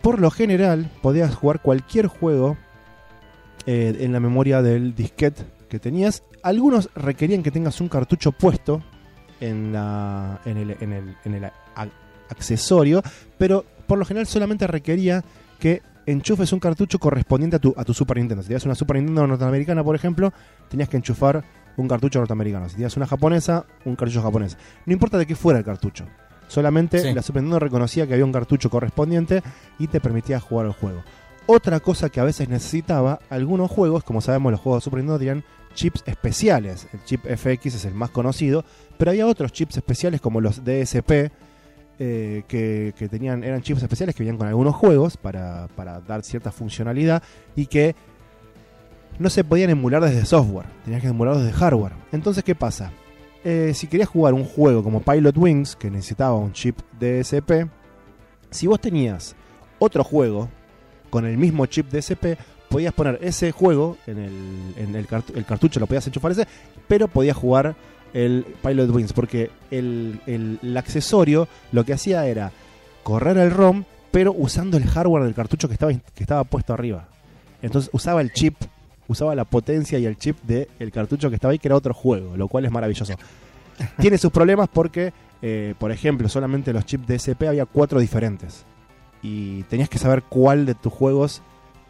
por 0.00 0.20
lo 0.20 0.30
general, 0.30 0.90
podías 1.02 1.34
jugar 1.34 1.60
cualquier 1.60 2.06
juego 2.06 2.56
eh, 3.66 3.96
en 4.00 4.12
la 4.12 4.20
memoria 4.20 4.62
del 4.62 4.94
disquete 4.94 5.42
que 5.68 5.78
tenías. 5.78 6.22
Algunos 6.42 6.90
requerían 6.94 7.42
que 7.42 7.50
tengas 7.50 7.80
un 7.80 7.88
cartucho 7.88 8.32
puesto 8.32 8.82
en, 9.40 9.72
la, 9.72 10.40
en 10.44 10.56
el, 10.56 10.76
en 10.80 10.92
el- 10.92 11.16
en 11.24 11.34
el 11.34 11.44
a- 11.44 11.52
accesorio, 12.28 13.02
pero 13.38 13.64
por 13.86 13.98
lo 13.98 14.04
general 14.04 14.26
solamente 14.26 14.66
requería 14.66 15.24
que 15.58 15.82
enchufes 16.06 16.52
un 16.52 16.60
cartucho 16.60 16.98
correspondiente 16.98 17.56
a 17.56 17.58
tu, 17.58 17.74
a 17.76 17.84
tu 17.84 17.92
Super 17.94 18.16
Nintendo. 18.18 18.42
Si 18.42 18.48
tenías 18.48 18.64
una 18.64 18.74
Super 18.74 18.96
Nintendo 18.96 19.26
norteamericana, 19.26 19.82
por 19.82 19.94
ejemplo, 19.96 20.32
tenías 20.68 20.88
que 20.88 20.96
enchufar 20.96 21.44
un 21.76 21.88
cartucho 21.88 22.18
norteamericano. 22.18 22.68
Si 22.68 22.76
tenías 22.76 22.96
una 22.96 23.06
japonesa, 23.06 23.66
un 23.84 23.96
cartucho 23.96 24.22
japonés. 24.22 24.56
No 24.86 24.92
importa 24.92 25.18
de 25.18 25.26
qué 25.26 25.34
fuera 25.34 25.58
el 25.58 25.64
cartucho. 25.64 26.06
Solamente 26.48 27.00
Sí. 27.00 27.12
la 27.12 27.22
Super 27.22 27.42
Nintendo 27.42 27.58
reconocía 27.58 28.06
que 28.06 28.12
había 28.14 28.24
un 28.24 28.32
cartucho 28.32 28.70
correspondiente 28.70 29.42
y 29.78 29.88
te 29.88 30.00
permitía 30.00 30.38
jugar 30.38 30.66
el 30.66 30.72
juego. 30.72 31.02
Otra 31.46 31.78
cosa 31.78 32.08
que 32.10 32.18
a 32.18 32.24
veces 32.24 32.48
necesitaba, 32.48 33.20
algunos 33.30 33.70
juegos, 33.70 34.02
como 34.02 34.20
sabemos 34.20 34.50
los 34.50 34.60
juegos 34.60 34.82
de 34.82 34.84
Super 34.84 34.98
Nintendo 34.98 35.18
tenían 35.18 35.44
chips 35.74 36.02
especiales. 36.06 36.88
El 36.92 37.04
chip 37.04 37.24
FX 37.24 37.76
es 37.76 37.84
el 37.84 37.94
más 37.94 38.10
conocido, 38.10 38.64
pero 38.98 39.12
había 39.12 39.26
otros 39.26 39.52
chips 39.52 39.76
especiales 39.76 40.20
como 40.20 40.40
los 40.40 40.64
DSP, 40.64 41.30
eh, 41.98 42.42
que, 42.48 43.08
tenían, 43.08 43.44
eran 43.44 43.62
chips 43.62 43.82
especiales 43.82 44.14
que 44.14 44.24
venían 44.24 44.38
con 44.38 44.48
algunos 44.48 44.74
juegos 44.74 45.16
para, 45.16 45.68
para 45.76 46.00
dar 46.00 46.24
cierta 46.24 46.50
funcionalidad 46.50 47.22
y 47.54 47.66
que 47.66 47.94
no 49.18 49.30
se 49.30 49.44
podían 49.44 49.70
emular 49.70 50.02
desde 50.02 50.24
software, 50.26 50.66
tenías 50.84 51.00
que 51.00 51.08
emularlos 51.08 51.44
desde 51.44 51.56
hardware. 51.56 51.92
Entonces, 52.12 52.42
¿qué 52.42 52.54
pasa? 52.54 52.92
Eh, 53.44 53.72
si 53.74 53.86
querías 53.86 54.08
jugar 54.08 54.34
un 54.34 54.44
juego 54.44 54.82
como 54.82 55.00
Pilot 55.00 55.36
Wings, 55.38 55.76
que 55.76 55.90
necesitaba 55.90 56.34
un 56.34 56.52
chip 56.52 56.80
DSP, 56.98 57.68
si 58.50 58.66
vos 58.66 58.80
tenías 58.80 59.36
otro 59.78 60.02
juego 60.02 60.48
con 61.16 61.24
el 61.24 61.38
mismo 61.38 61.64
chip 61.64 61.90
DSP, 61.90 62.36
podías 62.68 62.92
poner 62.92 63.18
ese 63.22 63.50
juego 63.50 63.96
en 64.06 64.18
el, 64.18 64.74
en 64.76 64.94
el, 64.94 65.08
cartu- 65.08 65.34
el 65.34 65.46
cartucho, 65.46 65.80
lo 65.80 65.86
podías 65.86 66.06
enchufar 66.06 66.32
ese, 66.32 66.46
pero 66.86 67.08
podías 67.08 67.34
jugar 67.34 67.74
el 68.12 68.44
Pilot 68.62 68.90
Wings, 68.90 69.14
porque 69.14 69.50
el, 69.70 70.20
accesorio 70.76 71.48
lo 71.72 71.84
que 71.84 71.94
hacía 71.94 72.26
era 72.26 72.52
correr 73.02 73.38
el 73.38 73.50
ROM, 73.50 73.84
pero 74.10 74.34
usando 74.36 74.76
el 74.76 74.84
hardware 74.84 75.24
del 75.24 75.32
cartucho 75.34 75.68
que 75.68 75.72
estaba, 75.74 75.90
que 75.94 76.22
estaba 76.22 76.44
puesto 76.44 76.74
arriba. 76.74 77.08
Entonces 77.62 77.88
usaba 77.94 78.20
el 78.20 78.30
chip, 78.34 78.56
usaba 79.08 79.34
la 79.34 79.44
potencia 79.46 79.98
y 79.98 80.04
el 80.04 80.18
chip 80.18 80.36
del 80.42 80.92
cartucho 80.92 81.30
que 81.30 81.36
estaba 81.36 81.52
ahí, 81.52 81.58
que 81.58 81.68
era 81.68 81.76
otro 81.76 81.94
juego, 81.94 82.36
lo 82.36 82.46
cual 82.46 82.66
es 82.66 82.70
maravilloso. 82.70 83.14
Tiene 83.98 84.18
sus 84.18 84.30
problemas 84.30 84.68
porque, 84.70 85.14
eh, 85.40 85.72
por 85.78 85.92
ejemplo, 85.92 86.28
solamente 86.28 86.74
los 86.74 86.84
chips 86.84 87.06
DSP 87.06 87.42
había 87.48 87.64
cuatro 87.64 88.00
diferentes. 88.00 88.66
Y 89.26 89.62
tenías 89.64 89.88
que 89.88 89.98
saber 89.98 90.22
cuál 90.22 90.66
de 90.66 90.74
tus 90.74 90.92
juegos 90.92 91.42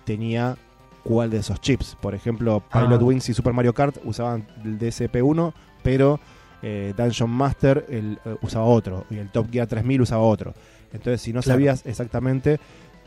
tenía 0.05 0.57
cuál 1.05 1.29
de 1.31 1.39
esos 1.39 1.61
chips. 1.61 1.97
Por 2.01 2.15
ejemplo, 2.15 2.63
Pilot 2.73 3.01
Ah. 3.01 3.05
Wings 3.05 3.29
y 3.29 3.35
Super 3.35 3.53
Mario 3.53 3.75
Kart 3.75 3.97
usaban 4.05 4.47
el 4.65 4.79
DSP1, 4.79 5.53
pero 5.83 6.19
eh, 6.63 6.95
Dungeon 6.97 7.31
Master 7.31 7.85
el, 7.91 8.19
eh, 8.25 8.37
usaba 8.43 8.65
otro. 8.65 9.05
Y 9.11 9.19
el 9.19 9.29
Top 9.31 9.51
Gear 9.53 9.67
3000 9.67 10.01
usaba 10.01 10.23
otro. 10.23 10.55
Entonces, 10.93 11.21
si 11.21 11.33
no 11.33 11.43
Claro. 11.43 11.57
sabías 11.57 11.85
exactamente 11.85 12.59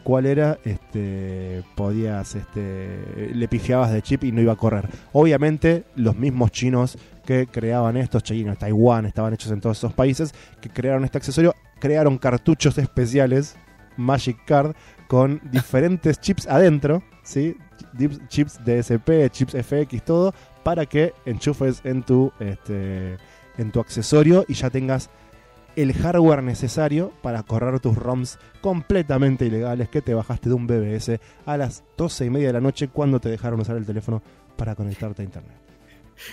cuál 0.04 0.28
era, 0.28 0.60
este, 0.64 1.64
podías, 1.76 2.36
este, 2.36 3.32
le 3.34 3.48
pifiabas 3.48 3.92
de 3.92 4.02
chip 4.02 4.24
y 4.26 4.32
no 4.32 4.42
iba 4.42 4.54
a 4.54 4.58
correr. 4.58 4.88
Obviamente, 5.12 5.84
los 5.96 6.16
mismos 6.16 6.52
chinos 6.52 6.98
que 7.26 7.48
creaban 7.48 7.98
estos, 7.98 8.24
chinos, 8.24 8.58
Taiwán, 8.60 9.06
estaban 9.08 9.34
hechos 9.34 9.52
en 9.52 9.60
todos 9.60 9.78
esos 9.78 9.94
países, 9.94 10.34
que 10.62 10.70
crearon 10.70 11.04
este 11.04 11.18
accesorio, 11.18 11.54
crearon 11.80 12.18
cartuchos 12.18 12.78
especiales, 12.78 13.56
Magic 14.00 14.38
Card, 14.46 14.74
con 15.08 15.42
diferentes 15.52 16.20
chips 16.22 16.48
adentro, 16.48 17.04
¿sí? 17.24 17.56
Chips 18.30 18.60
DSP, 18.66 19.30
chips 19.32 19.54
FX, 19.66 20.04
todo, 20.04 20.34
para 20.64 20.86
que 20.86 21.14
enchufes 21.26 21.82
en 21.84 22.04
tu, 22.04 22.32
este, 22.40 23.18
en 23.58 23.72
tu 23.72 23.80
accesorio 23.80 24.46
y 24.48 24.54
ya 24.54 24.70
tengas 24.70 25.10
el 25.76 25.94
hardware 25.94 26.44
necesario 26.44 27.12
para 27.22 27.44
correr 27.44 27.80
tus 27.80 27.96
ROMs 27.98 28.38
completamente 28.62 29.46
ilegales 29.46 29.88
que 29.88 30.02
te 30.02 30.14
bajaste 30.14 30.50
de 30.50 30.56
un 30.56 30.68
BBS 30.68 31.20
a 31.46 31.58
las 31.58 31.84
12 31.98 32.26
y 32.26 32.30
media 32.30 32.48
de 32.48 32.54
la 32.54 32.62
noche 32.62 32.90
cuando 32.90 33.20
te 33.20 33.30
dejaron 33.30 33.62
usar 33.62 33.78
el 33.78 33.86
teléfono 33.86 34.22
para 34.58 34.76
conectarte 34.76 35.22
a 35.22 35.26
internet. 35.26 35.56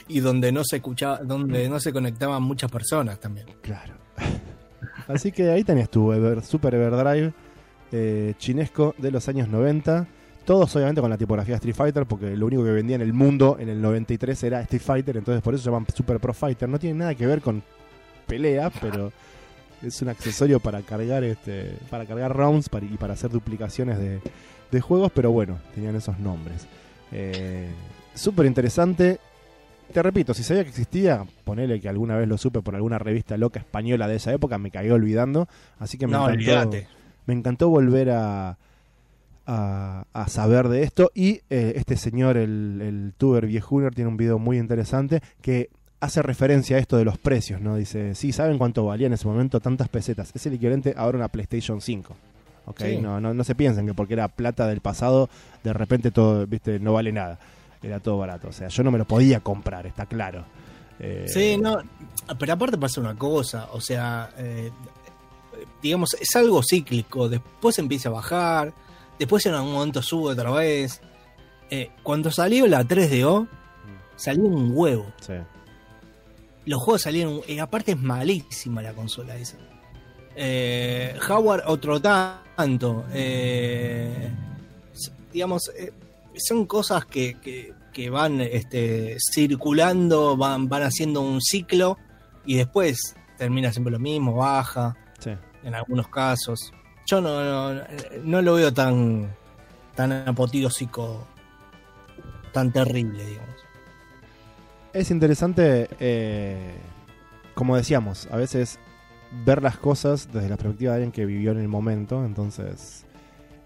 Y 0.08 0.18
donde 0.18 0.50
no 0.50 0.62
se 0.64 0.76
escuchaba, 0.76 1.18
donde 1.18 1.68
no 1.68 1.78
se 1.78 1.92
conectaban 1.92 2.42
muchas 2.42 2.70
personas 2.72 3.20
también. 3.20 3.46
Claro. 3.62 3.94
Así 5.08 5.30
que 5.30 5.50
ahí 5.50 5.62
tenías 5.62 5.88
tu 5.90 6.12
Ever- 6.12 6.42
Super 6.42 6.74
Everdrive 6.74 7.32
eh, 7.92 8.34
chinesco 8.38 8.94
de 8.98 9.10
los 9.10 9.28
años 9.28 9.48
90. 9.48 10.06
Todos 10.44 10.74
obviamente 10.76 11.00
con 11.00 11.10
la 11.10 11.18
tipografía 11.18 11.56
Street 11.56 11.74
Fighter, 11.74 12.06
porque 12.06 12.36
lo 12.36 12.46
único 12.46 12.62
que 12.64 12.70
vendía 12.70 12.94
en 12.96 13.02
el 13.02 13.12
mundo 13.12 13.56
en 13.58 13.68
el 13.68 13.82
93 13.82 14.44
era 14.44 14.60
Street 14.60 14.82
Fighter, 14.82 15.16
entonces 15.16 15.42
por 15.42 15.54
eso 15.54 15.64
se 15.64 15.70
llaman 15.70 15.86
Super 15.92 16.20
Pro 16.20 16.32
Fighter. 16.32 16.68
No 16.68 16.78
tiene 16.78 16.98
nada 17.00 17.14
que 17.16 17.26
ver 17.26 17.40
con 17.40 17.62
pelea, 18.28 18.70
pero 18.80 19.12
es 19.82 20.00
un 20.02 20.08
accesorio 20.08 20.60
para 20.60 20.82
cargar 20.82 21.24
este 21.24 21.72
para 21.90 22.06
cargar 22.06 22.32
para- 22.70 22.86
y 22.86 22.96
para 22.96 23.14
hacer 23.14 23.30
duplicaciones 23.30 23.98
de, 23.98 24.20
de 24.70 24.80
juegos, 24.80 25.10
pero 25.14 25.32
bueno, 25.32 25.58
tenían 25.74 25.96
esos 25.96 26.18
nombres. 26.20 26.66
Eh, 27.12 27.68
Súper 28.14 28.46
interesante. 28.46 29.18
Te 29.92 30.02
repito, 30.02 30.32
si 30.32 30.42
sabía 30.42 30.62
que 30.64 30.70
existía, 30.70 31.24
ponele 31.44 31.80
que 31.80 31.88
alguna 31.88 32.16
vez 32.16 32.26
lo 32.26 32.38
supe 32.38 32.60
por 32.62 32.74
alguna 32.74 32.98
revista 32.98 33.36
loca 33.36 33.60
española 33.60 34.08
de 34.08 34.16
esa 34.16 34.32
época, 34.32 34.58
me 34.58 34.70
cagué 34.70 34.90
olvidando. 34.92 35.48
Así 35.78 35.98
que 35.98 36.06
me 36.06 36.12
No, 36.14 36.28
encantó. 36.30 36.70
Me 37.26 37.34
encantó 37.34 37.68
volver 37.68 38.10
a, 38.10 38.56
a, 39.46 40.04
a 40.12 40.28
saber 40.28 40.68
de 40.68 40.82
esto. 40.82 41.10
Y 41.14 41.40
eh, 41.50 41.74
este 41.76 41.96
señor, 41.96 42.36
el, 42.36 42.80
el 42.82 43.12
tuber 43.16 43.46
viejuner, 43.46 43.94
tiene 43.94 44.08
un 44.08 44.16
video 44.16 44.38
muy 44.38 44.58
interesante 44.58 45.20
que 45.40 45.70
hace 46.00 46.22
referencia 46.22 46.76
a 46.76 46.80
esto 46.80 46.96
de 46.96 47.04
los 47.04 47.18
precios, 47.18 47.60
¿no? 47.60 47.76
Dice, 47.76 48.14
sí, 48.14 48.32
¿saben 48.32 48.58
cuánto 48.58 48.84
valía 48.84 49.06
en 49.06 49.14
ese 49.14 49.26
momento 49.26 49.60
tantas 49.60 49.88
pesetas? 49.88 50.30
Es 50.34 50.46
el 50.46 50.54
equivalente 50.54 50.94
ahora 50.96 51.16
a 51.16 51.20
una 51.20 51.28
PlayStation 51.28 51.80
5. 51.80 52.16
¿ok? 52.66 52.80
Sí. 52.80 52.96
No, 52.98 53.20
no, 53.20 53.32
no 53.32 53.44
se 53.44 53.54
piensen 53.54 53.86
que 53.86 53.94
porque 53.94 54.14
era 54.14 54.28
plata 54.28 54.66
del 54.66 54.80
pasado, 54.80 55.28
de 55.62 55.72
repente 55.72 56.10
todo, 56.10 56.46
viste, 56.46 56.78
no 56.80 56.92
vale 56.92 57.12
nada. 57.12 57.38
Era 57.82 58.00
todo 58.00 58.18
barato. 58.18 58.48
O 58.48 58.52
sea, 58.52 58.68
yo 58.68 58.82
no 58.82 58.90
me 58.90 58.98
lo 58.98 59.04
podía 59.04 59.40
comprar, 59.40 59.86
está 59.86 60.06
claro. 60.06 60.44
Eh, 60.98 61.26
Sí, 61.28 61.56
no, 61.56 61.78
pero 62.38 62.54
aparte 62.54 62.78
pasa 62.78 63.00
una 63.00 63.14
cosa, 63.14 63.68
o 63.72 63.80
sea, 63.80 64.30
eh, 64.38 64.70
digamos, 65.82 66.14
es 66.20 66.34
algo 66.36 66.62
cíclico, 66.62 67.28
después 67.28 67.78
empieza 67.78 68.08
a 68.08 68.12
bajar, 68.12 68.72
después 69.18 69.44
en 69.46 69.54
algún 69.54 69.72
momento 69.72 70.02
sube 70.02 70.32
otra 70.32 70.50
vez. 70.50 71.00
Eh, 71.70 71.90
cuando 72.02 72.30
salió 72.30 72.66
la 72.66 72.84
3DO, 72.84 73.46
salió 74.16 74.44
un 74.44 74.70
huevo. 74.74 75.06
sí. 75.20 75.32
Los 76.64 76.82
juegos 76.82 77.02
salieron, 77.02 77.42
y 77.46 77.60
aparte 77.60 77.92
es 77.92 78.00
malísima 78.00 78.82
la 78.82 78.92
consola 78.92 79.36
esa. 79.36 79.56
Eh, 80.34 81.16
Howard 81.28 81.62
otro 81.66 82.00
tanto. 82.00 83.04
eh, 83.12 84.30
digamos, 85.32 85.70
son 86.36 86.66
cosas 86.66 87.04
que, 87.06 87.34
que- 87.40 87.72
que 87.92 88.10
van 88.10 88.40
este, 88.42 89.16
circulando, 89.32 90.36
van, 90.36 90.68
van 90.68 90.82
haciendo 90.82 91.20
un 91.22 91.40
ciclo 91.40 91.96
y 92.44 92.56
después 92.56 93.14
termina 93.38 93.70
siempre 93.72 93.92
lo 93.92 93.98
mismo, 93.98 94.34
baja. 94.34 94.96
En 95.66 95.74
algunos 95.74 96.08
casos. 96.08 96.72
Yo 97.06 97.20
no, 97.20 97.74
no, 98.24 98.42
lo 98.42 98.54
veo 98.54 98.72
tan, 98.72 99.34
tan 99.94 100.24
tan 102.52 102.72
terrible, 102.72 103.26
digamos. 103.26 103.56
Es 104.92 105.10
interesante, 105.10 105.88
eh, 106.00 106.74
como 107.54 107.76
decíamos, 107.76 108.28
a 108.30 108.36
veces 108.36 108.78
ver 109.44 109.60
las 109.62 109.76
cosas 109.76 110.32
desde 110.32 110.48
la 110.48 110.56
perspectiva 110.56 110.92
de 110.92 110.96
alguien 110.96 111.12
que 111.12 111.26
vivió 111.26 111.50
en 111.50 111.58
el 111.58 111.68
momento, 111.68 112.24
entonces 112.24 113.04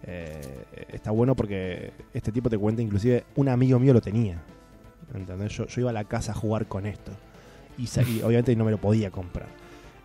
eh, 0.03 0.65
está 0.89 1.11
bueno 1.11 1.37
porque 1.37 1.93
este 2.15 2.33
tipo 2.33 2.49
te 2.49 2.59
cuenta, 2.59 2.83
inclusive 2.83 3.25
un 3.37 3.49
amigo 3.49 3.79
mío 3.79 3.93
lo 3.93 4.01
tenía, 4.01 4.43
¿entendés? 5.15 5.53
Yo, 5.53 5.67
iba 5.77 5.91
a 5.91 5.93
la 5.93 6.05
casa 6.05 6.33
a 6.33 6.35
jugar 6.35 6.67
con 6.67 6.87
esto 6.87 7.13
y, 7.79 7.85
y 7.85 8.23
obviamente 8.23 8.57
no 8.57 8.65
me 8.65 8.71
lo 8.71 8.79
podía 8.79 9.11
comprar. 9.11 9.60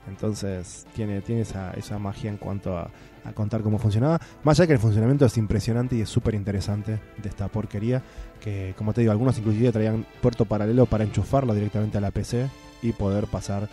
Entonces 0.07 0.85
tiene, 0.95 1.21
tiene 1.21 1.41
esa, 1.41 1.71
esa 1.71 1.97
magia 1.99 2.29
en 2.29 2.37
cuanto 2.37 2.77
a, 2.77 2.89
a 3.25 3.33
contar 3.33 3.61
cómo 3.61 3.79
funcionaba. 3.79 4.19
Más 4.43 4.59
allá 4.59 4.67
que 4.67 4.73
el 4.73 4.79
funcionamiento 4.79 5.25
es 5.25 5.37
impresionante 5.37 5.95
y 5.95 6.01
es 6.01 6.09
súper 6.09 6.35
interesante 6.35 6.99
de 7.17 7.29
esta 7.29 7.47
porquería. 7.47 8.01
Que 8.39 8.73
como 8.77 8.93
te 8.93 9.01
digo, 9.01 9.11
algunos 9.11 9.37
inclusive 9.37 9.71
traían 9.71 10.05
puerto 10.21 10.45
paralelo 10.45 10.85
para 10.85 11.03
enchufarlo 11.03 11.53
directamente 11.53 11.97
a 11.97 12.01
la 12.01 12.11
PC 12.11 12.47
y 12.81 12.91
poder 12.91 13.27
pasar 13.27 13.67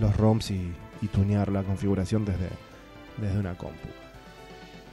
los 0.00 0.16
ROMs 0.16 0.50
y, 0.50 0.72
y 1.02 1.08
tunear 1.08 1.50
la 1.50 1.62
configuración 1.62 2.24
desde, 2.24 2.48
desde 3.18 3.38
una 3.38 3.56
compu. 3.56 3.88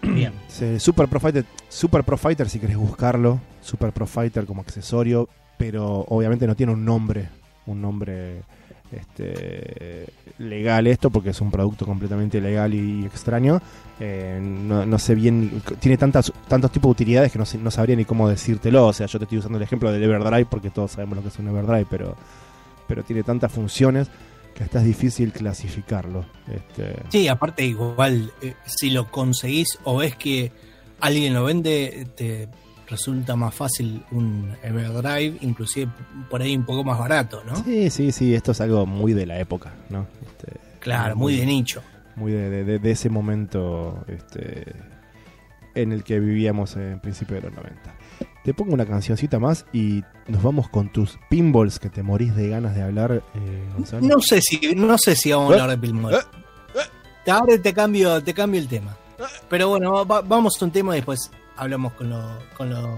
Bien. 0.02 0.34
Super 0.80 1.08
Pro 1.08 1.20
Fighter, 1.20 1.46
Super 1.70 2.04
Pro 2.04 2.18
Fighter 2.18 2.50
si 2.50 2.60
querés 2.60 2.78
buscarlo, 2.78 3.40
Super 3.62 3.92
Pro 3.94 4.08
Fighter 4.08 4.46
como 4.46 4.62
accesorio, 4.62 5.30
pero 5.58 6.06
obviamente 6.10 6.48
no 6.48 6.56
tiene 6.56 6.74
un 6.74 6.84
nombre, 6.84 7.30
un 7.66 7.82
nombre 7.82 8.44
este, 8.92 10.08
legal 10.38 10.88
esto 10.88 11.10
porque 11.10 11.30
es 11.30 11.42
un 11.42 11.52
producto 11.52 11.86
completamente 11.86 12.42
legal 12.42 12.74
y 12.74 13.06
extraño. 13.06 13.62
Eh, 14.00 14.40
no, 14.42 15.00
sé 15.00 15.16
bien, 15.16 15.62
tiene 15.80 15.98
tantas, 15.98 16.32
tantos 16.48 16.72
tipos 16.72 16.90
de 16.90 17.04
utilidades 17.04 17.32
que 17.32 17.40
no, 17.40 17.46
no 17.62 17.72
sabría 17.72 17.96
ni 17.96 18.06
cómo 18.06 18.28
decírtelo. 18.28 18.88
O 18.88 18.94
sea, 18.94 19.08
yo 19.08 19.20
te 19.20 19.26
estoy 19.26 19.38
usando 19.38 19.58
el 19.58 19.64
ejemplo 19.64 19.92
del 19.92 20.04
Everdrive 20.04 20.46
porque 20.46 20.70
todos 20.70 20.92
sabemos 20.92 21.18
lo 21.18 21.22
que 21.22 21.30
es 21.30 21.40
un 21.40 21.48
Everdrive, 21.48 21.88
pero, 21.90 22.16
pero 22.88 23.04
tiene 23.04 23.24
tantas 23.24 23.52
funciones 23.52 24.10
que 24.56 24.64
hasta 24.64 24.80
es 24.80 24.86
difícil 24.86 25.32
clasificarlo. 25.32 26.26
Este, 26.48 26.96
Sí, 27.10 27.28
aparte 27.28 27.66
igual, 27.66 28.34
eh, 28.42 28.56
si 28.66 28.90
lo 28.90 29.10
conseguís 29.10 29.80
o 29.84 29.98
ves 29.98 30.16
que 30.16 30.52
alguien 31.00 31.34
lo 31.34 31.46
vende, 31.46 32.08
te 32.16 32.50
resulta 32.92 33.36
más 33.36 33.56
fácil 33.56 34.04
un 34.12 34.54
Everdrive, 34.62 35.38
inclusive 35.42 35.92
por 36.30 36.42
ahí 36.42 36.56
un 36.56 36.66
poco 36.66 36.84
más 36.84 37.00
barato, 37.00 37.42
¿no? 37.46 37.56
Sí, 37.64 37.90
sí, 37.90 38.12
sí, 38.12 38.36
esto 38.36 38.52
es 38.52 38.62
algo 38.62 38.86
muy 38.86 39.14
de 39.14 39.26
la 39.26 39.40
época, 39.40 39.74
¿no? 39.90 40.06
Este, 40.22 40.60
Claro, 40.80 41.16
muy 41.16 41.38
de 41.38 41.46
nicho. 41.46 41.82
muy 42.16 42.32
de, 42.34 42.64
de- 42.80 42.92
ese 42.92 43.10
momento 43.10 44.04
este, 44.08 44.66
en 45.74 45.92
el 45.92 46.04
que 46.04 46.20
vivíamos 46.20 46.76
en 46.76 47.00
principio 47.00 47.38
de 47.38 47.44
los 47.44 47.54
90. 47.54 47.96
Te 48.44 48.54
pongo 48.54 48.74
una 48.74 48.86
cancioncita 48.86 49.40
más 49.40 49.66
y 49.72 50.04
nos 50.28 50.42
vamos 50.44 50.68
con 50.70 50.92
tus 50.92 51.18
pinballs 51.30 51.80
que 51.80 51.90
te 51.90 52.02
morís 52.04 52.36
de 52.36 52.50
ganas 52.50 52.76
de 52.76 52.82
hablar, 52.82 53.24
eh, 53.36 53.64
Gonzalo. 53.76 54.06
No 54.08 54.20
sé 54.20 54.42
si, 54.42 54.76
no 54.76 54.98
sé 54.98 55.16
si 55.16 55.32
vamos 55.32 55.54
a 55.54 55.58
Eh, 55.58 55.62
hablar 55.62 55.80
de 55.80 55.88
Pinball. 55.88 56.14
eh, 56.16 57.30
Ahora 57.32 57.58
te 57.62 57.74
cambio, 57.74 58.22
te 58.24 58.34
cambio 58.34 58.60
el 58.60 58.68
tema. 58.68 58.98
Pero 59.48 59.70
bueno, 59.70 60.04
va- 60.06 60.22
vamos 60.22 60.60
a 60.60 60.66
un 60.66 60.72
tema 60.72 60.96
después 60.96 61.30
hablamos 61.58 61.94
con 61.94 62.10
lo, 62.10 62.40
con 62.56 62.70
lo, 62.70 62.98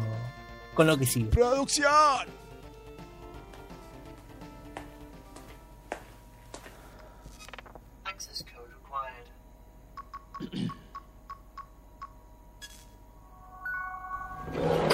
con 0.73 0.87
lo 0.87 0.97
que 0.97 1.05
sigue. 1.05 1.29
¡Producción! 1.29 2.27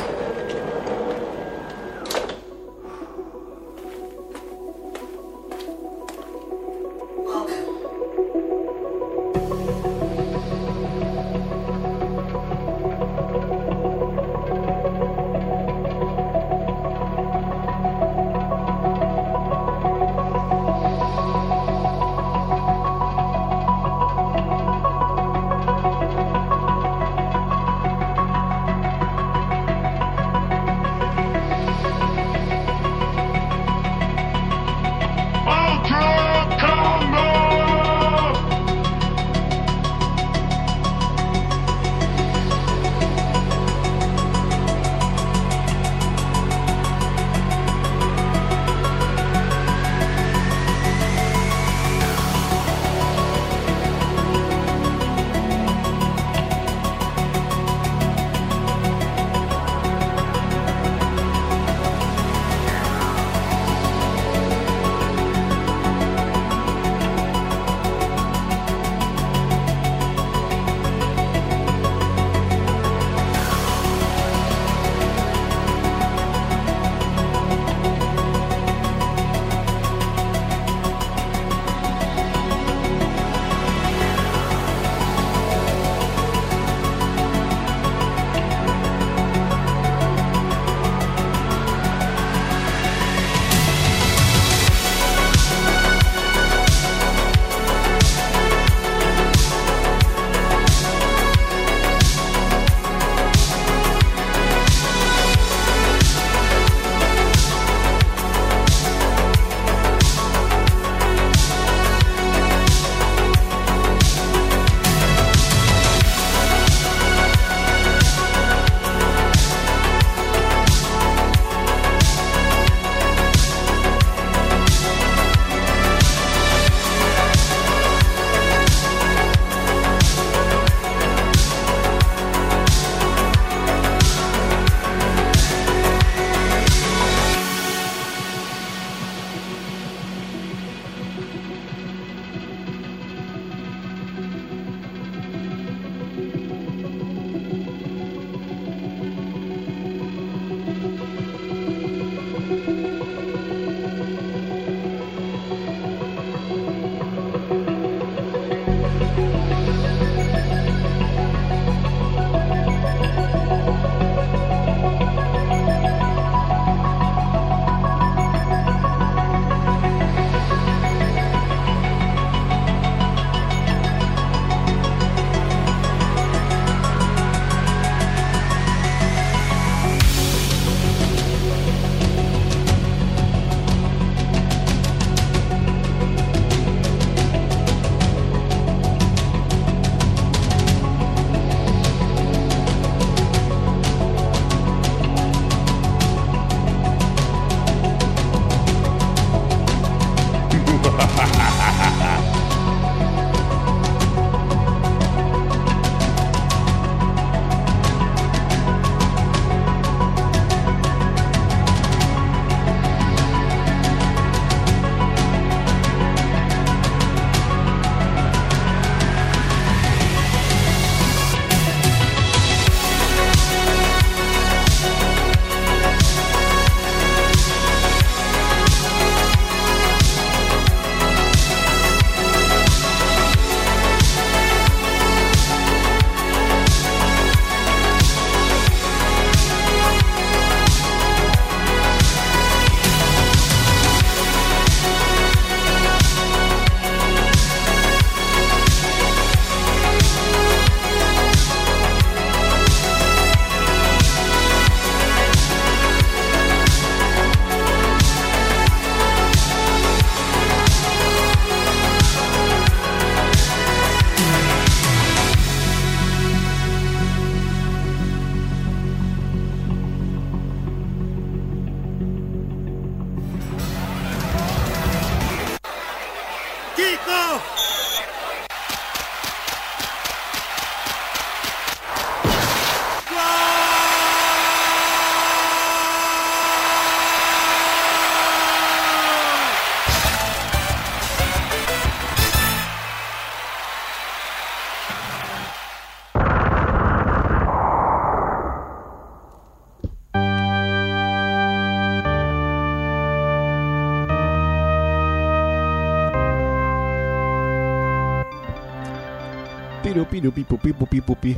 Pupi, 310.34 310.74
pupi, 310.74 311.02
pupi. 311.02 311.38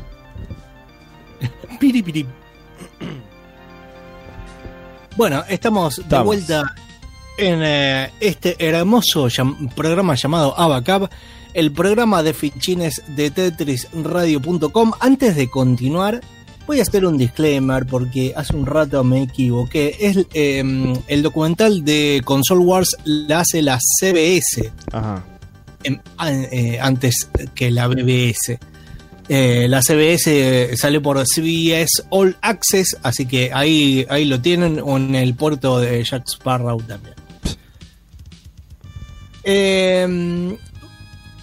Piri, 1.80 2.04
piri. 2.04 2.26
Bueno, 5.18 5.44
estamos 5.50 6.02
de 6.08 6.20
vuelta 6.20 6.76
en 7.38 7.62
eh, 7.64 8.12
este 8.20 8.56
hermoso 8.60 9.28
llam- 9.28 9.74
programa 9.74 10.16
llamado 10.16 10.58
Abacab, 10.60 11.10
el 11.54 11.72
programa 11.72 12.24
de 12.24 12.34
fichines 12.34 13.02
de 13.08 13.32
tetrisradio.com. 13.32 14.92
Antes 15.00 15.36
de 15.36 15.50
continuar, 15.50 16.22
voy 16.68 16.80
a 16.80 16.84
hacer 16.84 17.06
un 17.06 17.18
disclaimer 17.18 17.86
porque 17.86 18.34
hace 18.36 18.56
un 18.56 18.66
rato 18.66 19.04
me 19.04 19.24
equivoqué. 19.24 19.98
Es 20.00 20.26
eh, 20.34 20.64
el 21.08 21.24
documental 21.24 21.84
de 21.84 22.22
Console 22.24 22.62
Wars 22.64 22.96
la 23.04 23.42
hace 23.42 23.62
la 23.62 23.80
CBS 23.80 24.72
Ajá. 24.94 25.24
an- 26.18 26.48
eh, 26.52 26.80
antes 26.82 27.30
que 27.54 27.70
la 27.72 27.88
BBS. 27.88 28.60
Eh, 29.34 29.68
la 29.70 29.82
CBS 29.82 30.76
salió 30.76 31.02
por 31.02 31.18
CBS 31.26 32.04
All 32.10 32.36
Access, 32.42 32.98
así 33.02 33.26
que 33.26 33.52
ahí, 33.54 34.06
ahí 34.10 34.26
lo 34.26 34.42
tienen, 34.42 34.82
o 34.84 34.98
en 34.98 35.16
el 35.16 35.36
puerto 35.36 35.80
de 35.80 36.04
Jack 36.04 36.28
Sparrow 36.28 36.82
también. 36.82 37.16
Eh, 39.44 40.58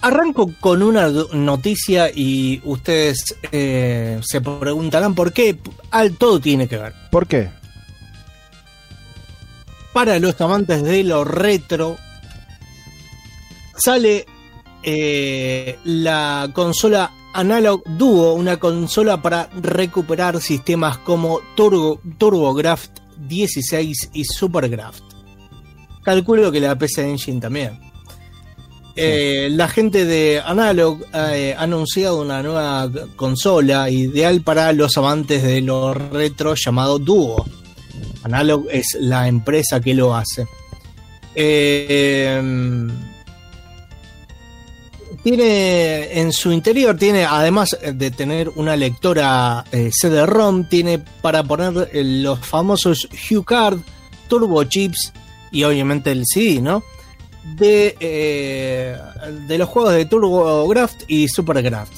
arranco 0.01 0.53
con 0.59 0.83
una 0.83 1.09
noticia 1.33 2.11
y 2.13 2.61
ustedes 2.63 3.35
eh, 3.51 4.19
se 4.21 4.39
preguntarán 4.39 5.15
por 5.15 5.33
qué. 5.33 5.57
Al 5.89 6.15
todo 6.15 6.39
tiene 6.39 6.67
que 6.67 6.77
ver. 6.77 6.93
¿Por 7.09 7.25
qué? 7.25 7.49
para 9.93 10.19
los 10.19 10.39
amantes 10.39 10.83
de 10.83 11.03
lo 11.03 11.23
retro, 11.23 11.97
sale 13.75 14.25
eh, 14.83 15.77
la 15.83 16.49
consola 16.53 17.11
Analog 17.33 17.83
Duo, 17.97 18.33
una 18.33 18.57
consola 18.57 19.21
para 19.21 19.49
recuperar 19.61 20.41
sistemas 20.41 20.97
como 20.99 21.39
Turbo, 21.55 22.01
TurboGrafx 22.17 22.91
16 23.17 24.11
y 24.13 24.25
SuperGrafx. 24.25 25.03
Calculo 26.03 26.51
que 26.51 26.59
la 26.59 26.77
PC 26.77 27.09
Engine 27.09 27.39
también. 27.39 27.79
Eh, 28.95 29.47
la 29.51 29.67
gente 29.67 30.05
de 30.05 30.41
Analog 30.43 31.05
eh, 31.13 31.55
ha 31.57 31.63
anunciado 31.63 32.21
una 32.21 32.41
nueva 32.43 32.89
consola 33.15 33.89
ideal 33.89 34.41
para 34.41 34.73
los 34.73 34.97
amantes 34.97 35.43
de 35.43 35.61
lo 35.61 35.93
retro 35.93 36.55
llamado 36.55 36.99
Duo. 36.99 37.45
Analog 38.23 38.65
es 38.69 38.97
la 38.99 39.27
empresa 39.27 39.79
que 39.79 39.93
lo 39.93 40.15
hace. 40.15 40.47
Eh, 41.35 42.41
tiene 45.23 46.19
en 46.19 46.31
su 46.31 46.51
interior, 46.51 46.97
tiene 46.97 47.25
además 47.25 47.77
de 47.93 48.11
tener 48.11 48.49
una 48.55 48.75
lectora 48.75 49.65
eh, 49.71 49.89
CD-ROM, 49.91 50.67
tiene 50.69 50.99
para 51.21 51.43
poner 51.43 51.89
eh, 51.93 52.03
los 52.03 52.39
famosos 52.39 53.07
HuCard, 53.29 53.79
Turbo 54.27 54.63
Chips 54.63 55.13
y 55.51 55.63
obviamente 55.63 56.11
el 56.11 56.23
CD, 56.25 56.61
¿no? 56.61 56.83
De, 57.57 57.95
eh, 57.99 58.95
de 59.47 59.57
los 59.57 59.67
juegos 59.69 59.93
de 59.93 60.05
TurboGrafx 60.05 61.05
y 61.07 61.27
SuperGrafx. 61.27 61.89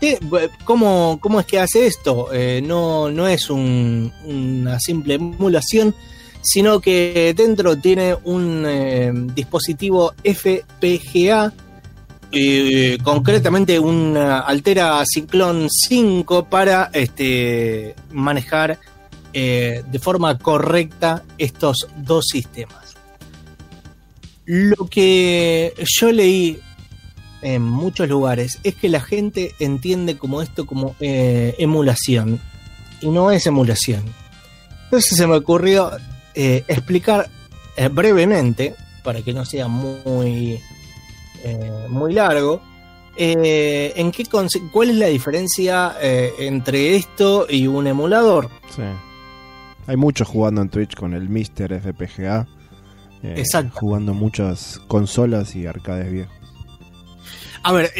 De- 0.00 0.18
¿Cómo, 0.64 1.18
¿Cómo 1.20 1.40
es 1.40 1.46
que 1.46 1.58
hace 1.58 1.86
esto? 1.86 2.28
Eh, 2.32 2.62
no, 2.64 3.10
no 3.10 3.26
es 3.26 3.50
un- 3.50 4.12
una 4.24 4.78
simple 4.78 5.14
emulación, 5.14 5.92
sino 6.40 6.80
que 6.80 7.34
dentro 7.36 7.76
tiene 7.76 8.16
un 8.24 8.64
eh, 8.64 9.10
dispositivo 9.34 10.14
FPGA, 10.22 11.52
eh, 12.30 12.98
concretamente 13.02 13.78
un 13.78 14.16
eh, 14.16 14.20
Altera 14.20 15.02
Cyclone 15.10 15.68
5 15.70 16.44
para 16.44 16.90
este, 16.92 17.94
manejar 18.12 18.78
eh, 19.32 19.82
de 19.90 19.98
forma 19.98 20.38
correcta 20.38 21.24
estos 21.38 21.88
dos 21.96 22.26
sistemas. 22.30 22.96
Lo 24.44 24.86
que 24.88 25.74
yo 25.78 26.12
leí 26.12 26.58
en 27.42 27.62
muchos 27.62 28.08
lugares 28.08 28.58
es 28.62 28.74
que 28.74 28.88
la 28.88 29.00
gente 29.00 29.54
entiende 29.58 30.16
como 30.16 30.42
esto 30.42 30.66
como 30.66 30.96
eh, 31.00 31.54
emulación 31.58 32.40
y 33.00 33.08
no 33.08 33.30
es 33.30 33.46
emulación. 33.46 34.02
Entonces 34.84 35.16
se 35.16 35.26
me 35.26 35.36
ocurrió 35.36 35.92
explicar 36.34 37.28
brevemente, 37.90 38.74
para 39.02 39.22
que 39.22 39.32
no 39.32 39.44
sea 39.44 39.66
muy, 39.66 40.60
eh, 41.44 41.86
muy 41.88 42.12
largo, 42.12 42.60
eh, 43.16 43.92
en 43.96 44.10
qué 44.12 44.24
cuál 44.72 44.90
es 44.90 44.96
la 44.96 45.06
diferencia 45.06 45.96
eh, 46.00 46.32
entre 46.38 46.96
esto 46.96 47.46
y 47.48 47.66
un 47.66 47.86
emulador. 47.86 48.48
Sí. 48.74 48.82
Hay 49.86 49.96
muchos 49.96 50.28
jugando 50.28 50.62
en 50.62 50.68
Twitch 50.68 50.94
con 50.94 51.14
el 51.14 51.28
Mr. 51.28 51.80
FPGA. 51.80 52.46
Exacto. 53.22 53.80
Jugando 53.80 54.14
muchas 54.14 54.80
consolas 54.86 55.56
y 55.56 55.66
arcades 55.66 56.12
viejos. 56.12 56.34
A 57.64 57.72
ver, 57.72 57.90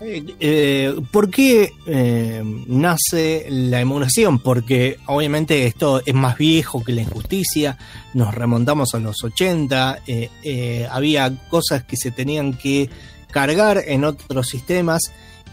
eh, 0.00 0.24
eh, 0.40 0.94
¿por 1.10 1.30
qué 1.30 1.72
eh, 1.86 2.42
nace 2.66 3.46
la 3.48 3.80
emulación? 3.80 4.38
Porque 4.38 4.98
obviamente 5.06 5.66
esto 5.66 6.02
es 6.04 6.14
más 6.14 6.36
viejo 6.36 6.82
que 6.84 6.92
la 6.92 7.02
injusticia, 7.02 7.78
nos 8.12 8.34
remontamos 8.34 8.94
a 8.94 8.98
los 8.98 9.22
80, 9.22 10.00
eh, 10.06 10.30
eh, 10.42 10.88
había 10.90 11.48
cosas 11.48 11.84
que 11.84 11.96
se 11.96 12.10
tenían 12.10 12.54
que 12.54 12.90
cargar 13.30 13.82
en 13.86 14.04
otros 14.04 14.48
sistemas 14.48 15.02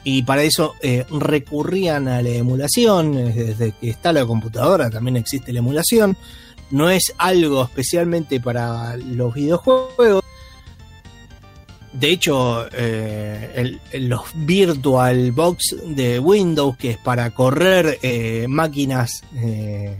y 0.03 0.23
para 0.23 0.43
eso 0.43 0.75
recurrían 1.11 2.07
a 2.07 2.21
la 2.21 2.29
emulación, 2.29 3.13
desde 3.33 3.71
que 3.73 3.89
está 3.89 4.11
la 4.11 4.25
computadora 4.25 4.89
también 4.89 5.17
existe 5.17 5.53
la 5.53 5.59
emulación, 5.59 6.17
no 6.71 6.89
es 6.89 7.13
algo 7.17 7.63
especialmente 7.63 8.39
para 8.39 8.97
los 8.97 9.33
videojuegos. 9.33 10.23
De 11.93 12.09
hecho, 12.09 12.67
eh, 12.71 13.79
el- 13.91 14.07
los 14.07 14.21
Virtual 14.33 15.31
Box 15.33 15.75
de 15.87 16.19
Windows, 16.19 16.77
que 16.77 16.91
es 16.91 16.97
para 16.97 17.31
correr 17.31 17.99
eh, 18.01 18.45
máquinas 18.47 19.23
eh, 19.35 19.97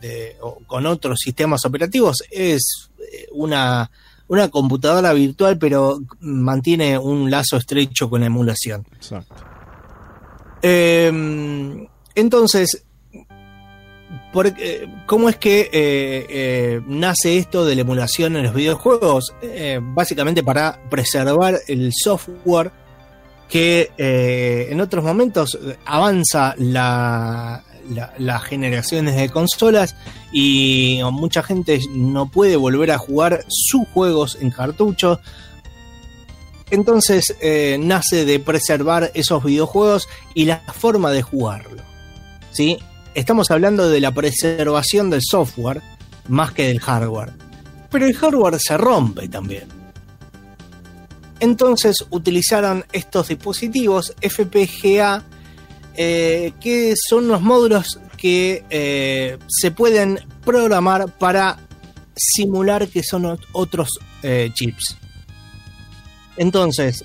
de- 0.00 0.36
con 0.66 0.86
otros 0.86 1.18
sistemas 1.22 1.64
operativos, 1.66 2.22
es 2.30 2.88
una, 3.32 3.90
una 4.28 4.48
computadora 4.48 5.12
virtual, 5.12 5.58
pero 5.58 6.00
mantiene 6.20 6.96
un 6.96 7.30
lazo 7.30 7.58
estrecho 7.58 8.08
con 8.08 8.20
la 8.20 8.28
emulación. 8.28 8.86
Exacto. 8.94 9.34
Eh, 10.62 11.86
entonces, 12.14 12.84
eh, 14.58 14.88
¿cómo 15.06 15.28
es 15.28 15.36
que 15.36 15.60
eh, 15.60 15.68
eh, 15.72 16.80
nace 16.86 17.36
esto 17.36 17.64
de 17.66 17.74
la 17.74 17.82
emulación 17.82 18.34
en 18.36 18.44
los 18.44 18.54
videojuegos? 18.54 19.34
Básicamente 19.82 20.42
para 20.42 20.80
preservar 20.88 21.60
el 21.68 21.92
software 21.94 22.70
que 23.48 23.90
en 24.70 24.80
otros 24.80 25.04
momentos 25.04 25.58
avanza 25.84 26.54
la, 26.56 27.62
la- 27.90 28.14
las 28.16 28.42
generaciones 28.44 29.16
de 29.16 29.28
consolas 29.28 29.94
y 30.32 31.00
mucha 31.12 31.42
gente 31.42 31.78
no 31.90 32.30
puede 32.30 32.56
volver 32.56 32.90
a 32.92 32.98
jugar 32.98 33.44
sus 33.48 33.86
juegos 33.92 34.38
en 34.40 34.50
cartucho. 34.50 35.20
Entonces 36.70 37.36
nace 37.78 38.24
de 38.24 38.40
preservar 38.40 39.10
esos 39.12 39.44
videojuegos 39.44 40.08
y 40.34 40.46
la 40.46 40.60
forma 40.72 41.10
de 41.10 41.20
jugarlo. 41.20 41.82
¿sí? 42.52 42.78
Estamos 43.14 43.50
hablando 43.50 43.88
de 43.90 44.00
la 44.00 44.12
preservación 44.12 45.10
del 45.10 45.20
software 45.22 45.82
más 46.28 46.52
que 46.52 46.68
del 46.68 46.80
hardware. 46.80 47.32
Pero 47.90 48.06
el 48.06 48.14
hardware 48.14 48.58
se 48.58 48.76
rompe 48.78 49.28
también. 49.28 49.64
Entonces 51.40 51.96
utilizaron 52.10 52.84
estos 52.92 53.28
dispositivos 53.28 54.14
FPGA, 54.20 55.24
eh, 55.94 56.52
que 56.60 56.94
son 56.96 57.28
los 57.28 57.42
módulos 57.42 57.98
que 58.16 58.64
eh, 58.70 59.36
se 59.48 59.72
pueden 59.72 60.20
programar 60.44 61.08
para 61.18 61.58
simular 62.16 62.88
que 62.88 63.02
son 63.02 63.24
ot- 63.24 63.44
otros 63.52 63.88
eh, 64.22 64.50
chips. 64.54 64.96
Entonces, 66.36 67.04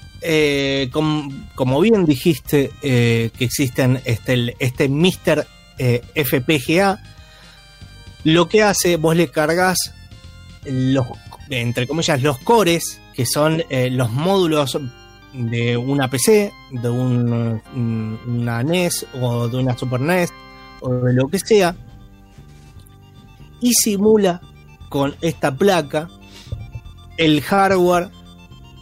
com- 0.92 1.48
como 1.56 1.82
bien 1.82 2.06
dijiste 2.06 2.72
que 2.82 3.32
existen 3.40 4.00
este, 4.06 4.56
este 4.60 4.88
Mr. 4.88 5.46
eh, 5.78 6.02
FPGA, 6.16 7.02
lo 8.24 8.48
que 8.50 8.64
hace, 8.64 8.98
vos 8.98 9.16
le 9.16 9.30
cargas 9.30 9.78
los, 10.66 11.06
entre 11.50 11.88
comillas, 11.88 12.22
los 12.22 12.38
cores, 12.40 13.00
que 13.14 13.26
son 13.26 13.64
eh, 13.70 13.90
los 13.90 14.12
módulos 14.12 14.78
de 15.34 15.78
una 15.78 16.10
PC, 16.10 16.52
de 16.72 16.90
un- 16.90 17.62
un- 17.76 18.20
una 18.28 18.64
NES 18.64 19.06
o 19.22 19.48
de 19.48 19.58
una 19.58 19.78
Super 19.78 20.00
NES 20.02 20.32
o 20.82 20.94
de 20.94 21.14
lo 21.14 21.28
que 21.28 21.40
sea, 21.40 21.76
y 23.62 23.74
simula 23.74 24.42
con 24.90 25.16
esta 25.22 25.56
placa 25.56 26.08
el 27.18 27.42
hardware 27.42 28.10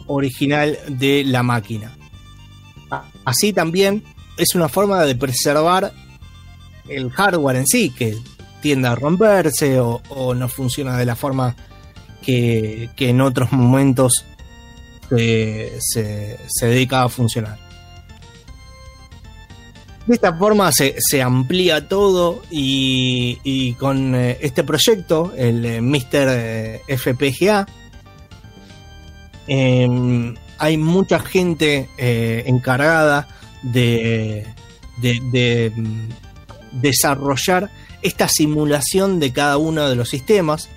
original 0.06 0.78
de 0.88 1.24
la 1.24 1.42
máquina. 1.42 1.92
así 3.24 3.52
también 3.52 4.04
es 4.36 4.54
una 4.54 4.68
forma 4.68 5.02
de 5.02 5.16
preservar 5.16 5.92
el 6.88 7.10
hardware 7.10 7.56
en 7.56 7.66
sí, 7.66 7.90
que 7.90 8.16
tiende 8.60 8.88
a 8.88 8.94
romperse 8.94 9.78
o, 9.80 10.34
no 10.34 10.48
funciona 10.48 10.96
de 10.96 11.06
la 11.06 11.16
forma 11.16 11.54
que, 12.22 12.90
en 12.98 13.20
otros 13.20 13.52
momentos 13.52 14.24
se, 15.08 15.78
se, 15.78 16.66
dedica 16.66 17.02
a 17.04 17.08
funcionar. 17.08 17.58
De 20.06 20.14
esta 20.14 20.34
forma 20.36 20.70
se, 20.72 21.22
amplía 21.22 21.88
todo 21.88 22.42
y, 22.50 23.38
y 23.44 23.72
con 23.74 24.14
eh, 24.14 24.38
este 24.40 24.62
proyecto, 24.64 25.32
el 25.36 25.64
eh, 25.64 25.80
Mr. 25.80 26.06
eh, 26.12 26.80
FPGA, 26.88 27.66
eh, 29.48 30.34
hay 30.58 30.76
mucha 30.76 31.20
gente 31.20 31.88
eh, 31.98 32.44
encargada 32.46 33.28
de, 33.62 34.46
de- 34.98 35.72
desarrollar 36.80 37.70
esta 38.02 38.28
simulación 38.28 39.20
de 39.20 39.32
cada 39.32 39.56
uno 39.58 39.88
de 39.88 39.96
los 39.96 40.08
sistemas. 40.08 40.68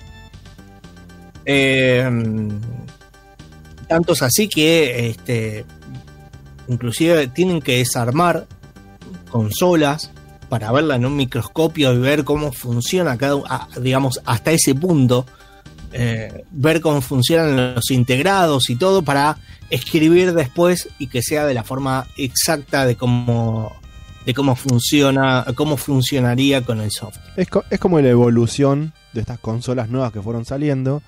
Eh, 1.44 2.08
tantos 3.88 4.22
así 4.22 4.48
que 4.48 5.08
este, 5.08 5.64
inclusive 6.68 7.26
tienen 7.26 7.60
que 7.60 7.78
desarmar 7.78 8.46
consolas 9.30 10.12
para 10.48 10.70
verla 10.70 10.96
en 10.96 11.06
un 11.06 11.16
microscopio 11.16 11.92
y 11.92 11.98
ver 11.98 12.24
cómo 12.24 12.52
funciona 12.52 13.16
cada 13.16 13.68
digamos 13.80 14.20
hasta 14.24 14.52
ese 14.52 14.74
punto 14.74 15.26
eh, 15.92 16.44
ver 16.52 16.80
cómo 16.80 17.00
funcionan 17.00 17.74
los 17.74 17.90
integrados 17.90 18.70
y 18.70 18.76
todo 18.76 19.02
para 19.02 19.38
escribir 19.70 20.34
después 20.34 20.88
y 21.00 21.08
que 21.08 21.20
sea 21.22 21.46
de 21.46 21.54
la 21.54 21.64
forma 21.64 22.06
exacta 22.16 22.86
de 22.86 22.96
cómo 22.96 23.79
de 24.30 24.34
cómo 24.34 24.54
funciona 24.56 25.44
cómo 25.54 25.76
funcionaría 25.76 26.62
con 26.62 26.80
el 26.80 26.90
software 26.90 27.24
Es, 27.36 27.48
co- 27.48 27.64
es 27.70 27.78
como 27.80 28.00
la 28.00 28.08
evolución 28.08 28.92
de 29.12 29.20
estas 29.20 29.38
consolas 29.38 29.88
nuevas 29.90 30.12
que 30.12 30.22
fueron 30.22 30.44
saliendo. 30.44 31.02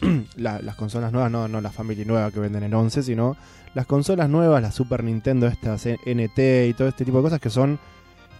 La- 0.36 0.60
las 0.62 0.76
consolas 0.76 1.10
nuevas, 1.12 1.30
no, 1.30 1.48
no 1.48 1.60
la 1.60 1.70
Family 1.70 2.04
nueva 2.04 2.30
que 2.30 2.38
venden 2.40 2.62
en 2.62 2.72
11, 2.74 3.02
sino 3.02 3.36
las 3.74 3.86
consolas 3.86 4.28
nuevas, 4.28 4.62
la 4.62 4.70
Super 4.70 5.02
Nintendo, 5.02 5.46
estas 5.46 5.84
eh, 5.86 5.98
NT 6.06 6.68
y 6.68 6.74
todo 6.74 6.88
este 6.88 7.04
tipo 7.04 7.16
de 7.18 7.22
cosas 7.24 7.40
que 7.40 7.50
son 7.50 7.78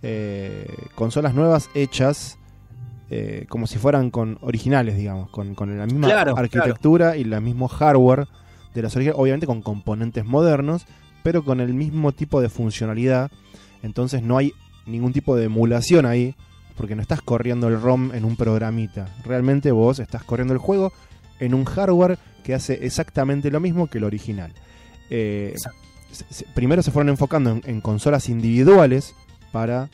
eh, 0.03 0.67
consolas 0.95 1.35
nuevas 1.35 1.69
hechas 1.75 2.39
eh, 3.11 3.47
como 3.49 3.67
si 3.67 3.79
fueran 3.79 4.11
con 4.11 4.39
originales, 4.43 4.97
digamos, 4.97 5.31
con, 5.31 5.55
con 5.55 5.77
la 5.79 5.87
misma 5.87 6.09
Claro, 6.09 6.37
arquitectura 6.37 7.17
y 7.17 7.23
el 7.23 7.41
mismo 7.41 7.67
hardware 7.69 8.29
de 8.75 8.83
las 8.83 8.95
originales, 8.95 9.21
obviamente 9.21 9.47
con 9.47 9.63
componentes 9.63 10.25
modernos, 10.27 10.85
pero 11.23 11.43
con 11.43 11.61
el 11.61 11.73
mismo 11.75 12.13
tipo 12.13 12.41
de 12.43 12.49
funcionalidad. 12.51 13.31
Entonces 13.83 14.23
no 14.23 14.39
hay 14.39 14.53
ningún 14.87 15.13
tipo 15.13 15.37
de 15.37 15.45
emulación 15.45 16.07
ahí, 16.07 16.35
porque 16.77 16.95
no 16.95 17.03
estás 17.03 17.21
corriendo 17.23 17.69
el 17.69 17.81
ROM 17.81 18.15
en 18.15 18.25
un 18.25 18.37
programita. 18.37 19.09
Realmente 19.25 19.73
vos 19.73 19.99
estás 19.99 20.23
corriendo 20.25 20.55
el 20.55 20.59
juego 20.59 20.93
en 21.41 21.55
un 21.55 21.65
hardware 21.65 22.19
que 22.45 22.55
hace 22.55 22.87
exactamente 22.87 23.51
lo 23.51 23.61
mismo 23.61 23.89
que 23.89 23.99
el 23.99 24.05
original. 24.05 24.53
Eh, 25.11 25.55
primero 26.55 26.83
se 26.83 26.91
fueron 26.91 27.11
enfocando 27.11 27.51
en, 27.51 27.63
en 27.65 27.81
consolas 27.81 28.29
individuales 28.29 29.15
para 29.53 29.91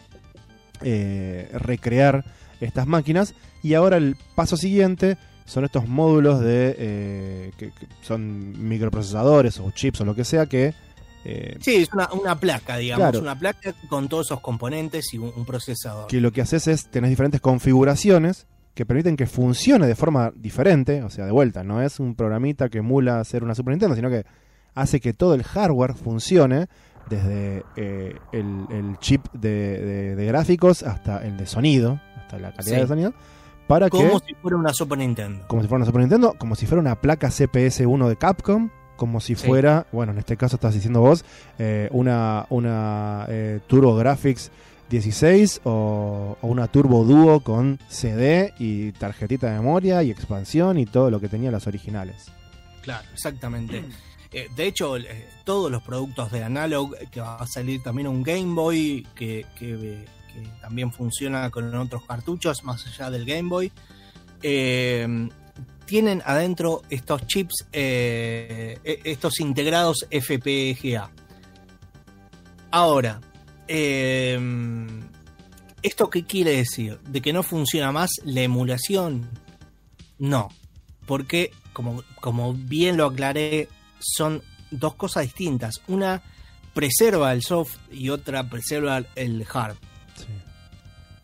eh, 0.82 1.48
recrear 1.52 2.24
estas 2.60 2.86
máquinas 2.86 3.34
y 3.62 3.74
ahora 3.74 3.96
el 3.96 4.16
paso 4.34 4.56
siguiente 4.56 5.16
son 5.44 5.64
estos 5.64 5.88
módulos 5.88 6.40
de 6.40 6.74
eh, 6.78 7.52
que, 7.56 7.70
que 7.70 7.86
son 8.02 8.68
microprocesadores 8.68 9.60
o 9.60 9.70
chips 9.70 10.00
o 10.00 10.04
lo 10.04 10.14
que 10.14 10.24
sea 10.24 10.46
que 10.46 10.74
eh, 11.24 11.56
sí 11.60 11.76
es 11.76 11.92
una, 11.92 12.08
una 12.12 12.38
placa 12.38 12.76
digamos 12.76 13.02
Claro. 13.10 13.20
una 13.20 13.38
placa 13.38 13.74
con 13.88 14.08
todos 14.08 14.26
esos 14.26 14.40
componentes 14.40 15.12
y 15.14 15.18
un, 15.18 15.32
un 15.36 15.44
procesador 15.44 16.06
que 16.08 16.20
lo 16.20 16.32
que 16.32 16.40
haces 16.42 16.66
es 16.68 16.90
tenés 16.90 17.10
diferentes 17.10 17.40
configuraciones 17.40 18.46
que 18.74 18.84
permiten 18.86 19.16
que 19.16 19.26
funcione 19.26 19.86
de 19.86 19.94
forma 19.94 20.32
diferente, 20.34 21.02
o 21.04 21.08
sea, 21.10 21.24
de 21.26 21.30
vuelta, 21.32 21.62
no 21.62 21.80
es 21.80 22.00
un 22.00 22.14
programita 22.16 22.68
que 22.68 22.78
emula 22.78 23.20
hacer 23.20 23.44
una 23.44 23.54
Super 23.54 23.70
Nintendo, 23.72 23.94
sino 23.94 24.10
que 24.10 24.24
hace 24.74 24.98
que 24.98 25.12
todo 25.12 25.34
el 25.34 25.44
hardware 25.44 25.94
funcione 25.94 26.66
desde 27.08 27.62
eh, 27.76 28.16
el, 28.32 28.66
el 28.70 28.98
chip 28.98 29.24
de, 29.32 29.48
de- 29.78 30.16
de 30.16 30.26
gráficos 30.26 30.82
hasta 30.82 31.24
el 31.24 31.36
de 31.36 31.46
sonido, 31.46 32.00
hasta 32.16 32.38
la 32.38 32.52
calidad 32.52 32.74
Sí. 32.76 32.80
de 32.82 32.86
sonido, 32.88 33.14
para 33.68 33.86
que 33.90 33.96
como 33.98 34.18
si 34.18 34.34
fuera 34.34 34.56
una 34.56 34.72
Super 34.74 34.98
Nintendo 34.98 35.46
como 35.46 35.62
si 35.62 35.68
fuera 35.68 35.76
una 35.78 35.86
Super 35.86 36.00
Nintendo, 36.00 36.34
como 36.36 36.56
si 36.56 36.66
fuera 36.66 36.80
una 36.80 37.00
placa 37.00 37.28
CPS-1 37.28 38.08
de 38.08 38.16
Capcom, 38.16 38.70
como 38.96 39.20
si 39.20 39.34
Sí. 39.34 39.46
fuera, 39.46 39.86
bueno, 39.92 40.12
en 40.12 40.18
este 40.18 40.36
caso 40.36 40.56
estás 40.56 40.74
diciendo 40.74 41.00
vos, 41.00 41.24
eh, 41.58 41.88
una, 41.92 42.46
una 42.50 43.26
eh, 43.28 43.60
Turbo 43.66 43.94
Graphics 43.96 44.50
16 44.90 45.62
o, 45.64 46.36
o 46.40 46.46
una 46.46 46.68
Turbo 46.68 47.04
Duo 47.04 47.40
con 47.40 47.78
CD 47.88 48.52
y 48.58 48.92
tarjetita 48.92 49.48
de 49.50 49.54
memoria 49.58 50.02
y 50.02 50.10
expansión 50.10 50.78
y 50.78 50.86
todo 50.86 51.10
lo 51.10 51.20
que 51.20 51.28
tenían 51.28 51.52
las 51.52 51.66
originales. 51.66 52.26
Claro, 52.82 53.06
exactamente. 53.12 53.82
Eh, 54.30 54.48
de 54.54 54.66
hecho, 54.66 54.96
eh, 54.96 55.26
todos 55.44 55.70
los 55.70 55.82
productos 55.82 56.30
de 56.32 56.42
Analog, 56.44 56.94
que 57.10 57.20
va 57.20 57.36
a 57.36 57.46
salir 57.46 57.82
también 57.82 58.08
un 58.08 58.22
Game 58.22 58.54
Boy, 58.54 59.06
que, 59.14 59.46
que, 59.58 60.04
que 60.32 60.42
también 60.60 60.92
funciona 60.92 61.50
con 61.50 61.74
otros 61.74 62.04
cartuchos 62.04 62.62
más 62.64 62.86
allá 62.86 63.10
del 63.10 63.24
Game 63.24 63.48
Boy, 63.48 63.72
eh, 64.42 65.28
tienen 65.86 66.22
adentro 66.24 66.82
estos 66.90 67.26
chips, 67.26 67.66
eh, 67.72 68.78
eh, 68.84 69.00
estos 69.04 69.40
integrados 69.40 70.06
FPGA. 70.10 71.10
Ahora, 72.70 73.20
eh, 73.68 74.38
¿esto 75.82 76.10
qué 76.10 76.24
quiere 76.24 76.56
decir? 76.56 76.98
¿De 77.08 77.20
que 77.20 77.32
no 77.32 77.42
funciona 77.42 77.92
más 77.92 78.10
la 78.24 78.42
emulación? 78.42 79.28
No, 80.18 80.48
porque 81.06 81.52
como, 81.72 82.02
como 82.20 82.54
bien 82.54 82.96
lo 82.96 83.06
aclaré, 83.06 83.68
son 84.00 84.42
dos 84.70 84.94
cosas 84.94 85.24
distintas. 85.24 85.82
Una 85.86 86.22
preserva 86.72 87.32
el 87.32 87.42
soft 87.42 87.76
y 87.90 88.08
otra 88.08 88.48
preserva 88.48 89.04
el 89.14 89.46
hard. 89.52 89.76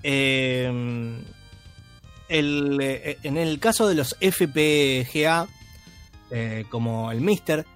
Eh, 0.02 1.22
eh, 2.30 3.18
en 3.22 3.36
el 3.36 3.58
caso 3.58 3.88
de 3.88 3.94
los 3.94 4.16
FPGA, 4.20 5.48
eh, 6.30 6.64
como 6.70 7.10
el 7.12 7.20
Mister, 7.20 7.66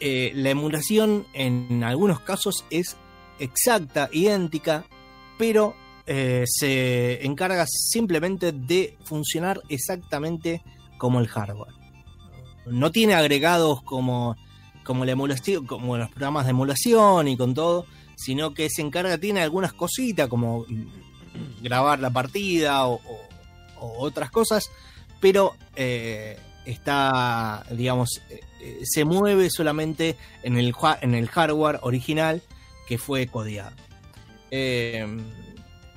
eh, 0.00 0.32
la 0.34 0.50
emulación 0.50 1.26
en 1.32 1.82
algunos 1.84 2.20
casos 2.20 2.64
es 2.70 2.96
exacta, 3.38 4.08
idéntica, 4.12 4.84
pero 5.38 5.74
se 6.06 7.26
encarga 7.26 7.66
simplemente 7.66 8.52
de 8.52 8.96
funcionar 9.04 9.60
exactamente 9.68 10.62
como 10.98 11.18
el 11.18 11.26
hardware. 11.26 11.72
No 12.66 12.92
tiene 12.92 13.14
agregados 13.14 13.82
como, 13.82 14.36
como 14.84 15.04
la 15.04 15.10
emulación, 15.12 15.66
como 15.66 15.96
los 15.96 16.08
programas 16.10 16.44
de 16.44 16.50
emulación 16.50 17.26
y 17.26 17.36
con 17.36 17.54
todo, 17.54 17.86
sino 18.14 18.54
que 18.54 18.70
se 18.70 18.82
encarga, 18.82 19.18
tiene 19.18 19.42
algunas 19.42 19.72
cositas 19.72 20.28
como 20.28 20.60
mm, 20.68 21.62
grabar 21.62 21.98
la 21.98 22.10
partida 22.10 22.86
o, 22.86 22.94
o- 22.94 23.25
otras 23.96 24.30
cosas, 24.30 24.70
pero 25.20 25.54
eh, 25.76 26.38
está, 26.64 27.64
digamos, 27.70 28.20
eh, 28.30 28.40
eh, 28.60 28.80
se 28.84 29.04
mueve 29.04 29.50
solamente 29.50 30.16
en 30.42 30.56
el, 30.58 30.74
en 31.00 31.14
el 31.14 31.28
hardware 31.28 31.78
original 31.82 32.42
que 32.88 32.98
fue 32.98 33.26
codiado. 33.26 33.74
Eh, 34.50 35.06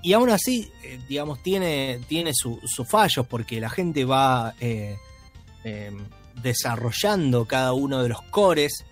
y 0.02 0.14
aún 0.14 0.30
así, 0.30 0.72
digamos, 1.10 1.44
tiene, 1.44 2.00
tiene 2.08 2.32
su- 2.34 2.60
sus 2.66 2.88
fallos 2.88 3.28
porque 3.28 3.60
la 3.60 3.70
gente 3.70 4.06
va 4.06 4.54
eh, 4.62 4.96
desarrollando 6.42 7.46
cada 7.46 7.74
uno 7.74 8.02
de 8.02 8.10
los 8.10 8.22
cores, 8.24 8.86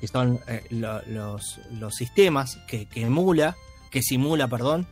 que 0.00 0.08
son 0.08 0.40
lo- 0.70 1.02
los, 1.02 1.60
los 1.72 1.94
sistemas 1.94 2.58
que, 2.66 2.86
que 2.86 3.02
emula, 3.02 3.56
que 3.90 4.02
simula, 4.02 4.48
perdón, 4.48 4.86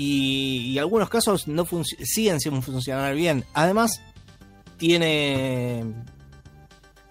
y, 0.00 0.72
y 0.72 0.78
algunos 0.78 1.08
casos 1.10 1.46
no 1.48 1.66
siguen 2.02 2.40
sin 2.40 2.62
funcionar 2.62 3.14
bien. 3.14 3.44
Además, 3.54 4.00
tiene 4.78 5.84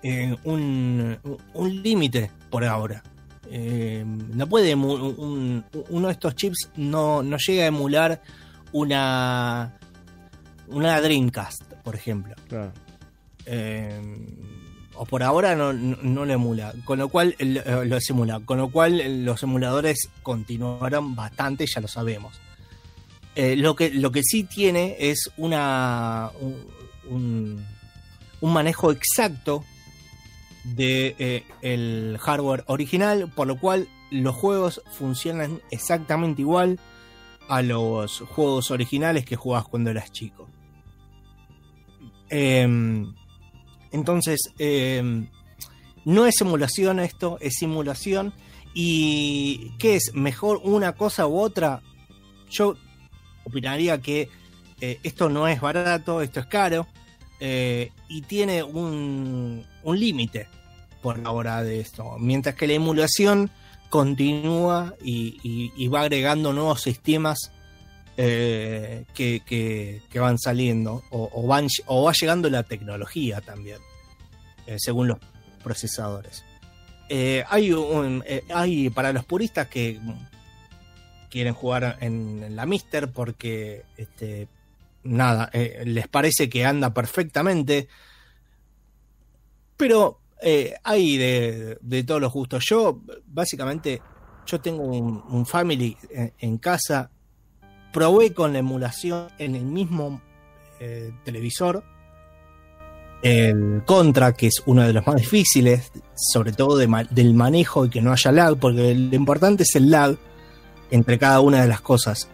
eh, 0.03 0.35
un, 0.43 1.17
un 1.53 1.81
límite 1.83 2.31
por 2.49 2.63
ahora. 2.65 3.03
Eh, 3.51 4.03
no 4.05 4.47
puede 4.47 4.73
un- 4.75 5.63
uno 5.89 6.07
de 6.07 6.13
estos 6.13 6.35
chips 6.35 6.69
no, 6.75 7.21
no 7.23 7.37
llega 7.37 7.63
a 7.63 7.67
emular 7.67 8.21
una 8.71 9.73
una 10.67 11.01
Dreamcast, 11.01 11.63
por 11.83 11.95
ejemplo. 11.95 12.35
Claro. 12.47 12.71
Eh, 13.45 13.99
o 14.95 15.05
por 15.05 15.23
ahora 15.23 15.55
no, 15.55 15.73
no, 15.73 15.97
no 16.01 16.25
lo 16.25 16.33
emula, 16.33 16.73
con 16.85 16.99
lo 16.99 17.09
cual 17.09 17.35
lo, 17.39 17.85
lo 17.85 17.99
simula, 18.01 18.39
con 18.41 18.57
lo 18.59 18.69
cual 18.69 19.25
los 19.25 19.41
emuladores 19.43 20.09
continuaron 20.21 21.15
bastante, 21.15 21.65
ya 21.65 21.81
lo 21.81 21.87
sabemos. 21.87 22.39
Eh, 23.35 23.55
lo 23.55 23.75
que 23.75 23.91
lo 23.91 24.11
que 24.11 24.23
sí 24.23 24.43
tiene 24.43 24.95
es 24.99 25.31
una 25.37 26.31
un, 27.09 27.65
manejo 28.41 28.91
exacto 28.91 29.63
de 30.63 31.15
eh, 31.19 31.43
el 31.61 32.17
hardware 32.19 32.63
original, 32.67 33.31
por 33.33 33.47
lo 33.47 33.59
cual 33.59 33.87
los 34.11 34.35
juegos 34.35 34.81
funcionan 34.91 35.61
exactamente 35.71 36.41
igual 36.41 36.79
a 37.47 37.61
los 37.61 38.19
juegos 38.19 38.71
originales 38.71 39.25
que 39.25 39.35
jugabas 39.35 39.67
cuando 39.67 39.89
eras 39.89 40.11
chico. 40.11 40.47
Em, 42.29 43.13
entonces, 43.91 44.53
em, 44.59 45.27
no 46.05 46.25
es 46.25 46.35
simulación 46.37 46.99
esto, 46.99 47.37
es 47.41 47.55
simulación. 47.55 48.33
¿Y 48.73 49.71
qué 49.79 49.95
es? 49.95 50.13
¿Mejor 50.13 50.61
una 50.63 50.93
cosa 50.93 51.27
u 51.27 51.39
otra? 51.39 51.81
Yo 52.49 52.75
opinaría 53.49 53.99
que 54.01 54.29
eh, 54.81 54.99
esto 55.03 55.29
no 55.29 55.47
es 55.47 55.59
barato, 55.59 56.21
esto 56.21 56.39
es 56.39 56.45
caro. 56.45 56.87
eh, 57.41 57.91
y 58.07 58.21
tiene 58.23 58.63
un, 58.63 59.65
un 59.83 59.99
límite 59.99 60.47
por 61.01 61.19
ahora 61.25 61.63
de 61.63 61.79
esto. 61.79 62.17
Mientras 62.19 62.55
que 62.55 62.67
la 62.67 62.73
emulación 62.73 63.49
continúa 63.89 64.93
y, 65.03 65.87
va 65.87 66.01
agregando 66.01 66.53
nuevos 66.53 66.81
sistemas 66.81 67.51
eh, 68.17 69.05
que, 69.13 69.41
que- 69.45 70.19
van 70.19 70.37
saliendo 70.37 71.03
o, 71.11 71.47
va 71.47 72.11
llegando 72.13 72.49
la 72.49 72.63
tecnología 72.63 73.41
también, 73.41 73.79
según 74.77 75.07
los 75.07 75.17
procesadores. 75.63 76.43
Hay, 77.47 77.73
hay 78.53 78.89
para 78.89 79.13
los 79.13 79.23
puristas 79.25 79.67
que 79.67 79.99
quieren 81.29 81.53
jugar 81.53 81.97
en, 82.01 82.55
la 82.55 82.65
Mister 82.65 83.11
porque 83.11 83.83
este, 83.97 84.47
nada, 85.03 85.49
eh, 85.53 85.83
les 85.85 86.07
parece 86.07 86.49
que 86.49 86.65
anda 86.65 86.93
perfectamente. 86.93 87.87
Pero 89.77 90.19
eh, 90.41 90.75
hay 90.83 91.17
de, 91.17 92.03
todos 92.05 92.21
los 92.21 92.33
gustos. 92.33 92.65
Yo, 92.67 93.01
básicamente, 93.27 94.01
yo 94.45 94.59
tengo 94.59 94.83
un, 94.83 95.45
family 95.45 95.95
en, 96.37 96.57
casa. 96.57 97.11
Probé 97.93 98.33
con 98.33 98.53
la 98.53 98.59
emulación 98.59 99.29
en 99.37 99.55
el 99.55 99.65
mismo 99.65 100.21
eh, 100.79 101.11
televisor. 101.23 101.83
El 103.21 103.83
Contra, 103.85 104.33
que 104.33 104.47
es 104.47 104.61
uno 104.65 104.83
de 104.83 104.93
los 104.93 105.05
más 105.05 105.17
difíciles, 105.17 105.91
sobre 106.15 106.53
todo 106.53 106.77
del 106.77 107.33
manejo 107.33 107.85
y 107.85 107.89
que 107.89 108.01
no 108.01 108.13
haya 108.13 108.31
lag, 108.31 108.57
porque 108.57 108.95
lo 108.95 109.15
importante 109.15 109.63
es 109.63 109.75
el 109.75 109.91
lag 109.91 110.17
entre 110.91 111.17
cada 111.19 111.39
una 111.41 111.61
de 111.61 111.67
las 111.67 111.81
cosas. 111.81 112.29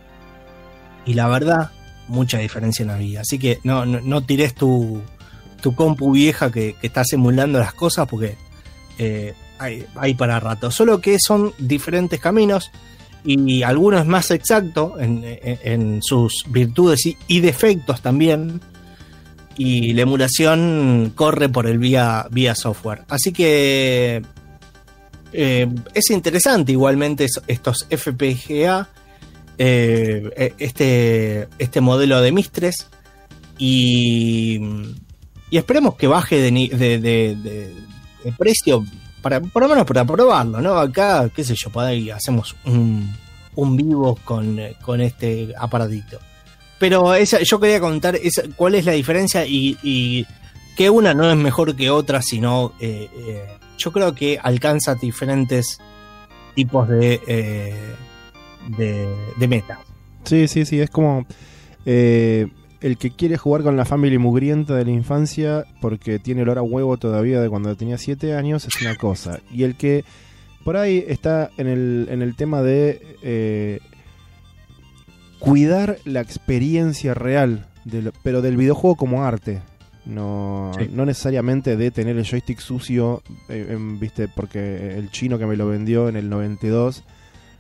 Y 1.06 1.14
la 1.14 1.28
verdad, 1.28 1.72
mucha 2.08 2.38
diferencia 2.40 2.86
no 2.86 2.94
había. 2.94 3.22
Así 3.22 3.38
que 3.40 3.60
no, 3.64 3.86
no, 3.86 4.24
tires 4.24 4.56
tu, 4.56 5.02
tu 5.62 5.76
compu 5.76 6.12
vieja 6.12 6.52
que, 6.52 6.76
que 6.80 6.88
está 6.88 7.04
simulando 7.04 7.60
las 7.60 7.74
cosas 7.74 8.08
porque 8.08 8.36
eh, 8.98 9.34
hay, 9.60 10.14
para 10.16 10.40
rato. 10.40 10.72
Solo 10.72 11.00
que 11.02 11.18
son 11.20 11.54
diferentes 11.60 12.20
caminos 12.20 12.72
y 13.24 13.64
alguno 13.64 13.98
es 14.00 14.06
más 14.06 14.30
exacto 14.32 14.96
en, 15.00 15.24
en- 15.24 15.60
en 15.64 16.04
sus 16.04 16.44
virtudes 16.50 17.06
y, 17.06 17.18
y 17.28 17.40
defectos 17.40 18.02
también. 18.02 18.62
Y 19.58 19.94
la 19.94 20.02
emulación 20.02 21.14
corre 21.16 21.48
por 21.48 21.66
el 21.66 21.78
vía, 21.80 22.28
vía 22.30 22.56
software. 22.56 23.04
Así 23.08 23.32
que 23.32 24.22
eh, 25.38 25.68
es 25.94 26.10
interesante 26.12 26.72
igualmente 26.72 27.26
es- 27.26 27.42
estos 27.48 27.86
FPGA, 27.90 28.88
eh, 29.58 30.30
eh, 30.36 30.54
este, 30.58 31.48
este 31.60 31.82
modelo 31.82 32.22
de 32.22 32.32
Mistres. 32.32 32.88
Y, 33.58 34.60
y 35.50 35.58
esperemos 35.58 35.96
que 35.96 36.08
baje 36.08 36.40
de, 36.40 36.52
de, 36.52 37.00
de- 37.00 37.36
precio, 38.38 38.84
para, 39.22 39.40
por 39.40 39.64
lo 39.64 39.70
menos 39.70 39.86
para 39.86 40.04
probarlo, 40.06 40.60
¿no? 40.62 40.78
Acá, 40.78 41.30
qué 41.36 41.44
sé 41.44 41.56
yo, 41.56 41.70
ahí 41.80 42.10
hacemos 42.10 42.56
un, 42.66 43.16
un 43.56 43.78
vivo 43.78 44.20
con, 44.26 44.60
con 44.82 45.00
este 45.02 45.54
aparatito. 45.58 46.20
Pero 46.80 47.14
esa, 47.16 47.40
yo 47.42 47.60
quería 47.60 47.80
contar 47.80 48.16
esa- 48.16 48.44
cuál 48.56 48.76
es 48.76 48.86
la 48.86 48.92
diferencia 48.94 49.46
y, 49.46 49.78
que 50.76 50.90
una 50.90 51.14
no 51.14 51.30
es 51.30 51.38
mejor 51.38 51.76
que 51.76 51.90
otra, 51.90 52.22
sino 52.22 52.74
eh, 52.82 53.10
yo 53.78 53.92
creo 53.92 54.14
que 54.16 54.40
alcanza 54.42 54.96
diferentes 54.96 55.80
tipos 56.56 56.88
de, 56.88 57.20
eh, 57.28 57.96
de, 58.78 59.08
de 59.38 59.48
metas. 59.48 59.80
Sí, 60.24 60.48
sí, 60.48 60.66
sí, 60.66 60.80
es 60.80 60.90
como 60.90 61.26
eh, 61.86 62.48
el 62.82 62.98
que 62.98 63.12
quiere 63.12 63.38
jugar 63.38 63.64
con 63.64 63.78
la 63.78 63.86
family 63.86 64.18
mugrienta 64.18 64.76
de 64.76 64.86
la 64.86 64.92
infancia 64.92 65.66
porque 65.82 66.20
tiene 66.20 66.42
olor 66.42 66.58
a 66.58 66.62
huevo 66.62 66.98
todavía 66.98 67.42
de 67.42 67.50
cuando 67.50 67.76
tenía 67.76 67.98
7 67.98 68.36
años 68.36 68.66
es 68.66 68.82
una 68.82 68.96
cosa. 68.96 69.40
Y 69.52 69.64
el 69.64 69.76
que 69.76 70.04
por 70.64 70.78
ahí 70.78 71.06
está 71.08 71.52
en 71.58 71.68
el, 71.68 72.08
en 72.10 72.22
el 72.22 72.36
tema 72.36 72.62
de 72.64 73.18
eh, 73.22 73.80
cuidar 75.40 76.00
la 76.06 76.22
experiencia 76.22 77.14
real, 77.14 77.68
pero 78.24 78.42
del 78.42 78.58
videojuego 78.58 78.96
como 78.96 79.24
arte. 79.24 79.62
No, 80.06 80.72
Sí. 80.78 80.88
no 80.92 81.06
necesariamente 81.06 81.78
de 81.78 81.90
tener 81.90 82.16
el 82.16 82.26
joystick 82.26 82.60
sucio, 82.60 83.24
eh, 83.50 83.68
en- 83.72 84.00
viste, 84.00 84.28
porque 84.28 84.98
el 84.98 85.10
chino 85.10 85.40
que 85.40 85.48
me 85.48 85.56
lo 85.58 85.68
vendió 85.68 86.10
en 86.10 86.16
el 86.16 86.30
92 86.30 87.04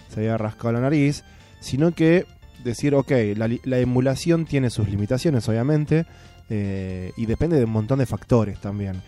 se 0.09 0.19
había 0.19 0.37
rascado 0.37 0.73
la 0.73 0.79
nariz, 0.81 1.23
sino 1.59 1.91
que 1.93 2.25
decir, 2.63 2.93
ok, 2.93 3.11
la, 3.35 3.77
emulación 3.79 4.45
tiene 4.45 4.69
sus 4.69 4.87
limitaciones, 4.89 5.47
obviamente, 5.49 6.05
eh, 6.49 7.11
y 7.17 7.25
depende 7.25 7.57
de 7.57 7.65
un 7.65 7.71
montón 7.71 7.97
de 7.99 8.05
factores 8.05 8.59
también. 8.59 9.01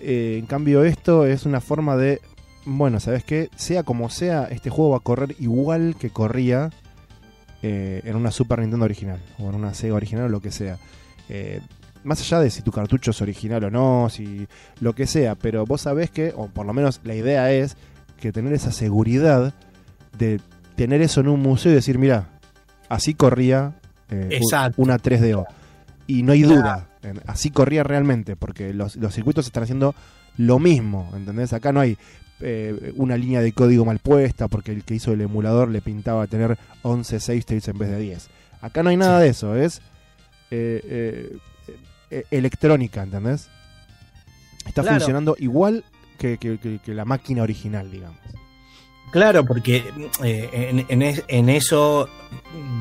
Eh, 0.00 0.36
en 0.40 0.46
cambio, 0.46 0.82
esto 0.82 1.24
es 1.26 1.46
una 1.46 1.60
forma 1.60 1.96
de, 1.96 2.20
bueno, 2.64 2.98
¿sabes 2.98 3.22
qué? 3.22 3.48
Sea 3.54 3.84
como 3.84 4.10
sea, 4.10 4.44
este 4.50 4.70
juego 4.70 4.90
va 4.90 4.96
a 4.96 5.00
correr 5.00 5.36
igual 5.38 5.94
que 5.98 6.10
corría 6.10 6.70
en 7.64 8.16
una 8.16 8.32
Super 8.32 8.58
Nintendo 8.58 8.84
original, 8.86 9.20
o 9.38 9.48
en 9.48 9.54
una 9.54 9.72
Sega 9.72 9.94
original, 9.94 10.24
o 10.24 10.28
lo 10.28 10.40
que 10.40 10.50
sea. 10.50 10.78
Eh, 11.28 11.60
más 12.04 12.20
allá 12.20 12.40
de 12.40 12.50
si 12.50 12.62
tu 12.62 12.70
cartucho 12.72 13.10
es 13.12 13.20
original 13.22 13.64
o 13.64 13.70
no, 13.70 14.08
si 14.10 14.46
lo 14.80 14.94
que 14.94 15.06
sea, 15.06 15.34
pero 15.34 15.64
vos 15.66 15.82
sabés 15.82 16.10
que, 16.10 16.32
o 16.36 16.48
por 16.48 16.66
lo 16.66 16.72
menos 16.72 17.00
la 17.04 17.14
idea 17.14 17.52
es 17.52 17.76
que 18.20 18.32
tener 18.32 18.52
esa 18.52 18.72
seguridad 18.72 19.52
de 20.18 20.40
tener 20.76 21.00
eso 21.02 21.20
en 21.20 21.28
un 21.28 21.40
museo 21.40 21.72
y 21.72 21.74
decir, 21.76 21.98
mira, 21.98 22.28
así 22.88 23.14
corría 23.14 23.74
eh, 24.10 24.28
una 24.76 24.98
3DO. 24.98 25.46
Y 26.06 26.22
no 26.22 26.32
hay 26.32 26.42
duda, 26.42 26.88
en- 27.02 27.20
así 27.26 27.50
corría 27.50 27.82
realmente, 27.84 28.36
porque 28.36 28.72
los, 28.74 28.96
los 28.96 29.14
circuitos 29.14 29.46
están 29.46 29.62
haciendo 29.62 29.94
lo 30.36 30.58
mismo, 30.58 31.10
¿entendés? 31.14 31.52
Acá 31.52 31.72
no 31.72 31.80
hay 31.80 31.96
eh, 32.40 32.92
una 32.96 33.16
línea 33.16 33.40
de 33.40 33.52
código 33.52 33.84
mal 33.84 33.98
puesta, 34.00 34.48
porque 34.48 34.72
el 34.72 34.82
que 34.84 34.94
hizo 34.94 35.12
el 35.12 35.20
emulador 35.20 35.68
le 35.70 35.80
pintaba 35.80 36.26
tener 36.26 36.58
11 36.82 37.20
save 37.20 37.38
states 37.38 37.68
en 37.68 37.78
vez 37.78 37.90
de 37.90 37.98
10. 37.98 38.28
Acá 38.60 38.82
no 38.82 38.90
hay 38.90 38.96
nada 38.96 39.20
de 39.20 39.28
eso, 39.28 39.54
es 39.56 39.80
eh, 40.50 41.36
electrónica, 42.30 43.02
¿entendés? 43.02 43.48
Está 44.66 44.82
Claro. 44.82 44.98
funcionando 44.98 45.36
igual 45.38 45.84
que, 46.18 46.38
que- 46.38 46.58
que- 46.58 46.78
que 46.84 46.94
la 46.94 47.04
máquina 47.04 47.42
original, 47.42 47.90
digamos. 47.90 48.18
Claro, 49.10 49.44
porque 49.44 49.84
eh, 50.24 50.48
en, 50.70 50.86
en 50.88 51.02
es- 51.02 51.22
en 51.28 51.48
eso, 51.50 52.08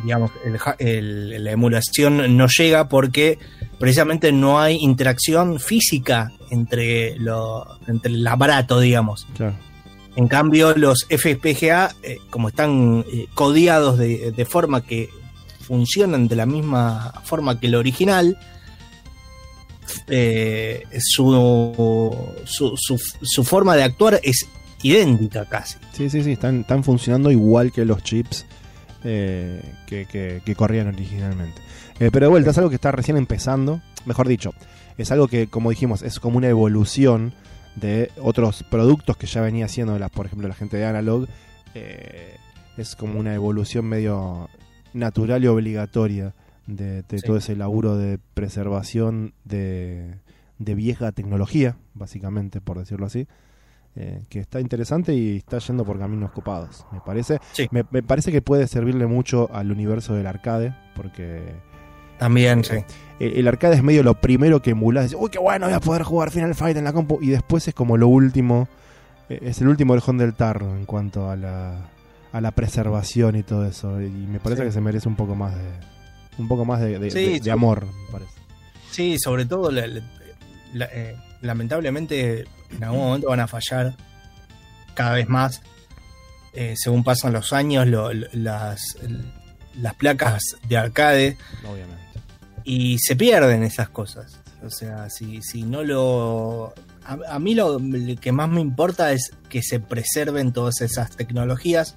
digamos, 0.04 0.32
el 0.46 0.58
el- 0.80 1.44
la 1.44 1.52
emulación 1.52 2.38
no 2.38 2.48
llega 2.48 2.88
porque 2.88 3.38
precisamente 3.80 4.32
no 4.32 4.60
hay 4.60 4.78
interacción 4.78 5.60
física 5.60 6.32
entre, 6.50 7.18
lo, 7.18 7.66
entre 7.88 8.12
el 8.14 8.26
aparato, 8.28 8.80
digamos. 8.80 9.28
Claro. 9.36 9.56
En 10.16 10.28
cambio, 10.28 10.74
los 10.78 11.06
FPGA, 11.10 11.96
eh, 12.04 12.18
como 12.30 12.50
están 12.50 13.04
eh, 13.12 13.28
codiados 13.34 13.98
de, 13.98 14.32
de 14.32 14.46
forma 14.46 14.82
que 14.86 15.10
funcionan 15.62 16.28
de 16.28 16.36
la 16.36 16.46
misma 16.46 17.14
forma 17.24 17.60
que 17.60 17.68
el 17.68 17.76
original, 17.76 18.38
eh, 20.08 20.84
su, 21.00 22.16
su, 22.46 23.44
forma 23.44 23.76
de 23.76 23.84
actuar 23.84 24.20
es 24.24 24.48
idéntica 24.84 25.46
casi. 25.46 25.78
Sí, 25.94 26.10
sí, 26.10 26.24
sí, 26.24 26.32
están, 26.34 26.62
están 26.62 26.84
funcionando 26.84 27.32
igual 27.32 27.72
que 27.72 27.86
los 27.86 28.04
chips 28.04 28.46
eh, 29.04 29.62
que, 29.88 30.06
que- 30.44 30.56
corrían 30.56 30.88
originalmente. 30.88 31.62
Eh, 32.00 32.10
pero 32.12 32.26
de 32.26 32.30
vuelta, 32.30 32.52
es 32.52 32.58
algo 32.58 32.70
que 32.70 32.76
está 32.76 32.92
recién 32.92 33.18
empezando, 33.18 33.82
mejor 34.06 34.28
dicho, 34.28 34.54
es 34.98 35.12
algo 35.12 35.28
que, 35.28 35.48
como 35.48 35.70
dijimos, 35.70 36.02
es 36.02 36.20
como 36.20 36.38
una 36.38 36.48
evolución 36.48 37.34
de 37.76 38.12
otros 38.22 38.64
productos 38.70 39.18
que 39.18 39.28
ya 39.28 39.42
venía 39.42 39.66
haciendo, 39.66 39.98
las, 39.98 40.10
por 40.12 40.26
ejemplo, 40.26 40.48
la 40.48 40.56
gente 40.56 40.78
de 40.78 40.86
Analog. 40.86 41.28
es 42.78 42.96
como 42.96 43.20
una 43.20 43.34
evolución 43.34 43.86
medio 43.86 44.50
natural 44.94 45.44
y 45.44 45.48
obligatoria 45.48 46.34
de, 46.68 47.04
de 47.04 47.20
Sí. 47.20 47.26
todo 47.26 47.38
ese 47.38 47.56
laburo 47.56 47.98
de 47.98 48.20
preservación 48.34 49.34
de, 49.46 50.16
de 50.60 50.76
vieja 50.76 51.12
tecnología, 51.12 51.78
básicamente, 51.94 52.62
por 52.62 52.78
decirlo 52.80 53.06
así 53.08 53.28
eh, 53.96 54.24
que 54.30 54.40
está 54.40 54.62
interesante 54.62 55.14
y 55.14 55.38
está 55.38 55.58
yendo 55.58 55.84
por 55.84 56.00
caminos 56.00 56.32
copados, 56.32 56.86
me 56.94 57.02
parece. 57.02 57.40
Sí. 57.52 57.68
Me, 57.72 57.84
me 57.92 58.02
parece 58.02 58.32
que 58.32 58.42
puede 58.42 58.68
servirle 58.68 59.06
mucho 59.06 59.50
al 59.54 59.70
universo 59.72 60.14
del 60.16 60.28
arcade, 60.28 60.74
porque 60.96 61.42
También, 62.18 62.64
sí. 62.64 62.76
el, 63.20 63.34
el 63.34 63.48
arcade 63.50 63.76
es 63.76 63.84
medio 63.84 64.02
lo 64.04 64.14
primero 64.22 64.62
que 64.62 64.70
emulás. 64.72 65.06
Decís, 65.10 65.18
Uy, 65.22 65.30
qué 65.30 65.40
bueno, 65.40 65.66
voy 65.66 65.76
a 65.76 65.82
poder 65.82 66.04
jugar 66.04 66.32
Final 66.32 66.56
Fight 66.56 66.78
en 66.78 66.86
la 66.86 66.94
compu. 66.94 67.20
Y 67.22 67.32
después 67.32 67.68
es 67.68 67.74
como 67.74 67.98
lo 67.98 68.08
último 68.08 68.70
eh, 69.28 69.40
es 69.42 69.60
el 69.60 69.68
último 69.68 69.92
orejón 69.92 70.18
del 70.18 70.36
tarro 70.36 70.74
en 70.78 70.86
cuanto 70.86 71.30
a 71.30 71.36
la, 71.36 71.90
a 72.32 72.40
la 72.40 72.52
preservación 72.52 73.36
y 73.36 73.44
todo 73.44 73.66
eso. 73.66 74.02
Y 74.02 74.10
me 74.10 74.40
parece 74.40 74.62
Sí. 74.62 74.68
que 74.68 74.72
se 74.72 74.80
merece 74.80 75.10
un 75.10 75.18
poco 75.18 75.36
más 75.36 75.54
de, 75.54 75.64
un 76.38 76.48
poco 76.48 76.66
más 76.66 76.80
de, 76.82 76.98
de- 77.00 77.12
Sí, 77.12 77.20
de- 77.26 77.32
de 77.40 77.44
sí. 77.44 77.50
amor, 77.50 77.86
me 77.86 78.12
parece. 78.12 78.32
Sí, 78.92 79.18
sobre 79.20 79.46
todo, 79.46 79.72
la- 79.72 79.88
la- 79.88 80.02
la- 80.74 80.90
eh, 80.92 81.16
lamentablemente, 81.42 82.46
en 82.72 82.84
algún 82.84 83.00
momento 83.00 83.28
van 83.30 83.40
a 83.40 83.48
fallar 83.48 83.96
cada 84.94 85.14
vez 85.14 85.28
más. 85.30 85.62
Eh, 86.54 86.74
según 86.76 87.04
pasan 87.04 87.32
los 87.34 87.54
años, 87.54 87.88
lo- 87.88 88.14
lo- 88.14 88.28
las, 88.34 88.98
las 89.76 89.94
placas 89.96 90.42
de 90.68 90.78
arcade 90.78 91.38
Obviamente. 91.64 92.04
y 92.66 92.98
se 93.00 93.16
pierden 93.16 93.64
esas 93.64 93.90
cosas. 93.90 94.38
O 94.64 94.70
sea, 94.70 95.10
si, 95.10 95.42
si 95.42 95.64
no 95.64 95.84
lo... 95.84 96.74
A, 97.06 97.18
a 97.36 97.40
mí 97.40 97.56
lo, 97.56 97.80
lo 97.80 98.16
que 98.20 98.32
más 98.32 98.50
me 98.50 98.62
importa 98.62 99.12
es 99.14 99.32
que 99.50 99.64
se 99.64 99.80
preserven 99.80 100.52
todas 100.54 100.82
esas 100.82 101.10
tecnologías 101.16 101.96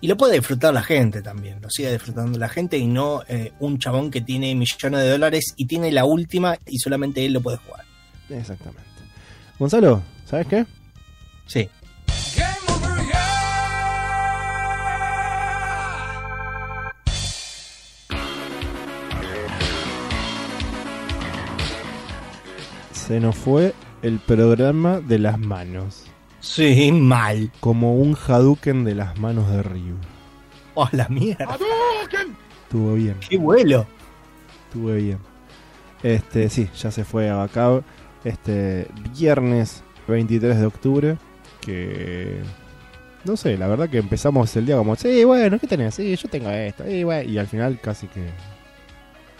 y 0.00 0.08
lo 0.08 0.16
puede 0.16 0.34
disfrutar 0.34 0.74
la 0.74 0.82
gente 0.82 1.22
también, 1.22 1.60
lo 1.62 1.70
siga 1.70 1.90
disfrutando 1.90 2.38
la 2.38 2.48
gente 2.48 2.76
y 2.76 2.86
no 2.86 3.22
eh, 3.28 3.52
un 3.60 3.78
chabón 3.78 4.10
que 4.10 4.20
tiene 4.20 4.54
millones 4.54 5.00
de 5.00 5.10
dólares 5.10 5.54
y 5.56 5.66
tiene 5.66 5.90
la 5.92 6.04
última 6.04 6.58
y 6.66 6.78
solamente 6.78 7.24
él 7.24 7.32
lo 7.32 7.40
puede 7.40 7.56
jugar. 7.58 7.84
Exactamente. 8.28 8.82
Gonzalo, 9.58 10.02
¿sabes 10.26 10.46
qué? 10.46 10.66
Sí. 11.46 11.68
Se 22.92 23.20
nos 23.20 23.36
fue 23.36 23.74
el 24.02 24.18
programa 24.18 25.00
de 25.00 25.18
las 25.18 25.38
manos. 25.38 26.04
Sí, 26.44 26.92
mal. 26.92 27.50
Como 27.60 27.94
un 27.94 28.14
Hadouken 28.16 28.84
de 28.84 28.94
las 28.94 29.18
manos 29.18 29.50
de 29.50 29.62
Ryu. 29.62 29.96
Oh, 30.74 30.88
la 30.92 31.08
mierda. 31.08 31.56
Estuvo 32.64 32.94
bien, 32.94 33.16
Qué 33.26 33.38
vuelo. 33.38 33.86
estuvo 34.66 34.92
bien. 34.92 35.18
Este, 36.02 36.50
sí, 36.50 36.68
ya 36.76 36.90
se 36.90 37.04
fue 37.04 37.30
a 37.30 37.36
Bacab. 37.36 37.82
Este 38.24 38.88
viernes 39.16 39.82
23 40.06 40.58
de 40.58 40.66
octubre. 40.66 41.16
Que. 41.60 42.42
No 43.24 43.38
sé, 43.38 43.56
la 43.56 43.66
verdad 43.68 43.88
que 43.88 43.98
empezamos 43.98 44.54
el 44.56 44.66
día 44.66 44.76
como, 44.76 44.96
sí, 44.96 45.24
bueno, 45.24 45.58
¿qué 45.58 45.66
tenés? 45.66 45.94
Sí, 45.94 46.14
yo 46.14 46.28
tengo 46.28 46.50
esto. 46.50 46.86
Y, 46.86 47.04
bueno, 47.04 47.30
y 47.30 47.38
al 47.38 47.46
final 47.46 47.80
casi 47.80 48.06
que 48.08 48.26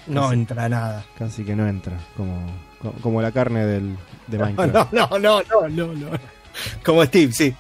No 0.07 0.33
entra 0.33 0.71
nada. 0.71 1.05
casi 1.19 1.45
que 1.45 1.55
no 1.55 1.69
entra. 1.69 1.99
Como, 2.17 2.47
co- 2.81 2.95
como 3.03 3.21
la 3.21 3.31
carne 3.31 3.67
del, 3.67 3.95
de 4.27 4.39
No, 4.39 4.47
Minecraft. 4.47 4.93
no, 4.95 5.09
no, 5.19 5.19
no, 5.19 5.43
no, 5.43 5.69
no, 5.69 5.87
no. 5.93 6.19
Como 6.85 7.05
Steve, 7.05 7.33
sí. 7.33 7.55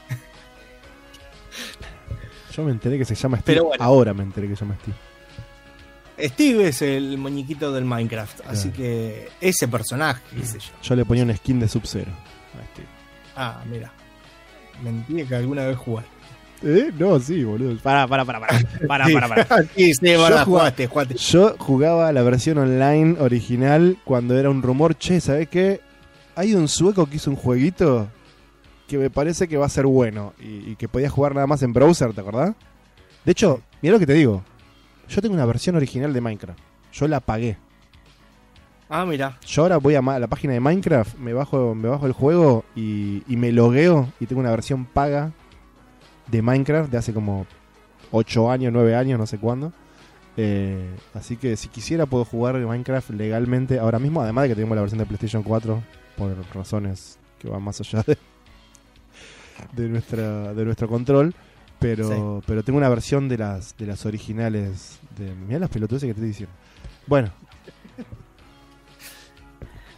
Yo 2.57 2.63
me 2.63 2.71
enteré 2.71 2.99
que 2.99 3.05
se 3.05 3.15
llama 3.15 3.39
Steve. 3.41 3.57
Pero 3.57 3.67
bueno. 3.69 3.85
Ahora 3.85 4.15
me 4.15 4.23
enteré 4.23 4.49
que 4.49 4.55
se 4.57 4.61
llama 4.65 4.77
Steve. 4.81 4.97
Steve 6.31 6.69
es 6.69 6.83
el 6.83 7.19
muñequito 7.19 7.73
del 7.73 7.85
Minecraft, 7.85 8.43
así 8.47 8.71
que 8.71 9.29
ese 9.41 9.67
personaje, 9.67 10.23
qué 10.39 10.47
sé 10.47 10.59
yo. 10.61 10.71
Yo 10.81 10.95
le 10.95 11.05
ponía 11.05 11.25
un 11.25 11.35
skin 11.37 11.59
de 11.59 11.67
Sub-Zero. 11.67 12.13
a 12.13 12.65
Steve. 12.73 12.87
Ah, 13.35 13.63
mira. 13.69 13.91
Mentí 14.83 15.25
que 15.25 15.35
alguna 15.35 15.67
vez 15.67 15.77
jugaste. 15.77 16.11
¿Eh? 16.63 16.93
No, 16.97 17.19
sí, 17.19 17.43
boludo. 17.43 17.77
Para, 17.83 18.07
para, 18.07 18.25
para, 18.25 18.39
para. 18.41 18.59
Para, 18.87 19.07
para, 19.09 19.29
para. 19.29 19.63
sí, 19.77 19.93
sí, 19.93 20.09
es 20.09 20.21
verdad, 20.21 20.39
Yo 20.41 20.45
jugaba- 20.45 20.45
jugaste, 20.45 20.87
jugaste. 20.87 21.15
Yo 21.17 21.57
jugaba 21.59 22.13
la 22.13 22.23
versión 22.23 22.59
online 22.59 23.17
original 23.19 23.99
cuando 24.05 24.39
era 24.39 24.49
un 24.51 24.63
rumor, 24.63 24.97
che, 24.97 25.21
¿sabés 25.21 25.49
qué? 25.49 25.81
Hay 26.37 26.55
un 26.55 26.69
sueco 26.69 27.07
que 27.07 27.17
hizo 27.17 27.31
un 27.31 27.37
jueguito 27.37 28.09
que 28.89 28.99
me 28.99 29.11
parece 29.11 29.49
que 29.49 29.57
va 29.57 29.67
a 29.67 29.71
ser 29.71 29.87
bueno 29.87 30.33
y, 30.41 30.71
y 30.73 30.77
que 30.77 30.89
podías 30.89 31.13
jugar 31.13 31.35
nada 31.35 31.47
más 31.47 31.63
en 31.63 31.73
browser, 31.73 32.13
¿te 32.13 32.21
acordás? 32.21 32.55
De 33.25 33.33
hecho, 33.33 33.61
mira 33.83 33.95
lo 33.95 33.99
que 33.99 34.07
te 34.07 34.13
digo. 34.15 34.43
Yo 35.09 35.21
tengo 35.23 35.35
una 35.35 35.47
versión 35.47 35.77
original 35.77 36.13
de 36.13 36.21
Minecraft. 36.21 36.59
Yo 36.93 37.09
la 37.09 37.21
pagué. 37.21 37.57
Ah, 38.89 39.05
mira. 39.07 39.39
Yo 39.47 39.63
ahora 39.63 39.79
voy 39.79 39.95
a 39.95 40.03
ma- 40.03 40.19
la 40.19 40.27
página 40.27 40.53
de 40.53 40.61
Minecraft, 40.61 41.17
me 41.19 41.33
bajo, 41.33 41.75
me 41.75 41.89
bajo 41.89 42.07
el 42.07 42.13
juego 42.13 42.65
y, 42.77 43.23
y 43.27 43.37
me 43.37 43.51
logueo 43.53 44.13
y 44.21 44.27
tengo 44.27 44.41
una 44.41 44.51
versión 44.51 44.85
paga 44.85 45.33
de 46.31 46.43
Minecraft 46.43 46.91
de 46.91 46.99
hace 46.99 47.13
como 47.15 47.47
8 48.13 48.51
años, 48.51 48.73
9 48.73 48.95
años, 48.95 49.19
no 49.19 49.27
sé 49.27 49.39
cuándo. 49.39 49.73
Eh, 50.37 50.95
así 51.15 51.37
que 51.37 51.57
si 51.57 51.69
quisiera 51.69 52.07
puedo 52.07 52.25
jugar 52.25 52.57
Minecraft 52.59 53.11
legalmente 53.11 53.79
ahora 53.79 53.99
mismo, 53.99 54.21
además 54.21 54.43
de 54.45 54.49
que 54.51 54.55
tenemos 54.57 54.75
la 54.77 54.83
versión 54.83 54.99
de 54.99 55.07
PlayStation 55.07 55.43
4 55.43 55.83
por 56.17 56.35
razones 56.55 57.19
que 57.39 57.49
van 57.49 57.63
más 57.63 57.81
allá 57.81 58.03
de, 58.07 58.17
de 59.73 59.89
nuestra 59.89 60.53
de 60.55 60.65
nuestro 60.65 60.89
control. 60.89 61.35
Pero, 61.81 62.43
pero 62.47 62.63
tengo 62.63 62.79
una 62.79 62.89
versión 62.89 63.29
de 63.29 63.37
las 63.39 63.77
de 63.77 63.87
las 63.87 64.07
originales 64.07 64.99
de 65.19 65.35
mira 65.35 65.59
las 65.59 65.71
pelotudeces 65.71 66.07
que 66.07 66.15
te 66.15 66.21
estoy 66.21 66.29
diciendo. 66.29 66.55
Bueno, 67.07 67.31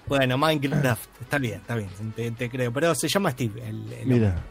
Bueno, 0.09 0.39
Minecraft, 0.39 1.23
está 1.23 1.39
bien, 1.39 1.55
está 1.61 1.75
bien, 1.77 1.89
te, 2.15 2.31
te 2.31 2.49
creo. 2.49 2.73
Pero 2.73 2.95
se 2.95 3.09
llama 3.09 3.31
Steve. 3.33 3.61
El, 3.69 3.93
el 3.93 4.07
mira, 4.07 4.29
hombre. 4.29 4.43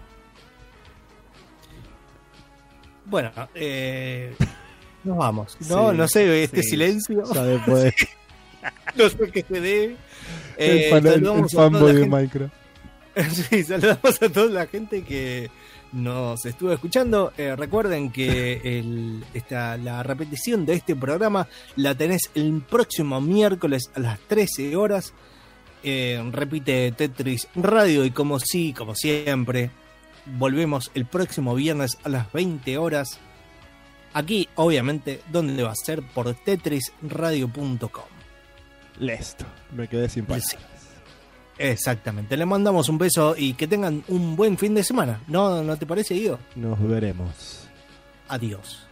Bueno, 3.05 3.31
eh, 3.53 4.35
nos 5.03 5.17
vamos. 5.17 5.57
No, 5.69 5.91
Sí, 5.91 5.97
no 5.97 6.07
sé, 6.07 6.43
este 6.43 6.61
sí. 6.63 6.69
silencio. 6.71 7.23
No 8.95 9.09
sé 9.09 9.31
qué 9.31 9.45
se 9.47 9.61
debe. 9.61 9.95
el, 10.57 10.77
Eh, 10.77 10.87
fan- 10.89 11.05
el- 11.05 11.25
el 11.27 11.49
fanboy 11.49 11.93
de 11.93 12.07
Minecraft. 12.07 12.53
Sí, 13.31 13.63
saludamos 13.63 14.21
a 14.21 14.29
toda 14.29 14.47
la 14.47 14.67
gente 14.67 15.03
que 15.03 15.49
nos 15.93 16.45
estuvo 16.45 16.71
escuchando. 16.71 17.31
Eh, 17.37 17.55
recuerden 17.55 18.11
que 18.11 18.61
el, 18.63 19.23
esta, 19.33 19.77
la 19.77 20.03
repetición 20.03 20.65
de 20.65 20.73
este 20.73 20.95
programa 20.95 21.47
la 21.77 21.95
tenés 21.95 22.29
el 22.35 22.61
próximo 22.61 23.21
miércoles 23.21 23.89
a 23.95 23.99
las 23.99 24.19
13 24.19 24.75
horas. 24.75 25.13
Eh, 25.83 26.21
repite 26.31 26.91
Tetris 26.91 27.47
Radio 27.55 28.05
y 28.05 28.11
como 28.11 28.39
sí, 28.39 28.73
como 28.73 28.95
siempre, 28.95 29.69
volvemos 30.25 30.91
el 30.95 31.05
próximo 31.05 31.55
viernes 31.55 31.97
a 32.03 32.09
las 32.09 32.31
20 32.33 32.77
horas. 32.77 33.19
Aquí, 34.13 34.49
obviamente, 34.55 35.21
donde 35.31 35.63
va 35.63 35.71
a 35.71 35.75
ser 35.75 36.01
por 36.01 36.33
tetrisradio.com. 36.33 38.05
Listo, 38.99 39.45
me 39.75 39.87
quedé 39.87 40.09
sin 40.09 40.25
palabras. 40.25 40.51
Sí. 40.51 40.74
Exactamente. 41.57 42.37
Le 42.37 42.45
mandamos 42.45 42.89
un 42.89 42.97
beso 42.97 43.35
y 43.37 43.53
que 43.53 43.67
tengan 43.67 44.03
un 44.07 44.35
buen 44.35 44.57
fin 44.57 44.73
de 44.75 44.83
semana. 44.83 45.21
¿No, 45.27 45.63
no 45.63 45.77
te 45.77 45.85
parece, 45.85 46.15
Guido? 46.15 46.39
Nos 46.55 46.81
veremos. 46.81 47.67
Adiós. 48.27 48.85